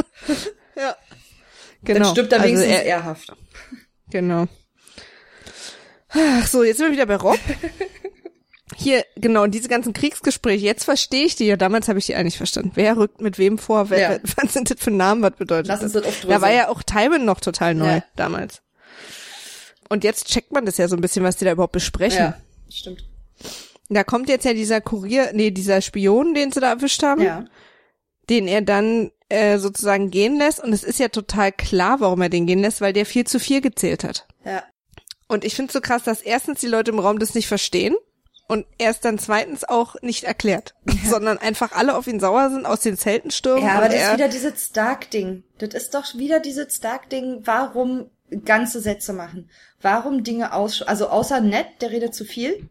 Ja. 0.76 0.96
Genau. 1.84 2.00
Dann 2.00 2.10
stirbt 2.12 2.32
er 2.32 2.40
Also 2.40 2.50
wenigstens 2.54 2.74
er, 2.78 2.84
ehrhaft. 2.86 3.36
Genau. 4.10 4.46
Ach 6.14 6.48
so, 6.48 6.64
jetzt 6.64 6.78
sind 6.78 6.88
wir 6.88 6.94
wieder 6.94 7.06
bei 7.06 7.16
Rob. 7.16 7.40
Hier, 8.76 9.06
genau, 9.16 9.44
und 9.44 9.52
diese 9.52 9.68
ganzen 9.68 9.94
Kriegsgespräche, 9.94 10.66
jetzt 10.66 10.84
verstehe 10.86 11.26
ich 11.26 11.36
die. 11.36 11.46
Ja, 11.46 11.58
damals 11.58 11.88
habe 11.90 12.00
ich 12.00 12.06
die 12.08 12.16
eigentlich 12.16 12.38
verstanden. 12.38 12.72
Wer 12.76 12.98
rückt 12.98 13.22
mit 13.22 13.38
wem 13.38 13.58
vor? 13.60 13.90
Wer, 13.90 14.00
Ja. 14.14 14.20
Was 14.42 14.54
sind 14.54 14.72
das 14.72 14.80
für 14.80 14.90
Namen? 14.92 15.22
Was 15.22 15.34
bedeutet 15.34 15.68
Lass 15.68 15.82
das? 15.82 15.86
uns 15.86 15.94
das 15.94 16.06
aufdröseln. 16.06 16.32
Da 16.32 16.42
war 16.42 16.52
ja 16.52 16.70
auch 16.70 16.82
Tywin 16.82 17.26
noch 17.26 17.40
total 17.40 17.76
neu 17.76 17.96
Ja. 17.98 18.04
damals. 18.16 18.62
Und 19.90 20.04
jetzt 20.04 20.28
checkt 20.28 20.52
man 20.52 20.66
das 20.66 20.78
ja 20.78 20.88
so 20.88 20.96
ein 20.96 21.02
bisschen, 21.02 21.24
was 21.24 21.36
die 21.38 21.46
da 21.46 21.52
überhaupt 21.52 21.74
besprechen. 21.74 22.18
Ja, 22.20 22.38
stimmt. 22.70 23.06
Da 23.90 24.04
kommt 24.04 24.28
jetzt 24.30 24.46
ja 24.46 24.54
dieser 24.54 24.82
Kurier, 24.82 25.32
nee, 25.34 25.52
dieser 25.52 25.82
Spion, 25.82 26.34
den 26.34 26.52
sie 26.52 26.60
da 26.62 26.70
erwischt 26.70 27.04
haben, 27.04 27.22
Ja. 27.22 27.46
den 28.30 28.48
er 28.48 28.62
dann 28.62 29.12
äh, 29.30 29.60
sozusagen 29.60 30.10
gehen 30.10 30.38
lässt. 30.40 30.64
Und 30.64 30.74
es 30.74 30.84
ist 30.84 31.00
ja 31.00 31.10
total 31.10 31.52
klar, 31.52 32.00
warum 32.00 32.22
er 32.22 32.30
den 32.30 32.48
gehen 32.48 32.60
lässt, 32.60 32.82
weil 32.82 32.94
der 32.94 33.06
viel 33.06 33.28
zu 33.28 33.40
viel 33.40 33.62
gezählt 33.62 34.04
hat. 34.04 34.26
Ja. 34.46 34.64
Und 35.34 35.44
ich 35.44 35.56
finde 35.56 35.74
so 35.74 35.82
krass, 35.82 36.04
dass 36.04 36.22
erstens 36.22 36.60
die 36.60 36.68
Leute 36.68 36.92
im 36.92 37.00
Raum 37.00 37.18
das 37.18 37.34
nicht 37.34 37.48
verstehen 37.48 37.96
und 38.48 38.68
erst 38.78 39.04
dann 39.04 39.18
zweitens 39.18 39.64
auch 39.64 39.96
nicht 40.04 40.26
erklärt, 40.26 40.76
sondern 41.10 41.40
einfach 41.40 41.72
alle 41.72 41.98
auf 41.98 42.06
ihn 42.06 42.20
sauer 42.20 42.52
sind, 42.52 42.68
aus 42.68 42.82
den 42.82 42.98
Zelten 42.98 43.32
stürmen. 43.32 43.66
Ja, 43.66 43.74
aber 43.78 43.88
das 43.88 43.96
er, 43.96 44.12
ist 44.12 44.18
wieder 44.18 44.28
dieses 44.28 44.66
Stark-Ding. 44.66 45.44
Das 45.58 45.74
ist 45.74 45.96
doch 45.96 46.14
wieder 46.14 46.40
dieses 46.40 46.76
Stark-Ding, 46.76 47.42
warum 47.46 48.12
ganze 48.46 48.80
Sätze 48.80 49.12
machen. 49.12 49.50
Warum 49.82 50.24
Dinge 50.24 50.54
aus, 50.54 50.84
also 50.84 51.08
außer 51.08 51.42
nett, 51.42 51.66
der 51.82 51.90
redet 51.90 52.14
zu 52.14 52.26
viel. 52.26 52.70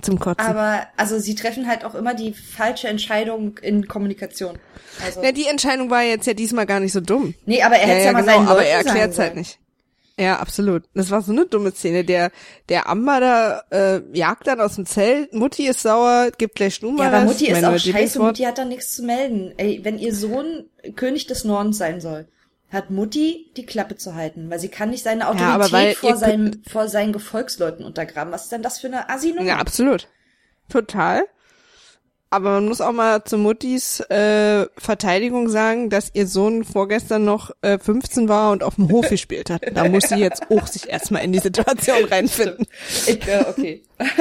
zum 0.00 0.18
Kotzen. 0.18 0.46
Aber, 0.46 0.86
also 0.96 1.18
sie 1.18 1.34
treffen 1.34 1.68
halt 1.68 1.84
auch 1.84 1.94
immer 1.94 2.14
die 2.14 2.32
falsche 2.32 2.88
Entscheidung 2.88 3.58
in 3.58 3.88
Kommunikation. 3.88 4.58
Also, 5.04 5.22
ja, 5.22 5.32
die 5.32 5.48
Entscheidung 5.48 5.90
war 5.90 6.02
jetzt 6.02 6.26
ja 6.26 6.32
diesmal 6.32 6.64
gar 6.64 6.80
nicht 6.80 6.92
so 6.92 7.02
dumm. 7.02 7.34
nee, 7.44 7.62
aber 7.62 7.76
er 7.76 7.88
hätte 7.88 7.98
ja, 7.98 8.04
ja, 8.06 8.12
mal 8.12 8.20
genau, 8.22 8.32
seinen 8.32 8.48
aber 8.48 8.60
Leuten 8.60 8.70
er 8.70 8.76
sagen 8.78 8.86
erklärt 8.88 9.10
es 9.12 9.18
halt 9.18 9.36
nicht. 9.36 9.58
Ja, 10.18 10.38
absolut. 10.38 10.84
Das 10.94 11.10
war 11.10 11.22
so 11.22 11.32
eine 11.32 11.46
dumme 11.46 11.72
Szene. 11.72 12.04
Der, 12.04 12.30
der 12.68 12.88
Amber 12.88 13.20
da 13.20 13.64
äh, 13.70 14.02
jagt 14.12 14.46
dann 14.46 14.60
aus 14.60 14.76
dem 14.76 14.86
Zelt, 14.86 15.32
Mutti 15.32 15.66
ist 15.66 15.82
sauer, 15.82 16.30
gibt 16.38 16.54
gleich 16.54 16.80
mal 16.82 16.96
Ja, 16.98 17.06
aber. 17.08 17.24
Mutti 17.24 17.46
ist 17.48 17.64
auch 17.64 17.78
scheiße. 17.78 18.20
Mutti 18.20 18.44
hat 18.44 18.58
da 18.58 18.64
nichts 18.64 18.94
zu 18.94 19.02
melden. 19.02 19.52
Ey, 19.56 19.80
wenn 19.82 19.98
ihr 19.98 20.14
Sohn 20.14 20.66
König 20.94 21.26
des 21.26 21.44
Nordens 21.44 21.78
sein 21.78 22.00
soll, 22.00 22.28
hat 22.70 22.90
Mutti 22.90 23.50
die 23.56 23.66
Klappe 23.66 23.96
zu 23.96 24.14
halten, 24.14 24.50
weil 24.50 24.60
sie 24.60 24.68
kann 24.68 24.90
nicht 24.90 25.02
seine 25.02 25.28
Autorität 25.28 25.48
aber 25.48 25.72
weil 25.72 25.94
vor, 25.94 26.16
seinem, 26.16 26.62
vor 26.68 26.88
seinen 26.88 27.12
Gefolgsleuten 27.12 27.84
untergraben. 27.84 28.32
Was 28.32 28.44
ist 28.44 28.52
denn 28.52 28.62
das 28.62 28.78
für 28.78 28.88
eine 28.88 29.08
assi 29.08 29.34
Ja, 29.40 29.56
absolut. 29.56 30.08
Total. 30.68 31.24
Aber 32.34 32.54
man 32.54 32.66
muss 32.66 32.80
auch 32.80 32.90
mal 32.90 33.22
zu 33.22 33.38
Muttis 33.38 34.00
äh, 34.10 34.66
Verteidigung 34.76 35.48
sagen, 35.48 35.88
dass 35.88 36.10
ihr 36.14 36.26
Sohn 36.26 36.64
vorgestern 36.64 37.24
noch 37.24 37.52
äh, 37.62 37.78
15 37.78 38.28
war 38.28 38.50
und 38.50 38.64
auf 38.64 38.74
dem 38.74 38.90
Hof 38.90 39.08
gespielt 39.08 39.50
hat. 39.50 39.62
Da 39.72 39.88
muss 39.88 40.08
sie 40.08 40.16
jetzt 40.16 40.50
auch 40.50 40.66
sich 40.66 40.88
erstmal 40.88 41.22
in 41.22 41.30
die 41.30 41.38
Situation 41.38 42.04
reinfinden. 42.10 42.66
Ich, 43.06 43.24
äh, 43.28 43.44
okay. 43.48 43.82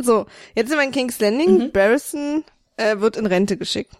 So, 0.00 0.26
jetzt 0.54 0.68
sind 0.68 0.78
wir 0.78 0.84
in 0.84 0.92
King's 0.92 1.18
Landing. 1.20 1.58
Mhm. 1.58 1.72
Barrison 1.72 2.44
äh, 2.76 3.00
wird 3.00 3.16
in 3.16 3.26
Rente 3.26 3.56
geschickt. 3.58 3.92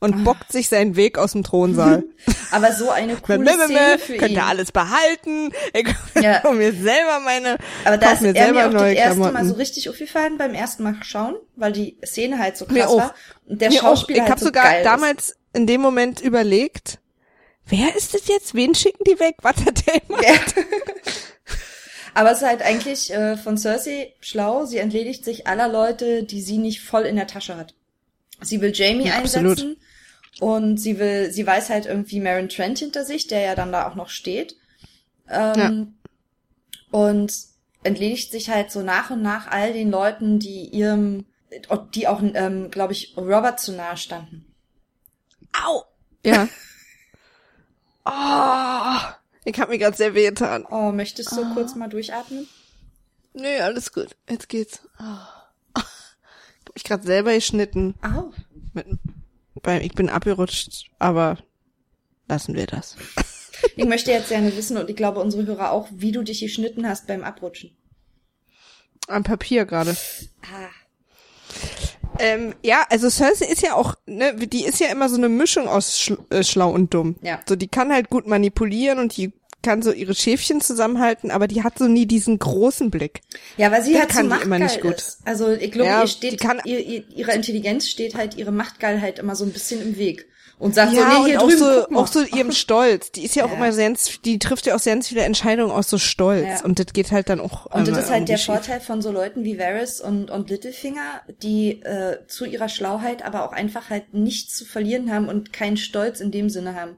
Und 0.00 0.22
bockt 0.24 0.52
sich 0.52 0.68
seinen 0.68 0.94
Weg 0.96 1.18
aus 1.18 1.32
dem 1.32 1.42
Thronsaal. 1.42 2.04
Aber 2.52 2.72
so 2.72 2.90
eine 2.90 3.16
coole 3.22 3.44
Szene 3.46 3.98
für 3.98 4.16
Könnt 4.16 4.30
ihn. 4.30 4.36
ihr 4.36 4.44
alles 4.46 4.70
behalten. 4.72 5.52
Ich 5.72 5.88
Ja. 6.22 6.42
mir 6.52 6.72
selber 6.72 7.20
meine, 7.24 7.58
Aber 7.84 7.96
da 7.98 8.12
ist 8.12 8.22
mir 8.22 8.34
er 8.34 8.52
mir 8.52 8.68
auch 8.68 8.72
das 8.72 8.82
erste 8.92 9.18
Mal 9.18 9.30
Klamotten. 9.30 9.48
so 9.48 9.54
richtig 9.54 9.88
aufgefallen 9.90 10.38
beim 10.38 10.54
ersten 10.54 10.82
Mal 10.84 10.96
schauen, 11.02 11.36
weil 11.56 11.72
die 11.72 11.96
Szene 12.04 12.38
halt 12.38 12.56
so 12.56 12.66
Mir 12.68 12.82
krass 12.82 12.90
auch. 12.92 12.98
war. 12.98 13.14
Und 13.46 13.60
der 13.60 13.70
Mir 13.70 13.78
auch. 13.80 13.82
Schauspieler 13.88 14.16
Ich 14.18 14.22
halt 14.22 14.30
habe 14.30 14.40
so 14.40 14.46
sogar 14.46 14.82
damals 14.82 15.36
in 15.52 15.66
dem 15.66 15.80
Moment 15.80 16.20
überlegt, 16.20 16.98
wer 17.66 17.94
ist 17.96 18.14
es 18.14 18.28
jetzt? 18.28 18.54
Wen 18.54 18.74
schicken 18.74 19.02
die 19.04 19.18
weg? 19.18 19.36
Was 19.42 19.56
hat 19.64 19.86
der 19.86 20.00
gemacht? 20.00 20.24
ist. 20.24 20.56
Ja. 20.56 20.62
Aber 22.14 22.32
es 22.32 22.38
ist 22.42 22.46
halt 22.48 22.62
eigentlich 22.62 23.12
äh, 23.12 23.36
von 23.36 23.56
Cersei 23.58 24.12
schlau. 24.20 24.64
Sie 24.64 24.78
entledigt 24.78 25.24
sich 25.24 25.46
aller 25.46 25.68
Leute, 25.68 26.24
die 26.24 26.40
sie 26.40 26.58
nicht 26.58 26.80
voll 26.80 27.02
in 27.02 27.16
der 27.16 27.26
Tasche 27.28 27.56
hat. 27.56 27.74
Sie 28.40 28.60
will 28.60 28.72
Jamie 28.74 29.06
Ja, 29.06 29.14
einsetzen. 29.14 29.50
absolut. 29.50 29.76
Und 30.40 30.78
sie 30.78 30.98
will, 30.98 31.32
sie 31.32 31.46
weiß 31.46 31.70
halt 31.70 31.86
irgendwie 31.86 32.20
Maren 32.20 32.48
Trent 32.48 32.78
hinter 32.78 33.04
sich, 33.04 33.26
der 33.26 33.40
ja 33.40 33.54
dann 33.54 33.72
da 33.72 33.88
auch 33.88 33.96
noch 33.96 34.08
steht. 34.08 34.56
Ähm, 35.28 35.98
Und 36.90 37.32
entledigt 37.82 38.30
sich 38.30 38.50
halt 38.50 38.70
so 38.70 38.82
nach 38.82 39.10
und 39.10 39.22
nach 39.22 39.48
all 39.48 39.72
den 39.72 39.90
Leuten, 39.90 40.38
die 40.38 40.68
ihrem, 40.68 41.26
die 41.94 42.06
auch, 42.06 42.22
ähm, 42.22 42.70
glaube 42.70 42.92
ich, 42.92 43.16
Robert 43.16 43.60
zu 43.60 43.72
nahe 43.72 43.96
standen. 43.96 44.44
Au! 45.64 45.84
Ja. 46.24 46.48
oh, 48.04 49.14
ich 49.44 49.58
habe 49.58 49.72
mir 49.72 49.78
gerade 49.78 49.96
sehr 49.96 50.14
wehgetan. 50.14 50.66
Oh, 50.70 50.92
möchtest 50.92 51.32
du 51.32 51.54
kurz 51.54 51.74
mal 51.74 51.88
durchatmen? 51.88 52.48
Nee, 53.34 53.60
alles 53.60 53.92
gut. 53.92 54.16
Jetzt 54.28 54.48
geht's. 54.48 54.82
Oh. 54.98 55.38
Ich 55.76 56.70
hab 56.70 56.74
mich 56.74 56.84
gerade 56.84 57.06
selber 57.06 57.32
geschnitten. 57.32 57.94
Au. 58.02 58.32
Mit, 58.74 58.86
beim, 59.62 59.82
ich 59.82 59.94
bin 59.94 60.08
abgerutscht, 60.08 60.90
aber 60.98 61.38
lassen 62.28 62.54
wir 62.54 62.66
das. 62.66 62.96
Ich 63.76 63.86
möchte 63.86 64.12
jetzt 64.12 64.28
gerne 64.28 64.56
wissen, 64.56 64.76
und 64.76 64.88
ich 64.88 64.96
glaube 64.96 65.20
unsere 65.20 65.46
Hörer 65.46 65.72
auch, 65.72 65.88
wie 65.90 66.12
du 66.12 66.22
dich 66.22 66.40
geschnitten 66.40 66.88
hast 66.88 67.06
beim 67.06 67.24
Abrutschen. 67.24 67.76
Am 69.08 69.24
Papier 69.24 69.64
gerade. 69.64 69.96
Ah. 70.42 70.68
Ähm, 72.20 72.54
ja, 72.62 72.84
also 72.90 73.08
Cersei 73.08 73.46
ist 73.46 73.62
ja 73.62 73.74
auch, 73.74 73.94
ne, 74.06 74.34
die 74.34 74.64
ist 74.64 74.80
ja 74.80 74.88
immer 74.88 75.08
so 75.08 75.16
eine 75.16 75.28
Mischung 75.28 75.68
aus 75.68 75.98
schl 75.98 76.18
äh, 76.30 76.42
schlau 76.42 76.70
und 76.70 76.92
dumm. 76.92 77.16
Ja. 77.22 77.40
So, 77.48 77.56
die 77.56 77.68
kann 77.68 77.92
halt 77.92 78.10
gut 78.10 78.26
manipulieren 78.26 78.98
und 78.98 79.16
die 79.16 79.32
kann 79.62 79.82
so 79.82 79.92
ihre 79.92 80.14
Schäfchen 80.14 80.60
zusammenhalten, 80.60 81.30
aber 81.30 81.48
die 81.48 81.62
hat 81.64 81.78
so 81.78 81.86
nie 81.86 82.06
diesen 82.06 82.38
großen 82.38 82.90
Blick. 82.90 83.22
Ja, 83.56 83.70
weil 83.72 83.82
sie 83.82 83.94
so 83.94 83.98
kann 84.00 84.24
die 84.24 84.28
machtgeil 84.28 84.46
immer 84.46 84.58
nicht 84.58 84.80
gut. 84.80 84.94
ist. 84.94 85.18
Also 85.24 85.50
ich 85.50 85.72
glaube, 85.72 85.90
Ja, 85.90 86.02
ihr 86.02 86.08
steht, 86.08 86.40
kann- 86.40 86.60
ihr, 86.64 86.80
ihr, 86.80 87.04
ihrer 87.10 87.32
Intelligenz 87.34 87.88
steht 87.88 88.14
halt 88.14 88.36
ihre 88.36 88.52
Machtgeilheit 88.52 89.18
immer 89.18 89.34
so 89.36 89.44
ein 89.44 89.52
bisschen 89.52 89.82
im 89.82 89.96
Weg. 89.98 90.26
Und 90.60 90.74
sagt 90.74 90.92
ja, 90.92 91.08
so, 91.12 91.22
nee, 91.22 91.30
hier 91.30 91.34
und 91.40 91.44
auch 91.44 91.48
drüben, 91.50 91.58
so, 91.58 91.80
guck 91.82 91.90
mal. 91.92 92.00
auch 92.00 92.06
so 92.08 92.20
ihrem 92.24 92.50
Stolz. 92.64 93.12
Die 93.12 93.24
ist 93.24 93.36
ja 93.36 93.44
auch 93.44 93.50
Ja. 93.50 93.56
immer 93.56 93.72
sehr, 93.72 93.94
die 94.24 94.40
trifft 94.40 94.66
ja 94.66 94.74
auch 94.74 94.80
sehr 94.80 95.00
viele 95.02 95.20
Entscheidungen 95.22 95.70
aus 95.70 95.88
so 95.88 95.98
Stolz. 95.98 96.46
Ja. 96.60 96.64
Und 96.64 96.80
das 96.80 96.86
geht 96.92 97.12
halt 97.12 97.28
dann 97.28 97.38
auch. 97.40 97.66
Und 97.66 97.82
das 97.82 97.88
immer 97.90 97.98
ist 98.00 98.10
halt 98.10 98.28
der 98.28 98.38
schief. 98.38 98.46
Vorteil 98.56 98.80
von 98.80 99.00
so 99.00 99.12
Leuten 99.12 99.44
wie 99.44 99.56
Varys 99.56 100.00
und, 100.00 100.32
und 100.32 100.50
Littlefinger, 100.50 101.20
die 101.44 101.80
äh, 101.82 102.26
zu 102.26 102.44
ihrer 102.44 102.68
Schlauheit 102.68 103.24
aber 103.24 103.44
auch 103.44 103.52
einfach 103.52 103.88
halt 103.90 104.14
nichts 104.14 104.56
zu 104.56 104.64
verlieren 104.64 105.12
haben 105.12 105.28
und 105.28 105.52
keinen 105.52 105.76
Stolz 105.76 106.18
in 106.20 106.32
dem 106.32 106.50
Sinne 106.50 106.74
haben. 106.74 106.96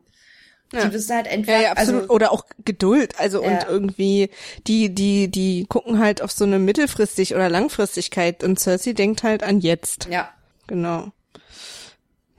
Ja. 0.73 0.87
Die 0.87 0.93
wissen 0.95 1.17
halt 1.17 1.27
einfach, 1.29 1.53
Ja, 1.53 1.61
ja, 1.61 1.73
absolut. 1.73 2.03
also 2.03 2.15
oder 2.15 2.33
auch 2.33 2.45
Geduld. 2.65 3.19
Also 3.19 3.41
und 3.43 3.51
Ja. 3.51 3.69
irgendwie, 3.69 4.31
die, 4.67 4.95
die, 4.95 5.29
die 5.29 5.67
gucken 5.69 5.99
halt 5.99 6.23
auf 6.23 6.31
so 6.31 6.45
eine 6.45 6.59
Mittelfristig 6.61 7.35
oder 7.35 7.49
Langfristigkeit 7.49 8.45
und 8.45 8.59
Cersei 8.61 8.93
denkt 8.93 9.23
halt 9.23 9.43
an 9.43 9.61
jetzt. 9.61 10.07
ja, 10.11 10.29
Genau. 10.69 11.09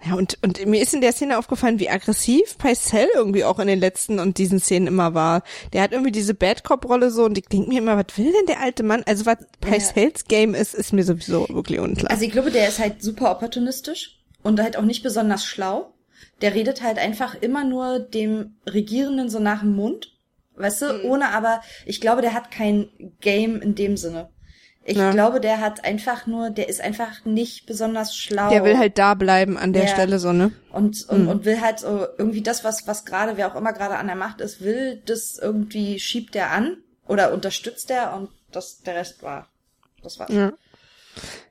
Ja, 0.03 0.15
und, 0.15 0.39
und 0.41 0.65
mir 0.65 0.82
ist 0.82 0.95
in 0.95 1.01
der 1.01 1.11
Szene 1.11 1.38
aufgefallen, 1.38 1.77
wie 1.77 1.89
aggressiv 1.89 2.57
Pycelle 2.57 3.09
irgendwie 3.13 3.43
auch 3.43 3.59
in 3.59 3.67
den 3.67 3.79
letzten 3.79 4.17
und 4.19 4.39
diesen 4.39 4.59
Szenen 4.59 4.88
immer 4.88 5.13
war. 5.13 5.43
Der 5.73 5.84
hat 5.84 5.91
irgendwie 5.91 6.11
diese 6.11 6.34
Bad 6.34 6.63
Cop-Rolle 6.63 7.11
so 7.11 7.25
und 7.25 7.38
ich 7.38 7.45
denke 7.45 7.69
mir 7.69 7.77
immer, 7.79 7.97
was 7.97 8.17
will 8.17 8.32
denn 8.32 8.47
der 8.47 8.61
alte 8.61 8.82
Mann? 8.82 9.03
Also 9.05 9.27
was 9.27 9.38
Pycelles 9.59 10.25
Game 10.25 10.55
ist, 10.55 10.73
ist 10.73 10.91
mir 10.91 11.03
sowieso 11.03 11.45
wirklich 11.49 11.79
unklar. 11.79 12.09
Also 12.09 12.23
ich 12.25 12.32
glaube, 12.32 12.49
der 12.49 12.67
ist 12.67 12.79
halt 12.79 13.03
super 13.03 13.29
opportunistisch 13.29 14.17
und 14.41 14.59
halt 14.59 14.75
auch 14.75 14.82
nicht 14.84 15.03
besonders 15.03 15.45
schlau. 15.45 15.93
Der 16.41 16.53
redet 16.55 16.82
halt 16.82 16.97
einfach 16.97 17.36
immer 17.36 17.63
nur 17.63 17.99
dem 17.99 18.55
Regierenden 18.67 19.30
so 19.30 19.39
nach 19.39 19.61
dem 19.61 19.76
Mund, 19.76 20.11
weißt 20.55 20.82
du, 20.82 21.03
ohne 21.03 21.30
aber, 21.30 21.61
ich 21.86 22.01
glaube, 22.01 22.22
der 22.22 22.34
hat 22.34 22.51
kein 22.51 22.89
Game 23.22 23.61
in 23.61 23.76
dem 23.76 23.97
Sinne. 23.97 24.30
Ich 24.84 24.97
Ja. 24.97 25.11
glaube, 25.11 25.39
der 25.39 25.59
hat 25.59 25.86
einfach 25.86 26.26
nur, 26.26 26.49
der 26.49 26.67
ist 26.67 26.82
einfach 26.82 27.24
nicht 27.24 27.67
besonders 27.67 28.15
schlau. 28.15 28.49
Der 28.49 28.63
will 28.65 28.78
halt 28.80 28.97
da 28.97 29.13
bleiben 29.13 29.57
an 29.57 29.74
der 29.74 29.84
Ja. 29.84 29.89
Stelle 29.89 30.17
so, 30.17 30.32
ne? 30.34 30.51
und, 30.72 31.07
und, 31.09 31.28
und 31.28 31.45
will 31.45 31.61
halt 31.61 31.80
so 31.80 32.07
irgendwie 32.17 32.41
das, 32.41 32.63
was, 32.63 32.88
was 32.88 33.05
gerade, 33.05 33.38
wer 33.38 33.51
auch 33.51 33.55
immer 33.55 33.74
gerade 33.74 33.97
an 33.97 34.07
der 34.07 34.15
Macht 34.15 34.41
ist, 34.41 34.61
will 34.61 34.99
das 35.05 35.38
irgendwie 35.39 35.99
schiebt 35.99 36.36
er 36.36 36.49
an 36.51 36.78
oder 37.07 37.32
unterstützt 37.32 37.91
er 37.91 38.15
und 38.15 38.30
das, 38.51 38.80
der 38.82 38.95
Rest 38.95 39.22
war, 39.22 39.47
das 40.01 40.17
war's. 40.17 40.32
Ja. 40.34 40.51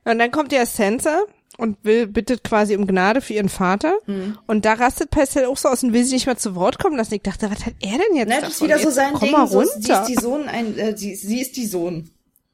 Und 0.03 0.19
dann 0.19 0.31
kommt 0.31 0.51
ja 0.51 0.65
Sansa 0.65 1.21
und 1.57 1.77
will, 1.83 2.07
bittet 2.07 2.43
quasi 2.43 2.75
um 2.75 2.87
Gnade 2.87 3.21
für 3.21 3.33
ihren 3.33 3.49
Vater. 3.49 3.93
Mhm. 4.07 4.37
Und 4.47 4.65
da 4.65 4.73
rastet 4.73 5.09
Pascal 5.11 5.45
auch 5.45 5.57
so 5.57 5.69
aus 5.69 5.83
und 5.83 5.93
will 5.93 6.03
sich 6.03 6.13
nicht 6.13 6.25
mehr 6.25 6.37
zu 6.37 6.55
Wort 6.55 6.79
kommen 6.79 6.97
lassen. 6.97 7.13
Ich 7.15 7.21
dachte, 7.21 7.51
was 7.51 7.65
hat 7.65 7.73
er 7.81 7.97
denn 7.97 8.15
jetzt 8.15 8.29
davon? 8.29 8.43
das 8.43 8.53
ist 8.53 8.61
wieder 8.61 8.79
so 8.79 8.89
sein 8.89 9.13
Ding, 9.19 9.47
so, 9.47 9.63
sie 9.63 9.91
ist 9.91 10.05
die 10.07 10.15
Sohn, 10.15 10.47
ein, 10.47 10.77
äh, 10.77 10.97
sie, 10.97 11.15
sie 11.15 11.41
ist 11.41 11.55
die 11.57 11.65
Sohn. 11.65 12.09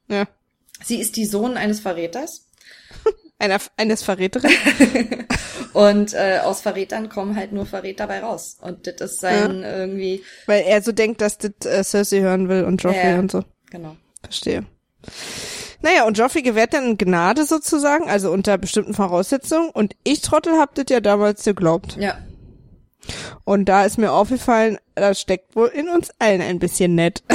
ja. 0.07 0.25
Sie 0.83 1.01
ist 1.01 1.15
die 1.15 1.25
Sohn 1.25 1.57
eines 1.57 1.79
Verräters. 1.79 2.45
Einer, 3.39 3.57
eines 3.77 4.03
Verräterin. 4.03 4.51
Und 5.73 6.13
äh, 6.13 6.39
aus 6.43 6.61
Verrätern 6.61 7.09
kommen 7.09 7.35
halt 7.35 7.51
nur 7.51 7.65
Verräter 7.65 8.05
bei 8.05 8.19
raus. 8.19 8.57
Und 8.61 8.85
das 8.85 9.11
ist 9.13 9.19
sein 9.19 9.63
irgendwie, 9.63 10.23
weil 10.45 10.63
er 10.67 10.81
so 10.83 10.91
denkt, 10.91 11.21
dass 11.21 11.39
das 11.39 11.51
äh, 11.65 11.83
Cersei 11.83 12.19
hören 12.21 12.47
will 12.47 12.63
und 12.63 12.81
Joffrey 12.83 13.11
Ja. 13.13 13.19
und 13.19 13.31
so. 13.31 13.43
genau. 13.71 13.95
Verstehe. 14.21 14.65
Naja, 15.81 16.05
und 16.05 16.17
Joffrey 16.17 16.41
gewährt 16.41 16.73
dann 16.73 16.97
Gnade 16.97 17.45
sozusagen, 17.45 18.09
also 18.09 18.31
unter 18.31 18.57
bestimmten 18.57 18.93
Voraussetzungen. 18.93 19.69
Und 19.69 19.95
ich, 20.03 20.21
Trottel, 20.21 20.57
hab 20.57 20.75
das 20.75 20.85
ja 20.89 20.99
damals 20.99 21.43
geglaubt. 21.43 21.97
Ja. 21.99 22.17
Und 23.43 23.65
da 23.65 23.85
ist 23.85 23.97
mir 23.97 24.11
aufgefallen, 24.11 24.77
das 24.95 25.21
steckt 25.21 25.55
wohl 25.55 25.67
in 25.67 25.87
uns 25.87 26.11
allen 26.19 26.41
ein 26.41 26.59
bisschen 26.59 26.95
nett. 26.95 27.23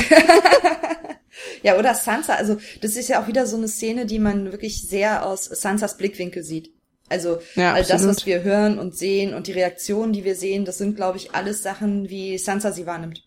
Ja, 1.63 1.79
oder 1.79 1.95
Sansa, 1.95 2.35
also 2.35 2.59
das 2.81 2.97
ist 2.97 3.09
ja 3.09 3.23
auch 3.23 3.29
wieder 3.29 3.47
so 3.47 3.57
eine 3.57 3.69
Szene, 3.69 4.07
die 4.07 4.19
man 4.19 4.53
wirklich 4.53 4.87
sehr 4.89 5.25
aus 5.25 5.45
Sansas 5.45 5.97
Blickwinkel 5.97 6.43
sieht. 6.43 6.71
Also 7.09 7.41
Ja, 7.55 7.75
all 7.75 7.85
das, 7.85 8.07
was 8.07 8.27
wir 8.27 8.43
hören 8.43 8.79
und 8.79 8.97
sehen 8.97 9.35
und 9.35 9.47
die 9.47 9.53
Reaktionen, 9.53 10.13
die 10.13 10.25
wir 10.25 10.35
sehen, 10.35 10.65
das 10.65 10.79
sind, 10.79 10.97
glaube 10.97 11.19
ich, 11.19 11.35
alles 11.35 11.63
Sachen, 11.63 12.09
wie 12.09 12.39
Sansa 12.39 12.73
sie 12.73 12.87
wahrnimmt. 12.87 13.23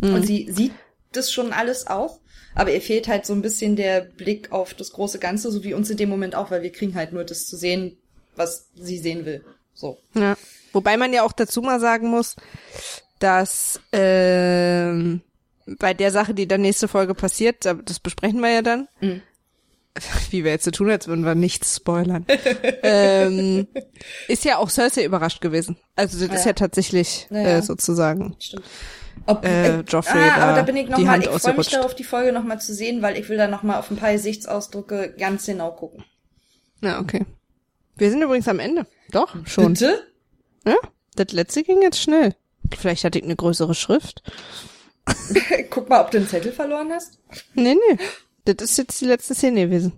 Mhm. 0.00 0.14
Und 0.14 0.26
sie 0.26 0.50
sieht 0.50 0.72
das 1.12 1.32
schon 1.32 1.52
alles 1.52 1.86
auch, 1.86 2.20
aber 2.54 2.72
ihr 2.72 2.80
fehlt 2.80 3.08
halt 3.08 3.26
so 3.26 3.32
ein 3.32 3.42
bisschen 3.42 3.76
der 3.76 4.00
Blick 4.02 4.52
auf 4.52 4.74
das 4.74 4.92
große 4.92 5.18
Ganze, 5.18 5.50
so 5.50 5.64
wie 5.64 5.74
uns 5.74 5.90
in 5.90 5.96
dem 5.96 6.08
Moment 6.08 6.34
auch, 6.34 6.50
weil 6.50 6.62
wir 6.62 6.72
kriegen 6.72 6.94
halt 6.94 7.12
nur 7.12 7.24
das 7.24 7.46
zu 7.46 7.56
sehen, 7.56 7.96
was 8.36 8.68
sie 8.74 8.98
sehen 8.98 9.24
will. 9.26 9.44
So. 9.74 9.98
Ja. 10.14 10.36
Wobei 10.72 10.96
man 10.96 11.12
ja 11.12 11.22
auch 11.24 11.32
dazu 11.32 11.62
mal 11.62 11.80
sagen 11.80 12.08
muss, 12.08 12.36
dass 13.18 13.80
ähm, 13.92 15.20
bei 15.78 15.94
der 15.94 16.10
Sache, 16.10 16.34
die 16.34 16.46
dann 16.48 16.60
nächste 16.62 16.88
Folge 16.88 17.14
passiert, 17.14 17.64
da- 17.64 17.74
das 17.74 17.98
besprechen 18.00 18.40
wir 18.40 18.50
ja 18.50 18.62
dann, 18.62 18.88
Mhm. 19.00 19.22
wie 20.30 20.44
wir 20.44 20.50
jetzt 20.50 20.64
so 20.64 20.70
tun, 20.70 20.90
als 20.90 21.06
würden 21.06 21.24
wir 21.24 21.34
nichts 21.34 21.76
spoilern, 21.76 22.26
ähm, 22.82 23.66
ist 24.28 24.44
ja 24.44 24.58
auch 24.58 24.68
Cersei 24.70 25.04
überrascht 25.04 25.40
gewesen. 25.40 25.76
Also 25.96 26.18
das 26.18 26.30
Ah, 26.30 26.34
ist 26.34 26.40
ja. 26.44 26.46
ja 26.50 26.52
tatsächlich 26.54 27.26
Ja, 27.30 27.38
ja. 27.40 27.48
äh, 27.58 27.62
sozusagen. 27.62 28.36
Stimmt. 28.40 28.64
Ob, 29.26 29.44
Äh, 29.44 29.80
Joffrey 29.82 30.18
ah, 30.20 30.34
aber 30.36 30.52
da 30.52 30.56
da 30.56 30.62
bin 30.62 30.76
ich 30.76 30.88
noch 30.88 30.98
die 30.98 31.04
mal, 31.04 31.12
Hand 31.12 31.24
ich 31.24 31.30
freue 31.30 31.56
mich 31.56 31.68
darauf, 31.68 31.94
die 31.94 32.04
Folge 32.04 32.32
noch 32.32 32.42
mal 32.42 32.60
zu 32.60 32.74
sehen, 32.74 33.00
weil 33.00 33.16
ich 33.16 33.28
will 33.28 33.36
da 33.36 33.46
noch 33.46 33.62
mal 33.62 33.78
auf 33.78 33.90
ein 33.90 33.96
paar 33.96 34.12
Gesichtsausdrücke 34.12 35.14
ganz 35.18 35.46
genau 35.46 35.70
gucken. 35.70 36.04
Ja, 36.82 36.98
okay. 37.00 37.24
Wir 37.96 38.10
sind 38.10 38.20
übrigens 38.22 38.48
am 38.48 38.58
Ende. 38.58 38.86
Doch, 39.12 39.34
schon. 39.46 39.74
Bitte? 39.74 40.02
Ja, 40.66 40.76
das 41.14 41.30
letzte 41.32 41.62
ging 41.62 41.80
jetzt 41.80 42.00
schnell. 42.00 42.34
Vielleicht 42.76 43.04
hatte 43.04 43.18
ich 43.18 43.24
eine 43.24 43.36
größere 43.36 43.74
Schrift. 43.74 44.22
Guck 45.70 45.88
mal, 45.88 46.00
ob 46.00 46.10
du 46.10 46.18
einen 46.18 46.28
Zettel 46.28 46.50
verloren 46.52 46.90
hast. 46.92 47.18
Nee, 47.54 47.74
nee. 47.74 47.98
Das 48.44 48.56
ist 48.70 48.76
jetzt 48.78 49.00
die 49.00 49.06
letzte 49.06 49.34
Szene 49.34 49.66
gewesen. 49.66 49.92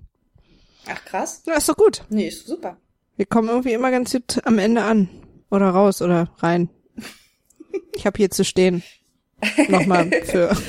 Ach 0.88 1.04
krass. 1.04 1.42
Ja, 1.46 1.54
ist 1.54 1.68
doch 1.68 1.76
gut. 1.76 2.04
Nee, 2.08 2.28
ist 2.28 2.46
super. 2.46 2.76
Wir 3.16 3.26
kommen 3.26 3.48
irgendwie 3.48 3.72
immer 3.72 3.90
ganz 3.90 4.12
gut 4.12 4.40
am 4.44 4.58
Ende 4.58 4.84
an. 4.84 5.08
Oder 5.50 5.70
raus 5.70 6.02
oder 6.02 6.30
rein. 6.38 6.68
Ich 7.94 8.06
habe 8.06 8.16
hier 8.16 8.30
zu 8.30 8.44
stehen. 8.44 8.82
Nochmal 9.68 10.10
für. 10.24 10.56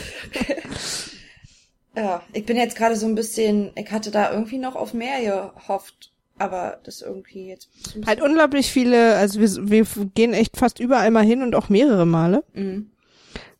Ja, 1.98 2.22
ich 2.32 2.46
bin 2.46 2.58
jetzt 2.58 2.76
gerade 2.78 2.96
so 2.96 3.08
ein 3.08 3.16
bisschen, 3.16 3.72
ich 3.74 3.90
hatte 3.92 4.12
da 4.12 4.32
irgendwie 4.32 4.60
noch 4.60 4.76
auf 4.76 4.94
mehr 4.94 5.20
gehofft, 5.20 6.12
aber 6.38 6.80
das 6.84 7.02
irgendwie 7.02 7.48
jetzt. 7.48 7.70
Halt 8.06 8.22
unglaublich 8.22 8.72
viele, 8.72 9.16
also 9.16 9.40
wir, 9.40 9.50
wir 9.68 10.06
gehen 10.14 10.36
echt 10.36 10.58
fast 10.58 10.80
überall 10.80 11.10
mal 11.10 11.26
hin 11.26 11.42
und 11.42 11.56
auch 11.56 11.70
mehrere 11.70 12.06
Male. 12.06 12.44
Mhm. 12.54 12.92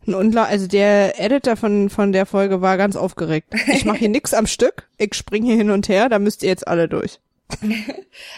Ein 0.08 0.14
Ungla 0.14 0.46
also 0.46 0.68
der 0.68 1.20
Editor 1.20 1.58
von, 1.58 1.90
von 1.90 2.12
der 2.14 2.26
Folge 2.26 2.62
war 2.62 2.78
ganz 2.78 2.96
aufgeregt. 2.96 3.54
Ich 3.74 3.84
mache 3.86 3.98
hier 3.98 4.10
nix 4.10 4.34
am 4.34 4.48
Stück, 4.48 4.88
ich 4.98 5.14
spring 5.16 5.44
hier 5.44 5.56
hin 5.58 5.70
und 5.70 5.90
her, 5.90 6.08
da 6.10 6.18
müsst 6.20 6.44
ihr 6.44 6.50
jetzt 6.50 6.68
alle 6.68 6.88
durch. 6.88 7.20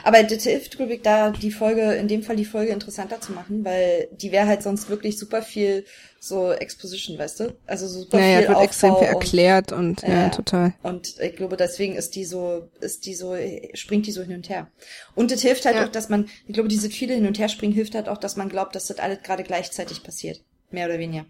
Aber 0.03 0.21
das 0.21 0.43
hilft, 0.43 0.77
glaube 0.77 0.93
ich, 0.93 1.01
da 1.01 1.31
die 1.31 1.51
Folge, 1.51 1.93
in 1.93 2.07
dem 2.07 2.21
Fall 2.21 2.35
die 2.35 2.45
Folge 2.45 2.71
interessanter 2.71 3.19
zu 3.19 3.31
machen, 3.31 3.65
weil 3.65 4.07
die 4.11 4.31
wäre 4.31 4.45
halt 4.45 4.61
sonst 4.61 4.87
wirklich 4.89 5.17
super 5.17 5.41
viel 5.41 5.83
so 6.19 6.51
Exposition, 6.51 7.17
weißt 7.17 7.39
du? 7.39 7.55
Also 7.65 7.87
so 7.87 8.01
super 8.01 8.17
Naja, 8.19 8.39
viel 8.39 8.49
wird 8.49 8.61
extrem 8.61 8.95
viel 8.97 9.07
und- 9.07 9.13
erklärt 9.13 9.71
und, 9.71 10.01
ja, 10.03 10.09
Ja. 10.09 10.29
total. 10.29 10.73
Und 10.83 11.19
ich 11.19 11.35
glaube, 11.35 11.57
deswegen 11.57 11.95
ist 11.95 12.15
die 12.15 12.25
so, 12.25 12.69
ist 12.81 13.05
die 13.07 13.15
so, 13.15 13.35
springt 13.73 14.05
die 14.05 14.11
so 14.11 14.21
hin 14.21 14.35
und 14.35 14.47
her. 14.49 14.67
Und 15.15 15.31
es 15.31 15.41
hilft 15.41 15.65
halt 15.65 15.77
Ja. 15.77 15.85
auch, 15.85 15.89
dass 15.89 16.09
man, 16.09 16.27
ich 16.47 16.53
glaube, 16.53 16.69
diese 16.69 16.89
viele 16.91 17.15
hin 17.15 17.25
und 17.25 17.39
her 17.39 17.49
springen 17.49 17.73
hilft 17.73 17.95
halt 17.95 18.09
auch, 18.09 18.17
dass 18.17 18.35
man 18.35 18.49
glaubt, 18.49 18.75
dass 18.75 18.87
das 18.87 18.99
alles 18.99 19.23
gerade 19.23 19.43
gleichzeitig 19.43 20.03
passiert. 20.03 20.41
Mehr 20.71 20.85
oder 20.85 20.99
weniger. 20.99 21.25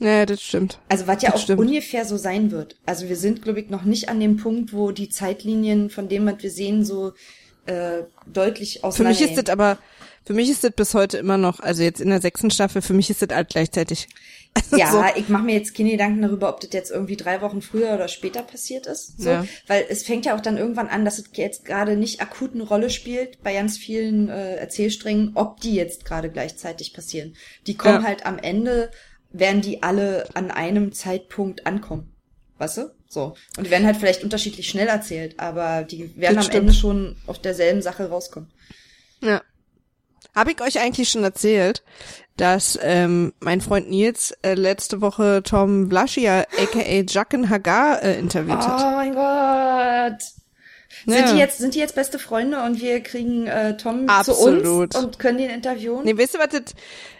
Ja, 0.00 0.26
das 0.26 0.42
stimmt. 0.42 0.78
Also 0.88 1.06
was 1.06 1.22
ja 1.22 1.30
Das 1.30 1.40
auch 1.40 1.44
stimmt. 1.44 1.60
ungefähr 1.60 2.04
so 2.04 2.16
sein 2.16 2.50
wird. 2.50 2.76
Also 2.86 3.08
wir 3.08 3.16
sind, 3.16 3.42
glaube 3.42 3.60
ich, 3.60 3.68
noch 3.70 3.84
nicht 3.84 4.08
an 4.08 4.18
dem 4.18 4.36
Punkt, 4.38 4.72
wo 4.72 4.90
die 4.92 5.08
Zeitlinien 5.10 5.90
von 5.90 6.08
dem, 6.08 6.26
was 6.26 6.42
wir 6.42 6.50
sehen, 6.50 6.84
so 6.84 7.12
äh, 7.66 8.02
deutlich 8.26 8.78
Für 8.80 8.84
auseinander 8.88 9.20
mich 9.20 9.30
ist 9.30 9.36
das 9.46 9.52
aber, 9.52 9.76
für 10.24 10.32
mich 10.32 10.50
ist 10.50 10.64
das 10.64 10.72
bis 10.72 10.94
heute 10.94 11.18
immer 11.18 11.36
noch, 11.36 11.60
also 11.60 11.82
jetzt 11.82 12.00
in 12.00 12.08
der 12.08 12.20
sechsten 12.22 12.50
Staffel, 12.50 12.80
für 12.82 12.94
mich 12.94 13.10
ist 13.10 13.20
das 13.22 13.28
alles 13.30 13.48
gleichzeitig. 13.50 14.08
Ja, 14.76 14.90
so. 14.90 15.04
ich 15.14 15.28
mache 15.28 15.44
mir 15.44 15.54
jetzt 15.54 15.76
keine 15.76 15.90
Gedanken 15.92 16.22
darüber, 16.22 16.48
ob 16.48 16.60
das 16.60 16.70
jetzt 16.72 16.90
irgendwie 16.90 17.16
drei 17.16 17.40
Wochen 17.40 17.62
früher 17.62 17.94
oder 17.94 18.08
später 18.08 18.42
passiert 18.42 18.86
ist. 18.86 19.20
So. 19.20 19.30
Ja. 19.30 19.46
Weil 19.68 19.84
es 19.88 20.02
fängt 20.02 20.26
ja 20.26 20.34
auch 20.34 20.40
dann 20.40 20.56
irgendwann 20.56 20.88
an, 20.88 21.04
dass 21.04 21.18
es 21.20 21.26
jetzt 21.34 21.64
gerade 21.64 21.96
nicht 21.96 22.20
akut 22.20 22.54
eine 22.54 22.64
Rolle 22.64 22.90
spielt 22.90 23.40
bei 23.44 23.52
ganz 23.54 23.78
vielen 23.78 24.28
äh, 24.28 24.56
Erzählsträngen, 24.56 25.32
ob 25.36 25.60
die 25.60 25.76
jetzt 25.76 26.04
gerade 26.04 26.30
gleichzeitig 26.30 26.92
passieren. 26.94 27.36
Die 27.68 27.76
kommen 27.76 28.02
Ja. 28.02 28.08
halt 28.08 28.26
am 28.26 28.38
Ende, 28.38 28.90
werden 29.32 29.60
die 29.62 29.82
alle 29.82 30.28
an 30.34 30.50
einem 30.50 30.92
Zeitpunkt 30.92 31.66
ankommen. 31.66 32.12
Weißt 32.58 32.78
du? 32.78 32.90
So. 33.08 33.34
Und 33.56 33.66
die 33.66 33.70
werden 33.70 33.86
halt 33.86 33.96
vielleicht 33.96 34.22
unterschiedlich 34.22 34.68
schnell 34.68 34.86
erzählt, 34.86 35.40
aber 35.40 35.82
die 35.82 36.16
werden 36.16 36.36
Das 36.36 36.46
am 36.46 36.50
stimmt. 36.50 36.60
Ende 36.68 36.74
schon 36.74 37.16
auf 37.26 37.38
derselben 37.40 37.82
Sache 37.82 38.08
rauskommen. 38.08 38.50
Ja. 39.22 39.42
Habe 40.34 40.52
ich 40.52 40.60
euch 40.62 40.78
eigentlich 40.78 41.08
schon 41.08 41.24
erzählt, 41.24 41.82
dass 42.36 42.78
ähm, 42.82 43.32
mein 43.40 43.60
Freund 43.60 43.90
Nils 43.90 44.32
äh, 44.42 44.54
letzte 44.54 45.00
Woche 45.00 45.42
Tom 45.44 45.88
Blaschia, 45.88 46.44
aka 46.56 47.04
Jacken 47.08 47.50
Hagar, 47.50 48.02
äh, 48.02 48.18
interviewt 48.18 48.58
hat. 48.58 48.80
Oh 48.80 48.90
mein 48.96 49.14
Gott. 49.14 50.22
Ja. 51.06 51.14
Sind 51.26 51.34
die 51.34 51.38
jetzt, 51.40 51.58
sind 51.58 51.74
die 51.74 51.78
jetzt 51.78 51.94
beste 51.94 52.18
Freunde 52.18 52.62
und 52.62 52.80
wir 52.80 53.00
kriegen 53.00 53.46
äh, 53.46 53.76
Tom 53.76 54.08
Absolut. 54.08 54.64
zu 54.64 54.72
uns 54.74 54.96
und 54.96 55.18
können 55.18 55.38
den 55.38 55.50
interviewen? 55.50 56.00
Nee, 56.04 56.16
weißt 56.18 56.34
du 56.34 56.38
was, 56.38 56.48
das, 56.48 56.62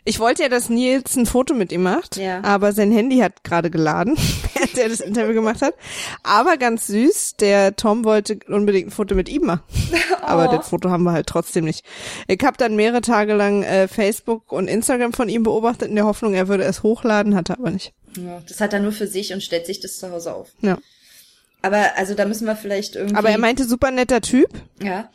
ich 0.05 0.19
wollte 0.19 0.43
ja, 0.43 0.49
dass 0.49 0.69
Nils 0.69 1.17
ein 1.17 1.27
Foto 1.27 1.55
mit 1.55 1.73
ihm 1.73 1.83
macht, 1.83 2.17
Ja. 2.17 2.43
aber 2.43 2.73
sein 2.73 2.91
Handy 2.93 3.19
hat 3.19 3.45
gerade 3.45 3.71
geladen, 3.71 4.17
während 4.55 4.79
er 4.79 4.89
das 4.89 5.01
Interview 5.01 5.35
gemacht 5.35 5.63
hat. 5.63 5.75
Aber 6.23 6.57
ganz 6.57 6.87
süß, 6.89 7.37
der 7.41 7.77
Tom 7.77 8.05
wollte 8.05 8.39
unbedingt 8.49 8.89
ein 8.89 8.91
Foto 8.91 9.15
mit 9.15 9.29
ihm 9.29 9.47
machen. 9.47 9.63
Aber 10.23 10.49
Oh. 10.51 10.57
das 10.57 10.69
Foto 10.69 10.91
haben 10.91 11.03
wir 11.05 11.13
halt 11.13 11.27
trotzdem 11.27 11.65
nicht. 11.65 11.85
Ich 12.29 12.43
habe 12.45 12.57
dann 12.57 12.77
mehrere 12.77 13.01
Tage 13.01 13.35
lang 13.35 13.63
äh, 13.63 13.89
Facebook 13.89 14.53
und 14.53 14.69
Instagram 14.69 15.13
von 15.13 15.29
ihm 15.29 15.43
beobachtet, 15.43 15.89
in 15.89 15.97
der 15.97 16.05
Hoffnung, 16.05 16.35
er 16.35 16.49
würde 16.49 16.65
es 16.65 16.83
hochladen, 16.83 17.35
hat 17.35 17.51
er 17.51 17.59
aber 17.59 17.71
nicht. 17.71 17.93
Ja, 18.17 18.41
das 18.49 18.61
hat 18.61 18.73
er 18.73 18.81
nur 18.81 18.93
für 18.93 19.07
sich 19.07 19.33
und 19.33 19.43
stellt 19.43 19.67
sich 19.67 19.81
das 19.81 19.99
zu 19.99 20.11
Hause 20.11 20.35
auf. 20.35 20.49
Ja. 20.61 20.79
Aber 21.63 21.97
also 21.97 22.15
da 22.15 22.25
müssen 22.25 22.47
wir 22.47 22.57
vielleicht 22.57 22.97
irgendwie. 22.97 23.17
Aber 23.17 23.31
er 23.31 23.39
meinte, 23.39 23.65
super 23.65 23.91
netter 23.91 24.21
Typ. 24.21 24.51
ja. 24.83 25.11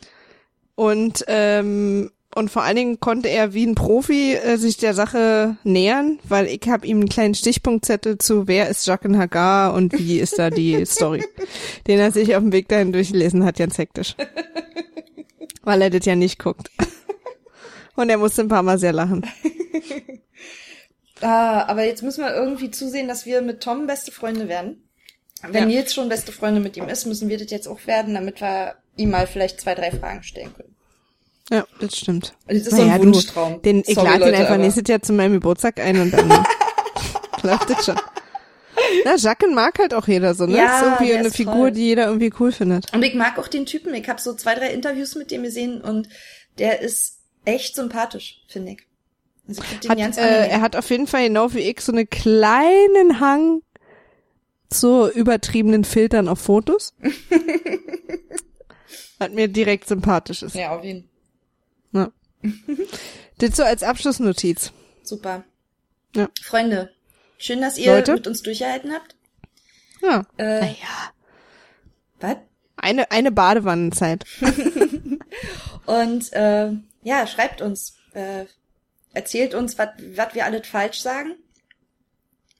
Und 0.74 1.24
ähm, 1.26 2.10
und 2.36 2.50
vor 2.50 2.64
allen 2.64 2.76
Dingen 2.76 3.00
konnte 3.00 3.30
er 3.30 3.54
wie 3.54 3.66
ein 3.66 3.74
Profi 3.74 4.34
äh, 4.34 4.58
sich 4.58 4.76
der 4.76 4.92
Sache 4.92 5.56
nähern, 5.64 6.18
weil 6.24 6.46
ich 6.48 6.68
habe 6.68 6.86
ihm 6.86 6.98
einen 6.98 7.08
kleinen 7.08 7.34
Stichpunktzettel 7.34 8.18
zu 8.18 8.46
wer 8.46 8.68
ist 8.68 8.86
Jacques 8.86 9.16
Hagar 9.16 9.72
und 9.72 9.98
wie 9.98 10.18
ist 10.18 10.38
da 10.38 10.50
die 10.50 10.84
Story, 10.84 11.24
den 11.86 11.98
er 11.98 12.12
sich 12.12 12.36
auf 12.36 12.42
dem 12.42 12.52
Weg 12.52 12.68
dahin 12.68 12.92
durchgelesen 12.92 13.42
hat, 13.42 13.56
ganz 13.56 13.78
hektisch, 13.78 14.16
weil 15.62 15.80
er 15.80 15.88
das 15.88 16.04
ja 16.04 16.14
nicht 16.14 16.38
guckt. 16.38 16.70
Und 17.94 18.10
er 18.10 18.18
musste 18.18 18.42
ein 18.42 18.48
paar 18.48 18.62
Mal 18.62 18.78
sehr 18.78 18.92
lachen. 18.92 19.24
Ah, 21.22 21.64
aber 21.68 21.84
jetzt 21.84 22.02
müssen 22.02 22.22
wir 22.22 22.34
irgendwie 22.34 22.70
zusehen, 22.70 23.08
dass 23.08 23.24
wir 23.24 23.40
mit 23.40 23.62
Tom 23.62 23.86
beste 23.86 24.12
Freunde 24.12 24.48
werden. 24.48 24.85
Wenn 25.42 25.54
Ja. 25.54 25.66
Nils 25.66 25.94
schon 25.94 26.08
beste 26.08 26.32
Freunde 26.32 26.60
mit 26.60 26.76
ihm 26.76 26.88
ist, 26.88 27.06
müssen 27.06 27.28
wir 27.28 27.38
das 27.38 27.50
jetzt 27.50 27.68
auch 27.68 27.86
werden, 27.86 28.14
damit 28.14 28.40
wir 28.40 28.76
ihm 28.96 29.10
mal 29.10 29.26
vielleicht 29.26 29.60
zwei, 29.60 29.74
drei 29.74 29.90
Fragen 29.90 30.22
stellen 30.22 30.52
können. 30.54 30.74
Ja, 31.50 31.64
das 31.78 31.96
stimmt. 31.96 32.34
Das 32.48 32.56
ist 32.56 32.70
so 32.70 32.80
ein 32.82 32.88
Naja, 32.88 33.02
Wunschtraum. 33.02 33.62
Den, 33.62 33.82
ich 33.86 33.94
lade 33.94 34.28
ihn 34.28 34.34
einfach 34.34 34.56
nächstes 34.56 34.84
Jahr 34.88 35.00
zu 35.02 35.12
meinem 35.12 35.34
Geburtstag 35.34 35.78
ein 35.78 36.00
und 36.00 36.10
dann 36.12 36.28
läuft 37.42 37.70
das 37.70 37.84
schon. 37.84 37.96
Na, 39.04 39.14
Jacken 39.16 39.54
mag 39.54 39.78
halt 39.78 39.94
auch 39.94 40.06
jeder 40.08 40.34
so, 40.34 40.46
ne? 40.46 40.56
Ja, 40.56 40.78
ist 40.78 40.82
irgendwie 40.84 41.14
eine 41.14 41.28
ist 41.28 41.36
Figur, 41.36 41.54
toll. 41.54 41.70
die 41.72 41.86
jeder 41.86 42.06
irgendwie 42.06 42.32
cool 42.40 42.50
findet. 42.52 42.92
Und 42.92 43.02
ich 43.04 43.14
mag 43.14 43.38
auch 43.38 43.48
den 43.48 43.66
Typen. 43.66 43.94
Ich 43.94 44.08
habe 44.08 44.20
so 44.20 44.34
zwei, 44.34 44.54
drei 44.54 44.70
Interviews 44.70 45.14
mit 45.14 45.30
dem 45.30 45.42
gesehen 45.44 45.80
und 45.80 46.08
der 46.58 46.80
ist 46.80 47.18
echt 47.44 47.76
sympathisch, 47.76 48.42
finde 48.48 48.72
ich. 48.72 48.78
Also 49.48 49.62
ich 49.62 49.78
den 49.80 49.90
Hat, 49.90 49.98
ganz 49.98 50.18
äh, 50.18 50.48
er 50.48 50.60
hat 50.60 50.74
auf 50.74 50.90
jeden 50.90 51.06
Fall 51.06 51.26
genau 51.28 51.52
wie 51.54 51.60
ich 51.60 51.80
so 51.80 51.92
einen 51.92 52.10
kleinen 52.10 53.20
Hang 53.20 53.62
zu 54.70 55.10
übertriebenen 55.10 55.84
Filtern 55.84 56.28
auf 56.28 56.40
Fotos. 56.40 56.94
hat 59.20 59.32
mir 59.32 59.48
direkt 59.48 59.88
sympathisch 59.88 60.42
ist. 60.42 60.54
ja, 60.54 60.76
auf 60.76 60.84
jeden 60.84 61.08
Ja. 61.92 62.10
Das 63.38 63.56
so 63.56 63.64
als 63.64 63.82
Abschlussnotiz. 63.82 64.72
Super. 65.02 65.44
Ja. 66.14 66.28
Freunde, 66.42 66.92
schön, 67.38 67.60
dass 67.60 67.78
ihr 67.78 67.94
Leute? 67.94 68.14
mit 68.14 68.26
uns 68.26 68.42
durchgehalten 68.42 68.92
habt. 68.92 69.14
Ja. 70.02 70.26
Äh, 70.36 70.60
Naja. 70.60 71.12
was? 72.20 72.36
Eine, 72.76 73.10
eine 73.10 73.32
Badewannenzeit. 73.32 74.24
Und 75.86 76.32
äh, 76.32 76.72
ja, 77.02 77.26
schreibt 77.26 77.62
uns, 77.62 77.96
äh, 78.12 78.44
erzählt 79.14 79.54
uns, 79.54 79.78
was 79.78 79.88
wir 80.34 80.44
alles 80.44 80.66
falsch 80.66 81.00
sagen. 81.00 81.36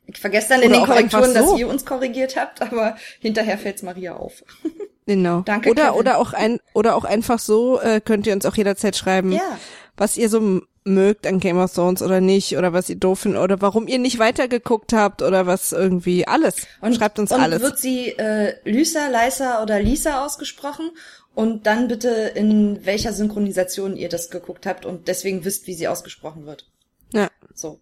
Ich 0.07 0.19
vergesse 0.19 0.51
dann 0.51 0.62
in 0.62 0.70
Oder 0.70 0.81
den 0.81 0.85
auch 0.85 0.89
einfach 0.97 1.19
Korrekturen, 1.20 1.45
so. 1.47 1.51
dass 1.53 1.61
ihr 1.61 1.69
uns 1.69 1.85
korrigiert 1.85 2.37
habt, 2.37 2.62
aber 2.62 2.97
hinterher 3.20 3.59
fällt's 3.59 3.83
Maria 3.83 4.16
auf. 4.16 4.43
Genau. 5.09 5.43
Danke, 5.43 5.70
oder, 5.70 5.85
Kevin. 5.85 6.01
oder 6.01 6.19
auch 6.19 6.33
ein, 6.33 6.59
oder 6.74 6.97
auch 6.97 7.05
einfach 7.05 7.39
so, 7.39 7.81
äh, 7.81 8.01
könnt 8.01 8.27
ihr 8.27 8.33
uns 8.33 8.45
auch 8.45 8.57
jederzeit 8.57 8.97
schreiben, 8.97 9.31
Ja. 9.31 9.57
was 9.97 10.16
ihr 10.16 10.28
so 10.28 10.62
mögt 10.83 11.28
an 11.28 11.39
Game 11.39 11.59
of 11.59 11.73
Thrones 11.73 12.03
oder 12.03 12.20
nicht, 12.20 12.57
oder 12.59 12.73
was 12.73 12.89
ihr 12.91 12.97
doof 12.97 13.20
findet, 13.20 13.41
oder 13.41 13.61
warum 13.61 13.87
ihr 13.87 14.01
nicht 14.01 14.19
weitergeguckt 14.19 14.93
habt, 14.93 15.23
oder 15.23 15.47
was 15.47 15.70
irgendwie, 15.70 16.27
alles. 16.27 16.66
Schreibt 16.93 17.20
uns 17.20 17.31
und 17.31 17.41
alles. 17.41 17.62
wird 17.62 17.78
sie 17.78 18.09
äh, 18.19 18.55
Lysa, 18.65 19.07
Lysa 19.07 19.62
oder 19.62 19.78
Lisa 19.81 20.24
ausgesprochen? 20.27 20.91
Und 21.37 21.69
dann 21.69 21.87
bitte 21.87 22.09
in 22.35 22.85
welcher 22.85 23.12
Synchronisation 23.12 23.95
ihr 23.97 24.09
das 24.09 24.31
geguckt 24.31 24.66
habt 24.66 24.85
und 24.87 25.07
deswegen 25.07 25.45
wisst, 25.45 25.69
wie 25.69 25.74
sie 25.74 25.87
ausgesprochen 25.87 26.47
wird. 26.47 26.66
Ja, 27.12 27.28
So, 27.55 27.78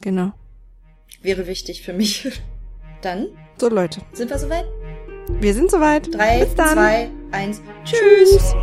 genau. 0.00 0.30
Wäre 1.22 1.46
wichtig 1.46 1.82
für 1.82 1.92
mich. 1.92 2.28
Dann 3.02 3.28
So 3.58 3.68
Leute, 3.68 4.00
sind 4.12 4.30
wir 4.30 4.38
soweit. 4.38 4.64
wir 5.40 5.54
sind 5.54 5.70
soweit. 5.70 6.12
Drei, 6.12 6.44
Bis 6.44 6.54
dann. 6.56 6.72
zwei, 6.74 7.10
eins. 7.30 7.62
Tschüss. 7.84 8.54